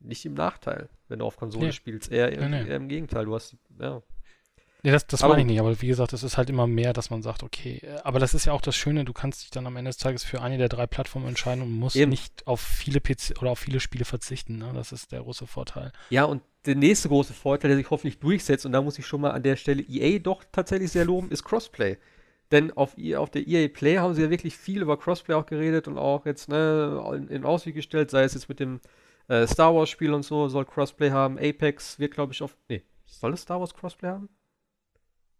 nicht 0.00 0.24
im 0.26 0.34
Nachteil, 0.34 0.88
wenn 1.08 1.20
du 1.20 1.24
auf 1.24 1.36
Konsole 1.36 1.66
nee. 1.66 1.72
spielst. 1.72 2.10
Eher, 2.10 2.30
nee, 2.30 2.48
nee. 2.48 2.68
eher, 2.68 2.76
im 2.76 2.88
Gegenteil. 2.88 3.24
Du 3.24 3.34
hast, 3.34 3.56
ja, 3.80 4.02
Nee, 4.86 4.92
das, 4.92 5.04
das 5.08 5.22
meine 5.22 5.40
ich 5.40 5.46
nicht, 5.48 5.58
aber 5.58 5.82
wie 5.82 5.88
gesagt, 5.88 6.12
es 6.12 6.22
ist 6.22 6.36
halt 6.36 6.48
immer 6.48 6.68
mehr, 6.68 6.92
dass 6.92 7.10
man 7.10 7.20
sagt, 7.20 7.42
okay, 7.42 7.80
äh, 7.82 7.98
aber 8.04 8.20
das 8.20 8.34
ist 8.34 8.44
ja 8.44 8.52
auch 8.52 8.60
das 8.60 8.76
Schöne, 8.76 9.04
du 9.04 9.12
kannst 9.12 9.42
dich 9.42 9.50
dann 9.50 9.66
am 9.66 9.74
Ende 9.74 9.88
des 9.88 9.96
Tages 9.96 10.22
für 10.22 10.40
eine 10.40 10.58
der 10.58 10.68
drei 10.68 10.86
Plattformen 10.86 11.26
entscheiden 11.26 11.60
und 11.60 11.72
musst 11.72 11.96
Eben. 11.96 12.10
nicht 12.10 12.46
auf 12.46 12.60
viele 12.60 13.00
PC 13.00 13.34
oder 13.40 13.50
auf 13.50 13.58
viele 13.58 13.80
Spiele 13.80 14.04
verzichten. 14.04 14.58
Ne? 14.58 14.70
Das 14.74 14.92
ist 14.92 15.10
der 15.10 15.22
große 15.22 15.48
Vorteil. 15.48 15.90
Ja, 16.10 16.22
und 16.22 16.40
der 16.66 16.76
nächste 16.76 17.08
große 17.08 17.34
Vorteil, 17.34 17.70
der 17.70 17.78
sich 17.78 17.90
hoffentlich 17.90 18.20
durchsetzt, 18.20 18.64
und 18.64 18.70
da 18.70 18.80
muss 18.80 18.96
ich 18.96 19.04
schon 19.08 19.22
mal 19.22 19.32
an 19.32 19.42
der 19.42 19.56
Stelle 19.56 19.82
EA 19.82 20.20
doch 20.20 20.44
tatsächlich 20.52 20.92
sehr 20.92 21.04
loben, 21.04 21.32
ist 21.32 21.42
Crossplay. 21.42 21.96
Denn 22.52 22.70
auf, 22.76 22.96
e 22.96 23.16
auf 23.16 23.30
der 23.30 23.44
EA 23.44 23.66
Play 23.66 23.98
haben 23.98 24.14
sie 24.14 24.22
ja 24.22 24.30
wirklich 24.30 24.56
viel 24.56 24.82
über 24.82 24.96
Crossplay 24.96 25.34
auch 25.34 25.46
geredet 25.46 25.88
und 25.88 25.98
auch 25.98 26.26
jetzt 26.26 26.48
ne, 26.48 27.04
in, 27.12 27.26
in 27.26 27.44
Aussicht 27.44 27.74
gestellt, 27.74 28.12
sei 28.12 28.22
es 28.22 28.34
jetzt 28.34 28.48
mit 28.48 28.60
dem 28.60 28.78
äh, 29.26 29.48
Star 29.48 29.74
Wars 29.74 29.90
Spiel 29.90 30.14
und 30.14 30.22
so, 30.22 30.46
soll 30.46 30.64
Crossplay 30.64 31.10
haben. 31.10 31.40
Apex 31.40 31.98
wird, 31.98 32.14
glaube 32.14 32.32
ich, 32.32 32.40
auf. 32.40 32.56
Nee, 32.68 32.84
soll 33.04 33.32
es 33.32 33.40
Star 33.42 33.58
Wars 33.58 33.74
Crossplay 33.74 34.10
haben? 34.10 34.28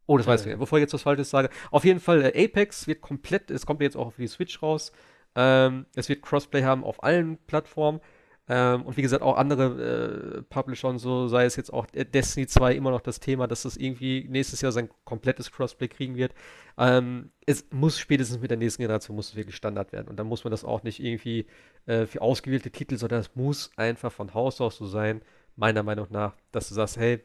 Oh, 0.07 0.17
das 0.19 0.27
weiß 0.27 0.43
ich 0.43 0.47
nicht, 0.47 0.59
bevor 0.59 0.79
ich 0.79 0.83
jetzt 0.83 0.95
was 0.95 1.03
Falsches 1.03 1.31
sage. 1.31 1.51
Auf 1.71 1.85
jeden 1.85 2.01
Fall, 2.01 2.23
äh, 2.23 2.45
Apex 2.45 2.87
wird 2.87 3.01
komplett, 3.01 3.51
es 3.51 3.67
kommt 3.67 3.81
jetzt 3.81 3.97
auch 3.97 4.07
auf 4.07 4.17
die 4.17 4.29
Switch 4.29 4.63
raus. 4.63 4.93
Ähm, 5.35 5.87
es 5.95 6.09
wird 6.09 6.23
Crossplay 6.23 6.63
haben 6.63 6.85
auf 6.85 7.03
allen 7.03 7.39
Plattformen. 7.47 8.01
Ähm, 8.49 8.83
und 8.83 8.97
wie 8.97 9.03
gesagt, 9.03 9.23
auch 9.23 9.37
andere 9.37 10.39
äh, 10.39 10.43
Publisher 10.43 10.89
und 10.89 10.99
so, 10.99 11.27
sei 11.27 11.45
es 11.45 11.57
jetzt 11.57 11.73
auch 11.73 11.87
Destiny 11.87 12.47
2 12.47 12.75
immer 12.75 12.93
noch 12.93 13.01
das 13.01 13.19
Thema, 13.19 13.49
dass 13.49 13.63
das 13.63 13.77
irgendwie 13.77 14.25
nächstes 14.29 14.61
Jahr 14.61 14.71
sein 14.71 14.89
komplettes 15.05 15.51
Crossplay 15.51 15.89
kriegen 15.89 16.15
wird. 16.15 16.33
Ähm, 16.79 17.33
es 17.45 17.67
muss 17.73 17.99
spätestens 17.99 18.41
mit 18.41 18.51
der 18.51 18.59
nächsten 18.59 18.83
Generation 18.83 19.17
muss 19.17 19.31
es 19.31 19.37
wirklich 19.37 19.57
Standard 19.57 19.93
werden. 19.93 20.07
Und 20.09 20.17
dann 20.17 20.29
muss 20.29 20.45
man 20.45 20.53
das 20.53 20.65
auch 20.65 20.85
nicht 20.85 21.03
irgendwie 21.03 21.47
äh, 21.87 22.07
für 22.07 22.23
ausgewählte 22.23 22.71
Titel, 22.71 22.97
sondern 22.97 23.21
es 23.21 23.35
muss 23.35 23.73
einfach 23.77 24.13
von 24.13 24.33
Haus 24.33 24.61
aus 24.61 24.77
so 24.77 24.87
sein, 24.87 25.23
meiner 25.57 25.83
Meinung 25.83 26.07
nach, 26.11 26.37
dass 26.53 26.69
du 26.69 26.75
sagst, 26.75 26.99
hey, 26.99 27.25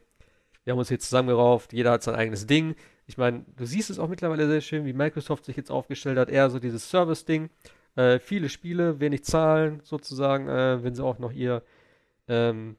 wir 0.64 0.72
haben 0.72 0.80
uns 0.80 0.90
jetzt 0.90 1.06
zusammengerauft, 1.06 1.74
jeder 1.74 1.92
hat 1.92 2.04
sein 2.04 2.16
eigenes 2.16 2.46
Ding. 2.46 2.76
Ich 3.08 3.18
meine, 3.18 3.46
du 3.58 3.66
siehst 3.66 3.90
es 3.90 4.00
auch 4.00 4.08
mittlerweile 4.08 4.48
sehr 4.48 4.62
schön, 4.62 4.86
wie 4.86 4.94
Microsoft 4.94 5.46
sich 5.46 5.58
jetzt 5.58 5.72
aufgestellt 5.72 6.18
hat, 6.18 6.30
eher 6.30 6.50
so 6.50 6.60
dieses 6.60 6.90
Service-Ding. 6.90 7.50
Äh, 7.96 8.20
viele 8.20 8.48
Spiele, 8.48 9.00
wenig 9.00 9.24
Zahlen 9.24 9.82
sozusagen, 9.84 10.48
äh, 10.48 10.84
wenn 10.84 10.96
sie 10.96 11.04
auch 11.04 11.20
noch 11.20 11.32
ihr, 11.32 11.62
ähm, 12.28 12.78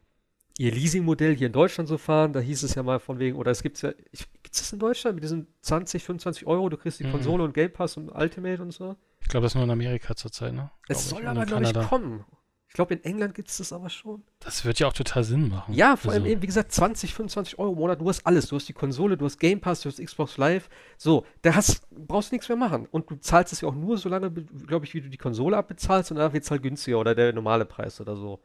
ihr 0.59 0.73
Leasing-Modell 0.73 1.37
hier 1.37 1.49
in 1.49 1.53
Deutschland 1.53 1.89
so 1.89 1.99
fahren. 1.99 2.33
Da 2.33 2.41
hieß 2.41 2.63
es 2.63 2.75
ja 2.75 2.83
mal 2.83 2.99
von 2.99 3.19
wegen, 3.19 3.37
oder 3.37 3.51
es 3.51 3.63
gibt 3.63 3.77
es 3.77 3.83
ja, 3.83 3.93
gibt 3.93 4.55
es 4.55 4.61
das 4.61 4.73
in 4.73 4.79
Deutschland 4.79 5.17
mit 5.17 5.25
diesen 5.25 5.49
20, 5.61 6.05
25 6.05 6.47
Euro, 6.47 6.69
du 6.69 6.77
kriegst 6.77 7.01
die 7.01 7.05
mhm. 7.05 7.13
Konsole 7.13 7.45
und 7.45 7.53
Game 7.53 7.73
Pass 7.73 7.97
und 7.97 8.09
Ultimate 8.11 8.63
und 8.63 8.71
so? 8.71 8.97
Ich 9.21 9.29
glaube, 9.29 9.45
das 9.45 9.53
ist 9.53 9.57
nur 9.57 9.65
in 9.65 9.71
Amerika 9.71 10.17
zurzeit, 10.17 10.55
ne? 10.55 10.71
Es 10.89 11.11
soll 11.11 11.27
aber 11.27 11.45
noch 11.45 11.61
nicht 11.61 11.89
kommen. 11.89 12.25
Ich 12.73 12.75
glaube, 12.75 12.95
in 12.95 13.05
England 13.05 13.35
gibt 13.35 13.51
es 13.51 13.59
das 13.59 13.71
aber 13.71 13.91
schon. 13.91 14.23
Das 14.41 14.65
wird 14.65 14.79
ja 14.79 14.87
auch 14.87 14.95
total 14.95 15.25
Sinn 15.25 15.51
machen. 15.51 15.75
Ja, 15.75 15.95
vor 15.95 16.11
also. 16.11 16.23
allem 16.23 16.33
eben, 16.33 16.41
wie 16.41 16.47
gesagt, 16.47 16.73
20, 16.73 17.13
25 17.13 17.59
Euro 17.59 17.73
im 17.73 17.79
Monat. 17.79 18.01
Du 18.01 18.09
hast 18.09 18.27
alles. 18.27 18.47
Du 18.47 18.57
hast 18.57 18.67
die 18.67 18.73
Konsole, 18.73 19.19
du 19.19 19.27
hast 19.27 19.39
Game 19.39 19.61
Pass, 19.61 19.83
du 19.83 19.91
hast 19.91 20.03
Xbox 20.03 20.39
Live. 20.39 20.71
So, 20.97 21.27
da 21.43 21.55
hast, 21.55 21.87
brauchst 21.91 22.31
du 22.31 22.35
nichts 22.35 22.49
mehr 22.49 22.57
machen. 22.57 22.89
Und 22.91 23.11
du 23.11 23.17
zahlst 23.17 23.53
es 23.53 23.61
ja 23.61 23.69
auch 23.69 23.75
nur 23.75 23.99
so 23.99 24.09
lange, 24.09 24.31
glaube 24.31 24.87
ich, 24.87 24.95
wie 24.95 25.03
du 25.03 25.11
die 25.11 25.19
Konsole 25.19 25.55
abbezahlst 25.59 26.13
und 26.13 26.17
dann 26.17 26.33
wird 26.33 26.45
es 26.45 26.51
halt 26.51 26.63
günstiger 26.63 26.99
oder 26.99 27.15
der 27.15 27.35
normale 27.35 27.67
Preis 27.67 28.01
oder 28.01 28.17
so. 28.17 28.41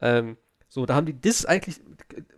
Ähm, 0.00 0.36
So, 0.68 0.86
da 0.86 0.94
haben 0.94 1.04
die 1.04 1.20
das 1.20 1.44
eigentlich, 1.44 1.82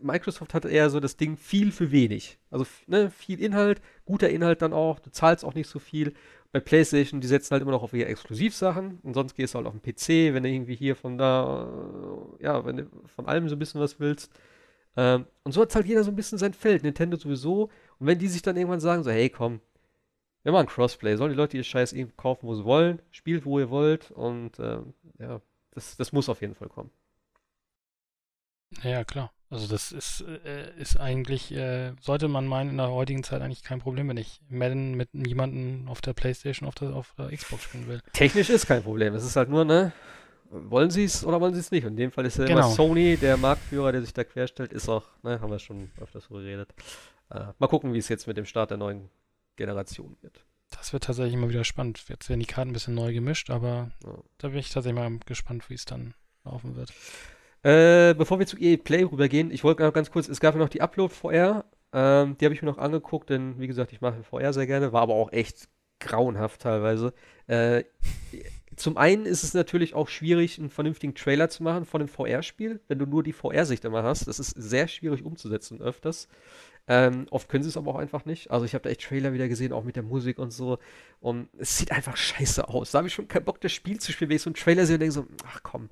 Microsoft 0.00 0.54
hatte 0.54 0.68
eher 0.68 0.90
so 0.90 0.98
das 0.98 1.16
Ding 1.16 1.36
viel 1.36 1.70
für 1.70 1.92
wenig. 1.92 2.38
Also 2.50 2.66
ne, 2.88 3.10
viel 3.10 3.38
Inhalt, 3.38 3.80
guter 4.06 4.28
Inhalt 4.28 4.60
dann 4.60 4.72
auch, 4.72 4.98
du 4.98 5.10
zahlst 5.10 5.44
auch 5.44 5.54
nicht 5.54 5.68
so 5.68 5.78
viel. 5.78 6.14
Bei 6.54 6.60
PlayStation, 6.60 7.20
die 7.20 7.26
setzen 7.26 7.50
halt 7.50 7.62
immer 7.62 7.72
noch 7.72 7.82
auf 7.82 7.92
ihre 7.94 8.08
Exklusivsachen 8.08 9.00
und 9.02 9.14
sonst 9.14 9.34
gehst 9.34 9.54
du 9.54 9.58
halt 9.58 9.66
auf 9.66 9.74
den 9.74 9.82
PC, 9.82 10.32
wenn 10.32 10.44
du 10.44 10.48
irgendwie 10.48 10.76
hier 10.76 10.94
von 10.94 11.18
da, 11.18 11.68
ja, 12.38 12.64
wenn 12.64 12.76
du 12.76 12.86
von 13.06 13.26
allem 13.26 13.48
so 13.48 13.56
ein 13.56 13.58
bisschen 13.58 13.80
was 13.80 13.98
willst. 13.98 14.30
Ähm, 14.96 15.26
und 15.42 15.50
so 15.50 15.62
hat 15.62 15.74
halt 15.74 15.86
jeder 15.86 16.04
so 16.04 16.12
ein 16.12 16.14
bisschen 16.14 16.38
sein 16.38 16.54
Feld, 16.54 16.84
Nintendo 16.84 17.16
sowieso. 17.16 17.70
Und 17.98 18.06
wenn 18.06 18.20
die 18.20 18.28
sich 18.28 18.40
dann 18.40 18.56
irgendwann 18.56 18.78
sagen, 18.78 19.02
so, 19.02 19.10
hey, 19.10 19.30
komm, 19.30 19.62
wir 20.44 20.52
machen 20.52 20.68
Crossplay, 20.68 21.16
sollen 21.16 21.32
die 21.32 21.36
Leute 21.36 21.56
ihr 21.56 21.64
Scheiß 21.64 21.92
eben 21.92 22.16
kaufen, 22.16 22.46
wo 22.46 22.54
sie 22.54 22.64
wollen, 22.64 23.02
spielt, 23.10 23.44
wo 23.44 23.58
ihr 23.58 23.70
wollt 23.70 24.12
und 24.12 24.52
ähm, 24.60 24.94
ja, 25.18 25.40
das, 25.72 25.96
das 25.96 26.12
muss 26.12 26.28
auf 26.28 26.40
jeden 26.40 26.54
Fall 26.54 26.68
kommen. 26.68 26.92
Ja, 28.84 29.02
klar. 29.02 29.33
Also 29.50 29.68
das 29.68 29.92
ist, 29.92 30.24
äh, 30.44 30.72
ist 30.78 30.98
eigentlich, 30.98 31.52
äh, 31.52 31.92
sollte 32.00 32.28
man 32.28 32.46
meinen, 32.46 32.70
in 32.70 32.76
der 32.76 32.90
heutigen 32.90 33.22
Zeit 33.22 33.42
eigentlich 33.42 33.62
kein 33.62 33.78
Problem, 33.78 34.08
wenn 34.08 34.16
ich 34.16 34.40
Madden 34.48 34.94
mit 34.94 35.10
jemandem 35.12 35.86
auf 35.88 36.00
der 36.00 36.12
Playstation, 36.12 36.68
auf 36.68 36.74
der, 36.74 36.94
auf 36.94 37.14
der 37.16 37.30
Xbox 37.30 37.62
spielen 37.62 37.86
will. 37.86 38.00
Technisch 38.12 38.50
ist 38.50 38.66
kein 38.66 38.82
Problem. 38.82 39.14
Es 39.14 39.24
ist 39.24 39.36
halt 39.36 39.50
nur, 39.50 39.64
ne, 39.64 39.92
wollen 40.50 40.90
sie 40.90 41.04
es 41.04 41.24
oder 41.24 41.40
wollen 41.40 41.54
sie 41.54 41.60
es 41.60 41.70
nicht? 41.70 41.84
Und 41.84 41.92
in 41.92 41.96
dem 41.96 42.12
Fall 42.12 42.26
ist 42.26 42.38
ja 42.38 42.46
genau. 42.46 42.60
immer 42.60 42.70
Sony, 42.70 43.16
der 43.16 43.36
Marktführer, 43.36 43.92
der 43.92 44.00
sich 44.00 44.12
da 44.12 44.24
querstellt, 44.24 44.72
ist 44.72 44.88
auch, 44.88 45.04
ne, 45.22 45.40
haben 45.40 45.50
wir 45.50 45.58
schon 45.58 45.90
öfters 46.00 46.24
so 46.24 46.34
geredet. 46.34 46.70
Äh, 47.30 47.46
mal 47.58 47.68
gucken, 47.68 47.92
wie 47.92 47.98
es 47.98 48.08
jetzt 48.08 48.26
mit 48.26 48.36
dem 48.36 48.46
Start 48.46 48.70
der 48.70 48.78
neuen 48.78 49.08
Generation 49.56 50.16
wird. 50.20 50.44
Das 50.70 50.92
wird 50.92 51.04
tatsächlich 51.04 51.34
immer 51.34 51.48
wieder 51.48 51.64
spannend. 51.64 52.04
Jetzt 52.08 52.28
werden 52.28 52.40
die 52.40 52.46
Karten 52.46 52.70
ein 52.70 52.72
bisschen 52.72 52.94
neu 52.94 53.12
gemischt, 53.12 53.50
aber 53.50 53.90
ja. 54.04 54.18
da 54.38 54.48
bin 54.48 54.58
ich 54.58 54.70
tatsächlich 54.70 54.98
mal 54.98 55.18
gespannt, 55.26 55.70
wie 55.70 55.74
es 55.74 55.84
dann 55.84 56.14
laufen 56.44 56.76
wird. 56.76 56.92
Äh, 57.64 58.14
bevor 58.14 58.38
wir 58.38 58.46
zu 58.46 58.58
EA 58.58 58.76
Play 58.76 59.04
rübergehen, 59.04 59.50
ich 59.50 59.64
wollte 59.64 59.90
ganz 59.90 60.10
kurz, 60.10 60.28
es 60.28 60.38
gab 60.38 60.54
ja 60.54 60.60
noch 60.60 60.68
die 60.68 60.82
Upload 60.82 61.12
VR, 61.12 61.64
ähm, 61.94 62.36
die 62.38 62.44
habe 62.44 62.54
ich 62.54 62.60
mir 62.60 62.68
noch 62.68 62.76
angeguckt, 62.76 63.30
denn 63.30 63.58
wie 63.58 63.66
gesagt, 63.66 63.92
ich 63.92 64.02
mache 64.02 64.22
VR 64.22 64.52
sehr 64.52 64.66
gerne, 64.66 64.92
war 64.92 65.00
aber 65.02 65.14
auch 65.14 65.32
echt 65.32 65.68
grauenhaft 65.98 66.60
teilweise. 66.60 67.14
Äh, 67.46 67.84
zum 68.76 68.98
einen 68.98 69.24
ist 69.24 69.44
es 69.44 69.54
natürlich 69.54 69.94
auch 69.94 70.08
schwierig, 70.08 70.58
einen 70.58 70.68
vernünftigen 70.68 71.14
Trailer 71.14 71.48
zu 71.48 71.62
machen 71.62 71.86
von 71.86 72.02
einem 72.02 72.08
VR-Spiel, 72.08 72.80
wenn 72.88 72.98
du 72.98 73.06
nur 73.06 73.22
die 73.22 73.32
VR-Sicht 73.32 73.84
immer 73.86 74.02
hast. 74.02 74.26
Das 74.26 74.38
ist 74.38 74.50
sehr 74.50 74.86
schwierig 74.88 75.24
umzusetzen 75.24 75.80
öfters. 75.80 76.28
Ähm, 76.86 77.26
oft 77.30 77.48
können 77.48 77.62
sie 77.62 77.70
es 77.70 77.78
aber 77.78 77.92
auch 77.92 77.98
einfach 77.98 78.26
nicht. 78.26 78.50
Also 78.50 78.66
ich 78.66 78.74
habe 78.74 78.82
da 78.82 78.90
echt 78.90 79.02
Trailer 79.02 79.32
wieder 79.32 79.48
gesehen, 79.48 79.72
auch 79.72 79.84
mit 79.84 79.96
der 79.96 80.02
Musik 80.02 80.38
und 80.38 80.50
so. 80.50 80.78
Und 81.20 81.48
es 81.56 81.78
sieht 81.78 81.92
einfach 81.92 82.16
scheiße 82.16 82.68
aus. 82.68 82.90
Da 82.90 82.98
habe 82.98 83.08
ich 83.08 83.14
schon 83.14 83.28
keinen 83.28 83.44
Bock, 83.44 83.60
das 83.60 83.72
Spiel 83.72 83.98
zu 84.00 84.12
spielen, 84.12 84.28
wenn 84.28 84.36
ich 84.36 84.42
so 84.42 84.50
einen 84.50 84.56
Trailer 84.56 84.84
sehe 84.84 84.96
und 84.96 85.00
denke 85.00 85.14
so, 85.14 85.26
ach 85.46 85.60
komm, 85.62 85.88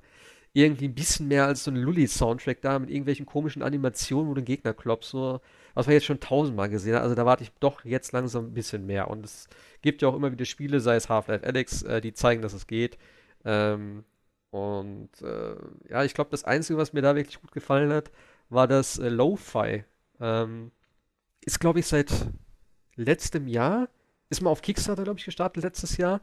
irgendwie 0.53 0.87
ein 0.87 0.95
bisschen 0.95 1.27
mehr 1.27 1.45
als 1.45 1.63
so 1.63 1.71
ein 1.71 1.77
Lully-Soundtrack 1.77 2.61
da 2.61 2.77
mit 2.77 2.91
irgendwelchen 2.91 3.25
komischen 3.25 3.63
Animationen, 3.63 4.29
wo 4.29 4.35
du 4.35 4.41
den 4.41 4.45
Gegner 4.45 4.73
klopfst, 4.73 5.09
so, 5.09 5.41
was 5.73 5.87
man 5.87 5.93
jetzt 5.93 6.05
schon 6.05 6.19
tausendmal 6.19 6.69
gesehen 6.69 6.95
hat. 6.95 7.01
Also 7.01 7.15
da 7.15 7.25
warte 7.25 7.43
ich 7.43 7.51
doch 7.59 7.83
jetzt 7.83 8.11
langsam 8.11 8.45
ein 8.45 8.53
bisschen 8.53 8.85
mehr. 8.85 9.09
Und 9.09 9.25
es 9.25 9.47
gibt 9.81 10.03
ja 10.03 10.07
auch 10.07 10.15
immer 10.15 10.31
wieder 10.31 10.45
Spiele, 10.45 10.79
sei 10.79 10.95
es 10.95 11.09
Half-Life 11.09 11.45
Alex, 11.45 11.81
äh, 11.81 12.01
die 12.01 12.13
zeigen, 12.13 12.43
dass 12.43 12.53
es 12.53 12.67
geht. 12.67 12.99
Ähm, 13.43 14.03
und 14.51 15.09
äh, 15.23 15.55
ja, 15.89 16.03
ich 16.03 16.13
glaube, 16.13 16.29
das 16.29 16.43
Einzige, 16.43 16.77
was 16.77 16.93
mir 16.93 17.01
da 17.01 17.15
wirklich 17.15 17.41
gut 17.41 17.51
gefallen 17.51 17.91
hat, 17.91 18.11
war 18.49 18.67
das 18.67 18.99
äh, 18.99 19.09
Lo-Fi. 19.09 19.83
Ähm, 20.19 20.71
ist, 21.41 21.59
glaube 21.59 21.79
ich, 21.79 21.87
seit 21.87 22.11
letztem 22.95 23.47
Jahr, 23.47 23.89
ist 24.29 24.41
mal 24.41 24.51
auf 24.51 24.61
Kickstarter, 24.61 25.03
glaube 25.03 25.19
ich, 25.19 25.25
gestartet 25.25 25.63
letztes 25.63 25.97
Jahr 25.97 26.21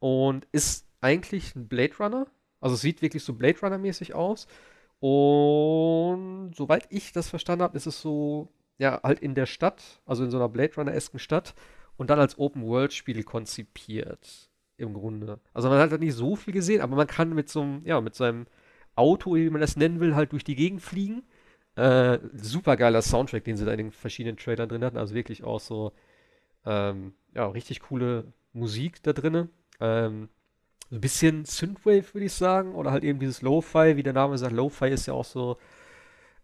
und 0.00 0.48
ist 0.50 0.86
eigentlich 1.00 1.54
ein 1.54 1.68
Blade 1.68 1.94
Runner 2.00 2.26
also 2.60 2.74
es 2.74 2.80
sieht 2.80 3.02
wirklich 3.02 3.24
so 3.24 3.34
Blade 3.34 3.58
Runner-mäßig 3.60 4.14
aus. 4.14 4.46
Und 5.00 6.52
soweit 6.56 6.86
ich 6.90 7.12
das 7.12 7.28
verstanden 7.28 7.62
habe, 7.62 7.76
ist 7.76 7.86
es 7.86 8.00
so, 8.00 8.48
ja, 8.78 9.00
halt 9.02 9.20
in 9.20 9.34
der 9.34 9.46
Stadt, 9.46 10.00
also 10.06 10.24
in 10.24 10.30
so 10.30 10.38
einer 10.38 10.48
Blade 10.48 10.74
Runner-esken 10.76 11.20
Stadt 11.20 11.54
und 11.96 12.10
dann 12.10 12.18
als 12.18 12.38
Open-World-Spiel 12.38 13.22
konzipiert. 13.24 14.50
Im 14.76 14.94
Grunde. 14.94 15.40
Also 15.52 15.68
man 15.68 15.80
hat 15.80 15.90
halt 15.90 16.00
nicht 16.00 16.14
so 16.14 16.36
viel 16.36 16.54
gesehen, 16.54 16.80
aber 16.82 16.94
man 16.94 17.08
kann 17.08 17.34
mit 17.34 17.48
so 17.48 17.62
einem, 17.62 17.84
ja, 17.84 18.00
mit 18.00 18.14
seinem 18.14 18.46
Auto, 18.94 19.34
wie 19.34 19.50
man 19.50 19.60
das 19.60 19.76
nennen 19.76 19.98
will, 19.98 20.14
halt 20.14 20.30
durch 20.30 20.44
die 20.44 20.54
Gegend 20.54 20.82
fliegen. 20.82 21.24
Äh, 21.74 22.20
super 22.34 22.76
geiler 22.76 23.02
Soundtrack, 23.02 23.42
den 23.42 23.56
sie 23.56 23.64
da 23.64 23.72
in 23.72 23.78
den 23.78 23.92
verschiedenen 23.92 24.36
Trailern 24.36 24.68
drin 24.68 24.84
hatten. 24.84 24.96
Also 24.96 25.14
wirklich 25.14 25.42
auch 25.42 25.58
so, 25.58 25.92
ähm, 26.64 27.14
ja, 27.34 27.46
richtig 27.48 27.80
coole 27.80 28.32
Musik 28.52 29.02
da 29.02 29.12
drin. 29.12 29.48
Ähm, 29.80 30.28
ein 30.90 31.00
bisschen 31.00 31.44
Synthwave, 31.44 32.14
würde 32.14 32.26
ich 32.26 32.32
sagen. 32.32 32.74
Oder 32.74 32.90
halt 32.90 33.04
eben 33.04 33.18
dieses 33.18 33.42
Lo-Fi, 33.42 33.96
wie 33.96 34.02
der 34.02 34.12
Name 34.12 34.38
sagt. 34.38 34.52
Lo-Fi 34.52 34.88
ist 34.88 35.06
ja 35.06 35.14
auch 35.14 35.24
so. 35.24 35.58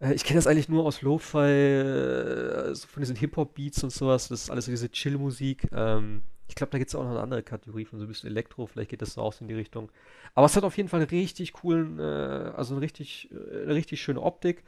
Äh, 0.01 0.15
ich 0.15 0.25
kenne 0.25 0.39
das 0.39 0.47
eigentlich 0.47 0.69
nur 0.69 0.85
aus 0.85 1.03
Lo-Fi, 1.03 1.39
äh, 1.39 2.75
von 2.75 3.01
diesen 3.01 3.17
Hip-Hop-Beats 3.17 3.83
und 3.85 3.91
sowas. 3.91 4.29
Das 4.29 4.43
ist 4.43 4.51
alles 4.51 4.67
so 4.67 4.71
diese 4.71 4.91
Chill-Musik. 4.91 5.69
Ähm, 5.73 6.23
ich 6.49 6.55
glaube, 6.55 6.71
da 6.71 6.79
gibt 6.79 6.89
es 6.89 6.95
auch 6.95 7.03
noch 7.03 7.11
eine 7.11 7.21
andere 7.21 7.43
Kategorie 7.43 7.85
von 7.85 7.99
so 7.99 8.05
ein 8.05 8.09
bisschen 8.09 8.31
Elektro. 8.31 8.67
Vielleicht 8.67 8.91
geht 8.91 9.03
das 9.03 9.15
so 9.15 9.23
auch 9.23 9.35
in 9.41 9.49
die 9.49 9.55
Richtung. 9.55 9.91
Aber 10.35 10.47
es 10.47 10.57
hat 10.57 10.65
auf 10.65 10.77
jeden 10.77 10.89
Fall 10.89 11.01
einen 11.01 11.09
richtig 11.09 11.53
coolen, 11.55 11.99
äh, 11.99 12.03
also 12.03 12.75
eine 12.75 12.83
richtig, 12.83 13.31
äh, 13.33 13.63
eine 13.63 13.75
richtig 13.75 14.03
schöne 14.03 14.21
Optik. 14.21 14.63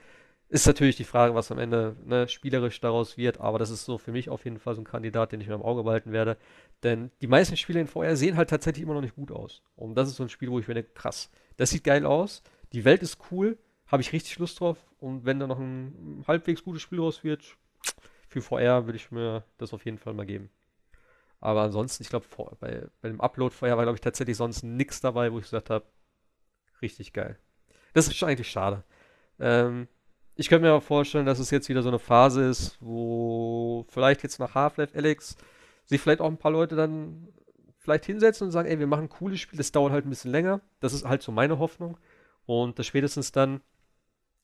Ist 0.49 0.67
natürlich 0.67 0.97
die 0.97 1.05
Frage, 1.05 1.35
was 1.35 1.51
am 1.51 1.59
Ende 1.59 1.97
ne, 2.05 2.29
spielerisch 2.29 2.81
daraus 2.81 3.17
wird, 3.17 3.41
aber 3.41 3.59
das 3.59 3.71
ist 3.71 3.85
so 3.85 3.99
für 3.99 4.13
mich 4.13 4.29
auf 4.31 4.45
jeden 4.45 4.61
Fall 4.61 4.77
so 4.77 4.81
ein 4.81 4.85
Kandidat, 4.85 5.33
den 5.33 5.41
ich 5.41 5.49
mir 5.49 5.55
im 5.55 5.63
Auge 5.63 5.83
behalten 5.83 6.13
werde. 6.13 6.37
Denn 6.85 7.11
die 7.21 7.27
meisten 7.27 7.57
Spiele 7.57 7.81
in 7.81 7.89
VR 7.89 8.15
sehen 8.17 8.37
halt 8.37 8.51
tatsächlich 8.51 8.85
immer 8.85 8.95
noch 8.95 9.01
nicht 9.01 9.17
gut 9.17 9.33
aus. 9.33 9.63
Und 9.75 9.97
das 9.97 10.09
ist 10.09 10.17
so 10.17 10.23
ein 10.23 10.29
Spiel, 10.29 10.51
wo 10.51 10.61
ich 10.61 10.69
mir 10.69 10.75
denke, 10.75 10.93
krass, 10.95 11.31
das 11.57 11.71
sieht 11.71 11.83
geil 11.83 12.07
aus, 12.07 12.43
die 12.73 12.85
Welt 12.85 13.03
ist 13.03 13.19
cool, 13.31 13.59
habe 13.89 14.03
ich 14.03 14.13
richtig 14.13 14.39
Lust 14.39 14.61
drauf. 14.61 14.79
Und 15.01 15.25
wenn 15.25 15.41
da 15.41 15.49
noch 15.49 15.59
ein 15.59 16.25
halbwegs 16.29 16.63
gutes 16.63 16.83
Spiel 16.83 17.01
raus 17.01 17.25
wird, 17.25 17.43
für 18.29 18.41
VR 18.41 18.87
würde 18.87 18.97
ich 18.97 19.11
mir 19.11 19.45
das 19.59 19.75
auf 19.75 19.85
jeden 19.85 19.99
Fall 19.99 20.15
mal 20.15 20.27
geben. 20.27 20.51
Aber 21.41 21.63
ansonsten, 21.63 22.03
ich 22.03 22.09
glaube, 22.09 22.27
bei, 22.61 22.87
bei 23.01 23.09
dem 23.09 23.21
Upload 23.21 23.55
vorher 23.55 23.77
war, 23.77 23.85
glaube 23.85 23.97
ich, 23.97 24.01
tatsächlich 24.01 24.37
sonst 24.37 24.63
nichts 24.63 25.01
dabei, 25.01 25.33
wo 25.33 25.39
ich 25.39 25.45
gesagt 25.45 25.71
habe, 25.71 25.87
richtig 26.83 27.13
geil. 27.13 27.39
Das 27.95 28.09
ist 28.09 28.23
eigentlich 28.23 28.51
schade. 28.51 28.85
Ähm, 29.39 29.89
ich 30.37 30.49
könnte 30.49 30.67
mir 30.67 30.75
auch 30.75 30.83
vorstellen, 30.83 31.27
dass 31.27 31.39
es 31.39 31.51
jetzt 31.51 31.69
wieder 31.69 31.83
so 31.83 31.89
eine 31.89 31.99
Phase 31.99 32.45
ist, 32.45 32.77
wo 32.81 33.85
vielleicht 33.89 34.23
jetzt 34.23 34.39
nach 34.39 34.55
Half-Life 34.55 34.97
Alex 34.97 35.37
sich 35.87 36.01
vielleicht 36.01 36.21
auch 36.21 36.29
ein 36.29 36.37
paar 36.37 36.53
Leute 36.53 36.77
dann 36.77 37.29
vielleicht 37.79 38.05
hinsetzen 38.05 38.47
und 38.47 38.51
sagen, 38.51 38.69
ey, 38.69 38.79
wir 38.79 38.87
machen 38.87 39.05
ein 39.05 39.09
cooles 39.09 39.41
Spiel, 39.41 39.57
das 39.57 39.73
dauert 39.73 39.93
halt 39.93 40.05
ein 40.05 40.11
bisschen 40.11 40.33
länger. 40.33 40.61
Das 40.81 40.93
ist 40.93 41.07
halt 41.07 41.23
so 41.23 41.33
meine 41.33 41.59
Hoffnung. 41.59 41.97
Und 42.45 42.79
das 42.79 42.87
spätestens 42.87 43.33
dann 43.33 43.61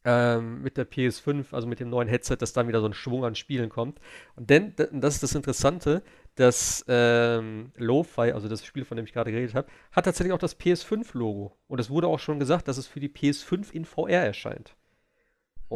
ähm, 0.04 0.62
mit 0.62 0.76
der 0.76 0.88
PS5, 0.88 1.52
also 1.52 1.66
mit 1.66 1.80
dem 1.80 1.90
neuen 1.90 2.08
Headset, 2.08 2.36
dass 2.36 2.52
dann 2.52 2.68
wieder 2.68 2.80
so 2.80 2.86
ein 2.86 2.94
Schwung 2.94 3.24
an 3.24 3.34
Spielen 3.34 3.68
kommt. 3.68 4.00
Und 4.34 4.48
denn, 4.48 4.74
das 4.76 5.14
ist 5.14 5.22
das 5.22 5.34
Interessante, 5.34 6.02
das 6.36 6.84
ähm, 6.88 7.72
Lo-Fi, 7.76 8.32
also 8.32 8.48
das 8.48 8.64
Spiel, 8.64 8.84
von 8.84 8.96
dem 8.96 9.04
ich 9.04 9.12
gerade 9.12 9.30
geredet 9.30 9.54
habe, 9.54 9.68
hat 9.92 10.04
tatsächlich 10.04 10.32
auch 10.32 10.38
das 10.38 10.58
PS5-Logo. 10.58 11.56
Und 11.66 11.80
es 11.80 11.90
wurde 11.90 12.06
auch 12.06 12.18
schon 12.18 12.38
gesagt, 12.38 12.68
dass 12.68 12.78
es 12.78 12.86
für 12.86 13.00
die 13.00 13.10
PS5 13.10 13.72
in 13.72 13.84
VR 13.84 14.24
erscheint. 14.24 14.74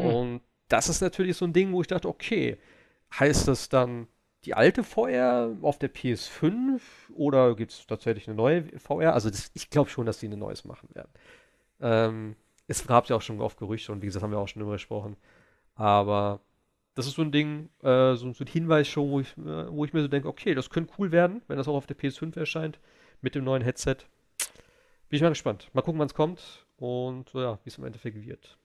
Hm. 0.01 0.15
Und 0.15 0.41
das 0.69 0.89
ist 0.89 1.01
natürlich 1.01 1.37
so 1.37 1.45
ein 1.45 1.53
Ding, 1.53 1.73
wo 1.73 1.81
ich 1.81 1.87
dachte, 1.87 2.09
okay, 2.09 2.59
heißt 3.19 3.49
das 3.49 3.69
dann 3.69 4.09
die 4.45 4.55
alte 4.55 4.85
VR 4.85 5.57
auf 5.63 5.79
der 5.79 5.93
PS5 5.93 6.81
oder 7.15 7.55
gibt 7.57 7.73
es 7.73 7.87
tatsächlich 7.87 8.29
eine 8.29 8.37
neue 8.37 8.65
VR? 8.79 9.15
Also 9.15 9.31
das, 9.31 9.51
ich 9.55 9.71
glaube 9.71 9.91
schon, 9.91 10.07
dass 10.07 10.19
die 10.19 10.29
ein 10.29 10.39
neues 10.39 10.65
machen 10.65 10.89
werden. 10.95 11.11
Ähm, 11.81 12.37
es 12.69 12.87
gab 12.87 13.09
ja 13.09 13.17
auch 13.17 13.23
schon 13.23 13.41
oft 13.41 13.59
Gerüchte 13.59 13.93
und 13.93 14.03
wie 14.03 14.07
gesagt, 14.07 14.23
haben 14.23 14.31
wir 14.31 14.39
auch 14.39 14.49
schon 14.49 14.61
drüber 14.61 14.75
gesprochen. 14.75 15.17
Aber 15.75 16.41
das 16.95 17.07
ist 17.07 17.15
so 17.15 17.23
ein 17.23 17.33
Ding, 17.33 17.69
äh, 17.83 18.15
so, 18.15 18.33
so, 18.33 18.45
ein 18.45 18.47
Hinweis 18.47 18.89
schon, 18.89 19.11
wo 19.11 19.21
ich, 19.21 19.37
äh, 19.37 19.71
wo 19.71 19.85
ich 19.85 19.93
mir 19.93 20.03
so 20.03 20.09
denke, 20.09 20.29
okay, 20.29 20.55
das 20.55 20.71
könnte 20.71 20.93
cool 20.99 21.13
werden, 21.13 21.43
wenn 21.49 21.59
das 21.59 21.69
auch 21.69 21.75
auf 21.75 21.87
der 21.87 21.97
PS5 21.97 22.39
erscheint 22.39 22.79
mit 23.21 23.35
dem 23.35 23.45
neuen 23.45 23.63
Headset. 23.63 23.97
Bin 25.09 25.17
ich 25.17 25.23
mal 25.23 25.29
gespannt. 25.29 25.71
Mal 25.73 25.83
gucken, 25.83 26.01
wann 26.01 26.09
es 26.09 26.15
kommt 26.15 26.67
und 26.77 27.33
ja, 27.35 27.59
wie 27.65 27.69
es 27.69 27.79
im 27.79 27.85
Endeffekt 27.85 28.17
wird. 28.27 28.59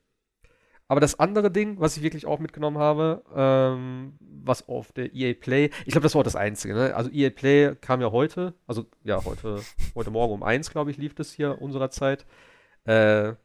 Aber 0.92 1.00
das 1.00 1.18
andere 1.22 1.50
Ding, 1.50 1.80
was 1.80 1.96
ich 1.96 2.04
wirklich 2.04 2.26
auch 2.26 2.40
mitgenommen 2.40 2.78
habe, 2.78 3.24
ähm, 3.34 4.12
was 4.20 4.68
auf 4.68 4.92
der 4.92 5.16
EA 5.16 5.34
Play, 5.34 5.70
ich 5.86 5.94
glaube, 5.94 6.02
das 6.04 6.16
war 6.16 6.20
auch 6.20 6.26
das 6.26 6.36
Einzige, 6.36 6.74
ne? 6.74 6.94
Also 6.94 7.10
EA 7.10 7.30
Play 7.30 7.76
kam 7.80 8.02
ja 8.02 8.12
heute, 8.12 8.56
also 8.68 8.88
ja, 9.06 9.24
heute, 9.24 9.62
heute 9.96 10.12
Morgen 10.12 10.34
um 10.34 10.44
eins, 10.44 10.70
glaube 10.70 10.92
ich, 10.92 10.98
lief 10.98 11.16
das 11.16 11.32
hier 11.32 11.62
unserer 11.62 11.92
Zeit. 11.92 12.26
Äh, 12.84 13.36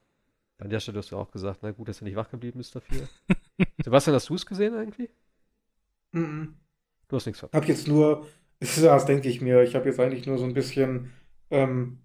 an 0.59 0.71
der 0.71 0.81
Stelle 0.81 0.99
hast 0.99 1.13
du 1.13 1.17
auch 1.17 1.31
gesagt, 1.31 1.61
na 1.63 1.71
gut, 1.71 1.87
dass 1.87 2.01
du 2.01 2.05
nicht 2.05 2.17
wach 2.17 2.29
geblieben 2.29 2.59
bist 2.59 2.75
dafür. 2.75 3.07
Sebastian, 3.85 4.17
hast 4.17 4.29
du 4.29 4.35
es 4.35 4.45
gesehen 4.45 4.75
eigentlich? 4.75 5.11
Mm, 6.11 6.19
-mm. 6.19 6.49
Du 7.07 7.15
hast 7.15 7.27
nichts 7.27 7.39
verpasst. 7.39 7.63
Hab 7.63 7.69
jetzt 7.69 7.87
nur, 7.87 8.27
das 8.59 9.07
denke 9.07 9.29
ich 9.29 9.41
mir, 9.41 9.63
ich 9.63 9.77
habe 9.77 9.87
jetzt 9.89 10.01
eigentlich 10.01 10.27
nur 10.27 10.39
so 10.39 10.45
ein 10.45 10.55
bisschen 10.55 11.13
ähm, 11.53 12.01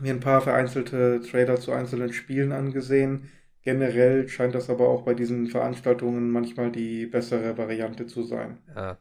mir 0.00 0.12
ein 0.12 0.18
paar 0.18 0.40
vereinzelte 0.40 1.20
Trailer 1.20 1.60
zu 1.60 1.70
einzelnen 1.70 2.12
Spielen 2.12 2.50
angesehen 2.50 3.30
Generell 3.64 4.28
scheint 4.28 4.54
das 4.54 4.68
aber 4.68 4.88
auch 4.88 5.02
bei 5.02 5.14
diesen 5.14 5.46
Veranstaltungen 5.46 6.30
manchmal 6.30 6.70
die 6.70 7.06
bessere 7.06 7.56
Variante 7.56 8.06
zu 8.06 8.22
sein. 8.22 8.58
Ja. 8.74 8.98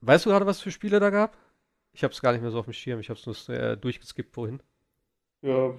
weißt 0.00 0.26
du 0.26 0.30
gerade, 0.30 0.46
was 0.46 0.60
für 0.60 0.70
Spiele 0.70 1.00
da 1.00 1.10
gab? 1.10 1.36
Ich 1.92 2.04
habe 2.04 2.12
es 2.12 2.22
gar 2.22 2.32
nicht 2.32 2.42
mehr 2.42 2.52
so 2.52 2.60
auf 2.60 2.66
dem 2.66 2.72
Schirm. 2.72 3.00
Ich 3.00 3.10
habe 3.10 3.18
es 3.18 3.26
nur 3.26 3.56
äh, 3.56 3.76
durchgeskippt 3.76 4.32
vorhin. 4.32 4.62
Ja. 5.42 5.74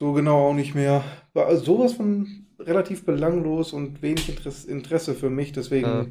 so 0.00 0.12
genau 0.12 0.48
auch 0.48 0.54
nicht 0.54 0.74
mehr. 0.74 1.04
War 1.32 1.54
sowas 1.56 1.92
von 1.92 2.46
relativ 2.58 3.04
belanglos 3.04 3.72
und 3.72 4.02
wenig 4.02 4.28
Interesse 4.68 5.14
für 5.14 5.30
mich, 5.30 5.52
deswegen. 5.52 5.86
Ja. 5.86 6.06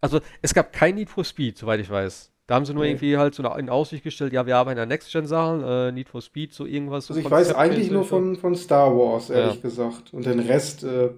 Also, 0.00 0.20
es 0.42 0.54
gab 0.54 0.72
kein 0.72 0.96
Need 0.96 1.10
for 1.10 1.24
Speed, 1.24 1.58
soweit 1.58 1.80
ich 1.80 1.90
weiß. 1.90 2.32
Da 2.48 2.54
haben 2.54 2.64
sie 2.64 2.72
nur 2.72 2.84
nee. 2.84 2.92
irgendwie 2.92 3.18
halt 3.18 3.34
so 3.34 3.46
in 3.56 3.68
Aussicht 3.68 4.02
gestellt, 4.02 4.32
ja, 4.32 4.46
wir 4.46 4.56
arbeiten 4.56 4.80
an 4.80 4.88
Next-Gen-Sachen, 4.88 5.62
äh, 5.62 5.92
Need 5.92 6.08
for 6.08 6.22
Speed, 6.22 6.54
so 6.54 6.64
irgendwas. 6.64 7.10
Also 7.10 7.20
ich 7.20 7.30
weiß 7.30 7.54
eigentlich 7.54 7.90
nur 7.90 8.06
von, 8.06 8.36
von 8.36 8.54
Star 8.56 8.90
Wars, 8.96 9.28
ehrlich 9.28 9.56
ja. 9.56 9.60
gesagt. 9.60 10.14
Und 10.14 10.24
den 10.24 10.40
Rest, 10.40 10.82
äh, 10.82 11.10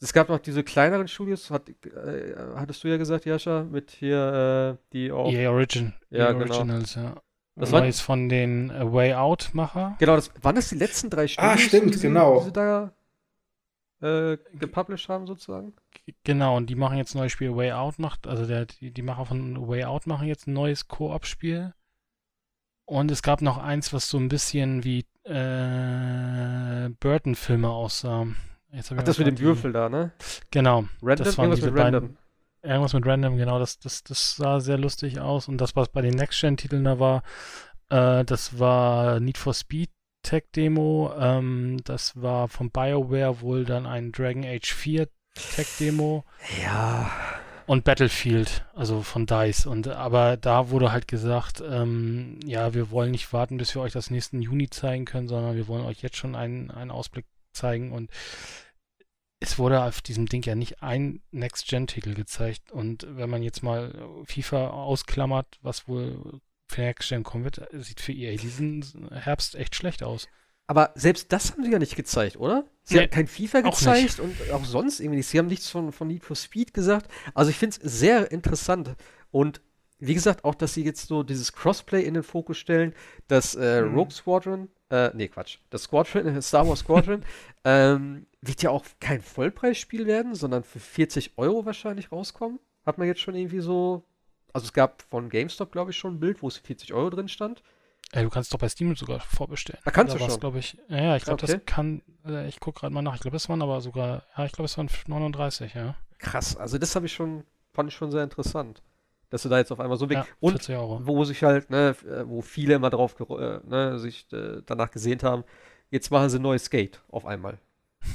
Es 0.00 0.12
gab 0.12 0.28
noch 0.28 0.38
diese 0.38 0.62
kleineren 0.62 1.08
Studios, 1.08 1.50
hat, 1.50 1.68
äh, 1.68 2.34
hattest 2.54 2.84
du 2.84 2.88
ja 2.88 2.96
gesagt, 2.96 3.26
Jascha, 3.26 3.64
mit 3.64 3.90
hier, 3.90 4.78
äh, 4.78 4.82
die 4.92 5.10
auch. 5.10 5.32
EA 5.32 5.50
Origin. 5.50 5.94
Ja, 6.10 6.26
EA 6.26 6.32
genau. 6.32 6.54
Originals, 6.54 6.94
ja. 6.94 7.16
Das 7.56 7.72
war 7.72 7.84
jetzt 7.84 8.00
von 8.00 8.28
den 8.28 8.72
Way 8.72 9.14
Out-Macher. 9.14 9.96
Genau, 9.98 10.14
das 10.14 10.30
waren 10.42 10.54
das 10.54 10.68
die 10.68 10.76
letzten 10.76 11.10
drei 11.10 11.26
Studios? 11.26 11.54
Ah, 11.54 11.58
stimmt, 11.58 11.96
die 11.96 12.00
genau. 12.00 12.38
Die 12.38 12.44
sie 12.44 12.52
da 12.52 12.92
äh, 14.02 14.36
gepublished 14.58 15.08
haben, 15.08 15.26
sozusagen. 15.26 15.74
Genau, 16.24 16.56
und 16.56 16.66
die 16.66 16.74
machen 16.74 16.98
jetzt 16.98 17.14
ein 17.14 17.18
neues 17.18 17.32
Spiel. 17.32 17.54
Way 17.54 17.72
Out 17.72 17.98
macht, 17.98 18.26
also 18.26 18.46
der, 18.46 18.66
die, 18.66 18.90
die 18.90 19.02
Macher 19.02 19.26
von 19.26 19.68
Way 19.68 19.84
Out 19.84 20.06
machen 20.06 20.26
jetzt 20.26 20.46
ein 20.46 20.52
neues 20.52 20.88
Koop-Spiel. 20.88 21.72
Und 22.84 23.10
es 23.10 23.22
gab 23.22 23.42
noch 23.42 23.58
eins, 23.58 23.92
was 23.92 24.08
so 24.08 24.18
ein 24.18 24.28
bisschen 24.28 24.84
wie 24.84 25.06
äh, 25.24 26.88
Burton-Filme 26.98 27.70
aussah. 27.70 28.26
Ach, 28.74 29.02
das 29.02 29.18
mit 29.18 29.28
dem 29.28 29.38
Würfel 29.38 29.72
da, 29.72 29.88
ne? 29.88 30.12
Genau. 30.50 30.84
Random? 31.00 31.24
Das 31.24 31.38
waren 31.38 31.50
irgendwas 31.50 31.70
mit 31.70 31.78
Random. 31.78 32.02
Beiden, 32.02 32.18
irgendwas 32.62 32.92
mit 32.94 33.06
Random, 33.06 33.36
genau. 33.36 33.58
Das, 33.58 33.78
das, 33.78 34.02
das 34.02 34.36
sah 34.36 34.60
sehr 34.60 34.78
lustig 34.78 35.20
aus. 35.20 35.46
Und 35.46 35.58
das, 35.58 35.76
was 35.76 35.90
bei 35.90 36.00
den 36.00 36.14
Next-Gen-Titeln 36.14 36.82
da 36.82 36.98
war, 36.98 37.22
äh, 37.90 38.24
das 38.24 38.58
war 38.58 39.20
Need 39.20 39.38
for 39.38 39.54
Speed 39.54 39.90
Tech-Demo. 40.22 41.12
Ähm, 41.18 41.78
das 41.84 42.20
war 42.20 42.48
von 42.48 42.70
BioWare 42.70 43.40
wohl 43.40 43.64
dann 43.64 43.86
ein 43.86 44.12
Dragon 44.12 44.44
Age 44.44 44.72
4 44.72 45.08
Tech-Demo. 45.34 46.24
Ja. 46.62 47.10
Und 47.66 47.84
Battlefield, 47.84 48.66
also 48.74 49.02
von 49.02 49.26
DICE. 49.26 49.66
Und 49.66 49.88
aber 49.88 50.36
da 50.36 50.70
wurde 50.70 50.92
halt 50.92 51.06
gesagt, 51.08 51.62
ähm, 51.66 52.40
ja, 52.44 52.74
wir 52.74 52.90
wollen 52.90 53.12
nicht 53.12 53.32
warten, 53.32 53.56
bis 53.56 53.74
wir 53.74 53.82
euch 53.82 53.92
das 53.92 54.10
nächsten 54.10 54.42
Juni 54.42 54.68
zeigen 54.68 55.04
können, 55.04 55.28
sondern 55.28 55.56
wir 55.56 55.68
wollen 55.68 55.84
euch 55.84 56.02
jetzt 56.02 56.16
schon 56.16 56.34
einen, 56.34 56.70
einen 56.70 56.90
Ausblick 56.90 57.24
zeigen. 57.52 57.92
Und 57.92 58.10
es 59.40 59.58
wurde 59.58 59.82
auf 59.82 60.00
diesem 60.00 60.26
Ding 60.26 60.42
ja 60.42 60.54
nicht 60.54 60.82
ein 60.82 61.22
Next-Gen-Titel 61.30 62.14
gezeigt. 62.14 62.72
Und 62.72 63.06
wenn 63.08 63.30
man 63.30 63.42
jetzt 63.42 63.62
mal 63.62 63.92
FIFA 64.24 64.68
ausklammert, 64.68 65.58
was 65.62 65.88
wohl 65.88 66.40
Gen 66.76 67.22
kommen 67.22 67.44
wird, 67.44 67.60
sieht 67.72 68.00
für 68.00 68.12
EA 68.12 68.36
diesen 68.36 69.08
Herbst 69.12 69.54
echt 69.54 69.74
schlecht 69.74 70.02
aus. 70.02 70.28
Aber 70.66 70.92
selbst 70.94 71.32
das 71.32 71.52
haben 71.52 71.64
sie 71.64 71.72
ja 71.72 71.78
nicht 71.78 71.96
gezeigt, 71.96 72.36
oder? 72.36 72.64
Sie 72.82 72.94
nee, 72.94 73.02
haben 73.02 73.10
kein 73.10 73.26
FIFA 73.26 73.60
gezeigt 73.60 74.20
und 74.20 74.34
auch 74.52 74.64
sonst 74.64 75.00
irgendwie 75.00 75.18
nicht. 75.18 75.26
Sie 75.26 75.38
haben 75.38 75.48
nichts 75.48 75.68
von, 75.68 75.92
von 75.92 76.08
Need 76.08 76.24
for 76.24 76.36
Speed 76.36 76.72
gesagt. 76.72 77.10
Also 77.34 77.50
ich 77.50 77.56
finde 77.56 77.76
es 77.82 77.98
sehr 77.98 78.30
interessant. 78.30 78.94
Und 79.30 79.60
wie 79.98 80.14
gesagt, 80.14 80.44
auch, 80.44 80.54
dass 80.54 80.74
sie 80.74 80.84
jetzt 80.84 81.06
so 81.06 81.22
dieses 81.22 81.52
Crossplay 81.52 82.02
in 82.02 82.14
den 82.14 82.22
Fokus 82.22 82.58
stellen, 82.58 82.94
dass 83.28 83.54
äh, 83.54 83.82
mhm. 83.82 83.94
Rogue 83.94 84.12
Squadron, 84.12 84.68
äh, 84.90 85.10
nee, 85.14 85.28
Quatsch, 85.28 85.58
das 85.70 85.84
Squadron, 85.84 86.40
Star 86.42 86.66
Wars 86.66 86.80
Squadron, 86.80 87.24
ähm, 87.64 88.26
wird 88.40 88.62
ja 88.62 88.70
auch 88.70 88.84
kein 88.98 89.20
Vollpreisspiel 89.20 90.06
werden, 90.06 90.34
sondern 90.34 90.64
für 90.64 90.80
40 90.80 91.38
Euro 91.38 91.66
wahrscheinlich 91.66 92.10
rauskommen. 92.10 92.58
Hat 92.84 92.98
man 92.98 93.06
jetzt 93.06 93.20
schon 93.20 93.36
irgendwie 93.36 93.60
so 93.60 94.04
also 94.52 94.64
es 94.64 94.72
gab 94.72 95.02
von 95.10 95.28
GameStop, 95.28 95.72
glaube 95.72 95.90
ich, 95.90 95.96
schon 95.96 96.14
ein 96.14 96.20
Bild, 96.20 96.42
wo 96.42 96.48
es 96.48 96.58
40 96.58 96.92
Euro 96.92 97.10
drin 97.10 97.28
stand. 97.28 97.62
Ey, 98.14 98.24
du 98.24 98.30
kannst 98.30 98.52
doch 98.52 98.58
bei 98.58 98.68
Steam 98.68 98.94
sogar 98.94 99.20
vorbestellen. 99.20 99.80
Da 99.84 99.90
kannst 99.90 100.14
da 100.14 100.18
du 100.18 100.30
schon. 100.30 100.38
glaube 100.38 100.58
ich. 100.58 100.76
Ja, 100.88 101.02
ja 101.02 101.16
ich 101.16 101.24
glaube, 101.24 101.42
okay. 101.42 101.54
das 101.54 101.64
kann. 101.64 102.02
Äh, 102.26 102.46
ich 102.46 102.60
gucke 102.60 102.80
gerade 102.80 102.92
mal 102.92 103.00
nach. 103.00 103.14
Ich 103.14 103.22
glaube, 103.22 103.38
es 103.38 103.48
waren 103.48 103.62
aber 103.62 103.80
sogar. 103.80 104.24
Ja, 104.36 104.44
ich 104.44 104.52
glaube, 104.52 104.66
es 104.66 104.76
waren 104.76 104.90
39, 105.06 105.72
ja. 105.74 105.96
Krass. 106.18 106.56
Also 106.56 106.76
das 106.76 106.94
habe 106.94 107.06
ich 107.06 107.12
schon, 107.12 107.44
fand 107.72 107.90
ich 107.90 107.96
schon 107.96 108.10
sehr 108.10 108.22
interessant. 108.22 108.82
Dass 109.30 109.42
du 109.44 109.48
da 109.48 109.56
jetzt 109.56 109.72
auf 109.72 109.80
einmal 109.80 109.96
so 109.96 110.10
weg. 110.10 110.18
Ja, 110.18 110.26
und 110.40 110.68
Euro. 110.68 111.00
wo 111.06 111.24
sich 111.24 111.42
halt, 111.42 111.70
ne, 111.70 111.96
äh, 112.06 112.28
wo 112.28 112.42
viele 112.42 112.74
immer 112.74 112.90
drauf 112.90 113.16
äh, 113.18 113.60
ne, 113.64 113.98
sich 113.98 114.30
äh, 114.30 114.60
danach 114.66 114.90
gesehnt 114.90 115.22
haben, 115.22 115.42
jetzt 115.90 116.10
machen 116.10 116.28
sie 116.28 116.38
ein 116.38 116.42
neues 116.42 116.64
Skate 116.64 117.00
auf 117.08 117.24
einmal. 117.24 117.58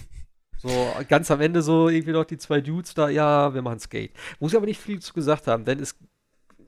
So, 0.59 0.69
ganz 1.07 1.29
am 1.29 1.39
Ende 1.39 1.61
so 1.61 1.87
irgendwie 1.87 2.13
noch 2.13 2.25
die 2.25 2.39
zwei 2.39 2.61
Dudes 2.61 2.95
da, 2.95 3.09
ja, 3.09 3.53
wir 3.53 3.61
machen 3.61 3.77
Skate. 3.77 4.11
Wo 4.39 4.49
sie 4.49 4.57
aber 4.57 4.65
nicht 4.65 4.81
viel 4.81 4.99
zu 4.99 5.13
gesagt 5.13 5.45
haben, 5.45 5.65
denn 5.65 5.79
es 5.79 5.95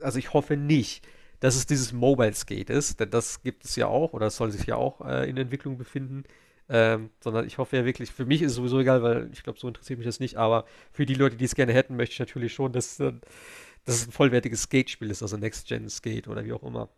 also 0.02 0.20
ich 0.20 0.34
hoffe 0.34 0.58
nicht, 0.58 1.08
dass 1.40 1.56
es 1.56 1.66
dieses 1.66 1.94
Mobile 1.94 2.34
Skate 2.34 2.70
ist, 2.70 3.00
denn 3.00 3.10
das 3.10 3.42
gibt 3.42 3.66
es 3.66 3.76
ja 3.76 3.88
auch 3.88 4.14
oder 4.14 4.30
soll 4.30 4.52
sich 4.52 4.66
ja 4.66 4.76
auch 4.76 5.02
äh, 5.02 5.30
in 5.30 5.38
Entwicklung 5.38 5.78
befinden. 5.78 6.24
Ähm, 6.72 7.10
sondern 7.24 7.48
ich 7.48 7.58
hoffe 7.58 7.78
ja 7.78 7.86
wirklich, 7.86 8.12
für 8.12 8.26
mich 8.26 8.44
ist 8.44 8.52
es 8.52 8.58
sowieso 8.58 8.80
egal, 8.80 9.02
weil 9.02 9.30
ich 9.34 9.42
glaube, 9.42 9.58
so 9.58 9.68
interessiert 9.68 9.98
mich 9.98 10.06
das 10.06 10.20
nicht, 10.20 10.36
aber 10.36 10.66
für 10.92 11.08
die 11.08 11.16
Leute, 11.16 11.36
die 11.36 11.46
es 11.46 11.56
gerne 11.56 11.74
hätten, 11.74 11.96
möchte 11.96 12.14
ich 12.14 12.20
natürlich 12.20 12.54
schon, 12.54 12.72
dass, 12.74 13.00
äh, 13.00 13.12
dass 13.86 13.96
es 13.96 14.08
ein 14.08 14.12
vollwertiges 14.12 14.64
Skate-Spiel 14.64 15.10
ist, 15.10 15.24
also 15.24 15.36
Next-Gen 15.36 15.90
Skate 15.90 16.28
oder 16.28 16.46
wie 16.46 16.54
auch 16.54 16.62
immer. 16.62 16.90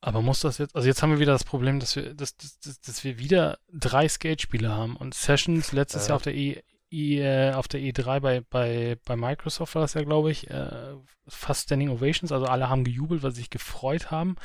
Aber 0.00 0.20
muss 0.20 0.40
das 0.40 0.58
jetzt, 0.58 0.74
also 0.74 0.88
jetzt 0.88 1.00
haben 1.02 1.10
wir 1.10 1.20
wieder 1.20 1.32
das 1.32 1.44
Problem, 1.44 1.78
dass 1.78 1.94
wir, 1.94 2.14
dass, 2.14 2.36
dass, 2.36 2.80
dass 2.80 3.04
wir 3.04 3.18
wieder 3.18 3.58
drei 3.72 4.08
Skate-Spiele 4.08 4.68
haben 4.68 4.96
und 4.96 5.14
Sessions 5.14 5.72
letztes 5.72 6.06
äh. 6.06 6.08
Jahr 6.08 6.16
auf 6.16 6.22
der 6.22 6.34
E 6.34 6.62
I, 6.90 7.18
äh, 7.18 7.52
auf 7.52 7.68
der 7.68 7.80
E3 7.80 8.20
bei, 8.20 8.40
bei, 8.48 8.96
bei 9.04 9.16
Microsoft 9.16 9.74
war 9.74 9.82
das 9.82 9.94
ja, 9.94 10.02
glaube 10.02 10.30
ich, 10.30 10.50
äh, 10.50 10.94
fast 11.26 11.64
Standing 11.64 11.90
Ovations, 11.90 12.32
also 12.32 12.46
alle 12.46 12.68
haben 12.68 12.84
gejubelt, 12.84 13.22
weil 13.22 13.32
sie 13.32 13.40
sich 13.40 13.50
gefreut 13.50 14.10
haben. 14.10 14.36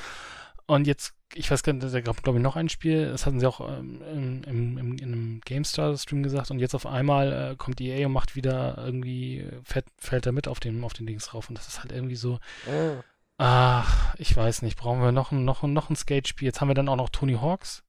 Und 0.65 0.87
jetzt, 0.87 1.13
ich 1.33 1.49
weiß 1.51 1.63
gar 1.63 1.73
nicht, 1.73 1.93
da 1.93 2.01
gab, 2.01 2.21
glaube 2.23 2.39
ich, 2.39 2.43
noch 2.43 2.55
ein 2.55 2.69
Spiel, 2.69 3.09
das 3.09 3.25
hatten 3.25 3.39
sie 3.39 3.47
auch 3.47 3.59
ähm, 3.61 4.01
im, 4.01 4.43
im, 4.43 4.77
im, 4.77 4.97
in 4.97 5.03
einem 5.03 5.41
GameStar-Stream 5.45 6.23
gesagt, 6.23 6.51
und 6.51 6.59
jetzt 6.59 6.75
auf 6.75 6.85
einmal 6.85 7.51
äh, 7.51 7.55
kommt 7.55 7.81
EA 7.81 8.07
und 8.07 8.13
macht 8.13 8.35
wieder 8.35 8.77
irgendwie, 8.77 9.47
fällt, 9.63 9.85
fällt 9.97 10.25
er 10.25 10.31
mit 10.31 10.47
auf 10.47 10.59
den, 10.59 10.83
auf 10.83 10.93
den 10.93 11.05
Dings 11.05 11.33
rauf. 11.33 11.49
Und 11.49 11.57
das 11.57 11.67
ist 11.67 11.79
halt 11.79 11.91
irgendwie 11.91 12.15
so. 12.15 12.39
Oh. 12.67 12.95
Ach, 13.37 14.15
ich 14.17 14.35
weiß 14.35 14.61
nicht, 14.61 14.77
brauchen 14.77 15.01
wir 15.01 15.11
noch 15.11 15.31
ein, 15.31 15.43
noch, 15.43 15.63
noch 15.63 15.89
ein 15.89 15.95
Skate-Spiel? 15.95 16.45
Jetzt 16.45 16.61
haben 16.61 16.69
wir 16.69 16.75
dann 16.75 16.89
auch 16.89 16.95
noch 16.95 17.09
Tony 17.09 17.33
Hawks 17.33 17.83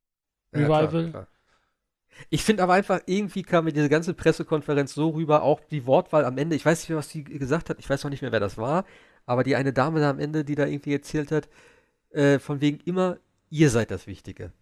Revival. 0.52 1.04
Ja, 1.04 1.10
klar, 1.10 1.10
klar. 1.10 1.26
Ich 2.30 2.44
finde 2.44 2.62
aber 2.62 2.74
einfach, 2.74 3.00
irgendwie 3.06 3.42
kam 3.42 3.64
mir 3.64 3.72
diese 3.72 3.88
ganze 3.88 4.14
Pressekonferenz 4.14 4.94
so 4.94 5.10
rüber, 5.10 5.42
auch 5.42 5.60
die 5.70 5.86
Wortwahl 5.86 6.24
am 6.24 6.38
Ende, 6.38 6.56
ich 6.56 6.64
weiß 6.64 6.80
nicht 6.80 6.88
mehr, 6.90 6.98
was 6.98 7.10
sie 7.10 7.24
gesagt 7.24 7.70
hat, 7.70 7.78
ich 7.78 7.88
weiß 7.88 8.04
noch 8.04 8.10
nicht 8.10 8.22
mehr, 8.22 8.32
wer 8.32 8.40
das 8.40 8.58
war, 8.58 8.84
aber 9.26 9.44
die 9.44 9.56
eine 9.56 9.72
Dame 9.72 10.00
da 10.00 10.10
am 10.10 10.18
Ende, 10.18 10.44
die 10.44 10.54
da 10.54 10.66
irgendwie 10.66 10.92
erzählt 10.92 11.32
hat, 11.32 11.48
äh, 12.10 12.38
von 12.38 12.60
wegen 12.60 12.78
immer, 12.84 13.18
ihr 13.50 13.70
seid 13.70 13.90
das 13.90 14.06
Wichtige. 14.06 14.52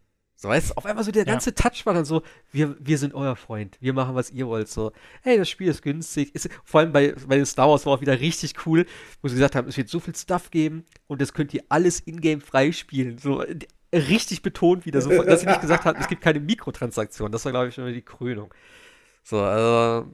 So, 0.43 0.49
weißt 0.49 0.77
auf 0.77 0.87
einmal 0.87 1.05
so 1.05 1.13
der 1.13 1.25
ganze 1.25 1.51
ja. 1.51 1.55
Touch 1.55 1.87
war 1.87 1.95
dann 1.95 2.05
so, 2.05 2.23
wir, 2.51 2.75
wir 2.81 2.99
sind 2.99 3.15
euer 3.15 3.37
Freund, 3.37 3.77
wir 3.81 3.93
machen, 3.93 4.17
was 4.17 4.33
ihr 4.33 4.49
wollt. 4.49 4.69
So, 4.69 4.91
hey, 5.23 5.39
das 5.39 5.49
Spiel 5.49 5.69
ist 5.69 5.83
günstig. 5.83 6.35
Ist, 6.35 6.49
vor 6.65 6.81
allem 6.81 6.91
bei, 6.91 7.15
bei 7.29 7.45
Star 7.45 7.69
Wars 7.69 7.87
war 7.87 7.93
auch 7.93 8.01
wieder 8.01 8.19
richtig 8.19 8.67
cool, 8.67 8.85
wo 9.21 9.29
sie 9.29 9.37
gesagt 9.37 9.55
haben, 9.55 9.69
es 9.69 9.77
wird 9.77 9.89
so 9.89 10.01
viel 10.01 10.17
Stuff 10.17 10.51
geben 10.51 10.85
und 11.07 11.21
das 11.21 11.33
könnt 11.33 11.55
ihr 11.55 11.63
alles 11.69 12.01
in-game 12.01 12.41
freispielen. 12.41 13.19
So, 13.19 13.45
richtig 13.93 14.43
betont 14.43 14.87
wieder, 14.87 15.01
so, 15.01 15.11
dass 15.23 15.41
sie 15.41 15.47
nicht 15.47 15.61
gesagt 15.61 15.85
hat, 15.85 15.97
es 15.99 16.09
gibt 16.09 16.23
keine 16.23 16.41
Mikrotransaktion. 16.41 17.31
Das 17.31 17.45
war, 17.45 17.53
glaube 17.53 17.69
ich, 17.69 17.75
schon 17.75 17.93
die 17.93 18.03
Krönung. 18.03 18.53
So, 19.23 19.41
also, 19.41 20.09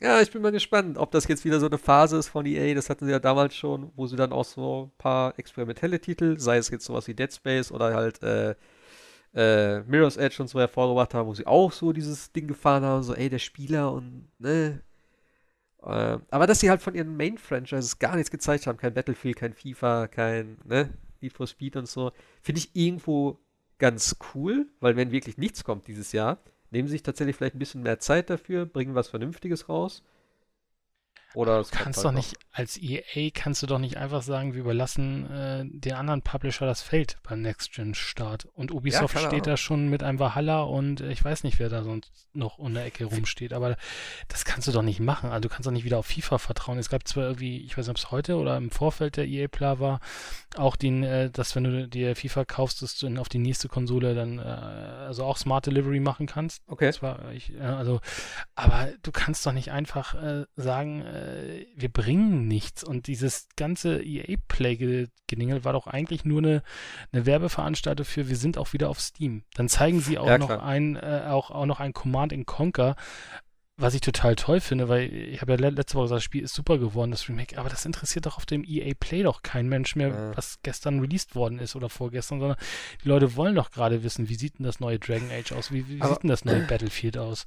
ja, 0.00 0.20
ich 0.20 0.30
bin 0.30 0.42
mal 0.42 0.52
gespannt, 0.52 0.98
ob 0.98 1.10
das 1.12 1.28
jetzt 1.28 1.44
wieder 1.44 1.60
so 1.60 1.66
eine 1.66 1.78
Phase 1.78 2.18
ist 2.18 2.28
von 2.28 2.44
EA. 2.44 2.74
Das 2.74 2.90
hatten 2.90 3.06
sie 3.06 3.12
ja 3.12 3.18
damals 3.20 3.56
schon, 3.56 3.92
wo 3.96 4.06
sie 4.06 4.16
dann 4.16 4.32
auch 4.32 4.44
so 4.44 4.90
ein 4.92 4.98
paar 4.98 5.38
experimentelle 5.38 6.00
Titel, 6.00 6.38
sei 6.38 6.58
es 6.58 6.68
jetzt 6.70 6.84
sowas 6.84 7.06
wie 7.06 7.14
Dead 7.14 7.32
Space 7.32 7.70
oder 7.72 7.94
halt 7.94 8.22
äh, 8.22 8.54
äh, 9.34 9.80
Mirror's 9.82 10.16
Edge 10.16 10.42
und 10.42 10.48
so 10.48 10.58
hervorgebracht 10.58 11.14
haben, 11.14 11.28
wo 11.28 11.34
sie 11.34 11.46
auch 11.46 11.72
so 11.72 11.92
dieses 11.92 12.32
Ding 12.32 12.46
gefahren 12.48 12.84
haben, 12.84 13.02
so, 13.02 13.14
ey, 13.14 13.30
der 13.30 13.38
Spieler 13.38 13.92
und, 13.92 14.28
ne. 14.38 14.82
Äh, 15.82 16.18
aber 16.30 16.46
dass 16.46 16.60
sie 16.60 16.70
halt 16.70 16.82
von 16.82 16.94
ihren 16.94 17.16
Main-Franchises 17.16 17.98
gar 17.98 18.16
nichts 18.16 18.30
gezeigt 18.30 18.66
haben, 18.66 18.76
kein 18.78 18.94
Battlefield, 18.94 19.36
kein 19.36 19.54
FIFA, 19.54 20.08
kein, 20.08 20.58
ne, 20.64 20.90
Need 21.22 21.32
for 21.32 21.46
Speed 21.46 21.76
und 21.76 21.88
so, 21.88 22.12
finde 22.42 22.60
ich 22.60 22.74
irgendwo 22.74 23.38
ganz 23.78 24.16
cool, 24.34 24.68
weil 24.80 24.96
wenn 24.96 25.10
wirklich 25.10 25.38
nichts 25.38 25.64
kommt 25.64 25.86
dieses 25.88 26.12
Jahr, 26.12 26.38
nehmen 26.70 26.88
sie 26.88 26.92
sich 26.92 27.02
tatsächlich 27.02 27.36
vielleicht 27.36 27.56
ein 27.56 27.58
bisschen 27.60 27.82
mehr 27.82 27.98
Zeit 27.98 28.30
dafür, 28.30 28.66
bringen 28.66 28.94
was 28.94 29.08
Vernünftiges 29.08 29.68
raus 29.68 30.02
oder 31.34 31.62
du 31.62 31.68
kannst 31.70 31.98
halt 31.98 32.06
doch 32.06 32.12
nicht, 32.12 32.36
als 32.52 32.76
EA 32.76 33.30
kannst 33.32 33.62
du 33.62 33.66
doch 33.66 33.78
nicht 33.78 33.96
einfach 33.96 34.22
sagen, 34.22 34.54
wir 34.54 34.60
überlassen 34.60 35.30
äh, 35.30 35.64
den 35.64 35.94
anderen 35.94 36.22
Publisher 36.22 36.66
das 36.66 36.82
Feld 36.82 37.16
beim 37.22 37.40
Next-Gen-Start. 37.40 38.48
Und 38.54 38.70
Ubisoft 38.70 39.14
ja, 39.14 39.26
steht 39.28 39.46
da 39.46 39.56
schon 39.56 39.88
mit 39.88 40.02
einem 40.02 40.18
Valhalla 40.18 40.62
und 40.62 41.00
äh, 41.00 41.10
ich 41.10 41.24
weiß 41.24 41.44
nicht, 41.44 41.58
wer 41.58 41.68
da 41.68 41.82
sonst 41.82 42.12
noch 42.34 42.58
in 42.58 42.74
der 42.74 42.84
Ecke 42.84 43.06
rumsteht. 43.06 43.52
Aber 43.52 43.76
das 44.28 44.44
kannst 44.44 44.68
du 44.68 44.72
doch 44.72 44.82
nicht 44.82 45.00
machen. 45.00 45.30
Also 45.30 45.40
du 45.40 45.48
kannst 45.48 45.66
doch 45.66 45.72
nicht 45.72 45.84
wieder 45.84 45.98
auf 45.98 46.06
FIFA 46.06 46.38
vertrauen. 46.38 46.78
Es 46.78 46.90
gab 46.90 47.06
zwar 47.08 47.24
irgendwie, 47.24 47.64
ich 47.64 47.78
weiß 47.78 47.86
nicht, 47.86 47.90
ob 47.90 47.96
es 47.96 48.10
heute 48.10 48.36
oder 48.36 48.56
im 48.56 48.70
Vorfeld 48.70 49.16
der 49.16 49.26
EA-Plan 49.26 49.80
war, 49.80 50.00
auch 50.56 50.76
den, 50.76 51.02
äh, 51.02 51.30
dass 51.30 51.56
wenn 51.56 51.64
du 51.64 51.88
dir 51.88 52.14
FIFA 52.14 52.44
kaufst, 52.44 52.82
dass 52.82 52.98
du 52.98 53.06
dann 53.06 53.18
auf 53.18 53.28
die 53.28 53.38
nächste 53.38 53.68
Konsole 53.68 54.14
dann 54.14 54.38
äh, 54.38 54.42
also 54.42 55.24
auch 55.24 55.38
Smart 55.38 55.66
Delivery 55.66 56.00
machen 56.00 56.26
kannst. 56.26 56.62
Okay. 56.66 56.86
Das 56.86 57.02
war, 57.02 57.32
ich, 57.32 57.54
äh, 57.54 57.60
also, 57.60 58.00
aber 58.54 58.88
du 59.02 59.12
kannst 59.12 59.46
doch 59.46 59.52
nicht 59.52 59.72
einfach 59.72 60.14
äh, 60.14 60.44
sagen, 60.56 61.02
äh, 61.22 61.66
wir 61.76 61.88
bringen 61.88 62.48
nichts. 62.48 62.82
Und 62.84 63.06
dieses 63.06 63.48
ganze 63.56 64.02
EA-Play-Gedingel 64.02 65.64
war 65.64 65.72
doch 65.72 65.86
eigentlich 65.86 66.24
nur 66.24 66.38
eine, 66.38 66.62
eine 67.12 67.26
Werbeveranstaltung 67.26 68.04
für, 68.06 68.28
wir 68.28 68.36
sind 68.36 68.58
auch 68.58 68.72
wieder 68.72 68.88
auf 68.90 69.00
Steam. 69.00 69.44
Dann 69.54 69.68
zeigen 69.68 70.00
sie 70.00 70.18
auch 70.18 70.26
Ja, 70.26 70.38
noch 70.38 70.50
ein, 70.50 70.96
äh, 70.96 71.24
auch, 71.28 71.50
auch 71.50 71.66
noch 71.66 71.80
ein 71.80 71.92
Command 71.92 72.32
in 72.32 72.46
Conquer, 72.46 72.96
was 73.78 73.94
ich 73.94 74.02
total 74.02 74.36
toll 74.36 74.60
finde, 74.60 74.88
weil 74.88 75.12
ich 75.12 75.40
habe 75.40 75.52
ja 75.52 75.58
le 75.58 75.70
letzte 75.70 75.94
Woche 75.96 76.04
gesagt, 76.04 76.18
das 76.18 76.24
Spiel 76.24 76.44
ist 76.44 76.54
super 76.54 76.78
geworden, 76.78 77.10
das 77.10 77.28
Remake, 77.28 77.58
aber 77.58 77.68
das 77.70 77.86
interessiert 77.86 78.26
doch 78.26 78.36
auf 78.36 78.46
dem 78.46 78.64
EA 78.64 78.92
Play 79.00 79.22
doch 79.22 79.42
kein 79.42 79.66
Mensch 79.68 79.96
mehr, 79.96 80.08
Ja. 80.08 80.36
was 80.36 80.58
gestern 80.62 81.00
released 81.00 81.34
worden 81.34 81.58
ist 81.58 81.74
oder 81.74 81.88
vorgestern, 81.88 82.38
sondern 82.38 82.58
die 83.02 83.08
Leute 83.08 83.34
wollen 83.34 83.54
doch 83.54 83.70
gerade 83.70 84.02
wissen, 84.04 84.28
wie 84.28 84.34
sieht 84.34 84.58
denn 84.58 84.66
das 84.66 84.78
neue 84.78 84.98
Dragon 84.98 85.30
Age 85.32 85.52
aus, 85.52 85.72
wie, 85.72 85.88
wie 85.88 86.00
Aber- 86.00 86.12
sieht 86.14 86.22
denn 86.22 86.30
das 86.30 86.44
neue 86.44 86.60
Battlefield 86.66 87.16
aus? 87.18 87.46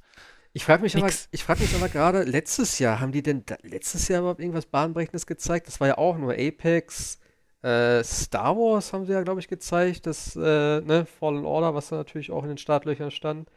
Ich 0.56 0.64
frage 0.64 0.82
mich, 0.82 0.96
aber- 0.96 1.10
ich 1.32 1.44
frag 1.44 1.60
mich 1.60 1.74
aber 1.74 1.90
gerade, 1.90 2.22
letztes 2.22 2.78
Jahr, 2.78 2.98
haben 2.98 3.12
die 3.12 3.22
denn 3.22 3.42
da, 3.44 3.58
letztes 3.60 4.08
Jahr 4.08 4.20
überhaupt 4.20 4.40
irgendwas 4.40 4.64
Bahnbrechendes 4.64 5.26
gezeigt? 5.26 5.66
Das 5.66 5.80
war 5.80 5.88
ja 5.88 5.98
auch 5.98 6.16
nur 6.16 6.32
Apex. 6.32 7.18
Äh, 7.60 8.02
Star 8.02 8.56
Wars 8.56 8.94
haben 8.94 9.04
sie 9.04 9.12
ja, 9.12 9.20
glaube 9.22 9.40
ich, 9.40 9.48
gezeigt. 9.48 10.06
Das 10.06 10.34
äh, 10.34 10.40
ne, 10.80 11.04
Fallen 11.20 11.44
Order, 11.44 11.74
was 11.74 11.90
da 11.90 11.96
natürlich 11.96 12.30
auch 12.30 12.42
in 12.42 12.48
den 12.48 12.56
Startlöchern 12.56 13.10
stand. 13.10 13.50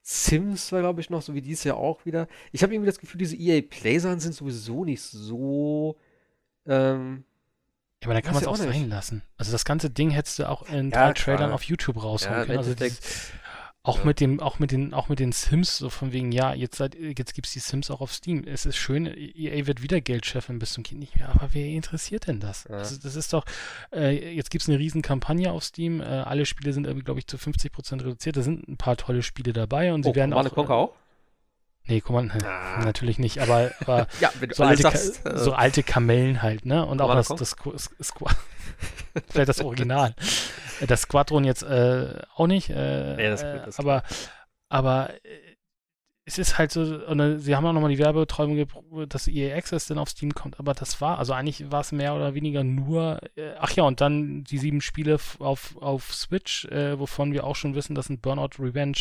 Sims 0.00 0.70
war, 0.70 0.78
glaube 0.78 1.00
ich, 1.00 1.10
noch, 1.10 1.22
so 1.22 1.34
wie 1.34 1.42
dieses 1.42 1.64
Jahr 1.64 1.76
auch 1.76 2.06
wieder. 2.06 2.28
Ich 2.52 2.62
habe 2.62 2.72
irgendwie 2.72 2.86
das 2.86 3.00
Gefühl, 3.00 3.18
diese 3.18 3.34
EA 3.34 3.60
Play-Sachen 3.60 4.20
sind 4.20 4.36
sowieso 4.36 4.84
nicht 4.84 5.02
so. 5.02 5.96
Ähm, 6.66 7.24
Ja, 8.00 8.06
aber 8.06 8.14
dann 8.14 8.22
kann 8.22 8.34
man 8.34 8.42
es 8.42 8.46
auch 8.46 8.52
auch 8.52 8.56
sein 8.58 8.88
lassen. 8.88 9.22
Also 9.38 9.50
das 9.50 9.64
ganze 9.64 9.90
Ding 9.90 10.10
hättest 10.10 10.38
du 10.38 10.48
auch 10.48 10.68
in 10.68 10.90
Ja, 10.90 11.06
drei 11.06 11.12
Trailern 11.14 11.38
klar. 11.46 11.54
auf 11.54 11.64
YouTube 11.64 12.00
raushauen 12.00 12.38
ja, 12.38 12.44
können. 12.44 12.58
Also 12.58 12.74
dieses, 12.76 13.00
auch 13.86 13.98
ja. 13.98 14.04
mit 14.06 14.18
dem, 14.18 14.40
auch 14.40 14.58
mit 14.58 14.72
den, 14.72 14.94
auch 14.94 15.10
mit 15.10 15.20
den 15.20 15.30
Sims, 15.32 15.76
so 15.76 15.90
von 15.90 16.10
wegen, 16.10 16.32
ja, 16.32 16.54
jetzt 16.54 16.76
seid, 16.78 16.94
jetzt 16.94 17.34
gibt's 17.34 17.52
die 17.52 17.58
Sims 17.58 17.90
auch 17.90 18.00
auf 18.00 18.14
Steam. 18.14 18.42
Es 18.44 18.64
ist 18.64 18.76
schön, 18.76 19.06
EA 19.06 19.66
wird 19.66 19.82
wieder 19.82 20.00
Geld 20.00 20.24
scheffeln 20.24 20.58
bis 20.58 20.72
zum 20.72 20.82
Kind 20.82 21.00
nicht 21.00 21.16
mehr, 21.16 21.28
aber 21.28 21.50
wer 21.52 21.66
interessiert 21.66 22.26
denn 22.26 22.40
das? 22.40 22.64
Ja. 22.64 22.78
Das, 22.78 22.98
das 22.98 23.14
ist 23.14 23.34
doch, 23.34 23.44
äh, 23.92 24.34
jetzt 24.34 24.50
gibt's 24.50 24.68
eine 24.70 24.78
riesen 24.78 25.02
Kampagne 25.02 25.52
auf 25.52 25.64
Steam, 25.64 26.00
äh, 26.00 26.04
alle 26.04 26.46
Spiele 26.46 26.72
sind 26.72 26.86
irgendwie, 26.86 27.04
glaube 27.04 27.20
ich, 27.20 27.26
zu 27.26 27.36
50% 27.36 28.00
reduziert, 28.00 28.38
da 28.38 28.42
sind 28.42 28.66
ein 28.66 28.78
paar 28.78 28.96
tolle 28.96 29.22
Spiele 29.22 29.52
dabei 29.52 29.92
und 29.92 30.02
sie 30.04 30.10
Oh, 30.10 30.14
werden 30.14 30.32
auch. 30.32 30.54
Conquer 30.54 30.74
auch? 30.74 30.94
Nee, 31.86 32.00
Command, 32.00 32.32
Ah. 32.44 32.80
natürlich 32.84 33.18
nicht, 33.18 33.38
aber, 33.40 33.70
aber 33.80 34.06
Ja, 34.20 34.30
so 34.52 34.62
alte, 34.64 34.82
sagst. 34.82 35.24
Äh, 35.26 35.38
so 35.38 35.52
alte 35.52 35.82
Kamellen 35.82 36.42
halt, 36.42 36.64
ne? 36.66 36.84
Und 36.86 37.00
auch 37.02 37.14
das, 37.14 37.28
das, 37.28 37.56
Squ- 37.56 37.74
Squ- 37.76 38.00
Squ- 38.02 38.34
vielleicht 39.30 39.48
das 39.48 39.60
Original. 39.60 40.14
Das 40.86 41.02
Squadron 41.02 41.44
jetzt 41.44 41.62
äh, 41.62 42.22
auch 42.34 42.46
nicht, 42.46 42.70
äh, 42.70 43.16
Nee, 43.16 43.28
das- 43.28 43.42
äh, 43.42 43.60
das 43.64 43.78
aber, 43.78 44.02
aber 44.68 45.10
äh, 45.24 45.28
es 46.26 46.38
ist 46.38 46.56
halt 46.56 46.72
so, 46.72 46.80
und, 46.80 47.38
sie 47.40 47.54
haben 47.54 47.66
auch 47.66 47.74
nochmal 47.74 47.90
die 47.90 47.98
Werbeträume, 47.98 48.54
gepro- 48.64 49.04
dass 49.04 49.28
EA 49.28 49.54
Access 49.54 49.86
dann 49.88 49.98
auf 49.98 50.08
Steam 50.08 50.32
kommt, 50.34 50.58
aber 50.58 50.72
das 50.72 51.02
war, 51.02 51.18
also 51.18 51.34
eigentlich 51.34 51.70
war 51.70 51.82
es 51.82 51.92
mehr 51.92 52.14
oder 52.14 52.32
weniger 52.34 52.64
nur, 52.64 53.20
äh, 53.36 53.52
ach 53.58 53.72
ja, 53.72 53.82
und 53.84 54.00
dann 54.00 54.42
die 54.44 54.56
sieben 54.56 54.80
Spiele 54.80 55.18
auf, 55.38 55.76
auf 55.76 56.14
Switch, 56.14 56.64
äh, 56.64 56.98
wovon 56.98 57.34
wir 57.34 57.44
auch 57.44 57.56
schon 57.56 57.74
wissen, 57.74 57.94
dass 57.94 58.08
ein 58.08 58.20
Burnout 58.22 58.52
Revenge 58.58 58.96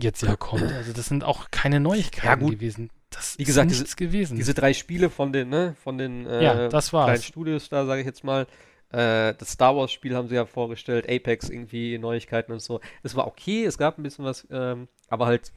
jetzt 0.00 0.22
ja 0.22 0.36
kommt. 0.36 0.62
Also 0.72 0.92
das 0.92 1.06
sind 1.06 1.24
auch 1.24 1.50
keine 1.50 1.80
Neuigkeiten 1.80 2.44
Ja, 2.44 2.50
gewesen. 2.50 2.90
Das 3.10 3.38
Wie 3.38 3.44
gesagt, 3.44 3.70
ist 3.70 3.78
nichts 3.78 3.96
gewesen. 3.96 4.36
Diese 4.36 4.52
drei 4.54 4.74
Spiele 4.74 5.08
von 5.10 5.32
den, 5.32 5.48
ne, 5.48 5.74
von 5.82 5.96
den 5.98 6.26
äh, 6.26 6.44
ja, 6.44 6.68
das 6.68 6.90
kleinen. 6.90 7.22
Studios 7.22 7.68
da, 7.68 7.86
sage 7.86 8.00
ich 8.00 8.06
jetzt 8.06 8.22
mal. 8.22 8.46
Äh, 8.90 9.34
das 9.34 9.52
Star 9.52 9.76
Wars 9.76 9.92
Spiel 9.92 10.14
haben 10.14 10.28
sie 10.28 10.34
ja 10.34 10.46
vorgestellt, 10.46 11.06
Apex 11.08 11.48
irgendwie, 11.48 11.98
Neuigkeiten 11.98 12.52
und 12.52 12.60
so. 12.60 12.80
Es 13.02 13.14
war 13.16 13.26
okay, 13.26 13.64
es 13.64 13.76
gab 13.78 13.98
ein 13.98 14.02
bisschen 14.02 14.24
was, 14.24 14.46
ähm, 14.50 14.88
aber 15.08 15.26
halt, 15.26 15.52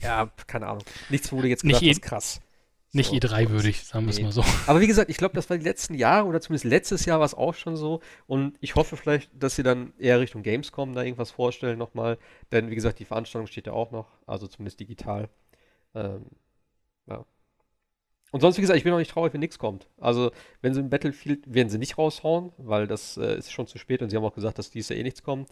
ja, 0.00 0.30
keine 0.46 0.66
Ahnung. 0.66 0.84
Nichts 1.08 1.32
wurde 1.32 1.48
jetzt 1.48 1.64
Nicht 1.64 1.80
gesagt, 1.80 1.84
eh- 1.86 1.90
was 2.02 2.08
krass. 2.08 2.40
Nicht 2.92 3.10
So, 3.10 3.16
E3 3.16 3.50
würdig, 3.50 3.84
sagen 3.84 4.06
wir 4.06 4.10
es 4.10 4.16
Nee. 4.16 4.24
mal 4.24 4.32
so. 4.32 4.42
Aber 4.66 4.80
wie 4.80 4.86
gesagt, 4.86 5.10
ich 5.10 5.18
glaube, 5.18 5.34
das 5.34 5.50
war 5.50 5.58
die 5.58 5.64
letzten 5.64 5.94
Jahre 5.94 6.26
oder 6.26 6.40
zumindest 6.40 6.64
letztes 6.64 7.04
Jahr 7.04 7.18
war 7.18 7.26
es 7.26 7.34
auch 7.34 7.54
schon 7.54 7.76
so. 7.76 8.00
Und 8.26 8.56
ich 8.60 8.76
hoffe 8.76 8.96
vielleicht, 8.96 9.30
dass 9.34 9.56
sie 9.56 9.62
dann 9.62 9.92
eher 9.98 10.20
Richtung 10.20 10.42
Gamescom 10.42 10.94
da 10.94 11.02
irgendwas 11.02 11.30
vorstellen 11.30 11.78
nochmal. 11.78 12.18
Denn 12.50 12.70
wie 12.70 12.74
gesagt, 12.74 12.98
die 12.98 13.04
Veranstaltung 13.04 13.46
steht 13.46 13.66
ja 13.66 13.74
auch 13.74 13.90
noch, 13.90 14.06
also 14.26 14.46
zumindest 14.46 14.80
digital. 14.80 15.28
Ähm, 15.94 16.26
ja. 17.08 17.24
Und 18.30 18.40
sonst, 18.40 18.58
wie 18.58 18.60
gesagt, 18.62 18.76
ich 18.76 18.84
bin 18.84 18.92
auch 18.92 18.98
nicht 18.98 19.10
traurig, 19.10 19.32
wenn 19.32 19.40
nichts 19.40 19.58
kommt. 19.58 19.88
Also, 19.98 20.30
wenn 20.60 20.74
sie 20.74 20.80
im 20.80 20.90
Battlefield, 20.90 21.52
werden 21.52 21.70
sie 21.70 21.78
nicht 21.78 21.96
raushauen, 21.96 22.52
weil 22.58 22.86
das 22.86 23.16
äh, 23.16 23.38
ist 23.38 23.50
schon 23.52 23.66
zu 23.66 23.78
spät 23.78 24.02
und 24.02 24.10
sie 24.10 24.16
haben 24.16 24.24
auch 24.24 24.34
gesagt, 24.34 24.58
dass 24.58 24.70
dieses 24.70 24.90
Jahr 24.90 24.98
eh 24.98 25.02
nichts 25.02 25.22
kommt. 25.22 25.50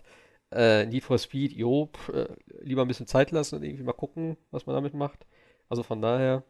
Äh, 0.52 0.86
Need 0.86 1.02
for 1.04 1.18
Speed, 1.18 1.52
jo, 1.52 1.90
pff, 1.94 2.08
äh, 2.10 2.28
lieber 2.60 2.82
ein 2.82 2.88
bisschen 2.88 3.06
Zeit 3.06 3.30
lassen 3.30 3.56
und 3.56 3.62
irgendwie 3.62 3.82
mal 3.82 3.92
gucken, 3.92 4.36
was 4.50 4.66
man 4.66 4.74
damit 4.74 4.94
macht. 4.94 5.26
Also 5.70 5.82
von 5.82 6.00
daher, 6.02 6.44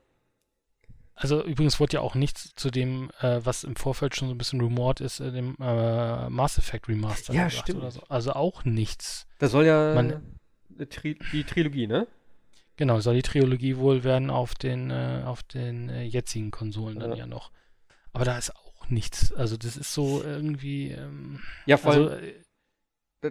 Also 1.19 1.43
übrigens 1.43 1.81
wurde 1.81 1.95
ja 1.95 2.01
auch 2.03 2.15
nichts 2.15 2.53
zu 2.57 2.71
dem, 2.71 3.11
äh, 3.21 3.41
was 3.43 3.65
im 3.65 3.75
Vorfeld 3.75 4.15
schon 4.15 4.29
so 4.29 4.35
ein 4.35 4.39
bisschen 4.39 4.61
rumort 4.61 5.01
ist, 5.01 5.19
äh, 5.21 5.33
dem 5.33 5.57
äh, 5.61 6.29
Mass 6.29 6.59
Effect 6.59 6.89
Remaster 6.89 7.33
Ja, 7.33 7.49
stimmt. 7.49 7.79
oder 7.81 7.91
so. 7.91 8.03
Also 8.09 8.33
auch 8.35 8.65
nichts. 8.65 9.27
da 9.39 9.49
soll 9.49 9.65
ja 9.67 9.95
Man- 9.95 10.39
Tri 10.91 11.19
die 11.33 11.45
Trilogie, 11.45 11.87
ne? 11.87 12.07
Genau, 12.77 13.01
soll 13.01 13.15
die 13.15 13.23
Trilogie 13.23 13.79
wohl 13.79 14.05
werden 14.05 14.29
auf 14.29 14.55
den, 14.55 14.91
äh, 14.91 15.23
auf 15.25 15.43
den 15.43 15.89
äh, 15.89 16.03
jetzigen 16.03 16.51
Konsolen 16.51 16.99
dann 16.99 17.13
Ja. 17.13 17.17
ja 17.17 17.27
noch. 17.27 17.51
Aber 18.13 18.27
da 18.27 18.37
ist 18.37 18.55
auch 18.55 18.91
nichts. 18.91 19.33
Also 19.33 19.57
das 19.57 19.79
ist 19.79 19.95
so 19.95 20.23
irgendwie, 20.23 20.91
ähm, 20.91 21.41
Ja, 21.65 21.79
vor 21.79 21.93
also 21.93 22.09
äh, 22.11 22.35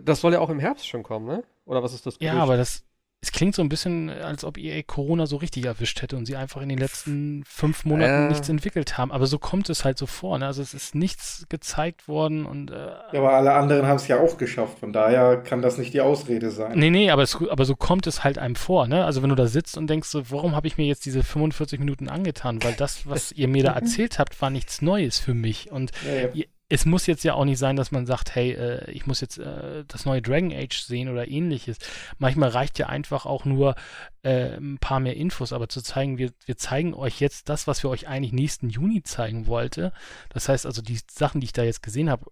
das 0.02 0.22
soll 0.22 0.34
ja 0.34 0.40
auch 0.40 0.50
im 0.50 0.60
Herbst 0.60 0.88
schon 0.88 1.04
kommen, 1.04 1.28
ne? 1.28 1.44
Oder 1.66 1.84
was 1.84 1.94
ist 1.94 2.08
das? 2.08 2.16
ja, 2.20 2.32
Gerücht? 2.32 2.42
aber 2.42 2.58
das, 2.58 2.84
es 3.26 3.32
klingt 3.32 3.56
so 3.56 3.64
ein 3.64 3.70
bisschen, 3.70 4.10
als 4.12 4.44
ob 4.46 4.58
EA 4.58 4.84
Corona 4.84 5.26
so 5.26 5.38
richtig 5.38 5.66
erwischt 5.66 6.04
hätte 6.04 6.16
und 6.16 6.28
sie 6.28 6.36
einfach 6.36 6.62
in 6.62 6.70
den 6.70 6.78
letzten 6.78 7.44
fünf 7.48 7.84
Monaten 7.84 8.26
Äh. 8.26 8.28
nichts 8.30 8.48
entwickelt 8.50 9.00
haben. 9.00 9.12
Aber 9.12 9.26
so 9.26 9.40
kommt 9.40 9.68
es 9.70 9.84
halt 9.84 9.98
so 9.98 10.06
vor. 10.06 10.38
Ne? 10.38 10.46
Also 10.46 10.62
es 10.62 10.76
ist 10.76 10.94
nichts 10.94 11.46
gezeigt 11.50 12.08
worden 12.08 12.46
und 12.46 12.70
äh, 12.70 12.76
Ja, 13.14 13.20
aber 13.20 13.34
alle 13.34 13.54
anderen 13.54 13.88
haben 13.88 13.96
es 13.96 14.08
ja 14.08 14.20
auch 14.20 14.38
geschafft. 14.38 14.78
Von 14.80 14.94
daher 14.94 15.38
kann 15.38 15.64
das 15.64 15.80
nicht 15.80 15.94
die 15.96 16.02
Ausrede 16.02 16.52
sein. 16.52 16.78
Nee, 16.78 16.92
nee, 16.92 17.10
aber, 17.10 17.24
es, 17.24 17.36
aber 17.50 17.66
so 17.66 17.76
kommt 17.76 18.06
es 18.06 18.24
halt 18.24 18.38
einem 18.38 18.56
vor, 18.56 18.88
ne? 18.88 19.04
Also 19.06 19.24
wenn 19.24 19.30
du 19.30 19.36
da 19.36 19.48
sitzt 19.48 19.76
und 19.78 19.88
denkst 19.90 20.08
so, 20.10 20.30
warum 20.30 20.56
habe 20.56 20.68
ich 20.68 20.78
mir 20.78 20.86
jetzt 20.86 21.06
diese 21.06 21.24
45 21.24 21.80
Minuten 21.80 22.08
angetan? 22.10 22.62
Weil 22.64 22.74
das, 22.74 23.08
was 23.08 23.32
ihr 23.32 23.48
mir 23.48 23.64
da 23.64 23.72
erzählt 23.74 24.20
habt, 24.20 24.40
war 24.42 24.52
nichts 24.52 24.84
Neues 24.84 25.18
für 25.18 25.34
mich. 25.34 25.72
Und 25.72 25.92
Ja, 26.06 26.14
ja. 26.14 26.28
ihr- 26.34 26.46
es 26.68 26.86
muss 26.86 27.06
jetzt 27.06 27.24
ja 27.24 27.36
auch 27.36 27.46
nicht 27.46 27.60
sein, 27.60 27.76
dass 27.76 27.92
man 27.92 28.08
sagt, 28.08 28.34
hey, 28.34 28.52
äh, 28.54 28.90
ich 28.92 29.06
muss 29.06 29.22
jetzt 29.22 29.38
äh, 29.38 29.86
das 29.88 30.06
neue 30.06 30.22
Dragon 30.22 30.52
Age 30.52 30.80
sehen 30.80 31.10
oder 31.10 31.28
ähnliches. 31.28 31.78
Manchmal 32.18 32.50
reicht 32.50 32.80
ja 32.80 32.88
einfach 32.88 33.28
auch 33.28 33.46
nur 33.46 33.76
äh, 34.24 34.58
ein 34.58 34.80
paar 34.80 35.00
mehr 35.00 35.16
Infos, 35.16 35.54
aber 35.54 35.70
zu 35.70 35.82
zeigen, 35.82 36.18
wir, 36.18 36.32
wir 36.46 36.58
zeigen 36.58 36.96
euch 36.96 37.20
jetzt 37.20 37.50
das, 37.50 37.68
was 37.68 37.84
wir 37.84 37.92
euch 37.92 38.08
eigentlich 38.08 38.34
nächsten 38.34 38.70
Juni 38.70 39.04
zeigen 39.04 39.46
wollte. 39.46 39.94
Das 40.30 40.50
heißt 40.50 40.66
also, 40.66 40.82
die 40.82 41.00
Sachen, 41.10 41.40
die 41.40 41.46
ich 41.46 41.54
da 41.54 41.64
jetzt 41.64 41.84
gesehen 41.84 42.10
habe, 42.10 42.32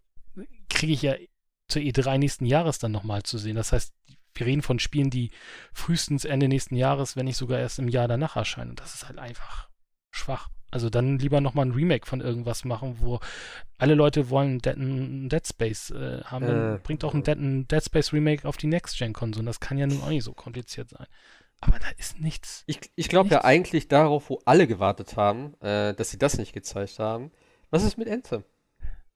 kriege 0.67 0.93
ich 0.93 1.03
ja 1.03 1.15
zur 1.67 1.83
E3 1.83 2.17
nächsten 2.17 2.45
Jahres 2.45 2.79
dann 2.79 2.91
nochmal 2.91 3.21
zu 3.21 3.37
sehen. 3.37 3.55
Das 3.55 3.71
heißt, 3.71 3.93
wir 4.33 4.45
reden 4.47 4.63
von 4.63 4.79
Spielen, 4.79 5.11
die 5.11 5.29
frühestens 5.73 6.25
Ende 6.25 6.47
nächsten 6.47 6.75
Jahres, 6.75 7.15
wenn 7.15 7.25
nicht 7.25 7.37
sogar 7.37 7.59
erst 7.59 7.77
im 7.77 7.87
Jahr 7.87 8.07
danach 8.07 8.35
erscheinen. 8.35 8.71
Und 8.71 8.79
das 8.79 8.95
ist 8.95 9.07
halt 9.07 9.19
einfach 9.19 9.69
schwach. 10.09 10.49
Also 10.73 10.89
dann 10.89 11.19
lieber 11.19 11.39
nochmal 11.39 11.67
ein 11.67 11.71
Remake 11.71 12.07
von 12.07 12.19
irgendwas 12.19 12.65
machen, 12.65 12.97
wo 12.99 13.19
alle 13.77 13.93
Leute 13.93 14.31
wollen 14.31 14.57
Dead, 14.57 14.75
Dead 15.31 15.47
Space 15.47 15.91
äh, 15.91 16.23
haben. 16.23 16.47
Dann 16.47 16.75
Äh. 16.75 16.79
bringt 16.81 17.03
auch 17.03 17.13
ein 17.13 17.21
Dead, 17.21 17.37
ein 17.37 17.67
Dead 17.67 17.83
Space 17.83 18.11
Remake 18.11 18.47
auf 18.47 18.57
die 18.57 18.65
Next-Gen-Konsolen. 18.65 19.45
Das 19.45 19.59
kann 19.59 19.77
ja 19.77 19.85
nun 19.85 20.01
auch 20.01 20.09
nicht 20.09 20.23
so 20.23 20.33
kompliziert 20.33 20.89
sein. 20.89 21.05
Aber 21.61 21.77
da 21.77 21.85
ist 21.97 22.19
nichts. 22.19 22.63
Ich, 22.65 22.79
ich 22.95 23.07
glaube 23.07 23.29
ja 23.29 23.43
eigentlich 23.43 23.87
darauf, 23.87 24.31
wo 24.31 24.41
alle 24.45 24.65
gewartet 24.65 25.15
haben, 25.15 25.53
äh, 25.61 25.93
dass 25.93 26.09
sie 26.09 26.17
das 26.17 26.39
nicht 26.39 26.53
gezeigt 26.53 26.97
haben. 26.97 27.31
Was 27.69 27.83
ist 27.83 27.97
mit 27.99 28.09
Anthem? 28.09 28.43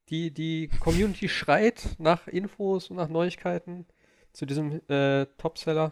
Die, 0.09 0.31
die 0.31 0.69
Community 0.79 1.27
schreit 1.27 1.95
nach 1.97 2.27
Infos 2.27 2.89
und 2.91 2.97
nach 2.97 3.09
Neuigkeiten 3.09 3.87
zu 4.31 4.45
diesem 4.45 4.79
äh, 4.89 5.25
Topseller. 5.39 5.91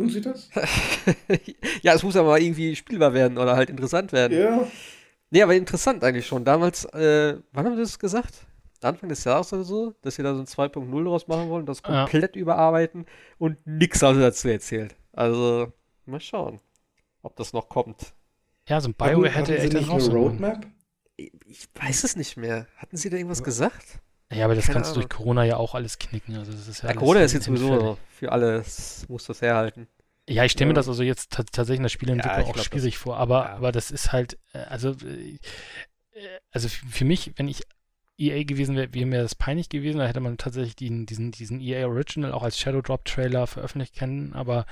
Tun 0.00 0.08
Sie 0.08 0.20
das? 0.22 0.48
ja, 1.82 1.92
es 1.92 2.02
muss 2.02 2.16
aber 2.16 2.40
irgendwie 2.40 2.74
spielbar 2.74 3.12
werden 3.12 3.36
oder 3.36 3.54
halt 3.54 3.68
interessant 3.68 4.12
werden. 4.12 4.38
Ja. 4.38 4.66
Nee, 5.30 5.42
aber 5.42 5.54
interessant 5.54 6.02
eigentlich 6.02 6.26
schon. 6.26 6.42
Damals, 6.42 6.86
äh, 6.86 7.36
wann 7.52 7.66
haben 7.66 7.74
sie 7.76 7.82
das 7.82 7.98
gesagt? 7.98 8.46
Anfang 8.80 9.10
des 9.10 9.24
Jahres 9.24 9.52
oder 9.52 9.62
so, 9.62 9.94
dass 10.00 10.14
sie 10.14 10.22
da 10.22 10.34
so 10.34 10.40
ein 10.40 10.46
2.0 10.46 11.04
draus 11.04 11.28
machen 11.28 11.50
wollen, 11.50 11.66
das 11.66 11.82
Ja. 11.86 12.04
komplett 12.06 12.34
überarbeiten 12.34 13.04
und 13.36 13.58
nix 13.66 14.00
haben 14.00 14.14
sie 14.16 14.22
dazu 14.22 14.48
erzählt. 14.48 14.96
Also, 15.12 15.70
mal 16.06 16.18
schauen, 16.20 16.60
ob 17.22 17.36
das 17.36 17.52
noch 17.52 17.68
kommt. 17.68 18.14
Ja, 18.68 18.80
so 18.80 18.88
ein 18.88 18.94
BioWare 18.94 19.28
hätte 19.28 19.58
echt 19.58 19.76
eine. 19.76 19.86
Roadmap? 19.86 20.66
Ich 21.18 21.68
weiß 21.74 22.04
es 22.04 22.16
nicht 22.16 22.38
mehr. 22.38 22.66
Hatten 22.78 22.96
sie 22.96 23.10
da 23.10 23.18
irgendwas 23.18 23.42
gesagt? 23.42 24.00
Ja, 24.32 24.44
aber 24.44 24.54
das 24.54 24.66
Keine 24.66 24.74
kannst 24.74 24.90
du 24.96 25.00
durch. 25.00 25.08
Corona 25.08 25.44
ja 25.44 25.56
auch 25.56 25.74
alles 25.74 25.98
knicken. 25.98 26.36
Also 26.36 26.52
das 26.52 26.68
ist 26.68 26.78
ja, 26.82 26.84
Ja, 26.84 26.88
alles 26.90 26.98
Corona 27.00 27.20
ist 27.20 27.32
jetzt 27.32 27.44
sowieso 27.46 27.98
für 28.10 28.30
alles, 28.32 29.06
muss 29.08 29.24
das 29.26 29.42
herhalten. 29.42 29.88
Ja, 30.28 30.44
ich 30.44 30.52
stelle 30.52 30.68
mir 30.68 30.72
Ja. 30.74 30.76
das 30.76 30.88
also 30.88 31.02
jetzt 31.02 31.32
ta- 31.32 31.42
tatsächlich 31.42 31.78
in 31.78 31.82
der 31.82 31.88
Spieleentwicklung 31.88 32.40
Ja, 32.42 32.46
auch 32.46 32.52
glaub, 32.52 32.64
schwierig 32.66 32.98
vor, 32.98 33.16
aber, 33.16 33.44
ja. 33.46 33.56
aber 33.56 33.72
das 33.72 33.90
ist 33.90 34.12
halt, 34.12 34.38
äh, 34.52 34.58
also, 34.58 34.90
äh, 34.90 35.38
also 36.52 36.68
für 36.68 37.04
mich, 37.04 37.32
wenn 37.36 37.48
ich 37.48 37.62
EA 38.20 38.44
gewesen 38.44 38.76
wäre, 38.76 38.92
wäre 38.92 39.06
mir 39.06 39.22
das 39.22 39.34
peinlich 39.34 39.68
gewesen. 39.68 39.98
Da 39.98 40.06
hätte 40.06 40.20
man 40.20 40.36
tatsächlich 40.36 40.76
den, 40.76 41.06
diesen, 41.06 41.32
diesen 41.32 41.60
EA 41.60 41.86
Original 41.86 42.32
auch 42.32 42.42
als 42.42 42.58
Shadow 42.58 42.82
Drop 42.82 43.04
Trailer 43.04 43.46
veröffentlicht 43.46 43.94
kennen. 43.94 44.34
Aber 44.34 44.66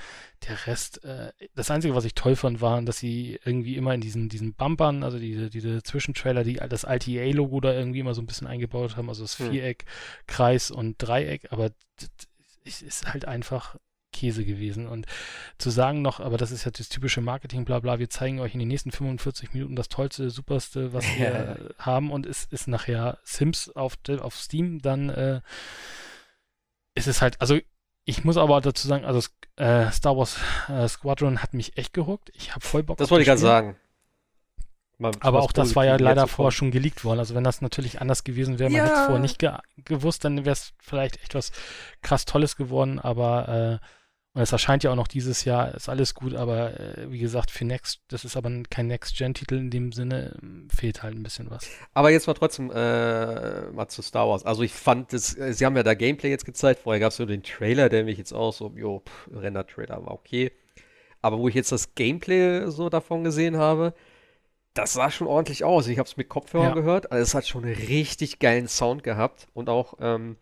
der 0.47 0.67
Rest, 0.67 1.03
äh, 1.03 1.31
das 1.55 1.71
Einzige, 1.71 1.95
was 1.95 2.05
ich 2.05 2.13
toll 2.13 2.35
fand, 2.35 2.61
war, 2.61 2.81
dass 2.81 2.99
sie 2.99 3.39
irgendwie 3.43 3.75
immer 3.75 3.93
in 3.93 4.01
diesen, 4.01 4.29
diesen 4.29 4.53
Bumpern, 4.53 5.03
also 5.03 5.17
diese, 5.17 5.49
diese 5.49 5.81
Zwischentrailer, 5.81 6.43
die 6.43 6.55
das 6.69 6.85
alte 6.85 7.09
EA-Logo 7.11 7.59
da 7.59 7.73
irgendwie 7.73 7.99
immer 7.99 8.13
so 8.13 8.21
ein 8.21 8.27
bisschen 8.27 8.47
eingebaut 8.47 8.97
haben. 8.97 9.09
Also 9.09 9.23
das 9.23 9.39
hm. 9.39 9.51
Viereck, 9.51 9.85
Kreis 10.27 10.69
und 10.69 10.95
Dreieck. 10.99 11.51
Aber 11.51 11.71
es 12.65 12.81
ist 12.81 13.11
halt 13.11 13.25
einfach 13.25 13.75
Käse 14.11 14.45
gewesen. 14.45 14.87
Und 14.87 15.05
zu 15.57 15.69
sagen 15.69 16.01
noch, 16.01 16.19
aber 16.19 16.37
das 16.37 16.51
ist 16.51 16.65
ja 16.65 16.71
das 16.71 16.89
typische 16.89 17.21
Marketing, 17.21 17.65
bla 17.65 17.79
bla, 17.79 17.99
wir 17.99 18.09
zeigen 18.09 18.39
euch 18.39 18.53
in 18.53 18.59
den 18.59 18.67
nächsten 18.67 18.91
45 18.91 19.53
Minuten 19.53 19.75
das 19.75 19.89
tollste, 19.89 20.29
superste, 20.29 20.93
was 20.93 21.05
wir 21.17 21.29
ja. 21.77 21.85
haben 21.85 22.11
und 22.11 22.25
es 22.25 22.45
ist 22.45 22.67
nachher 22.67 23.17
Sims 23.23 23.69
auf, 23.75 23.97
auf 24.21 24.35
Steam, 24.35 24.81
dann 24.81 25.09
äh, 25.09 25.41
ist 26.95 27.07
es 27.07 27.21
halt, 27.21 27.39
also 27.39 27.57
ich 28.05 28.23
muss 28.23 28.37
aber 28.37 28.59
dazu 28.61 28.87
sagen, 28.87 29.05
also 29.05 29.27
äh, 29.55 29.91
Star 29.91 30.17
Wars 30.17 30.37
äh, 30.67 30.87
Squadron 30.87 31.43
hat 31.43 31.53
mich 31.53 31.77
echt 31.77 31.93
gehuckt. 31.93 32.31
Ich 32.33 32.55
habe 32.55 32.65
voll 32.65 32.81
Bock 32.81 32.97
Das 32.97 33.11
wollte 33.11 33.21
ich 33.21 33.27
gerade 33.27 33.39
sagen. 33.39 33.75
Mal 34.97 35.11
aber 35.21 35.41
auch 35.41 35.51
das 35.51 35.75
war 35.75 35.85
ja 35.85 35.95
leider 35.95 36.27
vorher 36.27 36.51
schon 36.51 36.71
geleakt 36.71 37.05
worden. 37.05 37.19
Also 37.19 37.35
wenn 37.35 37.43
das 37.43 37.61
natürlich 37.61 38.01
anders 38.01 38.23
gewesen 38.23 38.59
wäre, 38.59 38.69
man 38.69 38.77
ja. 38.77 38.83
hätte 38.83 38.95
es 38.95 39.05
vorher 39.05 39.19
nicht 39.19 39.39
ge 39.39 39.51
gewusst, 39.85 40.25
dann 40.25 40.39
wäre 40.39 40.51
es 40.51 40.73
vielleicht 40.79 41.21
echt 41.21 41.35
was 41.35 41.51
krass 42.01 42.25
Tolles 42.25 42.57
geworden. 42.57 42.99
Aber 42.99 43.79
äh, 43.81 43.85
und 44.39 44.43
es 44.43 44.53
erscheint 44.53 44.85
ja 44.85 44.91
auch 44.91 44.95
noch 44.95 45.09
dieses 45.09 45.43
Jahr, 45.43 45.75
ist 45.75 45.89
alles 45.89 46.15
gut, 46.15 46.33
aber 46.33 46.79
äh, 46.79 47.11
wie 47.11 47.19
gesagt, 47.19 47.51
für 47.51 47.65
Next, 47.65 47.99
das 48.07 48.23
ist 48.23 48.37
aber 48.37 48.49
kein 48.69 48.87
Next-Gen-Titel 48.87 49.55
in 49.55 49.69
dem 49.69 49.91
Sinne, 49.91 50.39
ähm, 50.41 50.69
fehlt 50.73 51.03
halt 51.03 51.13
ein 51.13 51.23
bisschen 51.23 51.51
was. 51.51 51.69
Aber 51.93 52.09
jetzt 52.09 52.25
mal 52.25 52.35
trotzdem 52.35 52.71
äh, 52.71 53.69
mal 53.71 53.89
zu 53.89 54.01
Star 54.01 54.29
Wars. 54.29 54.45
Also 54.45 54.63
ich 54.63 54.71
fand, 54.71 55.11
das, 55.11 55.37
äh, 55.37 55.53
sie 55.53 55.65
haben 55.65 55.75
ja 55.75 55.83
da 55.83 55.93
Gameplay 55.93 56.29
jetzt 56.29 56.45
gezeigt, 56.45 56.79
vorher 56.83 57.01
gab 57.01 57.11
es 57.11 57.17
so 57.17 57.25
den 57.25 57.43
Trailer, 57.43 57.89
der 57.89 58.05
mich 58.05 58.17
jetzt 58.17 58.31
auch 58.31 58.53
so, 58.53 58.71
jo, 58.77 59.03
Render-Trailer 59.29 60.05
war 60.05 60.13
okay. 60.13 60.53
Aber 61.21 61.37
wo 61.37 61.49
ich 61.49 61.55
jetzt 61.55 61.73
das 61.73 61.93
Gameplay 61.95 62.71
so 62.71 62.87
davon 62.87 63.25
gesehen 63.25 63.57
habe, 63.57 63.93
das 64.73 64.93
sah 64.93 65.11
schon 65.11 65.27
ordentlich 65.27 65.65
aus. 65.65 65.89
Ich 65.89 65.99
habe 65.99 66.07
es 66.07 66.15
mit 66.15 66.29
Kopfhörern 66.29 66.69
ja. 66.69 66.75
gehört, 66.75 67.11
also 67.11 67.21
es 67.21 67.35
hat 67.35 67.45
schon 67.45 67.65
einen 67.65 67.75
richtig 67.75 68.39
geilen 68.39 68.69
Sound 68.69 69.03
gehabt 69.03 69.49
und 69.53 69.67
auch 69.67 69.95
ähm, 69.99 70.37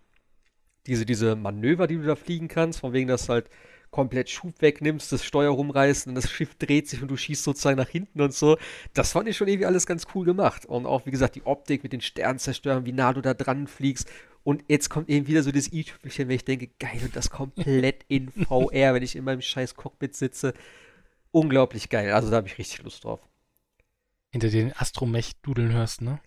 diese, 0.86 1.08
diese 1.08 1.36
Manöver, 1.36 1.88
die 1.88 1.96
du 1.96 2.04
da 2.04 2.16
fliegen 2.16 2.48
kannst, 2.48 2.82
von 2.82 2.94
wegen, 2.94 3.08
dass 3.08 3.28
halt 3.28 3.50
komplett 3.92 4.30
Schub 4.30 4.62
wegnimmst, 4.62 5.12
das 5.12 5.24
Steuer 5.24 5.52
rumreißt 5.52 6.08
und 6.08 6.16
das 6.16 6.30
Schiff 6.30 6.56
dreht 6.56 6.88
sich 6.88 7.02
und 7.02 7.10
du 7.10 7.18
schießt 7.18 7.44
sozusagen 7.44 7.78
nach 7.78 7.90
hinten 7.90 8.22
und 8.22 8.34
so. 8.34 8.58
Das 8.94 9.12
fand 9.12 9.28
ich 9.28 9.38
schon 9.38 9.48
irgendwie 9.48 9.66
alles 9.66 9.86
ganz 9.86 10.06
cool 10.14 10.26
gemacht. 10.26 10.66
Und 10.66 10.86
auch, 10.86 11.06
wie 11.06 11.12
gesagt, 11.12 11.36
die 11.36 11.46
Optik 11.46 11.84
mit 11.84 11.94
den 11.94 12.02
Sternzerstörern, 12.02 12.86
wie 12.86 12.94
nah 12.94 13.14
du 13.14 13.22
da 13.22 13.34
dran 13.34 13.68
fliegst. 13.68 14.10
Und 14.44 14.64
jetzt 14.68 14.90
kommt 14.90 15.10
eben 15.10 15.28
wieder 15.28 15.44
so 15.44 15.52
das 15.52 15.72
i-Tüpfelchen, 15.72 16.28
wenn 16.28 16.36
ich 16.36 16.46
denke, 16.46 16.70
geil, 16.80 17.02
und 17.04 17.16
das 17.16 17.30
komplett 17.30 18.06
in 18.08 18.30
VR, 18.48 18.94
wenn 18.94 19.04
ich 19.04 19.16
in 19.16 19.24
meinem 19.24 19.42
scheiß 19.42 19.76
Cockpit 19.76 20.16
sitze. 20.16 20.54
Unglaublich 21.32 21.90
geil. 21.90 22.14
Also 22.14 22.30
da 22.30 22.38
habe 22.38 22.48
ich 22.48 22.58
richtig 22.58 22.84
Lust 22.84 23.04
drauf 23.04 23.22
hinter 24.42 24.50
den 24.50 24.74
Astromech 24.76 25.34
dudeln 25.42 25.74
hörst, 25.74 26.02
ne? 26.02 26.20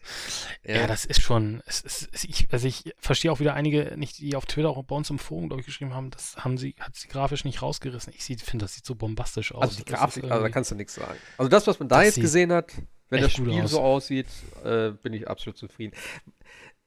Ja. 0.64 0.80
ja, 0.80 0.86
das 0.86 1.04
ist 1.04 1.22
schon, 1.22 1.62
es, 1.66 1.82
es, 1.84 2.08
es, 2.12 2.24
ich, 2.24 2.48
also 2.50 2.66
ich 2.66 2.92
verstehe 2.98 3.30
auch 3.30 3.40
wieder 3.40 3.54
einige, 3.54 3.94
nicht 3.96 4.18
die 4.18 4.36
auf 4.36 4.46
Twitter 4.46 4.70
auch 4.70 4.82
bei 4.82 4.96
uns 4.96 5.10
im 5.10 5.18
Forum, 5.18 5.48
glaube 5.48 5.60
ich, 5.60 5.66
geschrieben 5.66 5.94
haben, 5.94 6.10
das 6.10 6.36
haben 6.36 6.58
sie, 6.58 6.74
hat 6.80 6.96
sie 6.96 7.08
grafisch 7.08 7.44
nicht 7.44 7.62
rausgerissen. 7.62 8.12
Ich 8.16 8.24
finde, 8.24 8.64
das 8.64 8.74
sieht 8.74 8.84
so 8.84 8.94
bombastisch 8.94 9.54
aus. 9.54 9.62
Also 9.62 9.76
die 9.78 9.84
Grafik, 9.84 10.24
also 10.24 10.42
da 10.42 10.48
kannst 10.48 10.70
du 10.70 10.74
nichts 10.74 10.94
sagen. 10.94 11.18
Also 11.38 11.48
das, 11.48 11.66
was 11.66 11.78
man 11.78 11.88
da 11.88 12.02
jetzt 12.02 12.20
gesehen 12.20 12.52
hat, 12.52 12.72
wenn 13.08 13.22
das 13.22 13.32
Spiel 13.32 13.60
aus. 13.62 13.70
so 13.70 13.80
aussieht, 13.80 14.28
äh, 14.64 14.90
bin 14.90 15.12
ich 15.12 15.28
absolut 15.28 15.56
zufrieden. 15.56 15.94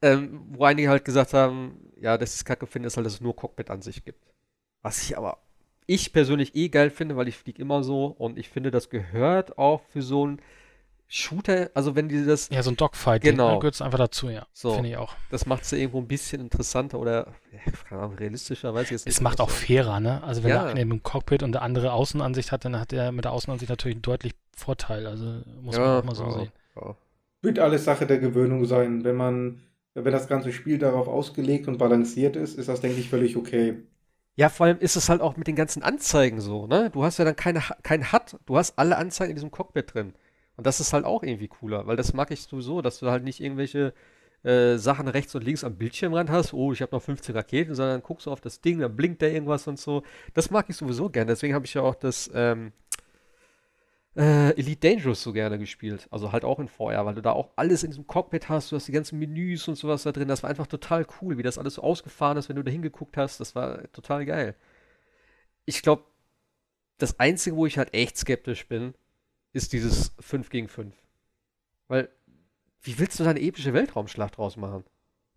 Ähm, 0.02 0.42
wo 0.50 0.66
einige 0.66 0.90
halt 0.90 1.06
gesagt 1.06 1.34
haben, 1.34 1.92
ja, 2.00 2.18
das 2.18 2.36
ist 2.36 2.44
kacke 2.44 2.68
finde, 2.68 2.88
ist 2.88 2.98
halt, 2.98 3.06
dass 3.06 3.14
es 3.14 3.22
nur 3.22 3.36
Cockpit 3.36 3.70
an 3.70 3.82
sich 3.82 4.04
gibt. 4.04 4.22
Was 4.82 5.02
ich 5.02 5.18
aber 5.18 5.38
ich 5.86 6.12
persönlich 6.14 6.56
eh 6.56 6.70
geil 6.70 6.90
finde, 6.90 7.16
weil 7.16 7.28
ich 7.28 7.38
fliege 7.38 7.62
immer 7.62 7.84
so 7.84 8.08
und 8.08 8.38
ich 8.38 8.50
finde, 8.50 8.72
das 8.72 8.90
gehört 8.90 9.58
auch 9.58 9.82
für 9.90 10.02
so 10.02 10.26
ein 10.26 10.42
Shooter, 11.16 11.70
also 11.76 11.96
wenn 11.96 12.10
die 12.10 12.26
das. 12.26 12.50
Ja, 12.50 12.64
so 12.64 12.72
ein 12.72 12.76
Dogfight, 12.76 13.22
genau. 13.22 13.52
da 13.52 13.60
gehört 13.60 13.76
es 13.76 13.84
einfach 13.84 14.00
dazu, 14.00 14.32
ja. 14.32 14.48
So, 14.52 14.74
Finde 14.74 14.90
ich 14.90 14.98
auch. 14.98 15.14
Das 15.30 15.46
macht 15.46 15.62
es 15.62 15.70
ja 15.70 15.78
irgendwo 15.78 16.00
ein 16.00 16.08
bisschen 16.08 16.42
interessanter 16.42 16.98
oder, 16.98 17.28
ja, 17.52 17.60
ich 18.82 18.90
jetzt 18.90 19.06
nicht. 19.06 19.16
Es 19.16 19.22
macht 19.22 19.40
auch 19.40 19.52
fairer, 19.52 20.00
ne? 20.00 20.24
Also 20.24 20.42
wenn 20.42 20.50
ja. 20.50 20.64
der 20.64 20.72
eine 20.72 20.82
im 20.82 21.04
Cockpit 21.04 21.44
und 21.44 21.52
der 21.52 21.62
andere 21.62 21.94
Außenansicht 21.94 22.52
hat, 22.52 22.66
dann 22.66 22.80
hat 22.80 22.92
der 22.92 23.12
mit 23.12 23.26
der 23.26 23.32
Außenansicht 23.32 23.70
natürlich 23.70 23.98
einen 23.98 24.02
deutlich 24.02 24.34
Vorteil. 24.56 25.06
Also 25.06 25.44
muss 25.62 25.76
ja, 25.76 25.82
man 25.84 26.00
auch 26.00 26.04
mal 26.04 26.16
so 26.16 26.32
sehen. 26.32 26.52
Wird 27.44 27.60
alles 27.60 27.86
Sache 27.86 28.08
der 28.08 28.18
Gewöhnung 28.18 28.66
sein. 28.66 29.04
Wenn 29.04 29.16
man, 29.16 29.62
wenn 29.94 30.12
das 30.12 30.28
ganze 30.28 30.52
Spiel 30.52 30.80
darauf 30.80 31.08
ausgelegt 31.08 31.68
und 31.68 31.78
balanciert 31.78 32.36
ist, 32.36 32.58
ist 32.58 32.70
das, 32.70 32.82
denke 32.82 33.00
ich, 33.00 33.10
völlig 33.10 33.38
okay. 33.38 33.84
Ja, 34.36 34.50
vor 34.50 34.66
allem 34.66 34.80
ist 34.80 34.96
es 34.96 35.10
halt 35.10 35.22
auch 35.22 35.38
mit 35.38 35.46
den 35.46 35.56
ganzen 35.56 35.84
Anzeigen 35.84 36.42
so, 36.42 36.66
ne? 36.66 36.90
Du 36.90 37.04
hast 37.04 37.20
ja 37.20 37.26
dann 37.26 37.36
keine, 37.36 37.62
kein 37.84 38.12
HUD, 38.12 38.40
du 38.48 38.58
hast 38.58 38.80
alle 38.80 38.98
Anzeigen 38.98 39.30
in 39.30 39.36
diesem 39.36 39.52
Cockpit 39.52 39.94
drin. 39.94 40.16
Und 40.56 40.68
das 40.68 40.80
ist 40.80 40.94
halt 40.94 41.06
auch 41.06 41.24
irgendwie 41.24 41.48
cooler, 41.48 41.88
weil 41.88 41.98
das 41.98 42.14
mag 42.14 42.32
ich 42.32 42.44
sowieso, 42.44 42.82
dass 42.82 43.00
du 43.00 43.10
halt 43.10 43.24
nicht 43.24 43.40
irgendwelche 43.40 43.94
äh, 44.44 44.78
Sachen 44.78 45.08
rechts 45.08 45.34
und 45.36 45.44
links 45.44 45.64
am 45.64 45.76
Bildschirmrand 45.78 46.30
hast. 46.30 46.54
Oh, 46.54 46.74
ich 46.74 46.82
habe 46.82 46.96
noch 46.96 47.02
15 47.02 47.36
Raketen, 47.36 47.76
sondern 47.76 48.04
guckst 48.04 48.28
du 48.28 48.32
auf 48.32 48.42
das 48.42 48.62
Ding, 48.62 48.80
dann 48.80 48.96
blinkt 48.96 49.22
da 49.22 49.28
irgendwas 49.28 49.68
und 49.68 49.80
so. 49.80 50.04
Das 50.34 50.52
mag 50.52 50.66
ich 50.70 50.76
sowieso 50.76 51.10
gerne. 51.10 51.32
Deswegen 51.32 51.54
habe 51.54 51.66
ich 51.66 51.74
ja 51.74 51.82
auch 51.82 51.96
das 51.96 52.30
ähm, 52.34 52.72
äh, 54.16 54.52
Elite 54.52 54.88
Dangerous 54.88 55.24
so 55.24 55.34
gerne 55.34 55.58
gespielt. 55.58 56.08
Also 56.12 56.32
halt 56.32 56.44
auch 56.44 56.60
in 56.60 56.68
VR, 56.68 57.06
weil 57.06 57.16
du 57.16 57.22
da 57.22 57.32
auch 57.32 57.52
alles 57.56 57.84
in 57.84 57.92
diesem 57.92 58.06
Cockpit 58.08 58.50
hast. 58.50 58.72
Du 58.72 58.76
hast 58.76 58.88
die 58.88 58.92
ganzen 58.92 59.18
Menüs 59.18 59.68
und 59.68 59.76
sowas 59.76 60.04
da 60.04 60.12
drin. 60.12 60.28
Das 60.28 60.44
war 60.44 60.50
einfach 60.50 60.68
total 60.68 61.06
cool, 61.22 61.38
wie 61.38 61.44
das 61.44 61.58
alles 61.58 61.76
so 61.76 61.82
ausgefahren 61.82 62.38
ist, 62.38 62.50
wenn 62.50 62.56
du 62.56 62.64
da 62.64 62.72
hingeguckt 62.72 63.18
hast. 63.18 63.40
Das 63.40 63.56
war 63.56 63.92
total 63.92 64.26
geil. 64.26 64.56
Ich 65.66 65.82
glaube, 65.82 66.04
das 66.98 67.20
Einzige, 67.20 67.56
wo 67.56 67.66
ich 67.66 67.78
halt 67.78 67.94
echt 67.94 68.18
skeptisch 68.18 68.68
bin, 68.68 68.94
ist 69.54 69.74
dieses 69.74 70.12
5 70.20 70.50
gegen 70.50 70.68
5. 70.68 70.94
Weil, 71.88 72.10
wie 72.82 73.00
willst 73.00 73.20
du 73.20 73.24
da 73.24 73.30
eine 73.30 73.42
epische 73.42 73.74
Weltraumschlacht 73.74 74.38
draus 74.38 74.58
machen? 74.58 74.84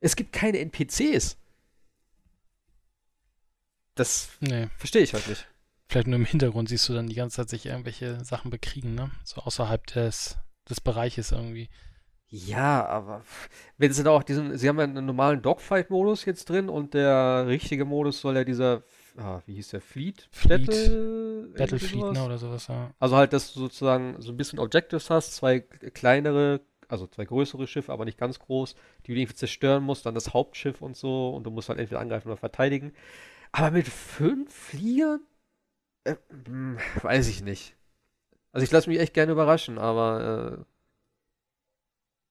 Es 0.01 0.16
gibt 0.16 0.32
keine 0.32 0.59
NPCs. 0.59 1.36
Das 3.94 4.30
nee. 4.40 4.68
verstehe 4.76 5.02
ich 5.02 5.14
halt 5.14 5.26
nicht. 5.28 5.47
Vielleicht 5.88 6.09
nur 6.09 6.18
im 6.18 6.24
Hintergrund 6.24 6.68
siehst 6.68 6.88
du 6.88 6.94
dann 6.94 7.06
die 7.06 7.14
ganze 7.14 7.36
Zeit 7.36 7.48
sich 7.48 7.66
irgendwelche 7.66 8.24
Sachen 8.24 8.51
bekriegen, 8.51 8.94
ne? 8.94 9.10
So 9.24 9.40
außerhalb 9.40 9.86
des, 9.86 10.36
des 10.68 10.80
Bereiches 10.80 11.30
irgendwie. 11.30 11.68
Ja, 12.28 12.84
aber 12.86 13.22
wenn 13.78 13.93
sie 13.93 14.02
da 14.02 14.10
auch 14.10 14.24
diesen, 14.24 14.59
sie 14.59 14.68
haben 14.68 14.78
ja 14.78 14.84
einen 14.84 15.06
normalen 15.06 15.43
Dogfight-Modus 15.43 16.24
jetzt 16.24 16.51
drin 16.51 16.68
und 16.68 16.93
der 16.94 17.47
richtige 17.47 17.84
Modus 17.84 18.20
soll 18.20 18.34
ja 18.34 18.44
dieser 18.44 18.82
ah, 19.18 19.43
wie 19.47 19.55
hieß 19.55 19.68
der, 19.68 19.80
Fleet? 19.80 20.28
Fleet 20.30 20.66
Battle? 20.66 21.48
Battlefleet, 21.56 22.12
ne, 22.12 22.24
oder 22.24 22.38
sowas, 22.38 22.66
ja. 22.68 22.90
Also 22.98 23.16
halt, 23.16 23.32
dass 23.32 23.52
du 23.52 23.60
sozusagen 23.60 24.20
so 24.20 24.32
ein 24.32 24.36
bisschen 24.36 24.59
Objectives 24.59 25.10
hast, 25.10 25.34
zwei 25.34 25.60
kleinere, 25.60 26.60
also 26.88 27.06
zwei 27.06 27.24
größere 27.24 27.66
Schiffe, 27.66 27.93
aber 27.93 28.05
nicht 28.05 28.18
ganz 28.18 28.38
groß, 28.38 28.74
die 29.06 29.14
du 29.14 29.18
irgendwie 29.18 29.34
zerstören 29.34 29.82
musst, 29.82 30.06
dann 30.06 30.14
das 30.14 30.34
Hauptschiff 30.34 30.82
und 30.82 30.97
so, 30.97 31.30
und 31.30 31.44
du 31.44 31.51
musst 31.51 31.68
halt 31.68 31.78
entweder 31.78 32.01
angreifen 32.01 32.28
oder 32.28 32.36
verteidigen. 32.36 32.93
Aber 33.52 33.70
mit 33.70 33.88
fünf 33.88 34.52
Fliegern? 34.52 35.20
Äh, 36.05 36.16
hm, 36.47 36.78
weiß 37.02 37.28
ich 37.28 37.43
nicht. 37.43 37.74
Also 38.52 38.64
ich 38.64 38.70
lasse 38.70 38.88
mich 38.88 38.98
echt 38.98 39.14
gerne 39.14 39.32
überraschen, 39.32 39.78
aber 39.78 40.59
äh, 40.60 40.64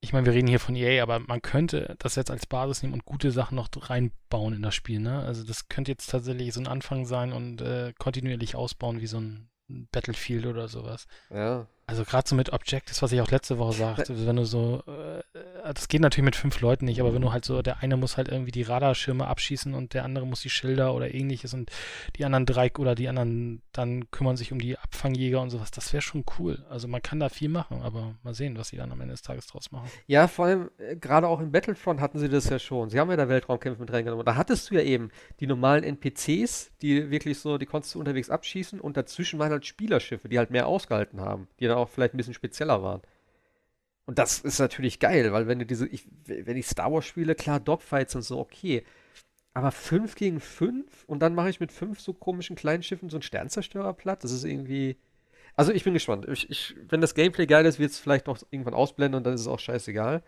ich 0.06 0.12
meine, 0.12 0.24
wir 0.24 0.34
reden 0.34 0.46
hier 0.46 0.60
von 0.60 0.76
EA, 0.76 1.02
aber 1.02 1.18
man 1.18 1.42
könnte 1.42 1.96
das 1.98 2.14
jetzt 2.14 2.30
als 2.30 2.46
Basis 2.46 2.80
nehmen 2.80 2.94
und 2.94 3.04
gute 3.04 3.32
Sachen 3.32 3.56
noch 3.56 3.68
reinbauen 3.74 4.54
in 4.54 4.62
das 4.62 4.76
Spiel. 4.76 5.00
Ne? 5.00 5.18
Also 5.18 5.42
das 5.42 5.68
könnte 5.68 5.90
jetzt 5.90 6.08
tatsächlich 6.08 6.54
so 6.54 6.60
ein 6.60 6.68
Anfang 6.68 7.06
sein 7.06 7.32
und 7.32 7.60
äh, 7.60 7.92
kontinuierlich 7.98 8.54
ausbauen 8.54 9.00
wie 9.00 9.08
so 9.08 9.18
ein 9.18 9.48
Battlefield 9.66 10.46
oder 10.46 10.68
sowas. 10.68 11.08
Ja. 11.28 11.66
Also 11.88 12.04
gerade 12.04 12.28
so 12.28 12.34
mit 12.34 12.52
Objectives, 12.52 13.00
was 13.00 13.12
ich 13.12 13.20
auch 13.20 13.30
letzte 13.30 13.58
Woche 13.58 13.72
sagte, 13.72 14.26
wenn 14.26 14.34
du 14.34 14.44
so, 14.44 14.82
äh, 14.88 15.22
das 15.72 15.86
geht 15.86 16.00
natürlich 16.00 16.24
mit 16.24 16.34
fünf 16.34 16.60
Leuten 16.60 16.84
nicht, 16.86 17.00
aber 17.00 17.14
wenn 17.14 17.22
du 17.22 17.32
halt 17.32 17.44
so, 17.44 17.62
der 17.62 17.80
eine 17.80 17.96
muss 17.96 18.16
halt 18.16 18.26
irgendwie 18.26 18.50
die 18.50 18.62
Radarschirme 18.62 19.24
abschießen 19.24 19.72
und 19.72 19.94
der 19.94 20.04
andere 20.04 20.26
muss 20.26 20.40
die 20.40 20.50
Schilder 20.50 20.94
oder 20.94 21.14
ähnliches 21.14 21.54
und 21.54 21.70
die 22.16 22.24
anderen 22.24 22.44
drei 22.44 22.72
oder 22.76 22.96
die 22.96 23.08
anderen 23.08 23.62
dann 23.70 24.10
kümmern 24.10 24.36
sich 24.36 24.50
um 24.50 24.58
die 24.58 24.76
Abfangjäger 24.76 25.40
und 25.40 25.50
sowas, 25.50 25.70
das 25.70 25.92
wäre 25.92 26.00
schon 26.00 26.24
cool. 26.38 26.64
Also 26.68 26.88
man 26.88 27.02
kann 27.02 27.20
da 27.20 27.28
viel 27.28 27.48
machen, 27.48 27.82
aber 27.82 28.16
mal 28.24 28.34
sehen, 28.34 28.58
was 28.58 28.68
sie 28.68 28.76
dann 28.76 28.90
am 28.90 29.00
Ende 29.00 29.14
des 29.14 29.22
Tages 29.22 29.46
draus 29.46 29.70
machen. 29.70 29.88
Ja, 30.08 30.26
vor 30.26 30.46
allem, 30.46 30.70
äh, 30.78 30.96
gerade 30.96 31.28
auch 31.28 31.40
in 31.40 31.52
Battlefront 31.52 32.00
hatten 32.00 32.18
sie 32.18 32.28
das 32.28 32.48
ja 32.48 32.58
schon. 32.58 32.90
Sie 32.90 32.98
haben 32.98 33.10
ja 33.10 33.16
da 33.16 33.28
Weltraumkämpfe 33.28 33.80
mit 33.80 33.92
reingenommen. 33.92 34.26
Da 34.26 34.34
hattest 34.34 34.70
du 34.70 34.74
ja 34.74 34.80
eben 34.80 35.10
die 35.38 35.46
normalen 35.46 35.84
NPCs, 35.84 36.72
die 36.82 37.12
wirklich 37.12 37.38
so, 37.38 37.58
die 37.58 37.66
konntest 37.66 37.94
du 37.94 38.00
unterwegs 38.00 38.28
abschießen 38.28 38.80
und 38.80 38.96
dazwischen 38.96 39.38
waren 39.38 39.52
halt 39.52 39.66
Spielerschiffe, 39.66 40.28
die 40.28 40.38
halt 40.38 40.50
mehr 40.50 40.66
ausgehalten 40.66 41.20
haben, 41.20 41.46
die 41.60 41.66
dann 41.66 41.75
auch 41.76 41.88
vielleicht 41.88 42.14
ein 42.14 42.16
bisschen 42.16 42.34
spezieller 42.34 42.82
waren. 42.82 43.02
Und 44.06 44.18
das 44.18 44.40
ist 44.40 44.60
natürlich 44.60 45.00
geil, 45.00 45.32
weil 45.32 45.48
wenn 45.48 45.58
du 45.58 45.66
diese, 45.66 45.86
ich, 45.86 46.06
wenn 46.26 46.56
ich 46.56 46.66
Star 46.66 46.92
Wars 46.92 47.04
spiele, 47.04 47.34
klar, 47.34 47.58
Dogfights 47.60 48.12
sind 48.12 48.22
so 48.22 48.38
okay. 48.38 48.84
Aber 49.52 49.72
5 49.72 50.14
gegen 50.14 50.38
5 50.40 51.04
und 51.06 51.20
dann 51.20 51.34
mache 51.34 51.50
ich 51.50 51.60
mit 51.60 51.72
fünf 51.72 52.00
so 52.00 52.12
komischen 52.12 52.56
kleinen 52.56 52.82
Schiffen 52.82 53.08
so 53.10 53.16
einen 53.16 53.22
Sternzerstörer 53.22 53.94
platt, 53.94 54.22
das 54.22 54.30
ist 54.30 54.44
irgendwie. 54.44 54.96
Also 55.56 55.72
ich 55.72 55.84
bin 55.84 55.94
gespannt. 55.94 56.26
Ich, 56.28 56.50
ich, 56.50 56.76
wenn 56.88 57.00
das 57.00 57.14
Gameplay 57.14 57.46
geil 57.46 57.64
ist, 57.64 57.78
wird 57.78 57.90
es 57.90 57.98
vielleicht 57.98 58.26
noch 58.26 58.38
irgendwann 58.50 58.74
ausblenden 58.74 59.18
und 59.18 59.24
dann 59.24 59.34
ist 59.34 59.40
es 59.40 59.48
auch 59.48 59.58
scheißegal. 59.58 60.22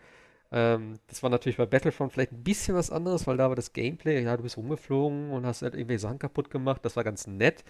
Ähm, 0.51 0.95
das 1.07 1.21
war 1.21 1.29
natürlich 1.29 1.57
bei 1.57 1.67
Battlefront 1.67 2.11
vielleicht 2.11 2.31
ein 2.31 2.43
bisschen 2.43 2.75
was 2.75 2.89
anderes, 2.89 3.27
weil 3.27 3.37
da 3.37 3.49
war 3.49 3.55
das 3.55 3.73
Gameplay, 3.73 4.23
ja, 4.23 4.35
du 4.35 4.43
bist 4.43 4.57
rumgeflogen 4.57 5.29
und 5.29 5.45
hast 5.45 5.61
halt 5.61 5.75
irgendwelche 5.75 5.99
Sachen 5.99 6.19
kaputt 6.19 6.49
gemacht, 6.49 6.83
das 6.83 6.95
war 6.95 7.03
ganz 7.03 7.27
nett. 7.27 7.63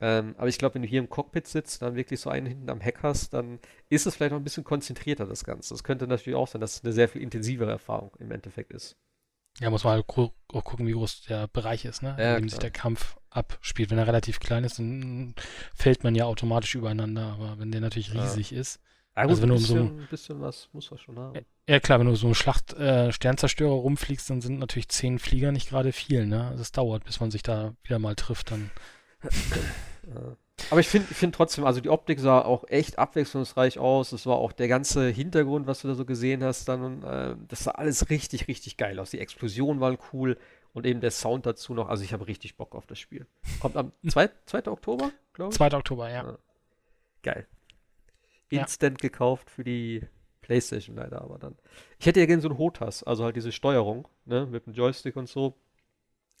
Ähm, 0.00 0.34
aber 0.38 0.48
ich 0.48 0.58
glaube, 0.58 0.76
wenn 0.76 0.82
du 0.82 0.88
hier 0.88 1.00
im 1.00 1.08
Cockpit 1.08 1.46
sitzt, 1.46 1.82
dann 1.82 1.96
wirklich 1.96 2.20
so 2.20 2.30
einen 2.30 2.46
hinten 2.46 2.70
am 2.70 2.80
Heck 2.80 3.02
hast, 3.02 3.34
dann 3.34 3.58
ist 3.88 4.06
es 4.06 4.14
vielleicht 4.14 4.32
noch 4.32 4.38
ein 4.38 4.44
bisschen 4.44 4.64
konzentrierter, 4.64 5.26
das 5.26 5.44
Ganze. 5.44 5.74
Das 5.74 5.82
könnte 5.82 6.06
natürlich 6.06 6.36
auch 6.36 6.46
sein, 6.46 6.60
dass 6.60 6.76
es 6.76 6.84
eine 6.84 6.92
sehr 6.92 7.08
viel 7.08 7.22
intensivere 7.22 7.70
Erfahrung 7.70 8.12
im 8.18 8.30
Endeffekt 8.30 8.72
ist. 8.72 8.96
Ja, 9.60 9.70
muss 9.70 9.82
man 9.82 9.94
halt 9.94 10.04
auch 10.08 10.64
gucken, 10.64 10.86
wie 10.86 10.92
groß 10.92 11.22
der 11.22 11.48
Bereich 11.48 11.84
ist, 11.84 12.02
ne? 12.02 12.16
Ja, 12.18 12.36
in 12.36 12.44
dem 12.44 12.48
sich 12.48 12.60
der 12.60 12.70
Kampf 12.70 13.16
abspielt. 13.30 13.90
Wenn 13.90 13.98
er 13.98 14.06
relativ 14.06 14.38
klein 14.38 14.62
ist, 14.62 14.78
dann 14.78 15.34
fällt 15.74 16.04
man 16.04 16.14
ja 16.14 16.26
automatisch 16.26 16.76
übereinander. 16.76 17.32
Aber 17.32 17.58
wenn 17.58 17.72
der 17.72 17.80
natürlich 17.80 18.14
riesig 18.14 18.52
ja. 18.52 18.60
ist, 18.60 18.80
ja, 19.16 19.24
gut, 19.24 19.30
also 19.30 19.42
wenn 19.42 19.50
ein 19.50 19.56
bisschen, 19.56 19.76
du 19.76 19.82
so 19.82 20.00
ein 20.00 20.06
bisschen 20.08 20.40
was 20.40 20.68
muss 20.72 20.92
er 20.92 20.98
schon 20.98 21.18
haben. 21.18 21.44
Ja 21.68 21.80
klar, 21.80 21.98
wenn 21.98 22.06
du 22.06 22.14
so 22.14 22.26
einen 22.28 22.36
Schlacht 22.36 22.74
äh, 22.74 23.10
Sternzerstörer 23.10 23.72
rumfliegst, 23.72 24.30
dann 24.30 24.40
sind 24.40 24.60
natürlich 24.60 24.88
zehn 24.90 25.18
Flieger 25.18 25.50
nicht 25.50 25.70
gerade 25.70 25.90
viel, 25.90 26.24
ne? 26.24 26.54
Das 26.56 26.70
dauert, 26.70 27.02
bis 27.02 27.18
man 27.18 27.32
sich 27.32 27.42
da 27.42 27.74
wieder 27.82 27.98
mal 27.98 28.14
trifft, 28.14 28.52
dann. 28.52 28.70
Aber 30.70 30.80
ich 30.80 30.88
finde 30.88 31.06
find 31.12 31.34
trotzdem, 31.34 31.64
also 31.64 31.80
die 31.80 31.88
Optik 31.88 32.20
sah 32.20 32.42
auch 32.42 32.64
echt 32.68 32.98
abwechslungsreich 32.98 33.78
aus. 33.78 34.12
Es 34.12 34.26
war 34.26 34.36
auch 34.36 34.52
der 34.52 34.68
ganze 34.68 35.08
Hintergrund, 35.08 35.66
was 35.66 35.80
du 35.80 35.88
da 35.88 35.94
so 35.94 36.04
gesehen 36.04 36.44
hast, 36.44 36.68
dann, 36.68 37.02
äh, 37.02 37.36
das 37.48 37.64
sah 37.64 37.70
alles 37.72 38.10
richtig, 38.10 38.48
richtig 38.48 38.76
geil 38.76 38.98
aus. 38.98 39.10
Die 39.10 39.20
Explosionen 39.20 39.80
waren 39.80 39.98
cool 40.12 40.36
und 40.72 40.86
eben 40.86 41.00
der 41.00 41.10
Sound 41.10 41.46
dazu 41.46 41.74
noch. 41.74 41.88
Also 41.88 42.04
ich 42.04 42.12
habe 42.12 42.26
richtig 42.26 42.56
Bock 42.56 42.74
auf 42.74 42.86
das 42.86 42.98
Spiel. 42.98 43.26
Kommt 43.60 43.76
am 43.76 43.92
2. 44.08 44.30
2. 44.46 44.66
Oktober, 44.66 45.10
glaube 45.32 45.52
ich. 45.52 45.56
2. 45.56 45.74
Oktober, 45.74 46.10
ja. 46.10 46.24
ja. 46.24 46.38
Geil. 47.22 47.46
Instant 48.50 49.02
ja. 49.02 49.08
gekauft 49.08 49.50
für 49.50 49.64
die 49.64 50.02
Playstation 50.42 50.96
leider, 50.96 51.22
aber 51.22 51.38
dann. 51.38 51.56
Ich 51.98 52.06
hätte 52.06 52.20
ja 52.20 52.26
gerne 52.26 52.42
so 52.42 52.48
einen 52.48 52.58
HOTAS, 52.58 53.02
also 53.02 53.24
halt 53.24 53.36
diese 53.36 53.52
Steuerung, 53.52 54.08
ne, 54.24 54.46
mit 54.46 54.66
dem 54.66 54.72
Joystick 54.72 55.16
und 55.16 55.28
so. 55.28 55.54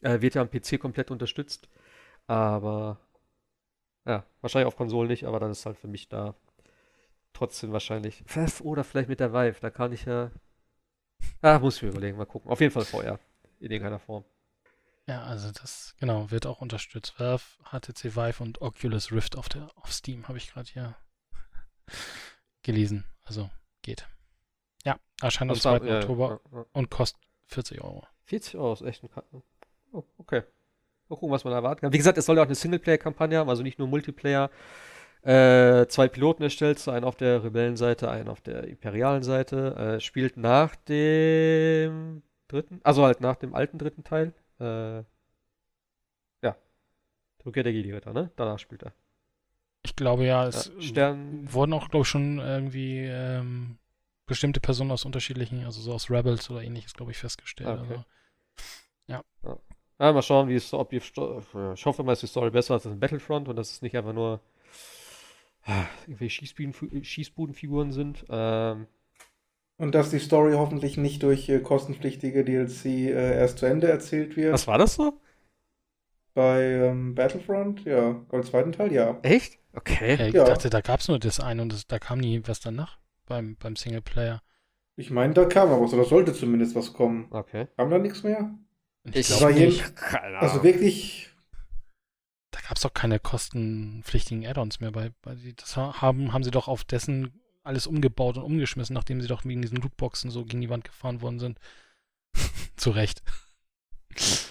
Äh, 0.00 0.20
wird 0.20 0.34
ja 0.34 0.42
am 0.42 0.50
PC 0.50 0.78
komplett 0.78 1.10
unterstützt. 1.10 1.68
Aber 2.28 2.98
ja, 4.06 4.24
wahrscheinlich 4.42 4.68
auf 4.68 4.76
Konsolen 4.76 5.08
nicht, 5.08 5.24
aber 5.24 5.40
dann 5.40 5.50
ist 5.50 5.66
halt 5.66 5.78
für 5.78 5.88
mich 5.88 6.08
da 6.08 6.34
trotzdem 7.32 7.72
wahrscheinlich. 7.72 8.22
Oder 8.60 8.84
vielleicht 8.84 9.08
mit 9.08 9.18
der 9.18 9.32
Vive, 9.32 9.58
da 9.60 9.70
kann 9.70 9.92
ich 9.92 10.04
ja. 10.04 10.30
Ah, 11.42 11.58
muss 11.58 11.76
ich 11.76 11.82
mir 11.82 11.88
überlegen, 11.88 12.16
mal 12.16 12.26
gucken. 12.26 12.50
Auf 12.50 12.60
jeden 12.60 12.72
Fall 12.72 12.84
vorher. 12.84 13.18
In 13.60 13.70
irgendeiner 13.70 13.98
Form. 13.98 14.24
Ja, 15.06 15.22
also 15.22 15.50
das, 15.50 15.94
genau, 15.98 16.30
wird 16.30 16.46
auch 16.46 16.60
unterstützt. 16.60 17.18
Valve, 17.18 17.42
HTC 17.64 18.14
Vive 18.14 18.42
und 18.42 18.60
Oculus 18.60 19.10
Rift 19.10 19.36
auf, 19.36 19.48
der, 19.48 19.70
auf 19.76 19.90
Steam, 19.90 20.28
habe 20.28 20.36
ich 20.36 20.52
gerade 20.52 20.70
hier 20.70 20.96
gelesen. 22.62 23.04
Also 23.24 23.48
geht. 23.82 24.06
Ja, 24.84 24.98
erscheint 25.22 25.50
am 25.50 25.56
2. 25.56 25.78
Ja, 25.86 25.98
Oktober 25.98 26.40
ja, 26.52 26.58
ja. 26.58 26.66
und 26.72 26.90
kostet 26.90 27.20
40 27.46 27.82
Euro. 27.82 28.06
40 28.24 28.56
Euro 28.56 28.72
ist 28.74 28.82
echt 28.82 29.02
ein 29.02 29.10
Karten. 29.10 29.42
Oh, 29.92 30.04
okay. 30.18 30.42
Mal 31.08 31.16
gucken, 31.16 31.30
was 31.30 31.44
man 31.44 31.52
erwarten 31.52 31.80
kann. 31.80 31.92
Wie 31.92 31.98
gesagt, 31.98 32.18
es 32.18 32.26
soll 32.26 32.36
ja 32.36 32.42
auch 32.42 32.46
eine 32.46 32.54
Singleplayer-Kampagne 32.54 33.38
haben, 33.38 33.48
also 33.48 33.62
nicht 33.62 33.78
nur 33.78 33.88
Multiplayer. 33.88 34.50
Äh, 35.22 35.86
zwei 35.88 36.06
Piloten 36.08 36.42
erstellt, 36.42 36.86
einen 36.88 37.04
auf 37.04 37.16
der 37.16 37.42
Rebellenseite, 37.42 38.10
einen 38.10 38.28
auf 38.28 38.40
der 38.40 38.64
imperialen 38.64 39.22
Seite. 39.22 39.96
Äh, 39.96 40.00
spielt 40.00 40.36
nach 40.36 40.76
dem 40.76 42.22
dritten, 42.46 42.80
also 42.84 43.04
halt 43.04 43.20
nach 43.20 43.36
dem 43.36 43.54
alten 43.54 43.78
dritten 43.78 44.04
Teil. 44.04 44.32
Äh, 44.60 44.98
ja. 46.42 46.56
Rückkehr 47.44 47.62
der 47.62 47.72
Jedi-Ritter, 47.72 48.12
ne? 48.12 48.30
Danach 48.36 48.58
spielt 48.58 48.82
er. 48.82 48.92
Ich 49.82 49.96
glaube 49.96 50.24
ja, 50.24 50.46
es 50.46 50.72
ja, 50.74 50.82
Stern 50.82 51.52
wurden 51.52 51.72
auch, 51.72 51.88
glaube 51.88 52.02
ich, 52.02 52.08
schon 52.08 52.38
irgendwie 52.38 53.00
ähm, 53.00 53.78
bestimmte 54.26 54.60
Personen 54.60 54.90
aus 54.90 55.04
unterschiedlichen, 55.04 55.64
also 55.64 55.80
so 55.80 55.92
aus 55.94 56.10
Rebels 56.10 56.48
oder 56.50 56.62
ähnliches, 56.62 56.94
glaube 56.94 57.12
ich, 57.12 57.18
festgestellt. 57.18 57.70
Okay. 57.70 57.80
Also, 57.80 58.04
ja. 59.06 59.22
ja. 59.44 59.58
Ja, 59.98 60.12
mal 60.12 60.22
schauen, 60.22 60.48
wie 60.48 60.54
es, 60.54 60.72
ob 60.72 60.90
die, 60.90 60.98
ich 60.98 61.86
hoffe 61.86 62.02
mal, 62.04 62.12
ist 62.12 62.22
die 62.22 62.28
Story 62.28 62.50
besser 62.50 62.74
als 62.74 62.86
in 62.86 63.00
Battlefront 63.00 63.48
und 63.48 63.56
dass 63.56 63.72
es 63.72 63.82
nicht 63.82 63.96
einfach 63.96 64.12
nur 64.12 64.40
ah, 65.64 65.86
irgendwelche 66.06 66.46
Schießbuden, 66.46 67.04
Schießbudenfiguren 67.04 67.92
sind. 67.92 68.24
Ähm, 68.28 68.86
und 69.76 69.94
dass 69.94 70.10
die 70.10 70.18
Story 70.18 70.54
hoffentlich 70.54 70.96
nicht 70.96 71.22
durch 71.22 71.48
äh, 71.48 71.60
kostenpflichtige 71.60 72.44
DLC 72.44 72.84
äh, 72.84 73.38
erst 73.38 73.58
zu 73.58 73.66
Ende 73.66 73.88
erzählt 73.88 74.36
wird. 74.36 74.52
Was 74.52 74.66
war 74.66 74.78
das 74.78 74.94
so? 74.94 75.20
Bei 76.34 76.62
ähm, 76.62 77.14
Battlefront, 77.14 77.84
ja. 77.84 78.12
Beim 78.28 78.42
zweiten 78.44 78.72
Teil, 78.72 78.92
ja. 78.92 79.18
Echt? 79.22 79.58
Okay. 79.72 80.16
Ja, 80.16 80.26
ich 80.26 80.34
ja. 80.34 80.44
dachte, 80.44 80.70
da 80.70 80.80
gab 80.80 81.00
es 81.00 81.08
nur 81.08 81.18
das 81.18 81.40
eine 81.40 81.62
und 81.62 81.72
das, 81.72 81.86
da 81.86 81.98
kam 81.98 82.18
nie 82.18 82.42
was 82.46 82.60
danach 82.60 82.98
beim, 83.26 83.56
beim 83.56 83.76
Singleplayer. 83.76 84.42
Ich 84.96 85.10
meine, 85.10 85.34
da 85.34 85.44
kam 85.44 85.70
aber 85.70 85.82
was, 85.82 85.94
oder 85.94 86.04
sollte 86.04 86.32
zumindest 86.32 86.74
was 86.74 86.92
kommen. 86.92 87.26
Okay. 87.30 87.68
Kam 87.76 87.90
da 87.90 87.98
nichts 87.98 88.24
mehr? 88.24 88.52
Ich 89.04 89.26
glaube 89.26 89.54
nicht. 89.54 89.84
Also 90.38 90.62
wirklich. 90.62 91.30
Da 92.50 92.60
gab 92.60 92.76
es 92.76 92.82
doch 92.82 92.92
keine 92.92 93.18
kostenpflichtigen 93.18 94.46
Add-ons 94.46 94.80
mehr. 94.80 94.90
Bei, 94.90 95.10
bei 95.22 95.36
das 95.56 95.76
haben, 95.76 96.32
haben 96.32 96.44
sie 96.44 96.50
doch 96.50 96.68
auf 96.68 96.84
dessen 96.84 97.40
alles 97.62 97.86
umgebaut 97.86 98.38
und 98.38 98.44
umgeschmissen, 98.44 98.94
nachdem 98.94 99.20
sie 99.20 99.28
doch 99.28 99.44
wegen 99.44 99.62
diesen 99.62 99.78
Lootboxen 99.78 100.30
so 100.30 100.44
gegen 100.44 100.62
die 100.62 100.70
Wand 100.70 100.84
gefahren 100.84 101.20
worden 101.20 101.38
sind. 101.38 101.58
Zu 102.76 102.90
Recht. 102.90 103.22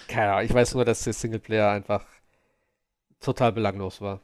Keine 0.06 0.32
Ahnung, 0.32 0.44
ich 0.46 0.54
weiß 0.54 0.74
nur, 0.74 0.84
dass 0.84 1.02
der 1.02 1.12
Singleplayer 1.12 1.70
einfach 1.70 2.06
total 3.20 3.52
belanglos 3.52 4.00
war. 4.00 4.20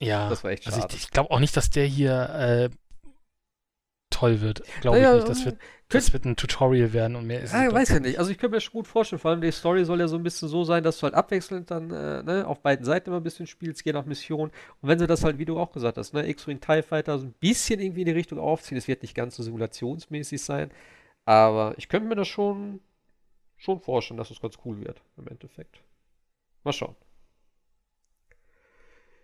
Ja, 0.00 0.28
das 0.28 0.44
war 0.44 0.50
echt 0.50 0.64
schade. 0.64 0.76
Also 0.76 0.88
ich, 0.88 1.04
ich 1.04 1.10
glaube 1.10 1.30
auch 1.30 1.40
nicht, 1.40 1.56
dass 1.56 1.70
der 1.70 1.86
hier 1.86 2.28
äh, 2.30 2.70
toll 4.10 4.40
wird. 4.40 4.62
Glaube 4.80 4.98
naja, 4.98 5.12
ich 5.16 5.24
nicht. 5.24 5.28
Das 5.28 5.44
wird, 5.44 5.58
das 5.88 6.12
wird 6.12 6.26
ein 6.26 6.36
Tutorial 6.36 6.92
werden 6.92 7.16
und 7.16 7.26
mehr 7.26 7.40
ist 7.40 7.54
ja, 7.54 7.72
weiß 7.72 7.88
ja 7.88 8.00
nicht. 8.00 8.18
Also 8.18 8.30
ich 8.30 8.36
könnte 8.36 8.56
mir 8.56 8.60
schon 8.60 8.72
gut 8.72 8.86
vorstellen, 8.86 9.20
vor 9.20 9.30
allem 9.30 9.40
die 9.40 9.50
Story 9.50 9.86
soll 9.86 10.00
ja 10.00 10.08
so 10.08 10.16
ein 10.16 10.22
bisschen 10.22 10.48
so 10.48 10.62
sein, 10.62 10.82
dass 10.82 10.98
du 10.98 11.04
halt 11.04 11.14
abwechselnd 11.14 11.70
dann 11.70 11.90
äh, 11.90 12.22
ne, 12.22 12.46
auf 12.46 12.60
beiden 12.60 12.84
Seiten 12.84 13.08
immer 13.08 13.20
ein 13.20 13.22
bisschen 13.22 13.46
spielst, 13.46 13.84
je 13.86 13.94
nach 13.94 14.04
Mission. 14.04 14.50
Und 14.82 14.88
wenn 14.88 14.98
sie 14.98 15.06
das 15.06 15.24
halt, 15.24 15.38
wie 15.38 15.46
du 15.46 15.58
auch 15.58 15.72
gesagt 15.72 15.96
hast, 15.96 16.12
ne, 16.12 16.28
X-Wing 16.28 16.60
TIE 16.60 16.82
Fighter 16.82 17.18
so 17.18 17.26
ein 17.26 17.32
bisschen 17.40 17.80
irgendwie 17.80 18.02
in 18.02 18.06
die 18.06 18.12
Richtung 18.12 18.38
aufziehen, 18.38 18.76
es 18.76 18.86
wird 18.86 19.00
nicht 19.00 19.14
ganz 19.14 19.36
so 19.36 19.42
simulationsmäßig 19.42 20.42
sein, 20.42 20.70
aber 21.24 21.72
ich 21.78 21.88
könnte 21.88 22.06
mir 22.06 22.16
das 22.16 22.28
schon, 22.28 22.80
schon 23.56 23.80
vorstellen, 23.80 24.18
dass 24.18 24.30
es 24.30 24.42
ganz 24.42 24.58
cool 24.66 24.84
wird 24.84 25.00
im 25.16 25.26
Endeffekt. 25.28 25.80
Mal 26.64 26.72
schauen. 26.72 26.96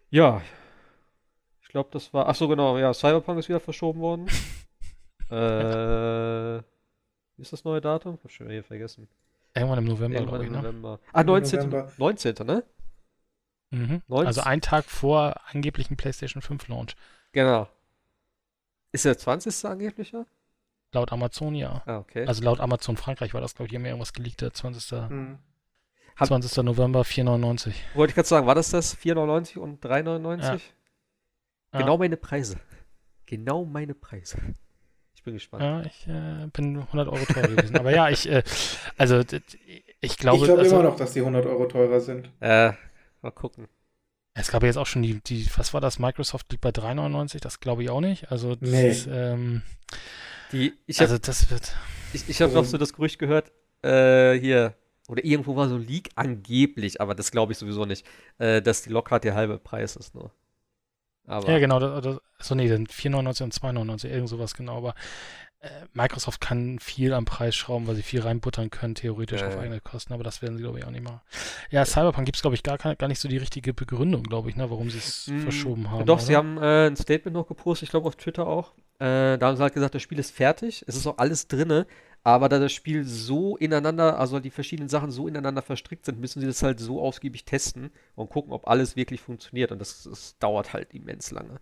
Ja, 0.08 0.40
ich 1.60 1.68
glaube, 1.68 1.90
das 1.92 2.14
war. 2.14 2.26
Ach 2.28 2.34
so, 2.34 2.48
genau. 2.48 2.78
Ja, 2.78 2.94
Cyberpunk 2.94 3.38
ist 3.38 3.48
wieder 3.50 3.60
verschoben 3.60 4.00
worden. 4.00 4.28
Äh, 5.34 6.62
wie 7.36 7.42
ist 7.42 7.52
das 7.52 7.64
neue 7.64 7.80
Datum? 7.80 8.14
Ich 8.16 8.24
hab 8.24 8.30
schon 8.30 8.48
hier 8.48 8.62
vergessen. 8.62 9.08
Irgendwann 9.54 9.78
im 9.78 9.84
November, 9.84 10.18
Irgendwann 10.18 10.40
im 10.40 10.46
ich, 10.46 10.52
ne? 10.52 10.58
November. 10.58 10.92
Ne? 10.92 10.98
Ah, 11.12 11.24
19. 11.24 11.58
November. 11.58 11.92
19. 11.98 12.34
ne? 12.46 12.64
Mhm. 13.70 14.02
19. 14.08 14.26
Also 14.26 14.40
ein 14.42 14.60
Tag 14.60 14.84
vor 14.84 15.34
angeblichen 15.52 15.96
PlayStation 15.96 16.42
5 16.42 16.68
Launch. 16.68 16.96
Genau. 17.32 17.68
Ist 18.92 19.04
der 19.04 19.18
20. 19.18 19.64
angeblicher? 19.64 20.26
Laut 20.92 21.10
Amazon 21.12 21.54
ja. 21.56 21.82
Ah, 21.86 21.98
okay. 21.98 22.26
Also 22.26 22.44
laut 22.44 22.60
Amazon 22.60 22.96
Frankreich 22.96 23.34
war 23.34 23.40
das, 23.40 23.54
glaube 23.54 23.68
ich, 23.68 23.74
immer 23.74 23.88
irgendwas 23.88 24.12
geleakt, 24.12 24.40
der 24.40 24.52
20. 24.52 24.92
Mhm. 25.10 25.38
20. 26.16 26.62
November 26.64 27.02
4,99. 27.02 27.74
Wollte 27.94 28.12
ich 28.12 28.14
gerade 28.14 28.28
sagen, 28.28 28.46
war 28.46 28.54
das 28.54 28.70
das 28.70 28.96
4,99 28.96 29.58
und 29.58 29.84
3,99? 29.84 30.42
Ja. 30.42 30.58
Genau 31.80 31.92
ja. 31.94 31.98
meine 31.98 32.16
Preise. 32.16 32.60
Genau 33.26 33.64
meine 33.64 33.94
Preise 33.94 34.38
bin 35.24 35.34
gespannt. 35.34 35.62
Ja, 35.62 35.82
ich 35.82 36.06
äh, 36.06 36.46
bin 36.52 36.78
100 36.78 37.08
Euro 37.08 37.24
teurer 37.24 37.48
gewesen. 37.48 37.76
Aber 37.76 37.92
ja, 37.92 38.08
ich, 38.10 38.28
äh, 38.28 38.42
also 38.96 39.20
ich 39.20 40.16
glaube. 40.18 40.38
Ich 40.38 40.44
glaube 40.44 40.58
also, 40.58 40.74
immer 40.76 40.82
noch, 40.82 40.96
dass 40.96 41.12
die 41.12 41.20
100 41.20 41.46
Euro 41.46 41.66
teurer 41.66 42.00
sind. 42.00 42.30
Äh, 42.40 42.72
mal 43.22 43.30
gucken. 43.30 43.68
Es 44.34 44.50
gab 44.50 44.62
ja 44.62 44.66
jetzt 44.66 44.76
auch 44.76 44.86
schon 44.86 45.02
die, 45.02 45.20
die 45.20 45.48
was 45.56 45.72
war 45.72 45.80
das? 45.80 45.98
Microsoft 45.98 46.50
liegt 46.50 46.62
bei 46.62 46.70
3,99, 46.70 47.40
das 47.40 47.60
glaube 47.60 47.84
ich 47.84 47.90
auch 47.90 48.00
nicht. 48.00 48.32
Also 48.32 48.56
das 48.56 48.68
nee. 48.68 48.88
ist, 48.88 49.08
ähm, 49.10 49.62
die, 50.50 50.72
ich 50.86 50.98
hab, 50.98 51.08
also 51.08 51.18
das 51.18 51.50
wird. 51.50 51.74
Ich, 52.12 52.28
ich 52.28 52.42
habe 52.42 52.52
noch 52.52 52.64
so 52.64 52.76
das 52.76 52.92
Gerücht 52.92 53.18
gehört, 53.18 53.52
äh, 53.82 54.32
hier, 54.34 54.74
oder 55.08 55.24
irgendwo 55.24 55.54
war 55.54 55.68
so 55.68 55.76
ein 55.76 55.86
Leak 55.86 56.10
angeblich, 56.16 57.00
aber 57.00 57.14
das 57.14 57.30
glaube 57.30 57.52
ich 57.52 57.58
sowieso 57.58 57.84
nicht, 57.84 58.06
äh, 58.38 58.60
dass 58.60 58.82
die 58.82 58.90
Lockhart 58.90 59.22
der 59.22 59.34
halbe 59.34 59.58
Preis 59.58 59.94
ist 59.94 60.14
nur. 60.14 60.32
Aber 61.26 61.50
ja, 61.50 61.58
genau. 61.58 61.78
Das, 61.78 62.02
das, 62.02 62.20
achso, 62.38 62.54
nee, 62.54 62.68
dann 62.68 62.86
4,99 62.86 63.42
und 63.44 63.54
2,99, 63.54 64.08
irgend 64.08 64.28
sowas 64.28 64.54
genau. 64.54 64.76
Aber 64.76 64.94
Microsoft 65.92 66.40
kann 66.40 66.78
viel 66.78 67.12
am 67.12 67.24
Preis 67.24 67.54
schrauben, 67.54 67.86
weil 67.86 67.94
sie 67.94 68.02
viel 68.02 68.20
reinbuttern 68.20 68.70
können, 68.70 68.94
theoretisch 68.94 69.42
äh. 69.42 69.46
auf 69.46 69.58
eigene 69.58 69.80
Kosten. 69.80 70.12
Aber 70.12 70.24
das 70.24 70.42
werden 70.42 70.56
sie, 70.56 70.62
glaube 70.62 70.78
ich, 70.78 70.84
auch 70.84 70.90
nicht 70.90 71.04
machen. 71.04 71.20
Ja, 71.70 71.84
Cyberpunk 71.84 72.26
gibt 72.26 72.36
es, 72.36 72.42
glaube 72.42 72.56
ich, 72.56 72.62
gar, 72.62 72.78
gar 72.78 73.08
nicht 73.08 73.20
so 73.20 73.28
die 73.28 73.36
richtige 73.36 73.72
Begründung, 73.74 74.22
glaube 74.24 74.50
ich, 74.50 74.56
ne, 74.56 74.70
warum 74.70 74.90
sie 74.90 74.98
es 74.98 75.28
mm, 75.28 75.40
verschoben 75.40 75.90
haben. 75.90 76.06
Doch, 76.06 76.16
oder? 76.16 76.24
sie 76.24 76.36
haben 76.36 76.58
äh, 76.58 76.86
ein 76.86 76.96
Statement 76.96 77.34
noch 77.34 77.46
gepostet, 77.46 77.84
ich 77.84 77.90
glaube 77.90 78.08
auf 78.08 78.16
Twitter 78.16 78.46
auch. 78.46 78.72
Äh, 78.98 79.38
da 79.38 79.46
haben 79.48 79.56
sie 79.56 79.62
halt 79.62 79.74
gesagt, 79.74 79.94
das 79.94 80.02
Spiel 80.02 80.18
ist 80.18 80.30
fertig, 80.30 80.84
es 80.86 80.96
ist 80.96 81.06
auch 81.06 81.18
alles 81.18 81.48
drinne, 81.48 81.86
aber 82.22 82.48
da 82.48 82.58
das 82.58 82.72
Spiel 82.72 83.04
so 83.04 83.56
ineinander, 83.58 84.18
also 84.18 84.40
die 84.40 84.50
verschiedenen 84.50 84.88
Sachen 84.88 85.10
so 85.10 85.28
ineinander 85.28 85.60
verstrickt 85.60 86.06
sind, 86.06 86.20
müssen 86.20 86.40
sie 86.40 86.46
das 86.46 86.62
halt 86.62 86.80
so 86.80 87.02
ausgiebig 87.02 87.44
testen 87.44 87.90
und 88.14 88.30
gucken, 88.30 88.52
ob 88.52 88.66
alles 88.66 88.96
wirklich 88.96 89.20
funktioniert. 89.20 89.72
Und 89.72 89.78
das, 89.78 90.04
das 90.04 90.38
dauert 90.38 90.72
halt 90.72 90.94
immens 90.94 91.30
lange. 91.30 91.60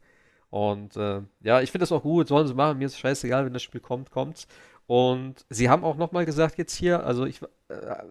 Und 0.52 0.98
äh, 0.98 1.22
ja, 1.40 1.62
ich 1.62 1.70
finde 1.70 1.84
das 1.84 1.92
auch 1.92 2.02
gut, 2.02 2.28
sollen 2.28 2.46
sie 2.46 2.52
machen. 2.52 2.76
Mir 2.76 2.84
ist 2.84 2.98
scheißegal, 2.98 3.46
wenn 3.46 3.54
das 3.54 3.62
Spiel 3.62 3.80
kommt, 3.80 4.10
kommt's. 4.10 4.46
Und 4.86 5.46
sie 5.48 5.70
haben 5.70 5.82
auch 5.82 5.96
nochmal 5.96 6.26
gesagt 6.26 6.58
jetzt 6.58 6.74
hier, 6.74 7.06
also 7.06 7.24
ich, 7.24 7.40
äh, 7.40 7.46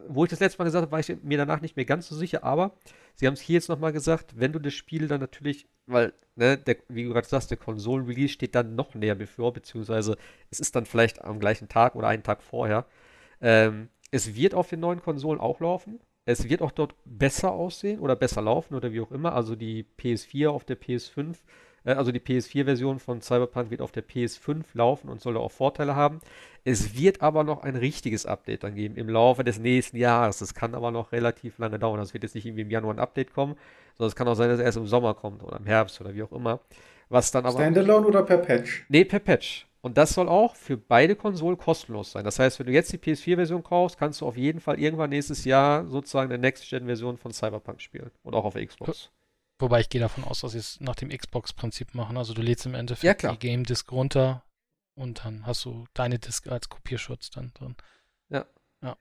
wo 0.07 0.23
ich 0.23 0.31
das 0.31 0.39
letzte 0.39 0.57
Mal 0.57 0.65
gesagt 0.65 0.81
habe, 0.81 0.91
war 0.91 0.99
ich 0.99 1.15
mir 1.21 1.37
danach 1.37 1.61
nicht 1.61 1.75
mehr 1.75 1.85
ganz 1.85 2.07
so 2.07 2.15
sicher, 2.15 2.43
aber 2.43 2.71
sie 3.13 3.27
haben 3.27 3.35
es 3.35 3.41
hier 3.41 3.53
jetzt 3.53 3.69
nochmal 3.69 3.93
gesagt, 3.93 4.39
wenn 4.39 4.53
du 4.53 4.57
das 4.57 4.73
Spiel 4.73 5.07
dann 5.07 5.21
natürlich, 5.21 5.67
weil, 5.85 6.13
ne, 6.35 6.57
der, 6.57 6.77
wie 6.87 7.03
du 7.03 7.11
gerade 7.13 7.27
sagst, 7.27 7.51
der 7.51 7.59
Konsolen-Release 7.59 8.33
steht 8.33 8.55
dann 8.55 8.73
noch 8.73 8.95
näher 8.95 9.13
bevor, 9.13 9.53
beziehungsweise 9.53 10.17
es 10.49 10.59
ist 10.59 10.75
dann 10.75 10.87
vielleicht 10.87 11.23
am 11.23 11.39
gleichen 11.39 11.69
Tag 11.69 11.93
oder 11.93 12.07
einen 12.07 12.23
Tag 12.23 12.41
vorher. 12.41 12.87
Ähm, 13.39 13.89
es 14.09 14.33
wird 14.33 14.55
auf 14.55 14.67
den 14.67 14.79
neuen 14.79 15.03
Konsolen 15.03 15.39
auch 15.39 15.59
laufen. 15.59 15.99
Es 16.25 16.49
wird 16.49 16.63
auch 16.63 16.71
dort 16.71 16.95
besser 17.05 17.51
aussehen 17.51 17.99
oder 17.99 18.15
besser 18.15 18.41
laufen 18.41 18.73
oder 18.73 18.91
wie 18.93 19.01
auch 19.01 19.11
immer. 19.11 19.33
Also 19.33 19.55
die 19.55 19.85
PS4 19.99 20.47
auf 20.49 20.65
der 20.65 20.81
PS5 20.81 21.33
äh, 21.33 21.35
also 21.83 22.11
die 22.11 22.19
PS4-Version 22.19 22.99
von 22.99 23.21
Cyberpunk 23.21 23.71
wird 23.71 23.81
auf 23.81 23.91
der 23.91 24.03
PS5 24.07 24.63
laufen 24.73 25.09
und 25.09 25.21
soll 25.21 25.37
auch 25.37 25.51
Vorteile 25.51 25.95
haben. 25.95 26.19
Es 26.63 26.95
wird 26.95 27.21
aber 27.21 27.43
noch 27.43 27.63
ein 27.63 27.75
richtiges 27.75 28.25
Update 28.25 28.63
dann 28.63 28.75
geben 28.75 28.95
im 28.95 29.09
Laufe 29.09 29.43
des 29.43 29.57
nächsten 29.59 29.97
Jahres. 29.97 30.39
Das 30.39 30.53
kann 30.53 30.75
aber 30.75 30.91
noch 30.91 31.11
relativ 31.11 31.57
lange 31.57 31.79
dauern. 31.79 31.99
Das 31.99 32.13
wird 32.13 32.23
jetzt 32.23 32.35
nicht 32.35 32.45
irgendwie 32.45 32.61
im 32.61 32.69
Januar 32.69 32.93
ein 32.93 32.99
Update 32.99 33.33
kommen, 33.33 33.55
sondern 33.97 34.09
es 34.09 34.15
kann 34.15 34.27
auch 34.27 34.35
sein, 34.35 34.49
dass 34.49 34.59
es 34.59 34.65
erst 34.65 34.77
im 34.77 34.85
Sommer 34.85 35.15
kommt 35.15 35.43
oder 35.43 35.57
im 35.57 35.65
Herbst 35.65 35.99
oder 36.01 36.13
wie 36.13 36.21
auch 36.21 36.31
immer. 36.31 36.59
Was 37.09 37.31
dann 37.31 37.45
aber. 37.45 37.57
Standalone 37.57 38.07
oder 38.07 38.23
per 38.23 38.37
Patch? 38.37 38.85
Nee, 38.87 39.03
per 39.03 39.19
Patch. 39.19 39.67
Und 39.81 39.97
das 39.97 40.13
soll 40.13 40.29
auch 40.29 40.55
für 40.55 40.77
beide 40.77 41.15
Konsolen 41.15 41.57
kostenlos 41.57 42.11
sein. 42.11 42.23
Das 42.23 42.37
heißt, 42.37 42.59
wenn 42.59 42.67
du 42.67 42.71
jetzt 42.71 42.93
die 42.93 42.99
PS4-Version 42.99 43.63
kaufst, 43.63 43.97
kannst 43.97 44.21
du 44.21 44.27
auf 44.27 44.37
jeden 44.37 44.59
Fall 44.59 44.79
irgendwann 44.79 45.09
nächstes 45.09 45.43
Jahr 45.43 45.87
sozusagen 45.87 46.31
eine 46.31 46.39
Next-Gen-Version 46.39 47.17
von 47.17 47.33
Cyberpunk 47.33 47.81
spielen. 47.81 48.11
Und 48.21 48.35
auch 48.35 48.45
auf 48.45 48.53
Xbox. 48.53 49.09
Wobei 49.61 49.81
ich 49.81 49.89
gehe 49.89 50.01
davon 50.01 50.23
aus, 50.23 50.41
dass 50.41 50.53
sie 50.53 50.57
es 50.57 50.79
nach 50.81 50.95
dem 50.95 51.09
Xbox-Prinzip 51.09 51.93
machen. 51.93 52.17
Also 52.17 52.33
du 52.33 52.41
lädst 52.41 52.65
im 52.65 52.73
Endeffekt 52.73 53.23
ja, 53.23 53.31
die 53.31 53.39
Game 53.39 53.63
Disk 53.63 53.91
runter 53.91 54.43
und 54.95 55.23
dann 55.23 55.45
hast 55.45 55.65
du 55.65 55.85
deine 55.93 56.19
Disk 56.19 56.47
als 56.47 56.69
Kopierschutz 56.69 57.29
dann 57.29 57.51
drin. 57.53 57.75
Ja. 58.29 58.45
Ja. 58.81 58.97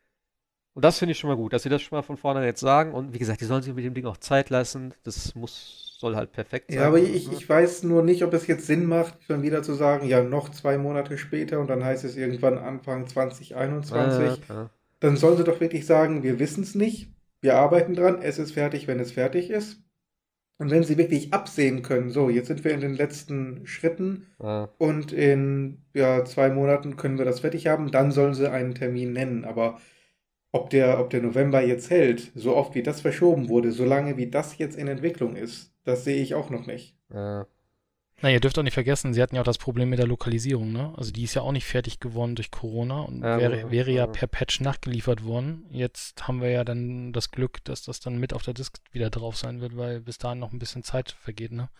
Und 0.74 0.84
das 0.84 0.98
finde 0.98 1.12
ich 1.12 1.18
schon 1.18 1.28
mal 1.28 1.36
gut, 1.36 1.52
dass 1.52 1.62
sie 1.62 1.68
das 1.68 1.82
schon 1.82 1.96
mal 1.96 2.02
von 2.02 2.16
vorne 2.16 2.44
jetzt 2.44 2.60
sagen. 2.60 2.92
Und 2.92 3.14
wie 3.14 3.18
gesagt, 3.18 3.40
die 3.40 3.46
sollen 3.46 3.62
sich 3.62 3.74
mit 3.74 3.84
dem 3.84 3.94
Ding 3.94 4.06
auch 4.06 4.18
Zeit 4.18 4.50
lassen. 4.50 4.94
Das 5.02 5.34
muss, 5.34 5.96
soll 5.98 6.14
halt 6.14 6.32
perfekt 6.32 6.70
sein. 6.70 6.80
Ja, 6.80 6.86
aber 6.88 6.98
ich, 6.98 7.32
ich 7.32 7.48
weiß 7.48 7.82
nur 7.84 8.02
nicht, 8.02 8.22
ob 8.22 8.32
es 8.34 8.46
jetzt 8.46 8.66
Sinn 8.66 8.86
macht, 8.86 9.22
schon 9.24 9.42
wieder 9.42 9.62
zu 9.62 9.74
sagen, 9.74 10.06
ja, 10.06 10.22
noch 10.22 10.50
zwei 10.50 10.78
Monate 10.78 11.18
später 11.18 11.58
und 11.58 11.68
dann 11.68 11.84
heißt 11.84 12.04
es 12.04 12.16
irgendwann 12.16 12.58
Anfang 12.58 13.06
2021. 13.06 14.48
Ja, 14.48 14.54
ja. 14.54 14.70
Dann 15.00 15.16
sollen 15.16 15.38
sie 15.38 15.44
doch 15.44 15.60
wirklich 15.60 15.86
sagen, 15.86 16.22
wir 16.22 16.38
wissen 16.38 16.62
es 16.62 16.74
nicht. 16.74 17.10
Wir 17.40 17.56
arbeiten 17.56 17.94
dran, 17.94 18.20
es 18.20 18.38
ist 18.38 18.52
fertig, 18.52 18.86
wenn 18.86 19.00
es 19.00 19.12
fertig 19.12 19.48
ist. 19.48 19.82
Und 20.60 20.70
wenn 20.70 20.82
sie 20.82 20.98
wirklich 20.98 21.32
absehen 21.32 21.80
können, 21.80 22.10
so, 22.10 22.28
jetzt 22.28 22.48
sind 22.48 22.64
wir 22.64 22.72
in 22.72 22.80
den 22.80 22.94
letzten 22.94 23.66
Schritten 23.66 24.26
ja. 24.42 24.68
und 24.76 25.10
in 25.10 25.78
ja, 25.94 26.22
zwei 26.26 26.50
Monaten 26.50 26.98
können 26.98 27.16
wir 27.16 27.24
das 27.24 27.40
fertig 27.40 27.66
haben, 27.66 27.90
dann 27.90 28.12
sollen 28.12 28.34
sie 28.34 28.50
einen 28.50 28.74
Termin 28.74 29.14
nennen. 29.14 29.46
Aber 29.46 29.78
ob 30.52 30.68
der, 30.68 31.00
ob 31.00 31.08
der 31.08 31.22
November 31.22 31.62
jetzt 31.62 31.88
hält, 31.88 32.30
so 32.34 32.54
oft 32.56 32.74
wie 32.74 32.82
das 32.82 33.00
verschoben 33.00 33.48
wurde, 33.48 33.72
so 33.72 33.86
lange 33.86 34.18
wie 34.18 34.26
das 34.26 34.58
jetzt 34.58 34.76
in 34.76 34.86
Entwicklung 34.86 35.34
ist, 35.34 35.72
das 35.84 36.04
sehe 36.04 36.20
ich 36.20 36.34
auch 36.34 36.50
noch 36.50 36.66
nicht. 36.66 36.94
Ja. 37.10 37.46
Na, 38.22 38.30
ihr 38.30 38.40
dürft 38.40 38.58
auch 38.58 38.62
nicht 38.62 38.74
vergessen, 38.74 39.14
sie 39.14 39.22
hatten 39.22 39.34
ja 39.34 39.40
auch 39.40 39.46
das 39.46 39.58
Problem 39.58 39.88
mit 39.88 39.98
der 39.98 40.06
Lokalisierung, 40.06 40.72
ne? 40.72 40.92
Also 40.96 41.10
die 41.10 41.24
ist 41.24 41.34
ja 41.34 41.42
auch 41.42 41.52
nicht 41.52 41.64
fertig 41.64 42.00
geworden 42.00 42.34
durch 42.34 42.50
Corona 42.50 43.00
und 43.00 43.22
ja, 43.22 43.38
wäre, 43.38 43.70
wäre 43.70 43.90
ja 43.90 44.06
per 44.06 44.26
Patch 44.26 44.60
nachgeliefert 44.60 45.24
worden. 45.24 45.64
Jetzt 45.70 46.28
haben 46.28 46.42
wir 46.42 46.50
ja 46.50 46.64
dann 46.64 47.12
das 47.12 47.30
Glück, 47.30 47.64
dass 47.64 47.82
das 47.82 48.00
dann 48.00 48.18
mit 48.18 48.34
auf 48.34 48.42
der 48.42 48.54
Disk 48.54 48.78
wieder 48.92 49.08
drauf 49.08 49.36
sein 49.36 49.60
wird, 49.60 49.76
weil 49.76 50.00
bis 50.00 50.18
dahin 50.18 50.38
noch 50.38 50.52
ein 50.52 50.58
bisschen 50.58 50.82
Zeit 50.82 51.12
vergeht, 51.12 51.52
ne? 51.52 51.70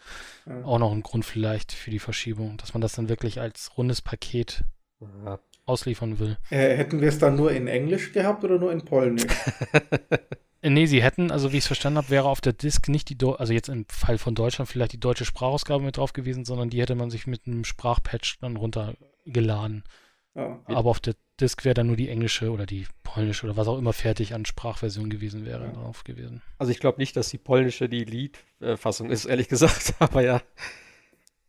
Ja. 0.47 0.65
Auch 0.65 0.79
noch 0.79 0.93
ein 0.93 1.03
Grund 1.03 1.25
vielleicht 1.25 1.73
für 1.73 1.91
die 1.91 1.99
Verschiebung, 1.99 2.57
dass 2.57 2.73
man 2.73 2.81
das 2.81 2.93
dann 2.93 3.09
wirklich 3.09 3.41
als 3.41 3.77
rundes 3.77 4.01
Paket 4.01 4.65
ja. 5.01 5.39
ausliefern 5.67 6.19
will. 6.19 6.39
Äh, 6.49 6.77
hätten 6.77 7.03
wir 7.03 7.09
es 7.09 7.19
dann 7.19 7.37
nur 7.37 7.53
in 7.53 7.67
Englisch 7.67 8.13
gehabt 8.13 8.45
oder 8.45 8.59
nur 8.59 8.73
in 8.73 8.85
Polnisch? 8.85 9.27
Nee, 10.63 10.87
sie 10.87 11.03
hätten, 11.03 11.31
also 11.31 11.53
wie 11.53 11.57
ich 11.57 11.65
es 11.65 11.69
verstanden 11.69 11.99
habe, 11.99 12.11
wäre 12.11 12.29
auf 12.29 12.43
der 12.43 12.53
Disk 12.53 12.89
nicht 12.89 13.09
die, 13.09 13.17
Do 13.17 13.33
also 13.33 13.53
jetzt 13.53 13.69
im 13.69 13.87
Fall 13.89 14.19
von 14.19 14.35
Deutschland 14.35 14.69
vielleicht 14.69 14.93
die 14.93 15.01
deutsche 15.01 15.25
Sprachausgabe 15.25 15.83
mit 15.83 15.97
drauf 15.97 16.13
gewesen, 16.13 16.45
sondern 16.45 16.69
die 16.69 16.81
hätte 16.81 16.95
man 16.95 17.11
sich 17.11 17.27
mit 17.27 17.47
einem 17.47 17.65
Sprachpatch 17.65 18.39
dann 18.41 18.57
runtergeladen. 18.57 19.85
Ja. 20.35 20.61
Aber 20.67 20.91
auf 20.91 21.01
der 21.01 21.15
Disk 21.41 21.65
wäre 21.65 21.75
dann 21.75 21.87
nur 21.87 21.97
die 21.97 22.11
englische 22.11 22.51
oder 22.51 22.67
die 22.67 22.87
polnische 23.03 23.47
oder 23.47 23.57
was 23.57 23.69
auch 23.69 23.79
immer 23.79 23.95
fertig 23.95 24.35
an 24.35 24.45
Sprachversion 24.45 25.09
gewesen 25.09 25.47
wäre 25.47 25.65
ja. 25.65 25.73
drauf 25.73 26.05
gewesen. 26.05 26.43
Also 26.59 26.73
ich 26.73 26.79
glaube 26.79 26.99
nicht, 26.99 27.17
dass 27.17 27.31
die 27.31 27.39
polnische 27.39 27.89
die 27.89 28.05
Lead-Fassung 28.05 29.11
ist, 29.11 29.25
ehrlich 29.25 29.49
gesagt, 29.49 29.95
aber 29.99 30.23
ja. 30.23 30.43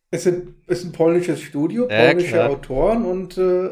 Es 0.09 0.25
ist 0.25 0.83
ein 0.83 0.91
polnisches 0.91 1.41
Studio, 1.41 1.87
polnische 1.87 2.37
ja, 2.37 2.47
Autoren 2.47 3.05
und 3.05 3.37
äh, 3.37 3.69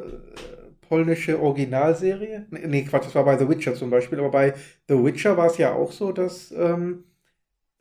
polnische 0.90 1.40
Originalserie. 1.40 2.48
Nee, 2.50 2.84
Quatsch, 2.84 3.06
das 3.06 3.16
war 3.16 3.24
bei 3.24 3.38
The 3.38 3.48
Witcher 3.48 3.76
zum 3.76 3.92
Beispiel, 3.92 4.20
aber 4.20 4.32
bei 4.32 4.54
The 4.88 5.04
Witcher 5.04 5.38
war 5.38 5.46
es 5.46 5.58
ja 5.58 5.74
auch 5.74 5.92
so, 5.92 6.12
dass, 6.12 6.52
ähm, 6.52 7.04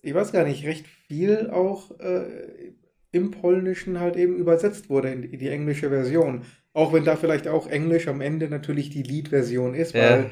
ich 0.02 0.14
weiß 0.14 0.30
gar 0.30 0.44
nicht, 0.44 0.64
recht 0.66 0.86
viel 0.86 1.51
auch 1.51 1.98
äh, 1.98 2.74
im 3.10 3.30
Polnischen 3.30 3.98
halt 3.98 4.16
eben 4.16 4.36
übersetzt 4.36 4.90
wurde 4.90 5.10
in 5.10 5.22
die, 5.22 5.48
englische 5.48 5.89
Version. 5.89 6.43
Auch 6.74 6.93
wenn 6.93 7.05
da 7.05 7.16
vielleicht 7.16 7.48
auch 7.48 7.66
Englisch 7.66 8.06
am 8.06 8.20
Ende 8.20 8.48
natürlich 8.48 8.90
die 8.90 9.02
Lead-Version 9.02 9.74
ist, 9.74 9.94
weil 9.94 10.30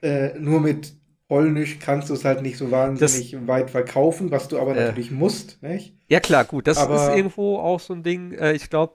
äh, 0.00 0.38
nur 0.38 0.60
mit 0.60 0.94
Polnisch 1.26 1.78
kannst 1.80 2.08
du 2.08 2.14
es 2.14 2.24
halt 2.24 2.42
nicht 2.42 2.56
so 2.56 2.70
wahnsinnig 2.70 3.32
das, 3.32 3.48
weit 3.48 3.70
verkaufen, 3.70 4.30
was 4.30 4.48
du 4.48 4.58
aber 4.58 4.76
äh, 4.76 4.86
natürlich 4.86 5.10
musst, 5.10 5.62
nicht? 5.62 5.96
Ja 6.08 6.20
klar, 6.20 6.44
gut, 6.44 6.66
das 6.68 6.78
aber, 6.78 6.94
ist 6.94 7.16
irgendwo 7.16 7.56
auch 7.56 7.80
so 7.80 7.94
ein 7.94 8.02
Ding, 8.02 8.32
äh, 8.32 8.52
ich 8.52 8.70
glaube, 8.70 8.94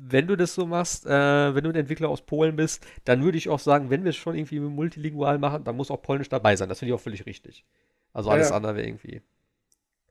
wenn 0.00 0.26
du 0.26 0.36
das 0.36 0.54
so 0.54 0.66
machst, 0.66 1.06
äh, 1.06 1.54
wenn 1.54 1.64
du 1.64 1.70
ein 1.70 1.76
Entwickler 1.76 2.08
aus 2.08 2.22
Polen 2.22 2.56
bist, 2.56 2.86
dann 3.04 3.22
würde 3.22 3.38
ich 3.38 3.48
auch 3.48 3.58
sagen, 3.58 3.90
wenn 3.90 4.04
wir 4.04 4.10
es 4.10 4.16
schon 4.16 4.36
irgendwie 4.36 4.60
multilingual 4.60 5.38
machen, 5.38 5.64
dann 5.64 5.76
muss 5.76 5.90
auch 5.90 6.02
Polnisch 6.02 6.28
dabei 6.28 6.56
sein. 6.56 6.68
Das 6.68 6.78
finde 6.78 6.90
ich 6.90 6.94
auch 6.94 7.02
völlig 7.02 7.26
richtig. 7.26 7.64
Also 8.12 8.30
alles 8.30 8.50
ja, 8.50 8.56
andere 8.56 8.76
wäre 8.76 8.86
irgendwie. 8.86 9.22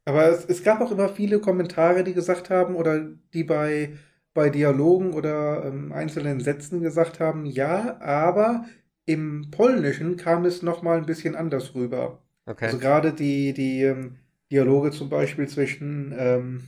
Aber 0.05 0.29
es, 0.29 0.45
es, 0.45 0.63
gab 0.63 0.81
auch 0.81 0.91
immer 0.91 1.09
viele 1.09 1.39
Kommentare, 1.39 2.03
die 2.03 2.13
gesagt 2.13 2.49
haben, 2.49 2.75
oder 2.75 3.07
die 3.33 3.43
bei, 3.43 3.93
bei 4.33 4.49
Dialogen 4.49 5.13
oder 5.13 5.65
ähm, 5.65 5.91
einzelnen 5.91 6.39
Sätzen 6.39 6.81
gesagt 6.81 7.19
haben, 7.19 7.45
ja, 7.45 7.99
aber 7.99 8.65
im 9.05 9.49
Polnischen 9.51 10.17
kam 10.17 10.45
es 10.45 10.61
nochmal 10.61 10.97
ein 10.97 11.05
bisschen 11.05 11.35
anders 11.35 11.75
rüber. 11.75 12.21
Okay. 12.45 12.65
Also 12.65 12.77
gerade 12.77 13.13
die, 13.13 13.53
die 13.53 13.83
ähm, 13.83 14.17
Dialoge 14.51 14.91
zum 14.91 15.09
Beispiel 15.09 15.47
zwischen 15.47 16.13
ähm, 16.17 16.63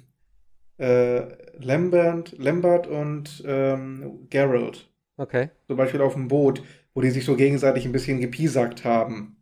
äh, 0.77 1.27
Lambert, 1.63 2.37
Lambert 2.37 2.87
und 2.87 3.43
ähm, 3.45 4.27
Geralt. 4.29 4.89
Okay. 5.17 5.49
Zum 5.67 5.77
Beispiel 5.77 6.01
auf 6.01 6.13
dem 6.13 6.27
Boot, 6.27 6.63
wo 6.93 7.01
die 7.01 7.09
sich 7.09 7.25
so 7.25 7.35
gegenseitig 7.35 7.85
ein 7.85 7.91
bisschen 7.91 8.19
gepiesackt 8.19 8.85
haben. 8.85 9.37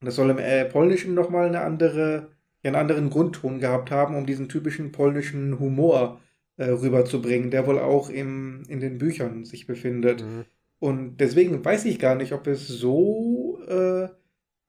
Und 0.00 0.06
das 0.06 0.16
soll 0.16 0.30
im 0.30 0.38
äh, 0.38 0.64
Polnischen 0.64 1.14
nochmal 1.14 1.48
eine 1.48 1.60
andere, 1.60 2.30
einen 2.62 2.76
anderen 2.76 3.10
Grundton 3.10 3.60
gehabt 3.60 3.90
haben, 3.90 4.16
um 4.16 4.26
diesen 4.26 4.48
typischen 4.48 4.92
polnischen 4.92 5.58
Humor 5.58 6.20
äh, 6.56 6.64
rüberzubringen, 6.64 7.50
der 7.50 7.66
wohl 7.66 7.78
auch 7.78 8.10
im, 8.10 8.62
in 8.68 8.80
den 8.80 8.98
Büchern 8.98 9.44
sich 9.44 9.66
befindet. 9.66 10.22
Mhm. 10.22 10.44
Und 10.80 11.16
deswegen 11.18 11.64
weiß 11.64 11.84
ich 11.86 11.98
gar 11.98 12.14
nicht, 12.14 12.32
ob 12.32 12.46
es 12.46 12.68
so 12.68 13.60
äh, 13.66 14.08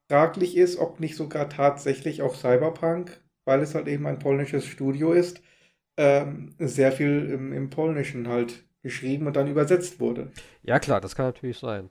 fraglich 0.08 0.58
ist, 0.58 0.80
ob 0.80 1.00
nicht 1.00 1.16
sogar 1.16 1.50
tatsächlich 1.50 2.22
auch 2.22 2.36
Cyberpunk 2.36 3.22
weil 3.50 3.64
es 3.64 3.74
halt 3.74 3.88
eben 3.88 4.06
ein 4.06 4.20
polnisches 4.20 4.64
Studio 4.68 5.12
ist, 5.12 5.42
ähm, 6.00 6.56
sehr 6.60 6.94
viel 6.94 7.30
im, 7.30 7.52
im 7.52 7.70
Polnischen 7.70 8.30
halt 8.30 8.64
geschrieben 8.82 9.28
und 9.28 9.36
dann 9.36 9.48
übersetzt 9.48 10.00
wurde. 10.00 10.32
Ja, 10.64 10.80
klar, 10.80 11.02
das 11.02 11.14
kann 11.14 11.26
natürlich 11.26 11.60
sein. 11.60 11.90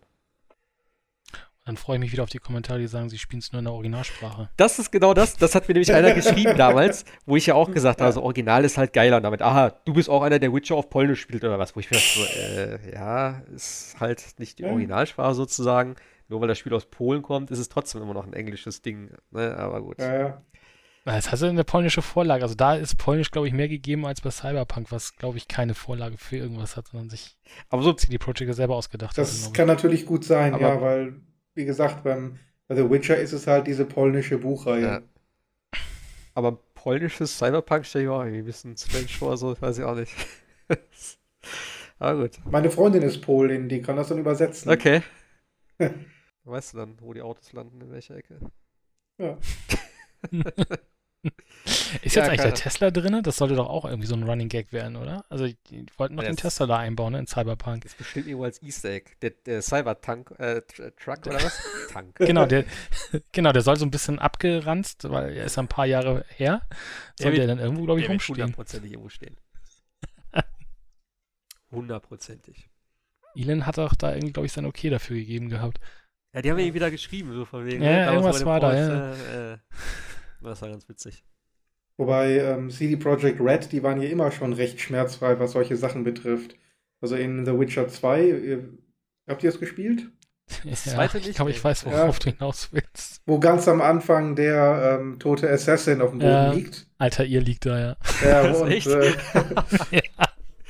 Dann 1.67 1.77
freue 1.77 1.97
ich 1.97 2.01
mich 2.01 2.13
wieder 2.13 2.23
auf 2.23 2.31
die 2.31 2.39
Kommentare, 2.39 2.79
die 2.79 2.87
sagen, 2.87 3.11
sie 3.11 3.19
spielen 3.19 3.41
es 3.41 3.53
nur 3.53 3.59
in 3.59 3.67
der 3.67 3.75
Originalsprache. 3.75 4.49
Das 4.57 4.79
ist 4.79 4.91
genau 4.91 5.13
das. 5.13 5.37
Das 5.37 5.55
hat 5.55 5.69
mir 5.69 5.75
nämlich 5.75 5.93
einer 5.93 6.15
geschrieben 6.15 6.57
damals, 6.57 7.05
wo 7.27 7.37
ich 7.37 7.45
ja 7.45 7.55
auch 7.55 7.71
gesagt 7.71 8.01
habe, 8.01 8.07
also 8.07 8.23
Original 8.23 8.65
ist 8.65 8.79
halt 8.79 8.95
geiler. 8.95 9.19
Und 9.19 9.25
damit, 9.25 9.43
aha, 9.43 9.79
du 9.85 9.93
bist 9.93 10.09
auch 10.09 10.23
einer, 10.23 10.39
der 10.39 10.55
Witcher 10.55 10.77
auf 10.77 10.89
Polnisch 10.89 11.21
spielt 11.21 11.45
oder 11.45 11.59
was. 11.59 11.77
Wo 11.77 11.81
ich 11.81 11.91
mir 11.91 11.99
dachte, 11.99 12.19
so, 12.19 12.25
äh, 12.25 12.95
ja, 12.95 13.43
ist 13.55 14.01
halt 14.01 14.25
nicht 14.39 14.59
die 14.59 14.65
Originalsprache 14.65 15.35
sozusagen. 15.35 15.97
Nur 16.29 16.41
weil 16.41 16.49
das 16.49 16.57
Spiel 16.57 16.73
aus 16.73 16.87
Polen 16.87 17.21
kommt, 17.21 17.51
ist 17.51 17.59
es 17.59 17.69
trotzdem 17.69 18.01
immer 18.01 18.15
noch 18.15 18.27
ein 18.27 18.33
englisches 18.33 18.81
Ding. 18.81 19.11
Ne? 19.31 19.55
Aber 19.55 19.83
gut. 19.83 20.01
Ja, 20.01 20.19
ja. 20.19 20.43
Das 21.15 21.33
hast 21.33 21.43
du 21.43 21.47
eine 21.47 21.65
polnische 21.65 22.03
Vorlage. 22.03 22.43
Also 22.43 22.55
da 22.55 22.75
ist 22.75 22.97
Polnisch, 22.99 23.31
glaube 23.31 23.49
ich, 23.49 23.55
mehr 23.55 23.69
gegeben 23.69 24.05
als 24.07 24.21
bei 24.21 24.31
Cyberpunk, 24.31 24.93
was, 24.93 25.17
glaube 25.17 25.39
ich, 25.39 25.49
keine 25.49 25.75
Vorlage 25.75 26.19
für 26.19 26.37
irgendwas 26.37 26.77
hat, 26.77 26.89
sondern 26.89 27.09
sich 27.09 27.39
aber 27.71 27.83
so 27.83 27.93
die 27.93 28.19
Projekt 28.19 28.55
selber 28.55 28.77
ausgedacht 28.77 29.17
das 29.17 29.33
hat. 29.33 29.47
Das 29.47 29.53
kann 29.55 29.67
natürlich 29.67 30.05
gut 30.05 30.25
sein, 30.25 30.55
aber 30.55 30.75
ja, 30.75 30.81
weil, 30.81 31.21
wie 31.55 31.65
gesagt, 31.65 32.05
beim, 32.05 32.39
bei 32.67 32.77
The 32.77 32.91
Witcher 32.91 33.17
ist 33.17 33.33
es 33.33 33.47
halt 33.47 33.67
diese 33.67 33.87
polnische 33.87 34.39
Buchreihe. 34.39 34.83
Ja. 34.83 35.01
Aber 36.35 36.53
polnisches 36.75 37.39
Cyberpunk 37.39 37.87
stelle 37.87 38.05
ich 38.05 38.11
auch 38.11 38.21
irgendwie 38.21 38.41
ein 38.41 38.45
bisschen 38.45 38.77
strange 38.77 39.09
vor, 39.09 39.37
so 39.37 39.61
weiß 39.61 39.79
ich 39.79 39.85
auch 39.85 39.97
nicht. 39.97 40.13
aber 41.99 42.23
gut. 42.23 42.39
Meine 42.45 42.71
Freundin 42.71 43.03
ist 43.03 43.23
Polin, 43.23 43.69
die 43.69 43.81
kann 43.81 43.97
das 43.97 44.09
dann 44.09 44.19
übersetzen. 44.19 44.71
Okay. 44.71 45.03
weißt 46.45 46.75
du 46.75 46.79
dann, 46.79 46.97
wo 47.01 47.13
die 47.15 47.23
Autos 47.23 47.53
landen, 47.53 47.81
in 47.81 47.91
welcher 47.91 48.17
Ecke? 48.17 48.39
Ja. 49.19 49.39
Ist 52.03 52.15
ja, 52.15 52.23
jetzt 52.23 52.31
eigentlich 52.31 52.41
der 52.41 52.55
Tesla 52.55 52.91
drin? 52.91 53.23
Das 53.23 53.37
sollte 53.37 53.55
doch 53.55 53.69
auch 53.69 53.85
irgendwie 53.85 54.07
so 54.07 54.15
ein 54.15 54.23
Running 54.23 54.49
Gag 54.49 54.73
werden, 54.73 54.97
oder? 54.97 55.25
Also, 55.29 55.47
die 55.47 55.87
wollten 55.97 56.15
noch 56.15 56.25
den 56.25 56.37
Tesla 56.37 56.67
da 56.67 56.79
einbauen, 56.79 57.13
ne, 57.13 57.19
in 57.19 57.27
Cyberpunk. 57.27 57.83
Das 57.83 57.95
bestimmt 57.95 58.27
irgendwo 58.27 58.45
als 58.45 58.63
Easter 58.63 58.91
Egg. 58.91 59.11
Der, 59.21 59.31
der 59.31 59.61
Cybertank, 59.63 60.31
äh, 60.39 60.63
Truck 60.63 61.27
oder 61.27 61.43
was? 61.43 61.61
Tank. 61.93 62.17
genau, 62.17 62.47
der, 62.47 62.65
genau, 63.33 63.53
der 63.53 63.63
soll 63.63 63.77
so 63.77 63.85
ein 63.85 63.91
bisschen 63.91 64.19
abgeranzt, 64.19 65.11
weil 65.11 65.37
er 65.37 65.45
ist 65.45 65.59
ein 65.59 65.69
paar 65.69 65.87
Jahre 65.87 66.25
her. 66.37 66.63
Soll 67.17 67.33
der, 67.33 67.47
der 67.47 67.57
dann 67.57 67.59
irgendwo, 67.59 67.85
glaube 67.85 68.01
ich, 68.01 68.09
rumstehen. 68.09 68.39
Hundertprozentig 68.39 68.93
irgendwo 68.93 69.09
stehen. 69.09 69.37
Hundertprozentig. 71.71 72.71
Elon 73.35 73.67
hat 73.67 73.79
auch 73.79 73.95
da 73.95 74.15
irgendwie, 74.15 74.33
glaube 74.33 74.47
ich, 74.47 74.53
sein 74.53 74.65
Okay 74.65 74.91
dafür 74.91 75.17
gegeben 75.17 75.49
gehabt. 75.49 75.81
Ja, 76.35 76.43
die 76.43 76.51
haben 76.51 76.59
ja 76.59 76.75
wieder 76.75 76.91
geschrieben, 76.91 77.33
so 77.33 77.45
von 77.45 77.65
wegen. 77.67 77.83
Ja, 77.83 77.91
ne? 77.91 78.13
irgendwas 78.13 78.45
war 78.45 78.61
da, 78.61 78.75
ja. 78.75 79.13
Äh, 79.13 79.53
äh, 79.55 79.59
das 80.43 80.63
war 80.63 80.69
ganz 80.69 80.89
witzig. 80.89 81.25
Wobei 81.97 82.39
ähm, 82.39 82.71
CD 82.71 82.97
Projekt 82.97 83.41
Red, 83.41 83.73
die 83.73 83.83
waren 83.83 84.01
ja 84.01 84.09
immer 84.09 84.31
schon 84.31 84.53
recht 84.53 84.81
schmerzfrei, 84.81 85.39
was 85.41 85.53
solche 85.53 85.77
Sachen 85.77 86.05
betrifft. 86.05 86.55
Also 87.01 87.17
in 87.17 87.45
The 87.45 87.59
Witcher 87.59 87.89
2, 87.89 88.21
äh, 88.21 88.59
habt 89.27 89.43
ihr 89.43 89.51
es 89.51 89.59
gespielt? 89.59 90.09
Ja, 90.65 91.05
ich 91.05 91.35
glaube, 91.35 91.51
ich 91.51 91.63
weiß, 91.63 91.87
worauf 91.87 92.19
ja. 92.19 92.31
du 92.31 92.37
hinaus 92.37 92.69
willst. 92.73 93.21
Wo 93.27 93.39
ganz 93.39 93.69
am 93.69 93.83
Anfang 93.83 94.35
der 94.35 94.99
ähm, 95.01 95.19
tote 95.19 95.49
Assassin 95.51 96.01
auf 96.01 96.11
dem 96.11 96.21
Boden 96.21 96.31
ja, 96.31 96.53
liegt. 96.53 96.87
Alter, 96.97 97.25
ihr 97.25 97.41
liegt 97.41 97.67
da, 97.67 97.79
ja. 97.79 97.97
Ja, 98.25 98.53
und? 98.63 98.71
Äh, 98.71 98.81
ja. 99.91 100.01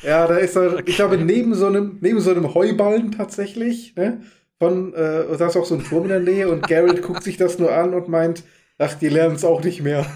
ja. 0.03 0.27
da 0.27 0.37
ist 0.37 0.57
er, 0.57 0.73
okay. 0.73 0.85
ich 0.87 0.97
glaube, 0.97 1.19
neben 1.19 1.55
so 1.55 1.67
einem, 1.67 1.99
neben 2.01 2.21
so 2.21 2.31
einem 2.31 2.55
Heuballen 2.55 3.13
tatsächlich, 3.13 3.95
ne? 3.97 4.21
Von, 4.59 4.93
äh, 4.95 5.37
da 5.39 5.47
ist 5.47 5.57
auch 5.57 5.65
so 5.65 5.77
ein 5.77 5.85
Turm 5.85 6.05
in 6.05 6.09
der 6.09 6.21
Nähe 6.21 6.49
und 6.49 6.67
Geralt 6.67 7.03
guckt 7.03 7.23
sich 7.23 7.37
das 7.37 7.61
nur 7.61 7.73
an 7.73 7.95
und 7.95 8.09
meint, 8.09 8.43
ach, 8.79 8.95
die 8.95 9.09
lernen 9.09 9.37
es 9.37 9.45
auch 9.45 9.63
nicht 9.63 9.83
mehr. 9.83 10.07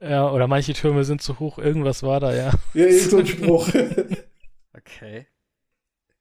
Ja, 0.00 0.30
oder 0.30 0.46
manche 0.46 0.72
Türme 0.72 1.04
sind 1.04 1.22
zu 1.22 1.38
hoch, 1.38 1.58
irgendwas 1.58 2.02
war 2.02 2.20
da, 2.20 2.34
ja. 2.34 2.52
Ja, 2.74 2.92
so 2.92 3.18
ein 3.18 3.26
Spruch. 3.26 3.68
okay. 4.76 5.26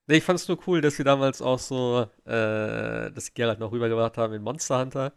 Nee, 0.08 0.18
ich 0.18 0.24
fand's 0.24 0.48
nur 0.48 0.60
cool, 0.68 0.82
dass 0.82 0.96
sie 0.96 1.04
damals 1.04 1.42
auch 1.42 1.60
so, 1.60 2.08
äh, 2.26 3.12
dass 3.12 3.28
sie 3.28 3.34
Geralt 3.34 3.60
noch 3.60 3.72
rübergebracht 3.72 4.18
haben 4.18 4.34
in 4.34 4.42
Monster 4.42 4.80
Hunter. 4.80 5.14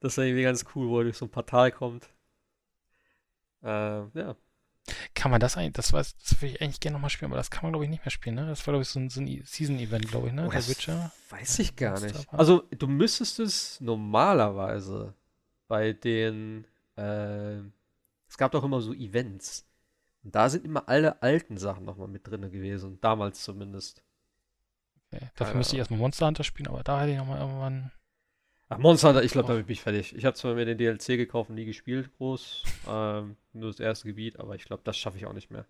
Das 0.00 0.12
ist 0.12 0.24
irgendwie 0.24 0.42
ganz 0.42 0.64
cool, 0.74 0.88
wo 0.88 0.98
er 0.98 1.04
durch 1.04 1.16
so 1.18 1.26
ein 1.26 1.30
Portal 1.30 1.70
kommt. 1.70 2.08
Äh, 3.62 3.68
ja. 3.68 4.36
Kann 5.14 5.30
man 5.30 5.40
das 5.40 5.56
eigentlich, 5.56 5.72
das, 5.72 5.92
war, 5.92 6.00
das 6.00 6.40
würde 6.40 6.54
ich 6.54 6.62
eigentlich 6.62 6.80
gerne 6.80 6.94
nochmal 6.94 7.10
spielen, 7.10 7.30
aber 7.30 7.38
das 7.38 7.50
kann 7.50 7.62
man, 7.62 7.72
glaube 7.72 7.84
ich, 7.84 7.90
nicht 7.90 8.04
mehr 8.04 8.10
spielen, 8.10 8.36
ne? 8.36 8.46
Das 8.46 8.66
war, 8.66 8.72
glaube 8.72 8.82
ich, 8.82 8.88
so 8.88 9.00
ein, 9.00 9.10
so 9.10 9.20
ein 9.20 9.42
Season-Event, 9.44 10.08
glaube 10.08 10.28
ich, 10.28 10.32
ne? 10.32 10.46
Oh, 10.46 10.50
Der 10.50 10.68
Witcher. 10.68 11.12
Weiß 11.30 11.58
ich 11.58 11.74
gar 11.74 11.98
nicht. 12.00 12.32
Also, 12.32 12.62
du 12.70 12.86
müsstest 12.86 13.40
es 13.40 13.80
normalerweise 13.80 15.14
bei 15.66 15.92
den 15.92 16.66
äh, 16.96 17.58
es 18.28 18.36
gab 18.36 18.52
doch 18.52 18.64
immer 18.64 18.80
so 18.80 18.92
Events. 18.92 19.66
Und 20.22 20.34
da 20.34 20.48
sind 20.48 20.64
immer 20.64 20.88
alle 20.88 21.22
alten 21.22 21.56
Sachen 21.56 21.84
nochmal 21.84 22.08
mit 22.08 22.26
drin 22.26 22.42
gewesen. 22.50 22.98
Damals 23.00 23.42
zumindest. 23.42 24.02
Okay. 25.12 25.30
Dafür 25.36 25.54
ja. 25.54 25.58
müsste 25.58 25.76
ich 25.76 25.78
erstmal 25.78 26.00
Monster 26.00 26.26
Hunter 26.26 26.44
spielen, 26.44 26.68
aber 26.68 26.82
da 26.82 27.00
hätte 27.00 27.12
ich 27.12 27.18
nochmal 27.18 27.40
irgendwann. 27.40 27.92
Ach, 28.68 28.78
Monster 28.78 29.08
Hunter, 29.08 29.22
ich 29.22 29.32
glaube, 29.32 29.48
damit 29.48 29.66
bin 29.66 29.74
ich 29.74 29.82
fertig. 29.82 30.14
Ich 30.16 30.24
habe 30.24 30.34
zwar 30.34 30.54
mir 30.54 30.64
den 30.64 30.78
DLC 30.78 31.16
gekauft 31.16 31.50
und 31.50 31.56
nie 31.56 31.64
gespielt, 31.64 32.10
groß. 32.16 32.64
Ähm, 32.88 33.36
nur 33.52 33.70
das 33.70 33.78
erste 33.78 34.08
Gebiet, 34.08 34.40
aber 34.40 34.56
ich 34.56 34.64
glaube, 34.64 34.82
das 34.84 34.96
schaffe 34.96 35.18
ich 35.18 35.26
auch 35.26 35.32
nicht 35.32 35.50
mehr. 35.50 35.66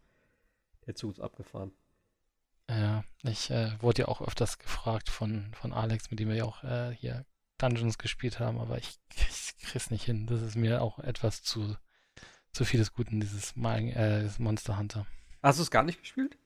Der 0.86 0.94
Zug 0.94 1.12
ist 1.12 1.20
abgefahren. 1.20 1.72
Ja, 2.70 3.04
ich 3.22 3.50
äh, 3.50 3.72
wurde 3.80 4.02
ja 4.02 4.08
auch 4.08 4.22
öfters 4.22 4.58
gefragt 4.58 5.10
von, 5.10 5.52
von 5.52 5.72
Alex, 5.72 6.10
mit 6.10 6.20
dem 6.20 6.28
wir 6.28 6.36
ja 6.36 6.44
auch 6.44 6.64
äh, 6.64 6.92
hier 6.94 7.26
Dungeons 7.58 7.98
gespielt 7.98 8.40
haben, 8.40 8.58
aber 8.58 8.78
ich, 8.78 8.98
ich 9.14 9.56
krieg's 9.66 9.90
nicht 9.90 10.04
hin. 10.04 10.26
Das 10.26 10.40
ist 10.40 10.56
mir 10.56 10.80
auch 10.80 10.98
etwas 10.98 11.42
zu, 11.42 11.76
zu 12.52 12.64
vieles 12.64 12.92
Guten, 12.92 13.20
dieses 13.20 13.54
äh, 13.56 14.28
Monster 14.38 14.78
Hunter. 14.78 15.06
Hast 15.42 15.58
du 15.58 15.62
es 15.62 15.70
gar 15.70 15.82
nicht 15.82 16.00
gespielt? 16.00 16.38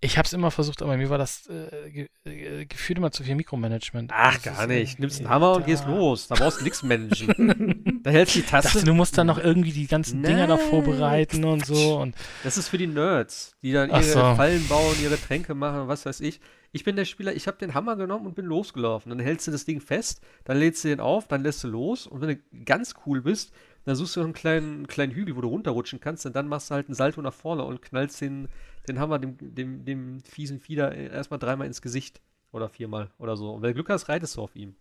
Ich 0.00 0.16
habe 0.16 0.26
es 0.26 0.32
immer 0.32 0.52
versucht, 0.52 0.80
aber 0.80 0.96
mir 0.96 1.10
war 1.10 1.18
das 1.18 1.48
äh, 1.48 1.90
ge 1.90 2.08
äh, 2.24 2.66
gefühlt 2.66 2.98
immer 2.98 3.10
zu 3.10 3.24
viel 3.24 3.34
Mikromanagement. 3.34 4.12
Ach, 4.14 4.34
das 4.34 4.42
gar 4.42 4.66
nicht. 4.68 5.00
Nimmst 5.00 5.18
einen 5.18 5.28
Hammer 5.28 5.56
und 5.56 5.66
gehst 5.66 5.86
los. 5.86 6.28
Da 6.28 6.36
brauchst 6.36 6.60
du 6.60 6.64
nichts 6.64 6.84
managen. 6.84 8.00
da 8.04 8.10
hältst 8.10 8.36
du 8.36 8.40
die 8.40 8.46
Taste. 8.46 8.74
Dachte, 8.74 8.84
du 8.84 8.94
musst 8.94 9.18
dann 9.18 9.26
noch 9.26 9.38
irgendwie 9.38 9.72
die 9.72 9.88
ganzen 9.88 10.20
Nein. 10.20 10.32
Dinger 10.32 10.46
da 10.46 10.56
vorbereiten 10.56 11.44
und 11.44 11.66
so. 11.66 11.98
Und 11.98 12.14
das 12.44 12.56
ist 12.56 12.68
für 12.68 12.78
die 12.78 12.86
Nerds, 12.86 13.56
die 13.62 13.72
dann 13.72 13.90
ihre 13.90 14.02
so. 14.04 14.20
Fallen 14.36 14.68
bauen, 14.68 14.94
ihre 15.02 15.20
Tränke 15.20 15.54
machen, 15.54 15.88
was 15.88 16.06
weiß 16.06 16.20
ich. 16.20 16.40
Ich 16.70 16.84
bin 16.84 16.94
der 16.94 17.04
Spieler, 17.04 17.34
ich 17.34 17.48
habe 17.48 17.58
den 17.58 17.74
Hammer 17.74 17.96
genommen 17.96 18.26
und 18.26 18.36
bin 18.36 18.44
losgelaufen. 18.44 19.10
Dann 19.10 19.18
hältst 19.18 19.48
du 19.48 19.50
das 19.50 19.64
Ding 19.64 19.80
fest, 19.80 20.20
dann 20.44 20.58
lädst 20.58 20.84
du 20.84 20.88
den 20.88 21.00
auf, 21.00 21.26
dann 21.26 21.42
lässt 21.42 21.64
du 21.64 21.68
los 21.68 22.06
und 22.06 22.20
wenn 22.20 22.28
du 22.28 22.64
ganz 22.64 22.94
cool 23.06 23.22
bist, 23.22 23.52
dann 23.84 23.96
suchst 23.96 24.16
du 24.16 24.20
noch 24.20 24.26
einen 24.26 24.34
kleinen, 24.34 24.86
kleinen 24.86 25.12
Hügel, 25.12 25.34
wo 25.34 25.40
du 25.40 25.48
runterrutschen 25.48 25.98
kannst 25.98 26.26
und 26.26 26.36
dann 26.36 26.46
machst 26.46 26.70
du 26.70 26.74
halt 26.74 26.88
einen 26.88 26.94
Salto 26.94 27.22
nach 27.22 27.32
vorne 27.32 27.64
und 27.64 27.80
knallst 27.80 28.20
den, 28.20 28.48
den 28.88 28.98
Hammer 28.98 29.18
dem, 29.18 29.36
dem, 29.38 29.84
dem 29.84 30.20
fiesen 30.20 30.60
Fieder 30.60 30.94
erstmal 30.94 31.38
dreimal 31.38 31.66
ins 31.66 31.82
Gesicht 31.82 32.20
oder 32.52 32.68
viermal 32.68 33.10
oder 33.18 33.36
so. 33.36 33.52
Und 33.52 33.62
wenn 33.62 33.70
du 33.70 33.74
Glück 33.74 33.90
hast, 33.90 34.08
reitest 34.08 34.36
du 34.36 34.42
auf 34.42 34.56
ihm. 34.56 34.76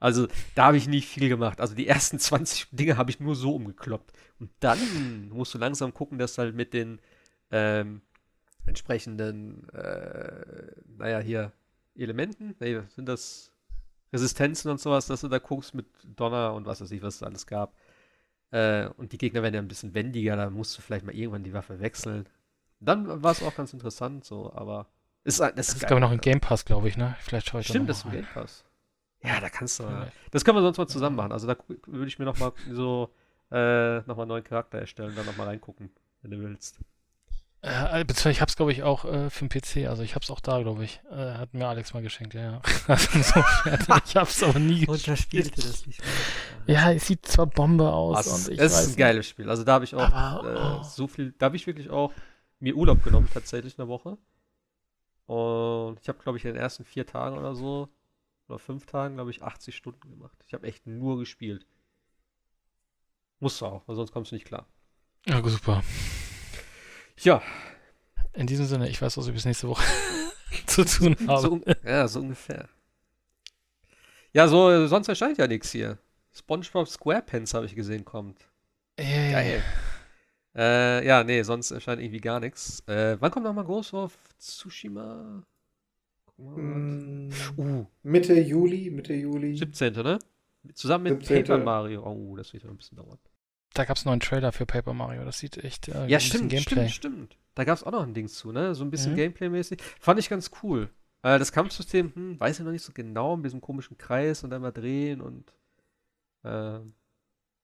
Also 0.00 0.26
da 0.54 0.66
habe 0.66 0.76
ich 0.76 0.88
nicht 0.88 1.08
viel 1.08 1.28
gemacht. 1.28 1.60
Also 1.60 1.74
die 1.74 1.86
ersten 1.86 2.18
20 2.20 2.68
Dinge 2.72 2.96
habe 2.96 3.10
ich 3.10 3.20
nur 3.20 3.34
so 3.34 3.54
umgekloppt. 3.54 4.12
Und 4.38 4.50
dann 4.60 5.28
musst 5.30 5.54
du 5.54 5.58
langsam 5.58 5.94
gucken, 5.94 6.18
dass 6.18 6.34
du 6.34 6.42
halt 6.42 6.54
mit 6.54 6.74
den 6.74 7.00
ähm, 7.50 8.02
entsprechenden, 8.66 9.68
äh, 9.70 10.72
naja, 10.98 11.20
hier 11.20 11.52
Elementen, 11.96 12.54
nee, 12.60 12.80
sind 12.88 13.08
das 13.08 13.52
Resistenzen 14.12 14.70
und 14.70 14.80
sowas, 14.80 15.06
dass 15.06 15.20
du 15.20 15.28
da 15.28 15.38
guckst 15.38 15.74
mit 15.74 15.86
Donner 16.04 16.54
und 16.54 16.66
was 16.66 16.80
weiß 16.80 16.90
ich, 16.90 17.02
was 17.02 17.16
es 17.16 17.22
alles 17.22 17.46
gab. 17.46 17.74
Äh, 18.50 18.88
und 18.96 19.12
die 19.12 19.18
Gegner 19.18 19.42
werden 19.42 19.54
ja 19.54 19.60
ein 19.60 19.68
bisschen 19.68 19.94
wendiger, 19.94 20.36
da 20.36 20.50
musst 20.50 20.76
du 20.76 20.82
vielleicht 20.82 21.04
mal 21.04 21.14
irgendwann 21.14 21.44
die 21.44 21.52
Waffe 21.52 21.80
wechseln. 21.80 22.26
Dann 22.84 23.22
war 23.22 23.32
es 23.32 23.42
auch 23.42 23.54
ganz 23.54 23.72
interessant, 23.72 24.24
so, 24.24 24.52
aber 24.54 24.86
ist, 25.24 25.40
das, 25.40 25.54
das 25.54 25.68
ist, 25.68 25.86
glaube 25.86 25.96
ich, 25.96 26.00
noch 26.00 26.10
ein 26.10 26.20
Game 26.20 26.40
Pass, 26.40 26.64
glaube 26.64 26.88
ich, 26.88 26.96
ne? 26.96 27.16
Vielleicht 27.20 27.48
schaue 27.48 27.62
ich 27.62 27.66
Stimmt, 27.66 27.88
das 27.88 27.98
ist 27.98 28.04
ein 28.04 28.12
Game 28.12 28.26
Pass. 28.32 28.64
Ja, 29.22 29.40
da 29.40 29.48
kannst 29.48 29.78
du. 29.80 29.84
Ja. 29.84 30.08
Das 30.30 30.44
können 30.44 30.58
wir 30.58 30.62
sonst 30.62 30.76
mal 30.76 30.86
zusammen 30.86 31.16
machen. 31.16 31.32
Also 31.32 31.46
da 31.46 31.56
würde 31.86 32.08
ich 32.08 32.18
mir 32.18 32.26
noch 32.26 32.38
mal 32.38 32.52
so 32.70 33.10
äh, 33.50 33.98
noch 34.00 34.16
mal 34.16 34.22
einen 34.22 34.28
neuen 34.28 34.44
Charakter 34.44 34.78
erstellen 34.78 35.10
und 35.10 35.18
dann 35.18 35.26
noch 35.26 35.36
mal 35.36 35.46
reingucken, 35.46 35.90
wenn 36.22 36.30
du 36.30 36.40
willst. 36.40 36.78
Äh, 37.62 38.04
beziehungsweise 38.04 38.30
ich 38.32 38.40
hab's, 38.42 38.56
glaube 38.56 38.72
ich, 38.72 38.82
auch 38.82 39.06
äh, 39.06 39.30
für 39.30 39.46
den 39.46 39.48
PC. 39.48 39.88
Also 39.88 40.02
ich 40.02 40.14
hab's 40.14 40.30
auch 40.30 40.40
da, 40.40 40.60
glaube 40.60 40.84
ich. 40.84 41.00
Äh, 41.10 41.14
hat 41.14 41.54
mir 41.54 41.66
Alex 41.66 41.94
mal 41.94 42.02
geschenkt, 42.02 42.34
ja. 42.34 42.42
ja. 42.42 42.62
Also 42.88 43.10
ich 44.04 44.16
hab's 44.16 44.42
aber 44.42 44.58
nie 44.58 44.84
gespielt. 44.84 44.88
Und 44.90 45.08
da 45.08 45.16
spielte 45.16 45.62
das 45.62 45.86
nicht 45.86 46.02
mehr. 46.66 46.76
Ja, 46.76 46.92
es 46.92 47.06
sieht 47.06 47.24
zwar 47.24 47.46
Bombe 47.46 47.90
aus. 47.90 48.18
Also, 48.18 48.50
und 48.50 48.58
es 48.58 48.72
ist 48.78 48.90
ein 48.90 48.96
geiles 48.96 49.26
Spiel. 49.26 49.48
Also 49.48 49.64
da 49.64 49.72
habe 49.72 49.84
ich 49.86 49.94
auch 49.94 50.12
aber, 50.12 50.80
oh. 50.80 50.84
so 50.84 51.06
viel, 51.06 51.32
da 51.38 51.46
habe 51.46 51.56
ich 51.56 51.66
wirklich 51.66 51.88
auch 51.88 52.12
mir 52.60 52.76
Urlaub 52.76 53.02
genommen, 53.02 53.28
tatsächlich 53.32 53.78
eine 53.78 53.88
Woche. 53.88 54.18
Und 55.26 56.00
ich 56.00 56.08
habe, 56.08 56.18
glaube 56.22 56.38
ich, 56.38 56.44
in 56.44 56.52
den 56.52 56.60
ersten 56.60 56.84
vier 56.84 57.06
Tagen 57.06 57.38
oder 57.38 57.54
so, 57.54 57.88
oder 58.48 58.58
fünf 58.58 58.86
Tagen, 58.86 59.14
glaube 59.14 59.30
ich, 59.30 59.42
80 59.42 59.74
Stunden 59.74 60.10
gemacht. 60.10 60.36
Ich 60.46 60.54
habe 60.54 60.66
echt 60.66 60.86
nur 60.86 61.18
gespielt. 61.18 61.66
Musst 63.40 63.60
du 63.60 63.66
auch, 63.66 63.88
weil 63.88 63.96
sonst 63.96 64.12
kommst 64.12 64.30
du 64.30 64.36
nicht 64.36 64.46
klar. 64.46 64.66
Ja, 65.26 65.42
super. 65.48 65.82
Ja. 67.20 67.42
In 68.32 68.46
diesem 68.46 68.66
Sinne, 68.66 68.88
ich 68.88 69.00
weiß, 69.00 69.16
was 69.16 69.26
ich 69.26 69.32
bis 69.32 69.44
nächste 69.44 69.68
Woche 69.68 69.84
zu 70.66 70.84
tun 70.84 71.16
habe. 71.26 71.40
So, 71.40 71.60
ja, 71.84 72.08
so 72.08 72.20
ungefähr. 72.20 72.68
Ja, 74.32 74.48
so, 74.48 74.86
sonst 74.88 75.08
erscheint 75.08 75.38
ja 75.38 75.46
nichts 75.46 75.70
hier. 75.70 75.98
SpongeBob 76.32 76.88
SquarePants 76.88 77.54
habe 77.54 77.66
ich 77.66 77.76
gesehen, 77.76 78.04
kommt. 78.04 78.50
Ey. 78.96 79.32
Geil. 79.32 79.64
Äh, 80.56 81.06
ja, 81.06 81.24
nee, 81.24 81.42
sonst 81.42 81.70
erscheint 81.70 82.00
irgendwie 82.00 82.20
gar 82.20 82.40
nichts. 82.40 82.80
Äh, 82.86 83.16
wann 83.20 83.30
kommt 83.30 83.44
nochmal 83.44 83.64
Ghost 83.64 83.92
of 83.92 84.16
Tsushima? 84.38 85.42
Mm, 86.36 87.28
uh. 87.56 87.86
Mitte 88.02 88.34
Juli, 88.34 88.90
Mitte 88.90 89.14
Juli. 89.14 89.56
17. 89.56 89.92
ne? 89.94 90.18
Zusammen 90.74 91.04
mit 91.04 91.26
17. 91.26 91.44
Paper 91.44 91.58
Mario. 91.58 92.04
Oh, 92.04 92.36
das 92.36 92.52
wird 92.52 92.64
ein 92.64 92.76
bisschen 92.76 92.96
dauern. 92.96 93.18
Da 93.74 93.84
gab 93.84 93.96
es 93.96 94.04
noch 94.04 94.12
einen 94.12 94.20
Trailer 94.20 94.52
für 94.52 94.66
Paper 94.66 94.94
Mario. 94.94 95.24
Das 95.24 95.38
sieht 95.38 95.58
echt 95.58 95.88
äh, 95.88 96.06
ja, 96.06 96.20
stimmt, 96.20 96.50
Gameplay. 96.50 96.88
stimmt, 96.88 97.14
stimmt. 97.32 97.38
Da 97.56 97.64
gab 97.64 97.76
es 97.76 97.84
auch 97.84 97.92
noch 97.92 98.02
ein 98.02 98.14
Ding 98.14 98.28
zu, 98.28 98.52
ne? 98.52 98.74
So 98.74 98.84
ein 98.84 98.90
bisschen 98.90 99.12
mhm. 99.12 99.16
Gameplay-mäßig. 99.16 99.80
Fand 100.00 100.20
ich 100.20 100.28
ganz 100.28 100.50
cool. 100.62 100.88
Äh, 101.22 101.38
das 101.38 101.52
Kampfsystem, 101.52 102.14
hm, 102.14 102.40
weiß 102.40 102.60
ich 102.60 102.64
noch 102.64 102.72
nicht 102.72 102.84
so 102.84 102.92
genau, 102.92 103.36
mit 103.36 103.46
diesem 103.46 103.60
komischen 103.60 103.98
Kreis 103.98 104.44
und 104.44 104.50
dann 104.50 104.62
mal 104.62 104.70
drehen 104.72 105.20
und. 105.20 105.52
Äh, 106.44 106.78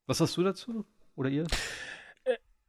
was 0.06 0.20
hast 0.20 0.36
du 0.36 0.42
dazu? 0.42 0.84
Oder 1.14 1.30
ihr? 1.30 1.46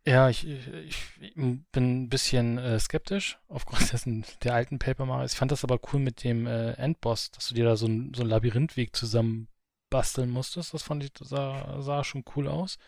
Ja, 0.05 0.29
ich, 0.29 0.47
ich, 0.47 1.35
bin 1.35 1.65
ein 1.75 2.09
bisschen 2.09 2.57
äh, 2.57 2.79
skeptisch 2.79 3.37
aufgrund 3.47 3.81
dessen 3.93 4.25
der 4.43 4.55
alten 4.55 4.79
Paper 4.79 5.05
Mario. 5.05 5.25
Ich 5.25 5.33
fand 5.33 5.51
das 5.51 5.63
aber 5.63 5.79
cool 5.91 5.99
mit 5.99 6.23
dem 6.23 6.47
äh, 6.47 6.71
Endboss, 6.73 7.31
dass 7.31 7.49
du 7.49 7.55
dir 7.55 7.65
da 7.65 7.75
so, 7.75 7.85
ein, 7.85 8.13
so 8.15 8.21
einen 8.21 8.31
Labyrinthweg 8.31 8.95
zusammen 8.95 9.47
basteln 9.91 10.31
musstest. 10.31 10.73
Das 10.73 10.81
fand 10.81 11.03
ich, 11.03 11.11
sah, 11.19 11.81
sah 11.81 12.03
schon 12.03 12.23
cool 12.35 12.47
aus. 12.47 12.79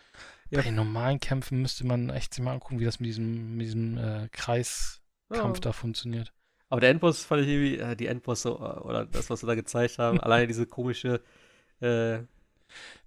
Ja. 0.50 0.58
Bei 0.58 0.64
den 0.64 0.74
normalen 0.74 1.20
Kämpfen 1.20 1.62
müsste 1.62 1.86
man 1.86 2.10
echt 2.10 2.34
sich 2.34 2.42
mal 2.42 2.52
angucken, 2.52 2.80
wie 2.80 2.84
das 2.84 2.98
mit 2.98 3.08
diesem, 3.08 3.56
mit 3.56 3.66
diesem 3.66 3.96
äh, 3.96 4.28
Kreiskampf 4.32 5.58
ja. 5.58 5.60
da 5.60 5.72
funktioniert. 5.72 6.32
Aber 6.68 6.80
der 6.80 6.90
Endboss 6.90 7.22
fand 7.22 7.42
ich 7.42 7.48
irgendwie, 7.48 7.78
äh, 7.78 7.94
die 7.94 8.06
Endbosse 8.06 8.48
äh, 8.48 8.80
oder 8.80 9.06
das, 9.06 9.30
was 9.30 9.40
sie 9.40 9.46
da 9.46 9.54
gezeigt 9.54 9.98
haben, 9.98 10.18
alleine 10.20 10.48
diese 10.48 10.66
komische 10.66 11.22
äh, 11.80 12.18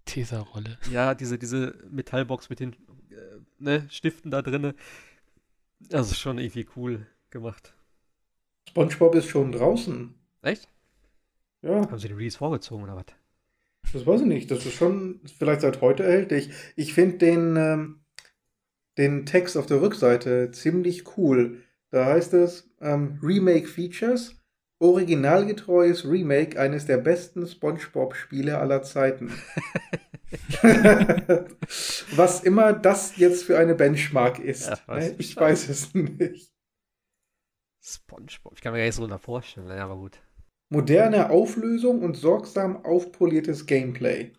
Tesa-Rolle. 0.06 0.78
Ja, 0.92 1.14
diese, 1.14 1.38
diese 1.38 1.76
Metallbox 1.90 2.50
mit 2.50 2.60
den 2.60 2.74
äh, 2.74 3.40
ne, 3.60 3.88
Stiften 3.90 4.32
da 4.32 4.42
drinne. 4.42 4.76
Das 5.80 6.12
ist 6.12 6.20
schon 6.20 6.38
irgendwie 6.38 6.68
cool 6.76 7.06
gemacht. 7.30 7.74
SpongeBob 8.70 9.16
ist 9.16 9.28
schon 9.28 9.52
draußen. 9.52 10.14
Echt? 10.42 10.68
Ja. 11.62 11.82
Haben 11.82 12.00
sie 12.00 12.08
den 12.08 12.18
Release 12.18 12.38
vorgezogen 12.38 12.84
oder 12.84 12.96
was? 12.96 13.06
Das 13.94 14.06
weiß 14.06 14.22
ich 14.22 14.28
nicht. 14.28 14.52
Das 14.52 14.66
ist 14.66 14.74
schon 14.74 15.22
vielleicht 15.38 15.62
seit 15.62 15.82
heute 15.82 16.04
erhältlich. 16.04 16.50
Ich 16.76 16.94
finde 16.94 17.18
den, 17.18 17.56
ähm, 17.56 18.00
den 18.98 19.26
Text 19.26 19.58
auf 19.58 19.66
der 19.66 19.82
Rückseite 19.82 20.52
ziemlich 20.52 21.18
cool. 21.18 21.64
Da 21.90 22.06
heißt 22.06 22.34
es 22.34 22.70
ähm, 22.82 23.20
Remake 23.24 23.68
Features, 23.68 24.36
originalgetreues 24.80 26.06
Remake 26.06 26.60
eines 26.60 26.86
der 26.86 26.98
besten 26.98 27.48
SpongeBob-Spiele 27.48 28.58
aller 28.58 28.84
Zeiten. 28.84 29.32
Was 32.16 32.44
immer 32.44 32.74
das 32.74 33.18
jetzt 33.18 33.44
für 33.44 33.58
eine 33.58 33.76
Benchmark 33.76 34.40
ist. 34.40 34.68
Ja, 34.68 34.80
weiß 34.86 35.10
ne? 35.12 35.16
ich 35.20 35.36
weiß 35.36 35.70
es 35.70 35.94
nicht. 35.94 36.52
SpongeBob, 37.82 38.54
ich 38.56 38.62
kann 38.62 38.74
mir 38.74 38.80
gar 38.80 38.86
nicht 38.86 38.96
so 38.96 39.02
darunter 39.02 39.20
vorstellen, 39.20 39.70
aber 39.72 39.96
gut. 39.96 40.20
Moderne 40.70 41.30
Auflösung 41.30 42.02
und 42.02 42.18
sorgsam 42.18 42.84
aufpoliertes 42.86 43.66
Gameplay. 43.66 44.34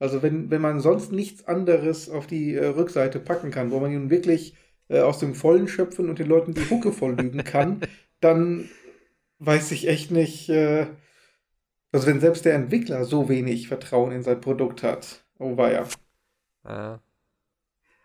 Also 0.00 0.22
wenn, 0.22 0.50
wenn 0.50 0.60
man 0.60 0.80
sonst 0.80 1.12
nichts 1.12 1.46
anderes 1.46 2.10
auf 2.10 2.26
die 2.26 2.54
äh, 2.54 2.66
Rückseite 2.66 3.20
packen 3.20 3.50
kann, 3.50 3.70
wo 3.70 3.80
man 3.80 3.92
nun 3.92 4.10
wirklich 4.10 4.54
äh, 4.88 5.00
aus 5.00 5.18
dem 5.18 5.34
Vollen 5.34 5.68
schöpfen 5.68 6.08
und 6.08 6.18
den 6.18 6.28
Leuten 6.28 6.54
die 6.54 6.68
Hucke 6.68 6.92
voll 6.92 7.14
lügen 7.14 7.44
kann, 7.44 7.80
dann 8.20 8.68
weiß 9.38 9.72
ich 9.72 9.88
echt 9.88 10.10
nicht, 10.10 10.48
äh, 10.48 10.88
also 11.92 12.06
wenn 12.06 12.20
selbst 12.20 12.44
der 12.44 12.54
Entwickler 12.54 13.04
so 13.04 13.28
wenig 13.28 13.68
Vertrauen 13.68 14.12
in 14.12 14.22
sein 14.22 14.40
Produkt 14.40 14.82
hat. 14.82 15.24
Oh 15.38 15.56
weia. 15.56 15.86
Ja. 16.64 17.00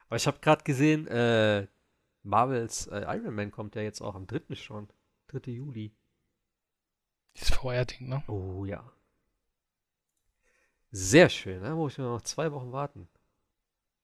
Aber 0.08 0.16
ich 0.16 0.28
habe 0.28 0.40
gerade 0.40 0.64
gesehen, 0.64 1.08
äh, 1.08 1.68
Marvels 2.24 2.88
äh, 2.88 3.02
Iron 3.18 3.36
Man 3.36 3.52
kommt 3.52 3.76
ja 3.76 3.82
jetzt 3.82 4.02
auch 4.02 4.16
am 4.16 4.28
3. 4.28 4.56
schon. 4.56 4.88
3. 5.28 5.52
Juli. 5.52 5.92
Dieses 7.36 7.50
VR-Ding, 7.56 8.10
ne? 8.10 8.24
Oh 8.28 8.66
ja. 8.66 8.92
Sehr 10.92 11.30
schön, 11.30 11.62
ne? 11.62 11.74
Muss 11.74 11.94
ich 11.94 11.98
nur 11.98 12.12
noch 12.12 12.22
zwei 12.22 12.52
Wochen 12.52 12.72
warten. 12.72 13.10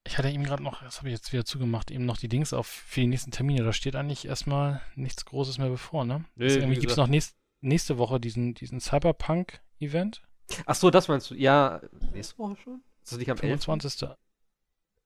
Ich 0.10 0.18
hatte 0.18 0.31
eben 0.31 0.44
gerade 0.44 0.64
noch, 0.64 0.81
das 0.81 0.98
habe 0.98 1.10
ich 1.10 1.14
jetzt 1.14 1.31
wieder 1.34 1.45
zugemacht, 1.45 1.91
eben 1.91 2.03
noch 2.03 2.18
die 2.18 2.30
Dings 2.30 2.52
auf 2.52 2.65
für 2.65 3.02
die 3.02 3.06
nächsten 3.06 3.30
Termine. 3.30 3.64
Da 3.64 3.72
steht 3.72 3.95
eigentlich 3.95 4.26
erstmal 4.26 4.81
nichts 4.95 5.23
Großes 5.23 5.60
mehr 5.60 5.69
bevor, 5.69 6.03
ne? 6.03 6.26
Nee, 6.36 6.48
irgendwie 6.48 6.80
gibt 6.80 6.90
es 6.90 6.98
noch 6.98 7.06
nächst, 7.06 7.38
nächste 7.61 7.99
Woche 7.99 8.19
diesen, 8.19 8.56
diesen 8.56 8.80
Cyberpunk-Event. 8.80 10.23
Ach 10.65 10.73
so, 10.73 10.90
das 10.90 11.10
meinst 11.10 11.30
du? 11.30 11.36
Ja, 11.36 11.80
nächste 12.11 12.40
Woche 12.40 12.57
schon? 12.57 12.81
Ist 13.03 13.11
das 13.11 13.19
nicht 13.19 13.30
am 13.30 13.38
25. 13.38 14.02
11? 14.02 14.18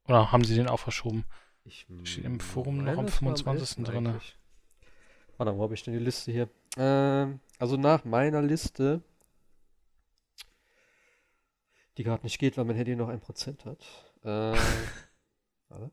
Oder 0.07 0.31
haben 0.31 0.45
sie 0.45 0.55
den 0.55 0.69
auch 0.69 0.79
verschoben? 0.79 1.25
Ich 1.65 1.85
steht 2.03 2.23
im 2.23 2.39
Forum 2.39 2.85
noch 2.85 2.97
am 2.97 3.09
25. 3.09 3.83
drin. 3.83 4.21
Warte, 5.35 5.57
wo 5.57 5.63
habe 5.63 5.73
ich 5.73 5.83
denn 5.83 5.95
die 5.95 5.99
Liste 5.99 6.31
hier? 6.31 6.49
Ähm, 6.77 7.41
also 7.59 7.75
nach 7.75 8.05
meiner 8.05 8.41
Liste, 8.41 9.01
die 11.97 12.05
gerade 12.05 12.23
nicht 12.23 12.39
geht, 12.39 12.55
weil 12.55 12.63
mein 12.63 12.77
Handy 12.77 12.95
noch 12.95 13.09
ein 13.09 13.19
Prozent 13.19 13.65
hat. 13.65 14.12
Äh, 14.23 14.57
warte. 15.69 15.91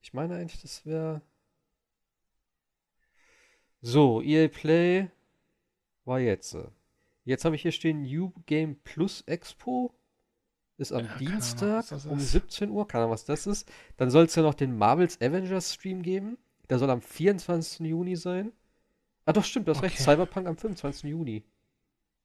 Ich 0.00 0.12
meine 0.12 0.36
eigentlich, 0.36 0.62
das 0.62 0.84
wäre. 0.86 1.22
So, 3.80 4.22
EA 4.22 4.48
Play 4.48 5.10
war 6.04 6.20
jetzt. 6.20 6.56
Jetzt 7.24 7.44
habe 7.44 7.56
ich 7.56 7.62
hier 7.62 7.72
stehen 7.72 8.02
New 8.02 8.32
Game 8.46 8.76
Plus 8.84 9.22
Expo. 9.22 9.94
Ist 10.78 10.92
am 10.92 11.04
ja, 11.04 11.16
Dienstag 11.18 11.92
Ahnung, 11.92 12.12
um 12.12 12.18
17 12.18 12.70
Uhr. 12.70 12.88
Keine 12.88 13.04
Ahnung, 13.04 13.14
was 13.14 13.24
das 13.24 13.46
ist. 13.46 13.70
Dann 13.96 14.10
soll 14.10 14.24
es 14.24 14.34
ja 14.34 14.42
noch 14.42 14.54
den 14.54 14.76
Marvels 14.76 15.20
Avengers 15.20 15.74
Stream 15.74 16.02
geben. 16.02 16.38
Der 16.70 16.78
soll 16.78 16.90
am 16.90 17.02
24. 17.02 17.80
Juni 17.80 18.16
sein. 18.16 18.52
Ah, 19.24 19.32
doch, 19.32 19.44
stimmt, 19.44 19.68
du 19.68 19.72
hast 19.72 19.78
okay. 19.78 19.88
recht. 19.88 19.98
Cyberpunk 19.98 20.46
am 20.46 20.56
25. 20.56 21.10
Juni. 21.10 21.44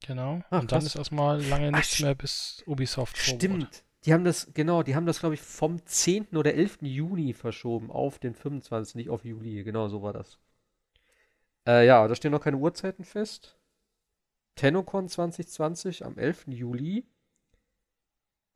Genau. 0.00 0.42
Ach, 0.50 0.62
und 0.62 0.72
dann 0.72 0.84
ist 0.84 0.96
erstmal 0.96 1.42
lange 1.44 1.70
nichts 1.72 2.00
mehr 2.00 2.14
bis 2.14 2.62
Ubisoft 2.66 3.16
Stimmt. 3.16 3.84
Die 4.04 4.12
haben 4.12 4.24
das, 4.24 4.52
genau, 4.54 4.82
die 4.82 4.94
haben 4.94 5.06
das, 5.06 5.20
glaube 5.20 5.34
ich, 5.34 5.40
vom 5.40 5.84
10. 5.84 6.36
oder 6.36 6.54
11. 6.54 6.78
Juni 6.82 7.32
verschoben 7.32 7.90
auf 7.90 8.18
den 8.18 8.34
25., 8.34 8.94
nicht 8.94 9.10
auf 9.10 9.24
Juli. 9.24 9.64
Genau, 9.64 9.88
so 9.88 10.02
war 10.02 10.12
das. 10.12 10.38
Äh, 11.66 11.86
ja, 11.86 12.06
da 12.06 12.14
stehen 12.14 12.30
noch 12.30 12.40
keine 12.40 12.58
Uhrzeiten 12.58 13.04
fest. 13.04 13.58
TennoCon 14.54 15.08
2020 15.08 16.04
am 16.04 16.16
11. 16.16 16.46
Juli. 16.48 17.06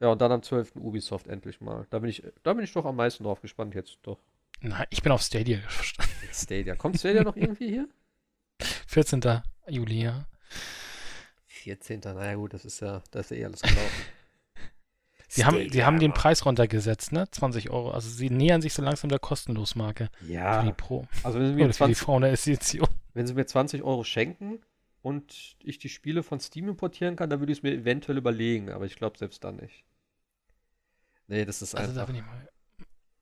Ja, 0.00 0.08
und 0.08 0.20
dann 0.20 0.32
am 0.32 0.42
12. 0.42 0.76
Ubisoft 0.76 1.28
endlich 1.28 1.60
mal. 1.60 1.86
Da 1.90 1.98
bin 1.98 2.10
ich, 2.10 2.22
da 2.42 2.54
bin 2.54 2.64
ich 2.64 2.72
doch 2.72 2.84
am 2.84 2.96
meisten 2.96 3.24
drauf 3.24 3.40
gespannt 3.40 3.74
jetzt, 3.74 3.98
doch. 4.02 4.18
Nein, 4.60 4.86
ich 4.90 5.02
bin 5.02 5.12
auf 5.12 5.22
Stadia 5.22 5.60
gespannt. 5.60 6.10
Stadia. 6.32 6.74
Kommt 6.76 6.98
Stadia 6.98 7.22
noch 7.22 7.36
irgendwie 7.36 7.68
hier? 7.68 7.88
14. 8.86 9.42
Juli, 9.68 10.02
ja. 10.02 10.26
14. 11.46 12.00
Naja 12.00 12.34
gut, 12.34 12.54
das 12.54 12.64
ist 12.64 12.80
ja, 12.80 13.02
das 13.10 13.26
ist 13.26 13.36
ja 13.36 13.42
eh 13.42 13.44
alles 13.44 13.62
gelaufen. 13.62 14.02
Die 15.36 15.44
haben, 15.44 15.68
die 15.70 15.84
haben 15.84 15.98
den 15.98 16.12
Preis 16.12 16.44
runtergesetzt, 16.44 17.12
ne? 17.12 17.30
20 17.30 17.70
Euro. 17.70 17.90
Also 17.90 18.08
sie 18.08 18.28
nähern 18.28 18.60
sich 18.60 18.74
so 18.74 18.82
langsam 18.82 19.08
der 19.08 19.18
Kostenlosmarke. 19.18 20.10
Ja. 20.28 20.60
Für 20.60 20.66
die 20.66 20.72
Pro. 20.72 21.06
Also 21.22 21.38
wenn 21.38 21.48
sie 21.48 21.54
mir 21.54 21.64
Oder 21.64 21.72
20, 21.72 21.98
für 21.98 22.20
die 22.20 22.26
Edition. 22.26 22.88
Wenn 23.14 23.26
sie 23.26 23.34
mir 23.34 23.46
20 23.46 23.82
Euro 23.82 24.04
schenken 24.04 24.60
und 25.00 25.56
ich 25.60 25.78
die 25.78 25.88
Spiele 25.88 26.22
von 26.22 26.38
Steam 26.38 26.68
importieren 26.68 27.16
kann, 27.16 27.30
dann 27.30 27.40
würde 27.40 27.52
ich 27.52 27.58
es 27.58 27.62
mir 27.62 27.72
eventuell 27.72 28.18
überlegen. 28.18 28.70
Aber 28.70 28.84
ich 28.84 28.96
glaube 28.96 29.16
selbst 29.16 29.42
dann 29.44 29.56
nicht. 29.56 29.84
Nee, 31.28 31.46
das 31.46 31.62
ist 31.62 31.74
also 31.74 31.90
einfach. 31.90 32.02
Da 32.02 32.06
bin 32.06 32.16
ich 32.16 32.26
mal. 32.26 32.48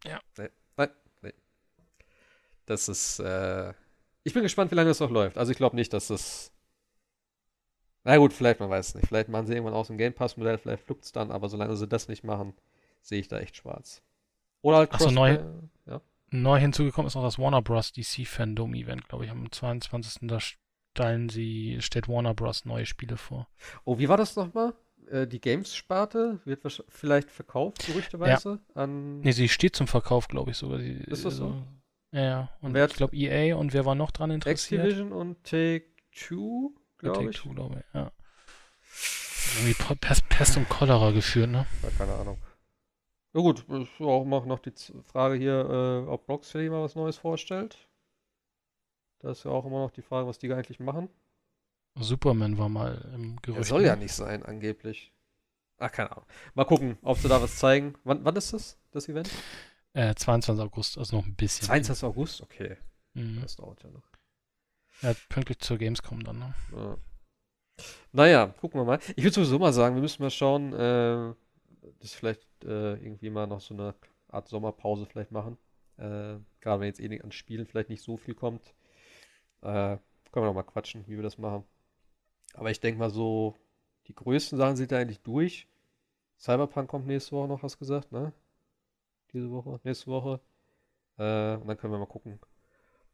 Ja. 0.05 0.21
Nee, 0.37 0.49
nein, 0.77 0.89
nee. 1.23 1.35
Das 2.67 2.89
ist. 2.89 3.21
Äh, 3.21 3.73
ich 4.25 4.35
bin 4.35 4.43
gespannt, 4.43 4.73
wie 4.73 4.75
lange 4.75 4.89
das 4.89 5.01
noch 5.01 5.11
läuft. 5.11 5.39
Also 5.39 5.53
ich 5.53 5.59
glaube 5.59 5.77
nicht, 5.77 5.93
dass 5.93 6.09
das 6.09 6.53
na 8.05 8.17
gut, 8.17 8.33
vielleicht, 8.33 8.61
man 8.61 8.71
weiß 8.71 8.89
es 8.89 8.95
nicht. 8.95 9.09
Vielleicht 9.09 9.29
machen 9.29 9.47
sie 9.47 9.55
irgendwann 9.55 9.75
aus 9.75 9.89
dem 9.89 9.99
Game 9.99 10.15
Pass-Modell, 10.15 10.59
vielleicht 10.59 10.85
flugt 10.85 11.05
es 11.05 11.13
dann, 11.13 11.31
aber 11.31 11.49
solange 11.49 11.77
sie 11.77 11.87
das 11.87 12.09
nicht 12.09 12.25
machen, 12.25 12.55
sehe 13.03 13.21
ich 13.21 13.29
da 13.29 13.39
echt 13.39 13.57
schwarz. 13.57 14.03
Oder 14.63 14.79
halt 14.79 14.93
Achso, 14.93 15.11
neu, 15.11 15.39
ja. 15.87 16.01
neu 16.31 16.59
hinzugekommen 16.59 17.07
ist 17.07 17.15
noch 17.15 17.23
das 17.23 17.39
Warner 17.39 17.63
Bros. 17.63 17.93
DC 17.93 18.27
Fandom 18.27 18.75
Event, 18.75 19.09
glaube 19.09 19.25
ich, 19.25 19.31
am 19.31 19.51
22. 19.51 20.29
Da 20.29 20.39
stellen 20.41 21.29
sie, 21.29 21.79
stellt 21.81 22.09
Warner 22.09 22.35
Bros. 22.35 22.65
neue 22.65 22.87
Spiele 22.87 23.17
vor. 23.17 23.49
Oh, 23.85 23.99
wie 23.99 24.09
war 24.09 24.17
das 24.17 24.37
nochmal? 24.37 24.75
Äh, 25.11 25.27
die 25.27 25.41
Games-Sparte 25.41 26.41
wird 26.45 26.63
vielleicht 26.89 27.31
verkauft, 27.31 27.87
gerüchteweise? 27.87 28.61
Ja. 28.75 28.83
An 28.83 29.21
nee, 29.21 29.33
sie 29.33 29.49
steht 29.49 29.77
zum 29.77 29.87
Verkauf, 29.87 30.29
glaube 30.29 30.51
ich 30.53 30.57
sogar. 30.57 30.79
Sie, 30.79 30.93
ist 30.93 31.25
das 31.25 31.37
so? 31.37 31.55
Ja, 32.13 32.23
ja. 32.23 32.51
Und 32.61 32.75
wer 32.75 32.87
ich 32.87 32.95
glaube 32.95 33.17
EA 33.17 33.57
und 33.57 33.73
wer 33.73 33.85
war 33.85 33.95
noch 33.95 34.11
dran 34.11 34.31
interessiert? 34.31 34.83
Activision 34.83 35.13
und 35.13 35.43
Take-Two? 35.45 36.75
Glaube 37.01 37.31
ich. 37.31 37.43
glaube 37.43 37.85
ich, 37.85 37.95
ja. 37.95 38.13
Irgendwie 39.57 39.97
Pest, 39.97 40.29
Pest 40.29 40.57
und 40.57 40.69
Cholera 40.69 41.11
geführt, 41.11 41.51
ne? 41.51 41.67
Ja, 41.83 41.91
keine 41.99 42.15
Ahnung. 42.15 42.39
Na 43.33 43.41
gut, 43.41 43.69
ist 43.69 44.01
auch 44.01 44.25
noch 44.25 44.59
die 44.59 44.73
Frage 45.05 45.37
hier, 45.37 46.05
äh, 46.07 46.09
ob 46.09 46.29
Rocksteady 46.29 46.69
mal 46.69 46.83
was 46.83 46.95
Neues 46.95 47.17
vorstellt. 47.17 47.89
Da 49.21 49.31
ist 49.31 49.45
ja 49.45 49.51
auch 49.51 49.67
immer 49.67 49.81
noch 49.81 49.91
die 49.91 50.03
Frage, 50.03 50.27
was 50.27 50.39
die 50.39 50.53
eigentlich 50.53 50.81
machen. 50.81 51.09
Superman 51.99 52.59
war 52.59 52.69
mal 52.69 53.11
im 53.15 53.37
Gerücht. 53.43 53.61
Er 53.61 53.65
soll 53.65 53.85
ja 53.85 53.97
ne? 53.97 54.03
nicht 54.03 54.15
sein, 54.15 54.45
angeblich. 54.45 55.13
Ach, 55.79 55.91
keine 55.91 56.13
Ahnung. 56.13 56.27
Mal 56.55 56.65
gucken, 56.65 56.99
ob 57.03 57.19
sie 57.19 57.29
da 57.29 57.41
was 57.41 57.57
zeigen. 57.57 57.95
Wann, 58.05 58.25
wann 58.25 58.37
ist 58.37 58.53
das, 58.53 58.79
das 58.91 59.09
Event? 59.09 59.31
Äh, 59.93 60.15
22. 60.15 60.65
August, 60.65 60.99
also 60.99 61.17
noch 61.17 61.27
ein 61.27 61.35
bisschen. 61.35 61.67
22. 61.67 62.05
August? 62.05 62.43
Okay. 62.43 62.77
Mhm. 63.15 63.41
Das 63.43 63.57
dauert 63.57 63.83
ja 63.83 63.91
noch. 63.91 64.10
Ja, 65.03 65.15
pünktlich 65.29 65.59
zur 65.61 65.79
Gamescom 65.79 66.23
dann, 66.23 66.39
ne? 66.39 66.55
Ja. 66.77 66.97
Naja, 68.13 68.47
gucken 68.61 68.81
wir 68.81 68.85
mal. 68.85 68.99
Ich 69.17 69.25
würde 69.25 69.35
sowieso 69.35 69.59
mal 69.59 69.73
sagen, 69.73 69.95
wir 69.95 70.03
müssen 70.03 70.23
mal 70.23 70.31
schauen, 70.31 70.73
äh, 70.75 71.35
dass 72.01 72.13
vielleicht 72.13 72.47
äh, 72.65 72.95
irgendwie 72.95 73.31
mal 73.31 73.47
noch 73.47 73.61
so 73.61 73.75
eine 73.75 73.95
Art 74.29 74.49
Sommerpause 74.49 75.07
vielleicht 75.07 75.31
machen. 75.31 75.57
Äh, 75.97 76.37
Gerade 76.61 76.81
wenn 76.81 76.87
jetzt 76.89 77.01
eh 77.01 77.21
an 77.21 77.33
Spielen 77.33 77.67
vielleicht 77.67 77.89
nicht 77.89 78.03
so 78.03 78.17
viel 78.17 78.35
kommt. 78.35 78.75
Äh, 79.63 79.97
können 80.33 80.45
wir 80.45 80.47
noch 80.47 80.55
mal 80.55 80.63
quatschen, 80.63 81.07
wie 81.07 81.17
wir 81.17 81.23
das 81.23 81.39
machen. 81.39 81.65
Aber 82.55 82.71
ich 82.71 82.81
denke 82.81 82.99
mal 82.99 83.11
so, 83.11 83.57
die 84.07 84.15
größten 84.15 84.59
Sachen 84.59 84.77
sind 84.77 84.93
da 84.93 84.99
eigentlich 84.99 85.21
durch. 85.21 85.67
Cyberpunk 86.39 86.89
kommt 86.89 87.07
nächste 87.07 87.33
Woche 87.33 87.49
noch, 87.49 87.63
hast 87.63 87.77
du 87.77 87.79
gesagt, 87.81 88.13
ne? 88.13 88.33
Diese 89.33 89.51
Woche, 89.51 89.81
nächste 89.85 90.07
Woche. 90.09 90.41
Äh, 91.19 91.57
und 91.57 91.69
dann 91.69 91.77
können 91.77 91.93
wir 91.93 91.99
mal 91.99 92.07
gucken. 92.07 92.39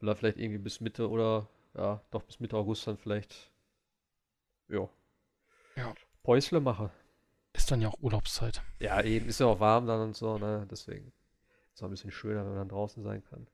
Oder 0.00 0.16
vielleicht 0.16 0.38
irgendwie 0.38 0.58
bis 0.58 0.80
Mitte 0.80 1.08
oder 1.10 1.48
ja, 1.76 2.00
doch 2.10 2.22
bis 2.22 2.40
Mitte 2.40 2.56
August 2.56 2.86
dann 2.86 2.96
vielleicht, 2.96 3.52
ja, 4.68 4.88
ja. 5.76 5.94
Päusle 6.22 6.60
mache. 6.60 6.90
Ist 7.52 7.70
dann 7.70 7.80
ja 7.80 7.88
auch 7.88 8.00
Urlaubszeit. 8.00 8.62
Ja, 8.80 9.02
eben, 9.02 9.28
ist 9.28 9.40
ja 9.40 9.46
auch 9.46 9.60
warm 9.60 9.86
dann 9.86 10.00
und 10.00 10.16
so, 10.16 10.38
ne, 10.38 10.66
deswegen 10.70 11.12
ist 11.74 11.82
auch 11.82 11.88
ein 11.88 11.90
bisschen 11.90 12.10
schöner, 12.10 12.40
wenn 12.40 12.50
man 12.50 12.58
dann 12.58 12.68
draußen 12.68 13.02
sein 13.02 13.22
kann. 13.24 13.46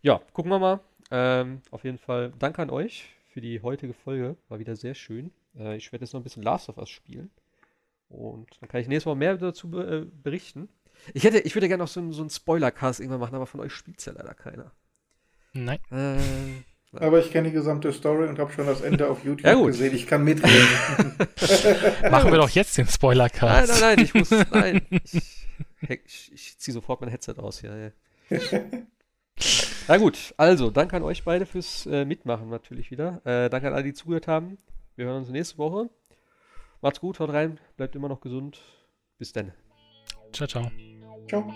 Ja, 0.00 0.20
gucken 0.32 0.50
wir 0.50 0.58
mal. 0.58 0.80
Ähm, 1.10 1.62
auf 1.70 1.84
jeden 1.84 1.98
Fall 1.98 2.32
danke 2.38 2.62
an 2.62 2.70
euch 2.70 3.08
für 3.28 3.40
die 3.40 3.62
heutige 3.62 3.94
Folge. 3.94 4.36
War 4.48 4.58
wieder 4.58 4.74
sehr 4.74 4.94
schön. 4.94 5.32
Äh, 5.56 5.76
ich 5.76 5.92
werde 5.92 6.04
jetzt 6.04 6.12
noch 6.12 6.20
ein 6.20 6.24
bisschen 6.24 6.42
Last 6.42 6.68
of 6.68 6.78
Us 6.78 6.90
spielen. 6.90 7.30
Und 8.08 8.48
dann 8.60 8.68
kann 8.68 8.80
ich 8.80 8.88
nächstes 8.88 9.06
Mal 9.06 9.14
mehr 9.14 9.36
dazu 9.36 9.78
äh, 9.78 10.04
berichten. 10.04 10.68
Ich 11.14 11.24
hätte, 11.24 11.38
ich 11.38 11.54
würde 11.54 11.68
gerne 11.68 11.84
noch 11.84 11.88
so, 11.88 12.12
so 12.12 12.22
einen 12.22 12.30
Spoiler-Cast 12.30 13.00
irgendwann 13.00 13.20
machen, 13.20 13.34
aber 13.34 13.46
von 13.46 13.60
euch 13.60 13.72
spielt 13.72 13.98
es 13.98 14.04
ja 14.04 14.12
leider 14.12 14.34
keiner. 14.34 14.72
Nein. 15.52 15.78
Äh, 15.90 16.96
aber 16.98 17.20
ich 17.20 17.30
kenne 17.30 17.48
die 17.48 17.54
gesamte 17.54 17.92
Story 17.92 18.28
und 18.28 18.38
habe 18.38 18.52
schon 18.52 18.66
das 18.66 18.82
Ende 18.82 19.08
auf 19.08 19.24
YouTube 19.24 19.46
ja, 19.46 19.54
gesehen. 19.54 19.94
Ich 19.94 20.06
kann 20.06 20.24
mitreden. 20.24 20.68
Machen 22.10 22.30
wir 22.30 22.38
doch 22.38 22.50
jetzt 22.50 22.76
den 22.76 22.86
Spoiler-Cast. 22.86 23.68
Nein, 23.68 23.80
nein, 23.80 23.96
nein, 23.96 24.04
ich 24.04 24.14
muss. 24.14 24.30
Nein. 24.50 24.82
Ich, 24.90 25.14
ich, 25.88 26.32
ich 26.32 26.58
ziehe 26.58 26.72
sofort 26.72 27.00
mein 27.00 27.10
Headset 27.10 27.34
aus 27.38 27.60
hier. 27.60 27.92
Na 29.88 29.96
gut, 29.96 30.34
also, 30.36 30.70
danke 30.70 30.96
an 30.96 31.02
euch 31.02 31.24
beide 31.24 31.46
fürs 31.46 31.86
äh, 31.86 32.04
Mitmachen 32.04 32.50
natürlich 32.50 32.90
wieder. 32.90 33.20
Äh, 33.24 33.48
danke 33.50 33.68
an 33.68 33.74
alle, 33.74 33.84
die 33.84 33.94
zugehört 33.94 34.28
haben. 34.28 34.58
Wir 34.94 35.06
hören 35.06 35.18
uns 35.18 35.30
nächste 35.30 35.58
Woche. 35.58 35.88
Macht's 36.82 37.00
gut, 37.00 37.18
haut 37.20 37.30
rein, 37.30 37.58
bleibt 37.76 37.96
immer 37.96 38.08
noch 38.08 38.20
gesund. 38.20 38.60
Bis 39.18 39.32
dann. 39.32 39.52
Ciao, 40.32 40.46
ciao. 40.46 40.70
Ciao. 41.28 41.52